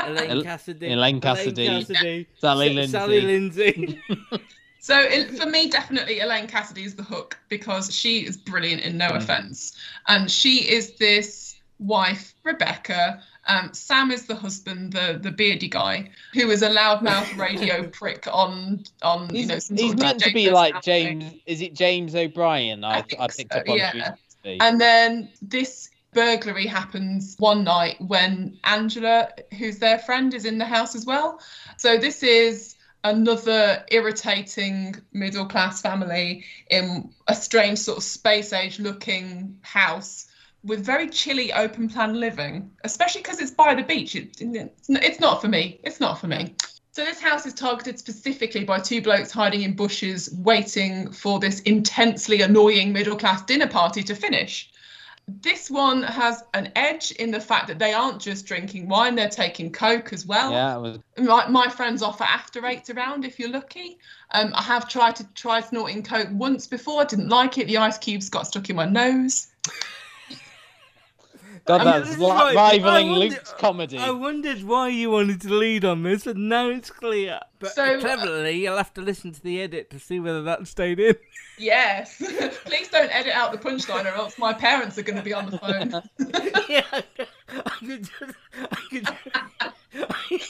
Elaine 0.02 0.30
El- 0.30 0.42
Cassidy, 0.42 0.90
Elaine 0.90 1.20
Cassidy, 1.20 1.66
Cassidy, 1.66 2.26
Sally 2.38 2.86
Sa- 2.86 2.92
Sally 2.92 3.20
Lindsay. 3.20 3.74
Lindsay. 3.76 4.02
So 4.82 4.98
it, 4.98 5.38
for 5.38 5.46
me, 5.46 5.70
definitely 5.70 6.18
Elaine 6.18 6.48
Cassidy 6.48 6.82
is 6.82 6.96
the 6.96 7.04
hook 7.04 7.38
because 7.48 7.94
she 7.94 8.26
is 8.26 8.36
brilliant 8.36 8.82
in 8.82 8.96
no 8.96 9.10
mm. 9.10 9.18
offense, 9.18 9.78
and 10.08 10.28
she 10.28 10.68
is 10.68 10.96
this 10.96 11.51
wife 11.82 12.34
Rebecca. 12.44 13.22
Um, 13.46 13.72
Sam 13.72 14.10
is 14.10 14.26
the 14.26 14.36
husband, 14.36 14.92
the 14.92 15.18
the 15.20 15.30
beardy 15.30 15.68
guy 15.68 16.10
who 16.32 16.50
is 16.50 16.62
a 16.62 16.70
loudmouth 16.70 17.36
radio 17.38 17.88
prick 17.88 18.26
on 18.30 18.84
on 19.02 19.28
you 19.30 19.40
He's, 19.40 19.48
know 19.48 19.58
some 19.58 19.76
he's 19.76 19.96
meant 19.96 20.20
to 20.20 20.32
be 20.32 20.50
like. 20.50 20.82
James. 20.82 21.34
Is 21.46 21.60
it 21.60 21.74
James 21.74 22.14
O'Brien? 22.14 22.84
I, 22.84 23.04
I, 23.18 23.28
picked 23.28 23.54
up 23.54 23.68
on 23.68 23.76
yeah. 23.76 23.90
who 23.90 23.98
he's 23.98 24.06
meant 24.06 24.20
to 24.30 24.36
be. 24.42 24.60
And 24.60 24.80
then 24.80 25.30
this 25.40 25.90
burglary 26.12 26.66
happens 26.66 27.36
one 27.38 27.64
night 27.64 27.96
when 28.00 28.58
Angela, 28.64 29.30
who's 29.58 29.78
their 29.78 29.98
friend, 29.98 30.34
is 30.34 30.44
in 30.44 30.58
the 30.58 30.64
house 30.64 30.94
as 30.94 31.06
well. 31.06 31.40
So 31.78 31.98
this 31.98 32.22
is 32.22 32.76
another 33.04 33.84
irritating 33.90 34.96
middle 35.12 35.46
class 35.46 35.80
family 35.80 36.44
in 36.70 37.10
a 37.26 37.34
strange 37.34 37.78
sort 37.78 37.98
of 37.98 38.04
space 38.04 38.52
age 38.52 38.78
looking 38.78 39.58
house 39.62 40.28
with 40.64 40.84
very 40.84 41.08
chilly 41.08 41.52
open 41.52 41.88
plan 41.88 42.18
living, 42.18 42.70
especially 42.84 43.22
because 43.22 43.40
it's 43.40 43.50
by 43.50 43.74
the 43.74 43.82
beach. 43.82 44.14
It, 44.14 44.36
it's 44.40 45.20
not 45.20 45.40
for 45.40 45.48
me. 45.48 45.80
It's 45.82 46.00
not 46.00 46.20
for 46.20 46.28
me. 46.28 46.54
So 46.92 47.04
this 47.04 47.20
house 47.20 47.46
is 47.46 47.54
targeted 47.54 47.98
specifically 47.98 48.64
by 48.64 48.78
two 48.78 49.00
blokes 49.00 49.32
hiding 49.32 49.62
in 49.62 49.74
bushes, 49.74 50.30
waiting 50.38 51.10
for 51.10 51.40
this 51.40 51.60
intensely 51.60 52.42
annoying 52.42 52.92
middle 52.92 53.16
class 53.16 53.42
dinner 53.42 53.66
party 53.66 54.02
to 54.02 54.14
finish. 54.14 54.70
This 55.26 55.70
one 55.70 56.02
has 56.02 56.42
an 56.52 56.70
edge 56.76 57.12
in 57.12 57.30
the 57.30 57.40
fact 57.40 57.68
that 57.68 57.78
they 57.78 57.94
aren't 57.94 58.20
just 58.20 58.44
drinking 58.44 58.88
wine; 58.88 59.14
they're 59.14 59.28
taking 59.28 59.72
coke 59.72 60.12
as 60.12 60.26
well. 60.26 60.52
Yeah, 60.52 60.76
was 60.76 60.98
My, 61.16 61.48
my 61.48 61.68
friends 61.68 62.02
offer 62.02 62.24
after 62.24 62.66
eights 62.66 62.90
around 62.90 63.24
if 63.24 63.38
you're 63.38 63.48
lucky. 63.48 63.98
Um, 64.32 64.52
I 64.54 64.62
have 64.62 64.88
tried 64.88 65.16
to 65.16 65.24
try 65.34 65.60
snorting 65.60 66.02
coke 66.02 66.28
once 66.32 66.66
before. 66.66 67.00
I 67.00 67.04
didn't 67.04 67.28
like 67.28 67.56
it. 67.56 67.68
The 67.68 67.78
ice 67.78 67.98
cubes 67.98 68.28
got 68.28 68.48
stuck 68.48 68.68
in 68.68 68.76
my 68.76 68.84
nose. 68.84 69.46
God, 71.64 71.84
that's 71.86 72.08
This 72.10 72.18
li- 72.18 72.54
rivaling 72.56 72.84
I 72.84 73.10
wonder- 73.12 73.18
Luke's 73.36 73.52
comedy. 73.52 73.98
I 73.98 74.10
wondered 74.10 74.62
why 74.64 74.88
you 74.88 75.10
wanted 75.10 75.40
to 75.42 75.54
lead 75.54 75.84
on 75.84 76.02
this, 76.02 76.26
and 76.26 76.48
now 76.48 76.68
it's 76.68 76.90
clear. 76.90 77.38
But 77.60 77.74
So- 77.74 77.84
uh, 77.84 78.00
cleverly, 78.00 78.62
you'll 78.62 78.76
have 78.76 78.92
to 78.94 79.00
listen 79.00 79.30
to 79.32 79.40
the 79.40 79.60
edit 79.62 79.88
to 79.90 80.00
see 80.00 80.18
whether 80.18 80.42
that 80.42 80.66
stayed 80.66 80.98
in. 80.98 81.14
Yes. 81.58 82.16
Please 82.64 82.88
don't 82.88 83.14
edit 83.14 83.32
out 83.34 83.52
the 83.52 83.58
punchline, 83.58 84.04
or 84.06 84.14
else 84.16 84.38
my 84.38 84.52
parents 84.52 84.98
are 84.98 85.02
going 85.02 85.18
to 85.18 85.22
be 85.22 85.32
on 85.34 85.50
the 85.50 85.58
phone. 85.58 86.02
yeah, 86.68 86.82
I 87.64 87.70
could 87.86 88.08
just, 88.08 88.36
I 88.72 88.76
could, 88.90 90.40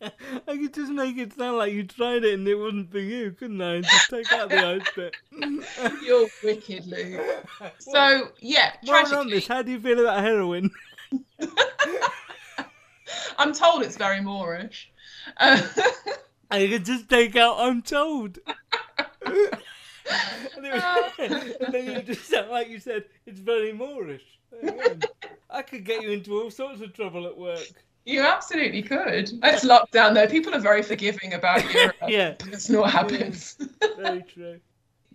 I 0.00 0.10
could 0.46 0.74
just 0.74 0.92
make 0.92 1.18
it 1.18 1.32
sound 1.32 1.58
like 1.58 1.72
you 1.72 1.84
tried 1.84 2.24
it 2.24 2.34
and 2.34 2.46
it 2.46 2.54
wasn't 2.54 2.90
for 2.90 2.98
you, 3.00 3.32
couldn't 3.32 3.60
I? 3.60 3.74
And 3.76 3.84
just 3.84 4.10
take 4.10 4.32
out 4.32 4.48
the 4.48 4.64
ice 4.64 4.86
bit. 4.94 5.16
You're 6.04 6.28
wicked, 6.42 6.86
Luke. 6.86 7.20
So 7.80 8.28
yeah, 8.40 8.74
we're 8.86 8.94
on 8.94 9.04
tragically, 9.06 9.32
this, 9.32 9.48
how 9.48 9.62
do 9.62 9.72
you 9.72 9.80
feel 9.80 9.98
about 10.00 10.20
heroin? 10.22 10.70
I'm 13.38 13.52
told 13.52 13.82
it's 13.82 13.96
very 13.96 14.20
Moorish. 14.20 14.90
Uh, 15.36 15.60
I 16.50 16.66
could 16.68 16.84
just 16.84 17.08
take 17.08 17.34
out 17.36 17.56
I'm 17.58 17.82
told. 17.82 18.38
and, 19.26 19.50
was, 20.56 21.12
and 21.18 21.74
then 21.74 21.86
you 21.86 22.02
just 22.02 22.26
sound 22.28 22.50
like 22.50 22.68
you 22.68 22.78
said 22.78 23.04
it's 23.26 23.40
very 23.40 23.72
Moorish. 23.72 24.22
There 24.50 24.74
you 24.74 24.94
go. 24.94 25.08
I 25.50 25.62
could 25.62 25.84
get 25.84 26.02
you 26.02 26.10
into 26.10 26.40
all 26.40 26.50
sorts 26.50 26.80
of 26.80 26.92
trouble 26.92 27.26
at 27.26 27.36
work. 27.36 27.66
You 28.08 28.22
absolutely 28.22 28.82
could. 28.82 29.30
It's 29.42 29.64
lockdown 29.64 30.14
though. 30.14 30.26
People 30.26 30.54
are 30.54 30.60
very 30.60 30.82
forgiving 30.82 31.34
about 31.34 31.62
your 31.74 31.92
uh, 32.02 32.06
Yeah. 32.08 32.32
personal 32.38 32.84
habits. 32.84 33.56
Very 33.96 34.22
true. 34.22 34.60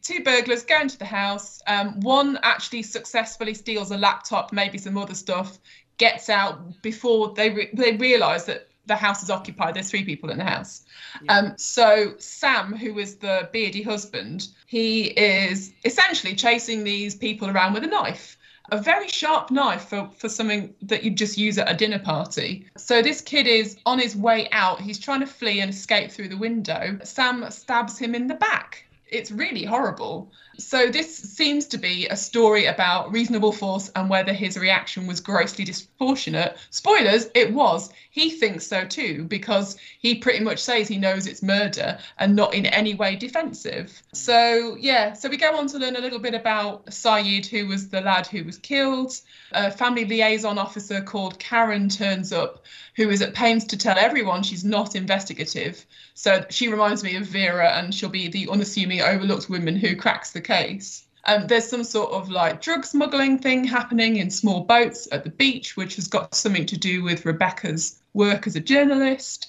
two 0.01 0.23
burglars 0.23 0.63
go 0.63 0.79
into 0.81 0.97
the 0.97 1.05
house. 1.05 1.61
Um, 1.67 1.99
one 2.01 2.37
actually 2.43 2.83
successfully 2.83 3.53
steals 3.53 3.91
a 3.91 3.97
laptop, 3.97 4.53
maybe 4.53 4.77
some 4.77 4.97
other 4.97 5.15
stuff, 5.15 5.57
gets 5.97 6.29
out 6.29 6.81
before 6.81 7.33
they 7.33 7.49
re- 7.49 7.69
they 7.73 7.95
realise 7.97 8.43
that 8.45 8.67
the 8.85 8.95
house 8.95 9.23
is 9.23 9.29
occupied. 9.29 9.73
There's 9.75 9.89
three 9.89 10.03
people 10.03 10.29
in 10.29 10.37
the 10.37 10.43
house. 10.43 10.83
Um, 11.29 11.53
so 11.57 12.15
Sam, 12.19 12.75
who 12.75 12.99
is 12.99 13.15
the 13.15 13.49
beardy 13.53 13.81
husband, 13.81 14.47
he 14.67 15.05
is 15.05 15.71
essentially 15.85 16.35
chasing 16.35 16.83
these 16.83 17.15
people 17.15 17.49
around 17.49 17.73
with 17.73 17.83
a 17.85 17.87
knife. 17.87 18.37
A 18.71 18.81
very 18.81 19.07
sharp 19.07 19.51
knife 19.51 19.89
for, 19.89 20.09
for 20.17 20.29
something 20.29 20.73
that 20.81 21.03
you'd 21.03 21.17
just 21.17 21.37
use 21.37 21.57
at 21.57 21.71
a 21.71 21.75
dinner 21.75 21.99
party. 21.99 22.65
So 22.77 23.01
this 23.01 23.21
kid 23.21 23.45
is 23.45 23.77
on 23.85 23.99
his 23.99 24.15
way 24.15 24.49
out. 24.51 24.81
He's 24.81 24.99
trying 24.99 25.19
to 25.19 25.27
flee 25.27 25.59
and 25.59 25.69
escape 25.69 26.11
through 26.11 26.29
the 26.29 26.37
window. 26.37 26.99
Sam 27.03 27.49
stabs 27.51 27.99
him 27.99 28.15
in 28.15 28.27
the 28.27 28.35
back 28.35 28.85
it's 29.13 29.31
really 29.31 29.63
horrible. 29.63 30.31
So 30.57 30.87
this 30.87 31.15
seems 31.15 31.65
to 31.67 31.77
be 31.77 32.07
a 32.07 32.15
story 32.15 32.65
about 32.65 33.11
reasonable 33.11 33.51
force 33.51 33.91
and 33.95 34.09
whether 34.09 34.33
his 34.33 34.57
reaction 34.57 35.07
was 35.07 35.19
grossly 35.19 35.65
disproportionate. 35.65 36.57
Spoilers, 36.69 37.27
it 37.33 37.53
was. 37.53 37.89
He 38.11 38.29
thinks 38.29 38.67
so 38.67 38.85
too 38.85 39.23
because 39.23 39.77
he 39.99 40.15
pretty 40.15 40.43
much 40.43 40.59
says 40.59 40.87
he 40.87 40.97
knows 40.97 41.25
it's 41.25 41.41
murder 41.41 41.97
and 42.19 42.35
not 42.35 42.53
in 42.53 42.67
any 42.67 42.93
way 42.93 43.15
defensive. 43.15 44.01
So 44.13 44.77
yeah, 44.79 45.13
so 45.13 45.29
we 45.29 45.37
go 45.37 45.55
on 45.57 45.67
to 45.67 45.77
learn 45.77 45.95
a 45.95 46.01
little 46.01 46.19
bit 46.19 46.35
about 46.35 46.93
Sayed, 46.93 47.45
who 47.47 47.67
was 47.67 47.89
the 47.89 48.01
lad 48.01 48.27
who 48.27 48.43
was 48.43 48.57
killed. 48.57 49.13
A 49.55 49.69
family 49.69 50.05
liaison 50.05 50.57
officer 50.57 51.01
called 51.01 51.37
Karen 51.39 51.87
turns 51.87 52.33
up, 52.33 52.65
who 52.95 53.09
is 53.09 53.21
at 53.21 53.33
pains 53.33 53.65
to 53.65 53.77
tell 53.77 53.97
everyone 53.97 54.43
she's 54.43 54.65
not 54.65 54.95
investigative. 54.95 55.85
So 56.15 56.45
she 56.49 56.67
reminds 56.67 57.03
me 57.03 57.15
of 57.15 57.27
Vera, 57.27 57.69
and 57.69 57.93
she'll 57.93 58.09
be 58.09 58.27
the 58.27 58.49
unassuming, 58.49 59.01
overlooked 59.01 59.49
woman 59.49 59.75
who 59.75 59.95
cracks 59.95 60.31
the 60.31 60.41
case. 60.41 61.03
Um, 61.25 61.47
there's 61.47 61.69
some 61.69 61.83
sort 61.83 62.11
of 62.11 62.29
like 62.29 62.61
drug 62.61 62.85
smuggling 62.85 63.39
thing 63.39 63.63
happening 63.63 64.17
in 64.17 64.29
small 64.29 64.61
boats 64.61 65.07
at 65.11 65.23
the 65.23 65.29
beach, 65.29 65.77
which 65.77 65.95
has 65.95 66.07
got 66.07 66.35
something 66.35 66.65
to 66.65 66.77
do 66.77 67.03
with 67.03 67.25
Rebecca's 67.25 68.01
work 68.13 68.45
as 68.47 68.55
a 68.55 68.59
journalist. 68.59 69.47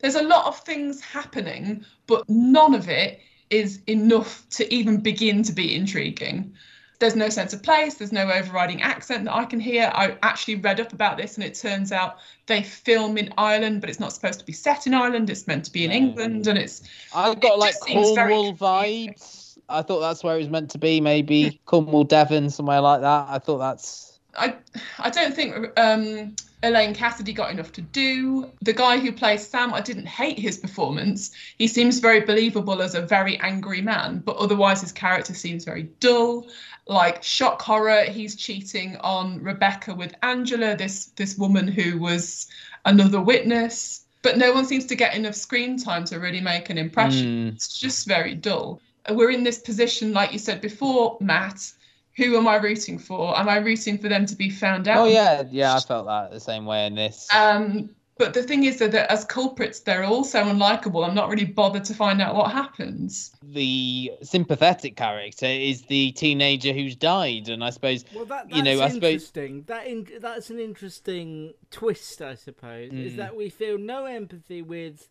There's 0.00 0.16
a 0.16 0.22
lot 0.22 0.46
of 0.46 0.58
things 0.60 1.00
happening, 1.00 1.84
but 2.06 2.28
none 2.28 2.74
of 2.74 2.88
it 2.88 3.20
is 3.50 3.80
enough 3.86 4.44
to 4.50 4.74
even 4.74 5.00
begin 5.00 5.42
to 5.44 5.52
be 5.52 5.76
intriguing. 5.76 6.54
There's 7.02 7.16
no 7.16 7.30
sense 7.30 7.52
of 7.52 7.64
place, 7.64 7.94
there's 7.94 8.12
no 8.12 8.30
overriding 8.30 8.80
accent 8.80 9.24
that 9.24 9.34
I 9.34 9.44
can 9.44 9.58
hear. 9.58 9.90
I 9.92 10.16
actually 10.22 10.54
read 10.54 10.78
up 10.78 10.92
about 10.92 11.16
this, 11.16 11.34
and 11.34 11.42
it 11.42 11.54
turns 11.54 11.90
out 11.90 12.18
they 12.46 12.62
film 12.62 13.18
in 13.18 13.34
Ireland, 13.36 13.80
but 13.80 13.90
it's 13.90 13.98
not 13.98 14.12
supposed 14.12 14.38
to 14.38 14.46
be 14.46 14.52
set 14.52 14.86
in 14.86 14.94
Ireland, 14.94 15.28
it's 15.28 15.48
meant 15.48 15.64
to 15.64 15.72
be 15.72 15.84
in 15.84 15.90
England, 15.90 16.46
and 16.46 16.56
it's. 16.56 16.88
I've 17.12 17.40
got 17.40 17.54
it 17.54 17.58
like 17.58 17.74
Cornwall 17.80 18.54
vibes. 18.54 19.58
I 19.68 19.82
thought 19.82 19.98
that's 19.98 20.22
where 20.22 20.36
it 20.36 20.38
was 20.38 20.48
meant 20.48 20.70
to 20.70 20.78
be. 20.78 21.00
Maybe 21.00 21.60
Cornwall, 21.64 22.04
Devon, 22.04 22.50
somewhere 22.50 22.80
like 22.80 23.00
that. 23.00 23.26
I 23.28 23.40
thought 23.40 23.58
that's. 23.58 24.20
I 24.36 24.54
I 25.00 25.10
don't 25.10 25.34
think 25.34 25.76
um, 25.76 26.36
Elaine 26.62 26.94
Cassidy 26.94 27.32
got 27.32 27.50
enough 27.50 27.72
to 27.72 27.80
do. 27.80 28.50
The 28.60 28.72
guy 28.72 28.98
who 28.98 29.10
plays 29.10 29.46
Sam, 29.46 29.74
I 29.74 29.80
didn't 29.80 30.06
hate 30.06 30.38
his 30.38 30.58
performance. 30.58 31.32
He 31.58 31.66
seems 31.66 31.98
very 31.98 32.20
believable 32.20 32.82
as 32.82 32.94
a 32.94 33.02
very 33.02 33.38
angry 33.40 33.82
man, 33.82 34.22
but 34.24 34.36
otherwise 34.36 34.80
his 34.80 34.92
character 34.92 35.34
seems 35.34 35.64
very 35.64 35.84
dull. 35.98 36.46
Like 36.86 37.22
shock 37.22 37.60
horror, 37.62 38.04
he's 38.04 38.36
cheating 38.36 38.96
on 38.98 39.42
Rebecca 39.42 39.94
with 39.94 40.14
Angela, 40.22 40.76
this 40.76 41.06
this 41.16 41.36
woman 41.36 41.66
who 41.66 41.98
was 41.98 42.48
another 42.84 43.20
witness. 43.20 44.04
But 44.22 44.38
no 44.38 44.52
one 44.52 44.64
seems 44.64 44.86
to 44.86 44.94
get 44.94 45.16
enough 45.16 45.34
screen 45.34 45.76
time 45.76 46.04
to 46.06 46.20
really 46.20 46.40
make 46.40 46.70
an 46.70 46.78
impression. 46.78 47.26
Mm. 47.26 47.54
It's 47.54 47.76
just 47.78 48.06
very 48.06 48.34
dull. 48.34 48.80
We're 49.10 49.30
in 49.30 49.42
this 49.42 49.58
position, 49.58 50.12
like 50.12 50.32
you 50.32 50.38
said 50.38 50.60
before, 50.60 51.16
Matt. 51.20 51.72
Who 52.16 52.36
am 52.36 52.46
I 52.46 52.56
rooting 52.56 52.98
for? 52.98 53.38
Am 53.38 53.48
I 53.48 53.56
rooting 53.56 53.98
for 53.98 54.08
them 54.08 54.26
to 54.26 54.36
be 54.36 54.50
found 54.50 54.86
out? 54.88 54.98
Oh 54.98 55.06
yeah, 55.06 55.44
yeah. 55.50 55.74
I 55.76 55.80
felt 55.80 56.06
that 56.06 56.30
the 56.30 56.40
same 56.40 56.66
way 56.66 56.86
in 56.86 56.94
this. 56.94 57.26
Um, 57.34 57.90
But 58.18 58.34
the 58.34 58.42
thing 58.42 58.64
is 58.64 58.78
that 58.78 58.92
that 58.92 59.10
as 59.10 59.24
culprits, 59.24 59.80
they're 59.80 60.04
all 60.04 60.22
so 60.22 60.44
unlikable. 60.44 61.08
I'm 61.08 61.14
not 61.14 61.30
really 61.30 61.46
bothered 61.46 61.84
to 61.84 61.94
find 61.94 62.20
out 62.20 62.34
what 62.36 62.52
happens. 62.52 63.32
The 63.42 64.12
sympathetic 64.22 64.96
character 64.96 65.46
is 65.46 65.82
the 65.82 66.12
teenager 66.12 66.72
who's 66.74 66.94
died, 66.94 67.48
and 67.48 67.64
I 67.64 67.70
suppose 67.70 68.04
Well, 68.14 68.26
that, 68.26 68.44
that's 68.50 68.56
you 68.56 68.62
know, 68.62 68.82
I 68.82 68.90
suppose 68.90 69.12
interesting. 69.14 69.64
That 69.66 69.86
in, 69.86 70.06
that's 70.20 70.50
an 70.50 70.60
interesting 70.60 71.54
twist, 71.70 72.20
I 72.20 72.34
suppose, 72.34 72.92
is 72.92 73.14
Mm. 73.14 73.16
that 73.16 73.34
we 73.36 73.48
feel 73.48 73.78
no 73.78 74.04
empathy 74.04 74.60
with 74.60 75.08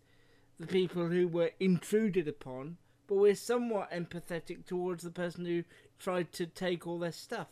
the 0.59 0.67
people 0.67 1.07
who 1.07 1.27
were 1.27 1.51
intruded 1.59 2.27
upon, 2.27 2.77
but 3.07 3.15
we're 3.15 3.35
somewhat 3.35 3.91
empathetic 3.91 4.67
towards 4.67 5.03
the 5.03 5.09
person 5.11 5.43
who 5.45 5.63
tried 6.01 6.31
to 6.33 6.45
take 6.45 6.87
all 6.87 6.99
their 6.99 7.11
stuff. 7.11 7.47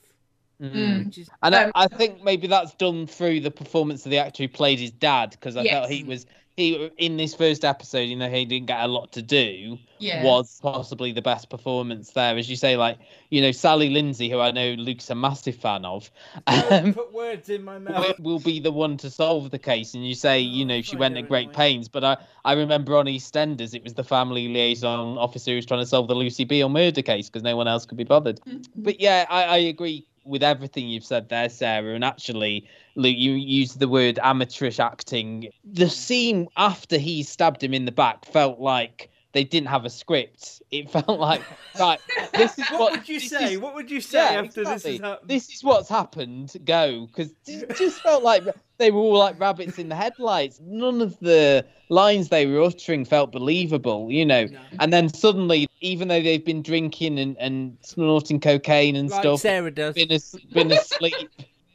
Mm. 0.62 1.06
Which 1.06 1.18
is, 1.20 1.30
And 1.42 1.56
I, 1.56 1.72
I 1.74 1.88
think 1.88 2.22
maybe 2.24 2.48
that's 2.48 2.74
done 2.74 3.08
through 3.08 3.40
the 3.42 3.52
performance 3.52 4.06
of 4.06 4.10
the 4.10 4.18
actor 4.18 4.44
who 4.44 4.50
played 4.50 4.80
his 4.80 4.92
dad, 4.92 5.32
because 5.32 5.56
I 5.56 5.66
felt 5.66 5.90
he 5.90 6.04
was 6.04 6.26
he 6.60 6.92
in 6.98 7.18
this 7.18 7.34
first 7.34 7.66
episode. 7.66 8.02
You 8.02 8.16
know, 8.16 8.30
he 8.30 8.46
didn't 8.46 8.68
get 8.68 8.82
a 8.82 8.88
lot 8.88 9.12
to 9.14 9.22
do. 9.22 9.78
Yeah. 9.98 10.24
Was 10.24 10.60
possibly 10.62 11.12
the 11.12 11.22
best 11.22 11.50
performance 11.50 12.12
there, 12.12 12.38
as 12.38 12.50
you 12.50 12.56
say. 12.56 12.78
Like 12.78 12.98
you 13.30 13.42
know, 13.42 13.52
Sally 13.52 13.90
Lindsay, 13.90 14.30
who 14.30 14.40
I 14.40 14.52
know 14.52 14.72
Luke's 14.74 15.10
a 15.10 15.16
massive 15.16 15.56
fan 15.56 15.86
of, 15.86 16.10
um, 16.48 16.94
put 16.94 17.14
words 17.14 17.50
in 17.50 17.64
my 17.64 17.80
mouth. 17.80 18.20
will, 18.20 18.40
be 18.40 18.60
the 18.60 18.72
one 18.72 18.98
to 18.98 19.10
solve 19.10 19.52
the 19.52 19.60
case. 19.60 19.94
And 19.94 20.08
you 20.08 20.16
say, 20.16 20.40
you 20.40 20.66
know, 20.66 20.82
she 20.82 20.96
went 20.96 21.18
at 21.18 21.28
great 21.28 21.54
pains. 21.54 21.88
But 21.88 22.04
I, 22.04 22.18
I 22.46 22.54
remember 22.54 22.96
on 22.98 23.06
EastEnders, 23.06 23.74
it 23.74 23.84
was 23.84 23.94
the 23.94 24.04
family 24.04 24.48
liaison 24.48 25.18
officer 25.18 25.52
who 25.52 25.56
was 25.56 25.66
trying 25.66 25.82
to 25.82 25.86
solve 25.86 26.08
the 26.08 26.16
Lucy 26.16 26.44
Beale 26.44 26.70
murder 26.70 27.02
case 27.02 27.30
because 27.30 27.44
no 27.44 27.56
one 27.56 27.68
else 27.68 27.86
could 27.86 27.98
be 27.98 28.04
bothered. 28.04 28.40
But 28.76 29.00
yeah, 29.00 29.26
I, 29.30 29.44
I 29.44 29.58
agree 29.58 30.09
with 30.24 30.44
everything 30.44 30.88
you've 30.88 31.06
said 31.06 31.30
there, 31.30 31.50
Sarah. 31.50 31.96
And 31.96 32.04
actually, 32.04 32.68
Luke, 32.96 33.18
you 33.18 33.34
used 33.34 33.80
the 33.80 33.88
word 33.88 34.20
amateurish 34.22 34.80
acting. 34.80 35.50
The 35.64 35.90
scene 35.90 36.48
after 36.58 36.98
he 36.98 37.24
stabbed 37.24 37.64
him 37.64 37.74
in 37.74 37.86
the 37.86 37.92
back 37.92 38.26
felt 38.26 38.60
like 38.60 39.10
they 39.32 39.44
didn't 39.44 39.68
have 39.68 39.86
a 39.86 39.90
script. 39.90 40.62
It 40.72 40.90
felt 40.92 41.20
like 41.20 41.42
right. 41.80 42.00
This 42.34 42.58
is 42.58 42.68
what, 42.72 42.80
what, 42.80 42.92
would 42.94 43.10
you 43.10 43.20
say? 43.20 43.54
is- 43.54 43.60
what 43.60 43.76
would 43.76 43.92
you 43.92 44.02
say 44.02 44.34
yeah, 44.34 44.40
after 44.42 44.62
exactly. 44.62 44.74
this 44.74 44.84
has 44.84 45.00
happened? 45.00 45.30
This 45.30 45.50
is 45.50 45.64
what's 45.64 45.90
happened. 45.90 46.56
Go 46.66 47.08
because 47.08 47.34
it 47.48 47.76
just 47.78 48.02
felt 48.02 48.24
like 48.24 48.44
they 48.78 48.92
were 48.92 49.00
all 49.00 49.18
like 49.18 49.40
rabbits 49.40 49.78
in 49.78 49.90
the 49.90 49.96
headlights. 49.96 50.60
None 50.64 51.02
of 51.02 51.20
the 51.20 51.66
lines 51.90 52.30
they 52.30 52.46
were 52.46 52.62
uttering 52.62 53.06
felt 53.06 53.32
believable, 53.32 54.12
you 54.12 54.26
know. 54.26 54.48
And 54.80 54.94
then 54.94 55.10
suddenly, 55.10 55.68
even 55.82 56.08
though 56.08 56.22
they've 56.22 56.44
been 56.44 56.62
drinking 56.62 57.20
and, 57.20 57.38
and 57.40 57.78
snorting 57.82 58.40
cocaine 58.40 58.96
and 58.96 59.10
Like 59.10 59.22
stuff, 59.22 59.42
Sarah 59.42 59.72
does. 59.72 59.96
been, 59.96 60.12
as, 60.12 60.36
been 60.54 60.72
asleep. 60.72 61.30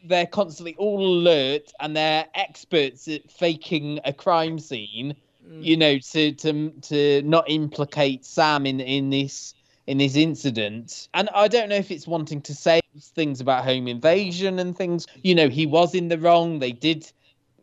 They're 0.06 0.26
constantly 0.26 0.74
all 0.76 1.00
alert 1.04 1.72
and 1.80 1.96
they're 1.96 2.26
experts 2.34 3.08
at 3.08 3.30
faking 3.30 4.00
a 4.04 4.12
crime 4.12 4.58
scene 4.58 5.16
you 5.50 5.76
know, 5.76 5.98
to 5.98 6.32
to 6.32 6.70
to 6.82 7.22
not 7.22 7.44
implicate 7.48 8.24
Sam 8.24 8.66
in 8.66 8.80
in 8.80 9.10
this 9.10 9.54
in 9.86 9.98
this 9.98 10.16
incident. 10.16 11.08
And 11.14 11.28
I 11.34 11.48
don't 11.48 11.68
know 11.68 11.76
if 11.76 11.90
it's 11.90 12.06
wanting 12.06 12.40
to 12.42 12.54
say 12.54 12.80
things 12.98 13.40
about 13.40 13.64
home 13.64 13.88
invasion 13.88 14.58
and 14.58 14.76
things. 14.76 15.06
You 15.22 15.34
know, 15.34 15.48
he 15.48 15.66
was 15.66 15.94
in 15.94 16.08
the 16.08 16.18
wrong. 16.18 16.58
They 16.58 16.72
did 16.72 17.10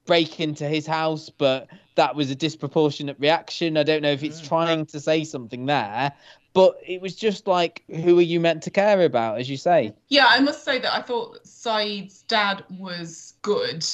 break 0.06 0.40
into 0.40 0.68
his 0.68 0.86
house, 0.86 1.30
but 1.30 1.68
that 1.96 2.16
was 2.16 2.32
a 2.32 2.36
disproportionate 2.36 3.18
reaction. 3.20 3.78
I 3.78 3.84
don't 3.84 4.02
know 4.02 4.12
if 4.12 4.24
it's 4.24 4.42
mm. 4.42 4.48
trying 4.48 4.86
to 4.88 5.00
say 5.00 5.24
something 5.24 5.66
there, 5.66 6.12
but 6.54 6.78
it 6.86 7.02
was 7.02 7.16
just 7.16 7.48
like, 7.48 7.84
who 7.88 8.20
are 8.20 8.24
you 8.24 8.40
meant 8.40 8.64
to 8.64 8.72
care 8.72 9.04
about, 9.04 9.40
as 9.40 9.50
you 9.50 9.58
say? 9.58 9.94
Yeah, 10.10 10.28
I 10.30 10.40
must 10.40 10.66
say 10.66 10.80
that 10.80 10.94
I 10.94 11.02
thought 11.02 11.46
Saeed's 11.46 12.24
dad 12.24 12.64
was 12.70 13.36
good. 13.42 13.86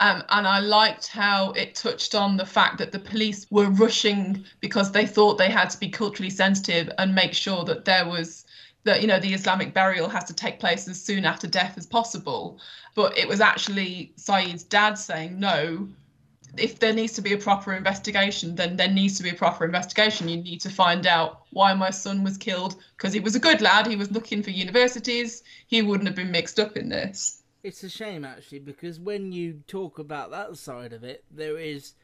Um, 0.00 0.22
and 0.28 0.46
I 0.46 0.60
liked 0.60 1.06
how 1.06 1.52
it 1.52 1.74
touched 1.74 2.14
on 2.14 2.36
the 2.36 2.44
fact 2.44 2.78
that 2.78 2.92
the 2.92 2.98
police 2.98 3.46
were 3.50 3.70
rushing 3.70 4.44
because 4.60 4.92
they 4.92 5.06
thought 5.06 5.38
they 5.38 5.50
had 5.50 5.70
to 5.70 5.78
be 5.78 5.88
culturally 5.88 6.30
sensitive 6.30 6.90
and 6.98 7.14
make 7.14 7.32
sure 7.32 7.64
that 7.64 7.84
there 7.84 8.06
was 8.06 8.44
that 8.84 9.00
you 9.00 9.06
know 9.06 9.20
the 9.20 9.32
Islamic 9.32 9.72
burial 9.72 10.08
has 10.08 10.24
to 10.24 10.34
take 10.34 10.58
place 10.58 10.88
as 10.88 11.00
soon 11.00 11.24
after 11.24 11.46
death 11.46 11.78
as 11.78 11.86
possible. 11.86 12.58
But 12.94 13.16
it 13.16 13.28
was 13.28 13.40
actually 13.40 14.12
Saeed's 14.16 14.64
dad 14.64 14.94
saying 14.94 15.38
no. 15.38 15.88
If 16.58 16.78
there 16.80 16.92
needs 16.92 17.14
to 17.14 17.22
be 17.22 17.32
a 17.32 17.38
proper 17.38 17.72
investigation, 17.72 18.54
then 18.54 18.76
there 18.76 18.90
needs 18.90 19.16
to 19.16 19.22
be 19.22 19.30
a 19.30 19.34
proper 19.34 19.64
investigation. 19.64 20.28
You 20.28 20.36
need 20.36 20.60
to 20.62 20.70
find 20.70 21.06
out 21.06 21.42
why 21.50 21.72
my 21.74 21.90
son 21.90 22.22
was 22.24 22.36
killed 22.36 22.76
because 22.96 23.12
he 23.12 23.20
was 23.20 23.34
a 23.34 23.40
good 23.40 23.60
lad. 23.60 23.86
He 23.86 23.96
was 23.96 24.10
looking 24.10 24.42
for 24.42 24.50
universities. 24.50 25.42
He 25.66 25.82
wouldn't 25.82 26.08
have 26.08 26.16
been 26.16 26.30
mixed 26.30 26.60
up 26.60 26.76
in 26.76 26.88
this. 26.88 27.42
It's 27.62 27.84
a 27.84 27.88
shame 27.88 28.24
actually 28.24 28.58
because 28.58 28.98
when 28.98 29.32
you 29.32 29.62
talk 29.66 29.98
about 29.98 30.30
that 30.32 30.56
side 30.56 30.92
of 30.92 31.04
it, 31.04 31.24
there 31.30 31.58
is 31.58 31.94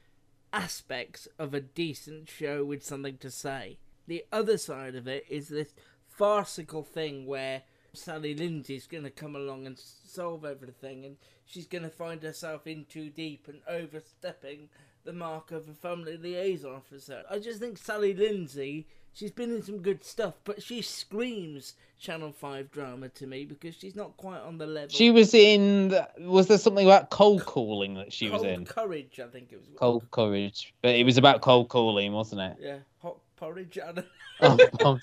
aspects 0.53 1.29
of 1.39 1.53
a 1.53 1.61
decent 1.61 2.29
show 2.29 2.65
with 2.65 2.85
something 2.85 3.19
to 3.19 3.31
say. 3.31 3.79
The 4.07 4.25
other 4.33 4.57
side 4.57 4.95
of 4.95 5.07
it 5.07 5.27
is 5.29 5.49
this 5.49 5.75
farcical 6.07 6.83
thing 6.83 7.27
where 7.27 7.62
Sally 7.93 8.35
Lindsay's 8.35 8.87
going 8.87 9.05
to 9.05 9.11
come 9.11 9.35
along 9.35 9.66
and 9.66 9.79
solve 9.79 10.45
everything, 10.45 11.05
and 11.05 11.16
she's 11.49 11.66
going 11.66 11.83
to 11.85 11.91
find 11.91 12.23
herself 12.23 12.66
in 12.66 12.85
too 12.85 13.11
deep 13.11 13.49
and 13.49 13.61
overstepping 13.69 14.69
the 15.05 15.12
mark 15.12 15.51
of 15.51 15.69
a 15.69 15.73
family 15.75 16.16
liaison 16.16 16.75
officer. 16.75 17.23
I 17.31 17.39
just 17.39 17.61
think 17.61 17.79
Sally 17.79 18.12
Lindsay, 18.15 18.87
she's 19.15 19.31
been 19.31 19.51
in 19.55 19.62
some 19.62 19.79
good 19.79 20.05
stuff, 20.05 20.35
but 20.45 20.62
she 20.62 20.83
screams 20.83 21.75
Channel 21.99 22.33
5 22.33 22.70
drama 22.70 23.09
to 23.11 23.27
me 23.27 23.45
because 23.47 23.75
she's 23.75 23.97
not 23.97 24.16
quite 24.19 24.41
on 24.41 24.59
the 24.59 24.66
level. 24.66 24.91
She 24.91 25.11
was 25.11 25.33
in. 25.35 25.89
the- 25.89 26.09
Was 26.20 26.47
there 26.49 26.59
something 26.59 26.85
about 26.87 27.11
cold 27.11 27.45
calling 27.47 27.95
that 27.95 28.12
she 28.12 28.29
was 28.29 28.43
in 28.43 28.49
Cold 28.49 28.59
in? 28.59 28.65
Courage, 28.66 29.20
I 29.20 29.29
think 29.29 29.53
it 29.53 29.57
was. 29.61 29.69
Cold 29.77 30.11
courage, 30.11 30.75
but 30.83 30.95
it 30.95 31.05
was 31.05 31.16
about 31.16 31.41
cold 31.41 31.69
calling, 31.69 32.12
wasn't 32.12 32.43
it? 32.43 32.57
Yeah, 32.61 32.79
hot 33.01 33.16
porridge. 33.39 33.78
I 33.78 33.93
don't- 33.93 34.06
Oh. 34.85 34.98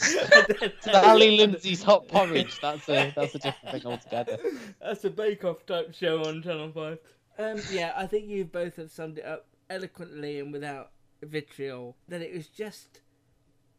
Sally 0.79 1.31
Lindsay's 1.37 1.83
hot 1.83 2.07
porridge. 2.13 2.57
That's 2.61 2.87
a 2.87 3.11
that's 3.15 3.35
a 3.35 3.39
different 3.39 3.71
thing 3.83 3.85
altogether. 3.91 4.37
That's 4.81 5.03
a 5.03 5.09
Bake 5.09 5.43
Off 5.43 5.65
type 5.65 5.93
show 5.93 6.23
on 6.23 6.41
Channel 6.41 6.71
5. 6.71 6.97
Um, 7.37 7.61
yeah, 7.69 7.91
I 7.97 8.07
think 8.07 8.27
you 8.27 8.45
both 8.45 8.77
have 8.77 8.91
summed 8.91 9.17
it 9.17 9.25
up 9.25 9.45
eloquently 9.69 10.39
and 10.39 10.53
without 10.53 10.91
vitriol. 11.21 11.97
That 12.07 12.21
it 12.21 12.33
was 12.33 12.47
just 12.47 13.01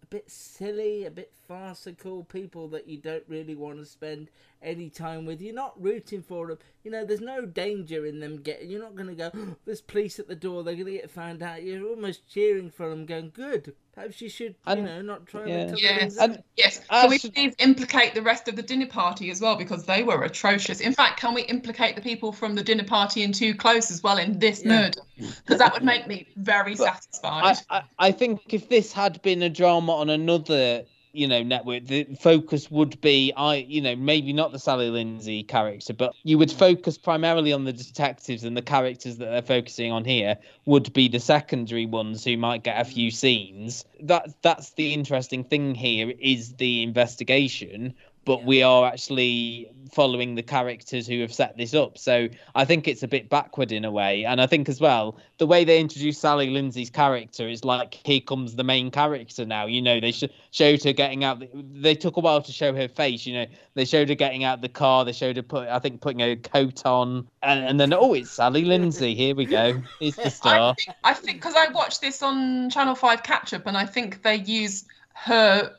a 0.02 0.06
bit 0.06 0.30
silly, 0.30 1.06
a 1.06 1.10
bit 1.10 1.32
farcical, 1.48 2.24
people 2.24 2.68
that 2.68 2.86
you 2.86 2.98
don't 2.98 3.24
really 3.26 3.54
want 3.54 3.78
to 3.78 3.86
spend 3.86 4.28
any 4.62 4.90
time 4.90 5.26
with. 5.26 5.40
You're 5.40 5.54
not 5.54 5.80
rooting 5.80 6.22
for 6.22 6.48
them. 6.48 6.58
You 6.84 6.90
know, 6.90 7.04
there's 7.04 7.20
no 7.20 7.44
danger 7.44 8.06
in 8.06 8.20
them 8.20 8.36
getting. 8.38 8.70
You're 8.70 8.82
not 8.82 8.94
going 8.94 9.08
to 9.08 9.14
go, 9.14 9.30
"Oh, 9.34 9.56
there's 9.64 9.80
police 9.80 10.18
at 10.18 10.28
the 10.28 10.36
door, 10.36 10.62
they're 10.62 10.74
going 10.74 10.86
to 10.86 10.92
get 10.92 11.10
found 11.10 11.42
out. 11.42 11.62
You're 11.62 11.88
almost 11.88 12.28
cheering 12.28 12.70
for 12.70 12.88
them, 12.88 13.06
going, 13.06 13.30
good. 13.34 13.74
Perhaps 13.92 14.20
you 14.20 14.28
should, 14.28 14.54
you 14.68 14.76
know, 14.76 15.02
not 15.02 15.26
try 15.26 15.46
yeah. 15.46 15.74
Yes. 15.76 15.98
things 15.98 16.18
up." 16.18 16.44
yes. 16.56 16.80
Can 16.88 17.10
we 17.10 17.18
please 17.18 17.54
implicate 17.58 18.14
the 18.14 18.22
rest 18.22 18.46
of 18.48 18.56
the 18.56 18.62
dinner 18.62 18.86
party 18.86 19.30
as 19.30 19.40
well 19.40 19.56
because 19.56 19.84
they 19.84 20.02
were 20.02 20.22
atrocious. 20.22 20.80
In 20.80 20.92
fact, 20.92 21.18
can 21.18 21.34
we 21.34 21.42
implicate 21.42 21.96
the 21.96 22.02
people 22.02 22.32
from 22.32 22.54
the 22.54 22.62
dinner 22.62 22.84
party 22.84 23.22
in 23.22 23.32
Too 23.32 23.54
Close 23.54 23.90
as 23.90 24.02
well 24.02 24.18
in 24.18 24.38
this 24.38 24.64
murder? 24.64 25.00
Because 25.16 25.58
that 25.58 25.72
would 25.72 25.84
make 25.84 26.06
me 26.06 26.28
very 26.36 26.76
satisfied. 26.76 27.58
I, 27.70 27.78
I 27.78 27.82
I 27.98 28.12
think 28.12 28.54
if 28.54 28.68
this 28.68 28.92
had 28.92 29.20
been 29.22 29.42
a 29.42 29.50
drama 29.50 29.92
on 29.92 30.10
another 30.10 30.84
you 31.16 31.26
know 31.26 31.42
network, 31.42 31.86
the 31.86 32.04
focus 32.20 32.70
would 32.70 33.00
be 33.00 33.32
I 33.36 33.56
you 33.56 33.80
know 33.80 33.96
maybe 33.96 34.32
not 34.32 34.52
the 34.52 34.58
Sally 34.58 34.90
Lindsay 34.90 35.42
character, 35.42 35.94
but 35.94 36.14
you 36.22 36.38
would 36.38 36.52
focus 36.52 36.98
primarily 36.98 37.52
on 37.52 37.64
the 37.64 37.72
detectives 37.72 38.44
and 38.44 38.56
the 38.56 38.62
characters 38.62 39.16
that 39.18 39.26
they're 39.26 39.42
focusing 39.42 39.92
on 39.92 40.04
here 40.04 40.36
would 40.66 40.92
be 40.92 41.08
the 41.08 41.20
secondary 41.20 41.86
ones 41.86 42.24
who 42.24 42.36
might 42.36 42.62
get 42.62 42.80
a 42.80 42.84
few 42.84 43.10
scenes. 43.10 43.84
That 44.00 44.42
that's 44.42 44.72
the 44.72 44.92
interesting 44.92 45.44
thing 45.44 45.74
here 45.74 46.12
is 46.18 46.54
the 46.54 46.82
investigation. 46.82 47.94
But 48.26 48.44
we 48.44 48.62
are 48.62 48.84
actually 48.84 49.70
following 49.92 50.34
the 50.34 50.42
characters 50.42 51.06
who 51.06 51.20
have 51.20 51.32
set 51.32 51.56
this 51.56 51.72
up. 51.72 51.96
So 51.96 52.28
I 52.54 52.64
think 52.64 52.88
it's 52.88 53.02
a 53.02 53.08
bit 53.08 53.30
backward 53.30 53.70
in 53.70 53.84
a 53.84 53.90
way. 53.90 54.24
And 54.24 54.40
I 54.40 54.46
think 54.46 54.68
as 54.68 54.80
well, 54.80 55.16
the 55.38 55.46
way 55.46 55.64
they 55.64 55.80
introduce 55.80 56.18
Sally 56.18 56.50
Lindsay's 56.50 56.90
character 56.90 57.48
is 57.48 57.64
like, 57.64 57.94
here 58.04 58.20
comes 58.20 58.56
the 58.56 58.64
main 58.64 58.90
character 58.90 59.46
now. 59.46 59.66
You 59.66 59.80
know, 59.80 60.00
they 60.00 60.10
sh- 60.10 60.24
showed 60.50 60.82
her 60.82 60.92
getting 60.92 61.22
out. 61.22 61.38
The- 61.38 61.48
they 61.54 61.94
took 61.94 62.16
a 62.16 62.20
while 62.20 62.42
to 62.42 62.52
show 62.52 62.74
her 62.74 62.88
face. 62.88 63.26
You 63.26 63.34
know, 63.34 63.46
they 63.74 63.84
showed 63.84 64.08
her 64.08 64.14
getting 64.16 64.44
out 64.44 64.60
the 64.60 64.68
car. 64.68 65.04
They 65.04 65.12
showed 65.12 65.36
her 65.36 65.42
put, 65.42 65.68
I 65.68 65.78
think, 65.78 66.00
putting 66.00 66.20
a 66.20 66.34
coat 66.34 66.84
on. 66.84 67.28
And, 67.42 67.64
and 67.64 67.80
then, 67.80 67.94
oh, 67.94 68.12
it's 68.14 68.32
Sally 68.32 68.64
Lindsay. 68.64 69.14
Here 69.14 69.36
we 69.36 69.44
go. 69.46 69.80
Here's 70.00 70.16
the 70.16 70.30
star. 70.30 70.74
I 71.04 71.14
think 71.14 71.38
because 71.38 71.54
I 71.54 71.68
watched 71.68 72.00
this 72.00 72.22
on 72.22 72.70
Channel 72.70 72.96
5 72.96 73.22
catch 73.22 73.54
up 73.54 73.66
and 73.66 73.76
I 73.76 73.86
think 73.86 74.22
they 74.22 74.36
use 74.36 74.84
her 75.14 75.74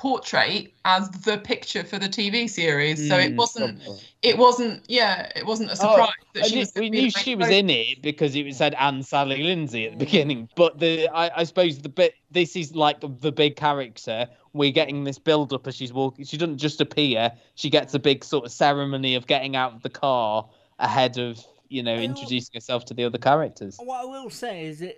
portrait 0.00 0.72
as 0.86 1.10
the 1.10 1.36
picture 1.36 1.84
for 1.84 1.98
the 1.98 2.08
TV 2.08 2.48
series. 2.48 3.06
So 3.06 3.18
it 3.18 3.32
Mm, 3.32 3.36
wasn't 3.36 3.82
it 4.22 4.38
wasn't 4.38 4.82
yeah, 4.88 5.30
it 5.36 5.44
wasn't 5.44 5.70
a 5.70 5.76
Oh, 5.78 5.90
surprise 5.90 6.08
that 6.34 6.46
she 6.46 6.58
was 6.58 6.72
we 6.74 6.88
knew 6.88 7.10
she 7.10 7.36
main 7.36 7.38
was 7.38 7.50
in 7.50 7.70
it 7.70 8.02
because 8.02 8.34
it 8.34 8.54
said 8.54 8.74
Anne 8.74 9.02
Sally 9.02 9.42
Lindsay 9.42 9.84
at 9.84 9.92
the 9.92 9.98
beginning. 9.98 10.48
But 10.56 10.78
the 10.78 11.06
I, 11.08 11.40
I 11.40 11.44
suppose 11.44 11.78
the 11.78 11.90
bit 11.90 12.14
this 12.30 12.56
is 12.56 12.74
like 12.74 13.00
the 13.00 13.30
big 13.30 13.56
character. 13.56 14.26
We're 14.54 14.72
getting 14.72 15.04
this 15.04 15.18
build 15.18 15.52
up 15.52 15.66
as 15.66 15.76
she's 15.76 15.92
walking. 15.92 16.24
She 16.24 16.38
doesn't 16.38 16.58
just 16.58 16.80
appear. 16.80 17.32
She 17.54 17.68
gets 17.68 17.92
a 17.92 17.98
big 17.98 18.24
sort 18.24 18.46
of 18.46 18.52
ceremony 18.52 19.14
of 19.16 19.26
getting 19.26 19.54
out 19.54 19.74
of 19.74 19.82
the 19.82 19.90
car 19.90 20.48
ahead 20.78 21.18
of 21.18 21.44
you 21.68 21.84
know, 21.84 21.94
introducing 21.94 22.50
yourself 22.54 22.84
to 22.86 22.94
the 22.94 23.04
other 23.04 23.18
characters. 23.18 23.78
What 23.78 24.00
I 24.02 24.04
will 24.04 24.28
say 24.28 24.64
is 24.64 24.80
that 24.80 24.96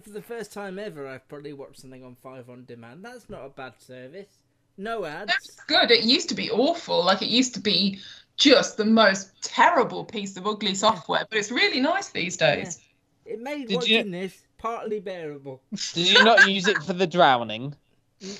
for 0.00 0.10
the 0.10 0.22
first 0.22 0.52
time 0.52 0.78
ever, 0.78 1.06
I've 1.06 1.28
probably 1.28 1.52
watched 1.52 1.80
something 1.80 2.04
on 2.04 2.14
Five 2.16 2.48
on 2.50 2.64
Demand. 2.64 3.04
That's 3.04 3.28
not 3.28 3.44
a 3.44 3.48
bad 3.48 3.74
service. 3.78 4.28
No 4.76 5.04
ads. 5.04 5.26
That's 5.32 5.56
good. 5.66 5.90
It 5.90 6.04
used 6.04 6.28
to 6.28 6.34
be 6.34 6.50
awful. 6.50 7.04
Like 7.04 7.22
it 7.22 7.28
used 7.28 7.54
to 7.54 7.60
be 7.60 7.98
just 8.36 8.76
the 8.76 8.84
most 8.84 9.30
terrible 9.42 10.04
piece 10.04 10.36
of 10.36 10.46
ugly 10.46 10.74
software, 10.74 11.26
but 11.28 11.38
it's 11.38 11.50
really 11.50 11.80
nice 11.80 12.10
these 12.10 12.36
days. 12.36 12.78
Yeah. 13.26 13.34
It 13.34 13.42
made 13.42 13.68
Did 13.68 13.74
watching 13.76 14.06
you- 14.06 14.10
this 14.12 14.42
partly 14.58 15.00
bearable. 15.00 15.60
Did 15.94 16.08
you 16.12 16.24
not 16.24 16.48
use 16.48 16.66
it 16.68 16.82
for 16.82 16.92
the 16.92 17.06
drowning? 17.06 17.74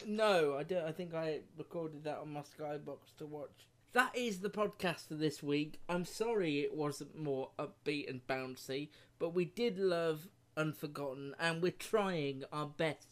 No, 0.06 0.56
I 0.56 0.62
don't. 0.62 0.84
I 0.84 0.92
think 0.92 1.14
I 1.14 1.40
recorded 1.56 2.04
that 2.04 2.18
on 2.18 2.32
my 2.32 2.40
Skybox 2.40 2.98
to 3.18 3.26
watch. 3.26 3.50
That 3.92 4.16
is 4.16 4.40
the 4.40 4.50
podcast 4.50 5.08
for 5.08 5.14
this 5.14 5.42
week. 5.42 5.80
I'm 5.88 6.04
sorry 6.04 6.60
it 6.60 6.74
wasn't 6.74 7.16
more 7.16 7.50
upbeat 7.58 8.08
and 8.08 8.24
bouncy, 8.26 8.88
but 9.18 9.34
we 9.34 9.44
did 9.46 9.78
love 9.78 10.28
Unforgotten, 10.58 11.34
and 11.38 11.62
we're 11.62 11.70
trying 11.70 12.42
our 12.52 12.66
best 12.66 13.06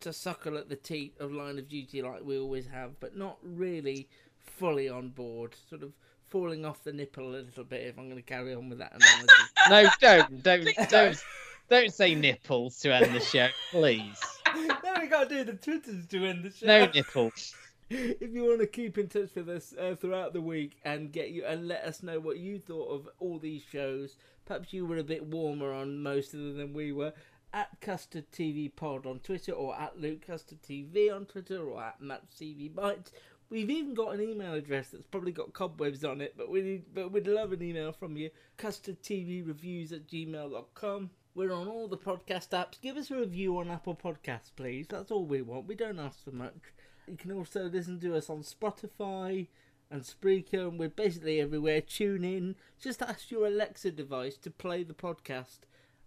to 0.00 0.12
suckle 0.12 0.58
at 0.58 0.68
the 0.68 0.76
teat 0.76 1.14
of 1.18 1.32
Line 1.32 1.58
of 1.58 1.68
Duty 1.68 2.02
like 2.02 2.22
we 2.22 2.38
always 2.38 2.66
have, 2.66 3.00
but 3.00 3.16
not 3.16 3.38
really 3.42 4.08
fully 4.38 4.88
on 4.88 5.08
board. 5.08 5.56
Sort 5.68 5.82
of 5.82 5.92
falling 6.28 6.64
off 6.64 6.84
the 6.84 6.92
nipple 6.92 7.28
a 7.28 7.36
little 7.36 7.64
bit. 7.64 7.86
If 7.86 7.98
I'm 7.98 8.08
going 8.08 8.16
to 8.16 8.22
carry 8.22 8.54
on 8.54 8.68
with 8.68 8.78
that 8.78 8.92
analogy. 8.92 9.32
No, 9.70 9.88
don't, 10.00 10.42
don't, 10.42 10.88
don't, 10.90 11.24
don't 11.70 11.94
say 11.94 12.16
nipples 12.16 12.80
to 12.80 12.92
end 12.92 13.14
the 13.14 13.20
show, 13.20 13.48
please. 13.70 14.20
no, 14.56 14.94
we 15.00 15.06
got 15.06 15.28
to 15.28 15.36
do 15.36 15.44
the 15.44 15.52
Twitters 15.52 16.04
to 16.06 16.26
end 16.26 16.44
the 16.44 16.50
show. 16.50 16.66
No 16.66 16.86
nipples. 16.86 17.54
If 17.92 18.32
you 18.32 18.44
want 18.44 18.60
to 18.60 18.66
keep 18.66 18.96
in 18.96 19.08
touch 19.08 19.34
with 19.34 19.48
us 19.48 19.74
uh, 19.78 19.94
throughout 19.94 20.32
the 20.32 20.40
week 20.40 20.78
and 20.84 21.12
get 21.12 21.30
you 21.30 21.44
and 21.44 21.68
let 21.68 21.84
us 21.84 22.02
know 22.02 22.18
what 22.20 22.38
you 22.38 22.58
thought 22.58 22.88
of 22.88 23.08
all 23.18 23.38
these 23.38 23.62
shows, 23.62 24.16
perhaps 24.46 24.72
you 24.72 24.86
were 24.86 24.98
a 24.98 25.04
bit 25.04 25.26
warmer 25.26 25.72
on 25.72 26.02
most 26.02 26.32
of 26.32 26.40
them 26.40 26.56
than 26.56 26.72
we 26.72 26.92
were. 26.92 27.12
At 27.54 27.68
Custard 27.82 28.30
TV 28.32 28.74
Pod 28.74 29.04
on 29.04 29.18
Twitter, 29.18 29.52
or 29.52 29.78
at 29.78 30.00
Luke 30.00 30.26
Custard 30.26 30.62
TV 30.62 31.14
on 31.14 31.26
Twitter, 31.26 31.62
or 31.62 31.82
at 31.82 32.00
Matt 32.00 32.22
CV 32.30 32.74
Bites. 32.74 33.12
We've 33.50 33.68
even 33.68 33.92
got 33.92 34.14
an 34.14 34.22
email 34.22 34.54
address 34.54 34.88
that's 34.88 35.04
probably 35.04 35.32
got 35.32 35.52
cobwebs 35.52 36.02
on 36.02 36.22
it, 36.22 36.32
but 36.38 36.48
we 36.48 36.62
need, 36.62 36.84
but 36.94 37.12
we'd 37.12 37.26
love 37.26 37.52
an 37.52 37.62
email 37.62 37.92
from 37.92 38.16
you. 38.16 38.30
CustardTVReviews 38.56 39.92
at 39.92 40.08
gmail.com. 40.08 41.10
We're 41.34 41.52
on 41.52 41.68
all 41.68 41.88
the 41.88 41.98
podcast 41.98 42.48
apps. 42.50 42.80
Give 42.80 42.96
us 42.96 43.10
a 43.10 43.16
review 43.16 43.58
on 43.58 43.70
Apple 43.70 43.94
Podcasts, 43.94 44.50
please. 44.56 44.86
That's 44.88 45.10
all 45.10 45.26
we 45.26 45.42
want. 45.42 45.66
We 45.66 45.74
don't 45.74 45.98
ask 45.98 46.24
for 46.24 46.30
much. 46.30 46.72
You 47.06 47.16
can 47.16 47.32
also 47.32 47.64
listen 47.64 48.00
to 48.00 48.16
us 48.16 48.30
on 48.30 48.42
Spotify 48.42 49.48
and 49.90 50.02
Spreaker, 50.02 50.68
and 50.68 50.78
we're 50.78 50.88
basically 50.88 51.40
everywhere. 51.40 51.80
Tune 51.80 52.24
in. 52.24 52.54
Just 52.80 53.02
ask 53.02 53.30
your 53.30 53.46
Alexa 53.46 53.90
device 53.90 54.36
to 54.38 54.50
play 54.50 54.82
the 54.82 54.94
podcast, 54.94 55.60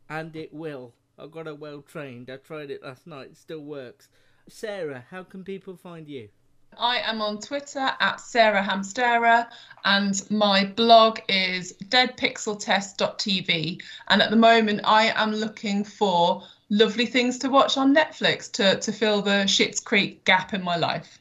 and 0.10 0.36
it 0.36 0.54
will. 0.54 0.94
I 1.18 1.28
got 1.28 1.48
it 1.48 1.60
well 1.60 1.82
trained. 1.82 2.30
I 2.30 2.38
tried 2.38 2.72
it 2.72 2.84
last 2.84 3.08
night. 3.08 3.30
It 3.32 3.38
still 3.38 3.60
works. 3.60 4.10
Sarah, 4.48 5.06
how 5.10 5.24
can 5.24 5.44
people 5.44 5.76
find 5.76 6.08
you? 6.08 6.30
I 6.78 7.00
am 7.00 7.22
on 7.22 7.40
Twitter 7.40 7.92
at 8.00 8.20
Sarah 8.20 8.64
Hamstera, 8.64 9.48
and 9.86 10.22
my 10.30 10.66
blog 10.66 11.20
is 11.30 11.74
deadpixeltest.tv. 11.74 13.82
And 14.08 14.22
at 14.22 14.30
the 14.30 14.36
moment, 14.36 14.82
I 14.84 15.14
am 15.16 15.34
looking 15.34 15.84
for 15.84 16.44
lovely 16.70 17.06
things 17.06 17.38
to 17.40 17.50
watch 17.50 17.78
on 17.78 17.96
Netflix 17.96 18.52
to, 18.54 18.80
to 18.80 18.92
fill 18.92 19.22
the 19.22 19.46
Schitt's 19.46 19.80
Creek 19.80 20.24
gap 20.26 20.54
in 20.54 20.64
my 20.64 20.76
life. 20.76 21.20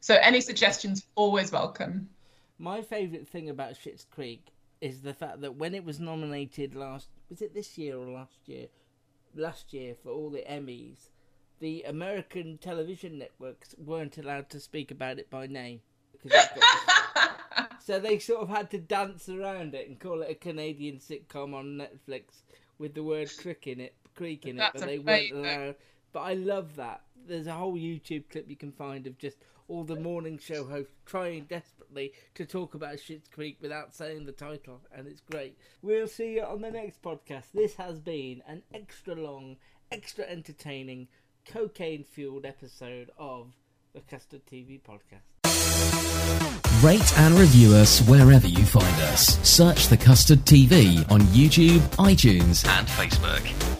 So 0.00 0.14
any 0.22 0.40
suggestions, 0.40 1.04
always 1.14 1.52
welcome. 1.52 2.08
My 2.58 2.82
favourite 2.82 3.28
thing 3.28 3.50
about 3.50 3.74
Schitt's 3.74 4.06
Creek 4.10 4.46
is 4.80 5.02
the 5.02 5.14
fact 5.14 5.40
that 5.42 5.56
when 5.56 5.74
it 5.74 5.84
was 5.84 6.00
nominated 6.00 6.74
last, 6.74 7.08
was 7.28 7.42
it 7.42 7.54
this 7.54 7.76
year 7.76 7.96
or 7.96 8.06
last 8.06 8.40
year? 8.46 8.66
Last 9.34 9.72
year 9.72 9.94
for 10.02 10.10
all 10.10 10.30
the 10.30 10.44
Emmys, 10.48 11.10
the 11.60 11.82
American 11.82 12.58
television 12.58 13.18
networks 13.18 13.74
weren't 13.78 14.18
allowed 14.18 14.48
to 14.50 14.60
speak 14.60 14.90
about 14.90 15.18
it 15.18 15.28
by 15.30 15.46
name. 15.46 15.80
because 16.12 16.32
it's 16.32 16.60
got- 17.14 17.80
so 17.82 17.98
they 18.00 18.18
sort 18.18 18.40
of 18.40 18.48
had 18.48 18.70
to 18.70 18.78
dance 18.78 19.28
around 19.28 19.74
it 19.74 19.88
and 19.88 20.00
call 20.00 20.22
it 20.22 20.30
a 20.30 20.34
Canadian 20.34 20.96
sitcom 20.96 21.54
on 21.54 21.78
Netflix 21.78 22.42
with 22.78 22.94
the 22.94 23.02
word 23.02 23.30
"crick" 23.38 23.66
in 23.66 23.78
it, 23.80 23.94
creek 24.20 24.44
in 24.44 24.56
it, 24.56 24.58
That's 24.58 24.80
but 24.80 24.86
they 24.86 24.98
weren't 24.98 25.32
allowed. 25.32 25.74
But 26.12 26.20
I 26.20 26.34
love 26.34 26.76
that. 26.76 27.00
There's 27.26 27.46
a 27.46 27.54
whole 27.54 27.74
YouTube 27.74 28.24
clip 28.30 28.50
you 28.50 28.56
can 28.56 28.72
find 28.72 29.06
of 29.06 29.16
just 29.16 29.38
all 29.66 29.82
the 29.82 29.96
morning 29.96 30.38
show 30.38 30.64
hosts 30.64 30.92
trying 31.06 31.44
desperately 31.44 32.12
to 32.34 32.44
talk 32.44 32.74
about 32.74 32.96
Schitt's 32.96 33.28
Creek 33.28 33.56
without 33.62 33.94
saying 33.94 34.26
the 34.26 34.32
title, 34.32 34.82
and 34.94 35.06
it's 35.06 35.22
great. 35.22 35.56
We'll 35.80 36.08
see 36.08 36.34
you 36.34 36.42
on 36.42 36.60
the 36.60 36.70
next 36.70 37.00
podcast. 37.00 37.44
This 37.54 37.76
has 37.76 37.98
been 37.98 38.42
an 38.46 38.62
extra 38.74 39.14
long, 39.14 39.56
extra 39.90 40.26
entertaining, 40.26 41.08
cocaine 41.46 42.04
fueled 42.04 42.44
episode 42.44 43.10
of 43.16 43.54
the 43.94 44.00
Custard 44.00 44.42
TV 44.44 44.80
podcast. 44.82 45.22
Rate 46.82 47.18
and 47.18 47.34
review 47.34 47.74
us 47.74 48.00
wherever 48.06 48.46
you 48.46 48.64
find 48.64 49.02
us. 49.02 49.38
Search 49.48 49.88
The 49.88 49.96
Custard 49.96 50.40
TV 50.40 51.10
on 51.10 51.20
YouTube, 51.22 51.80
iTunes, 51.96 52.66
and 52.66 52.86
Facebook. 52.88 53.79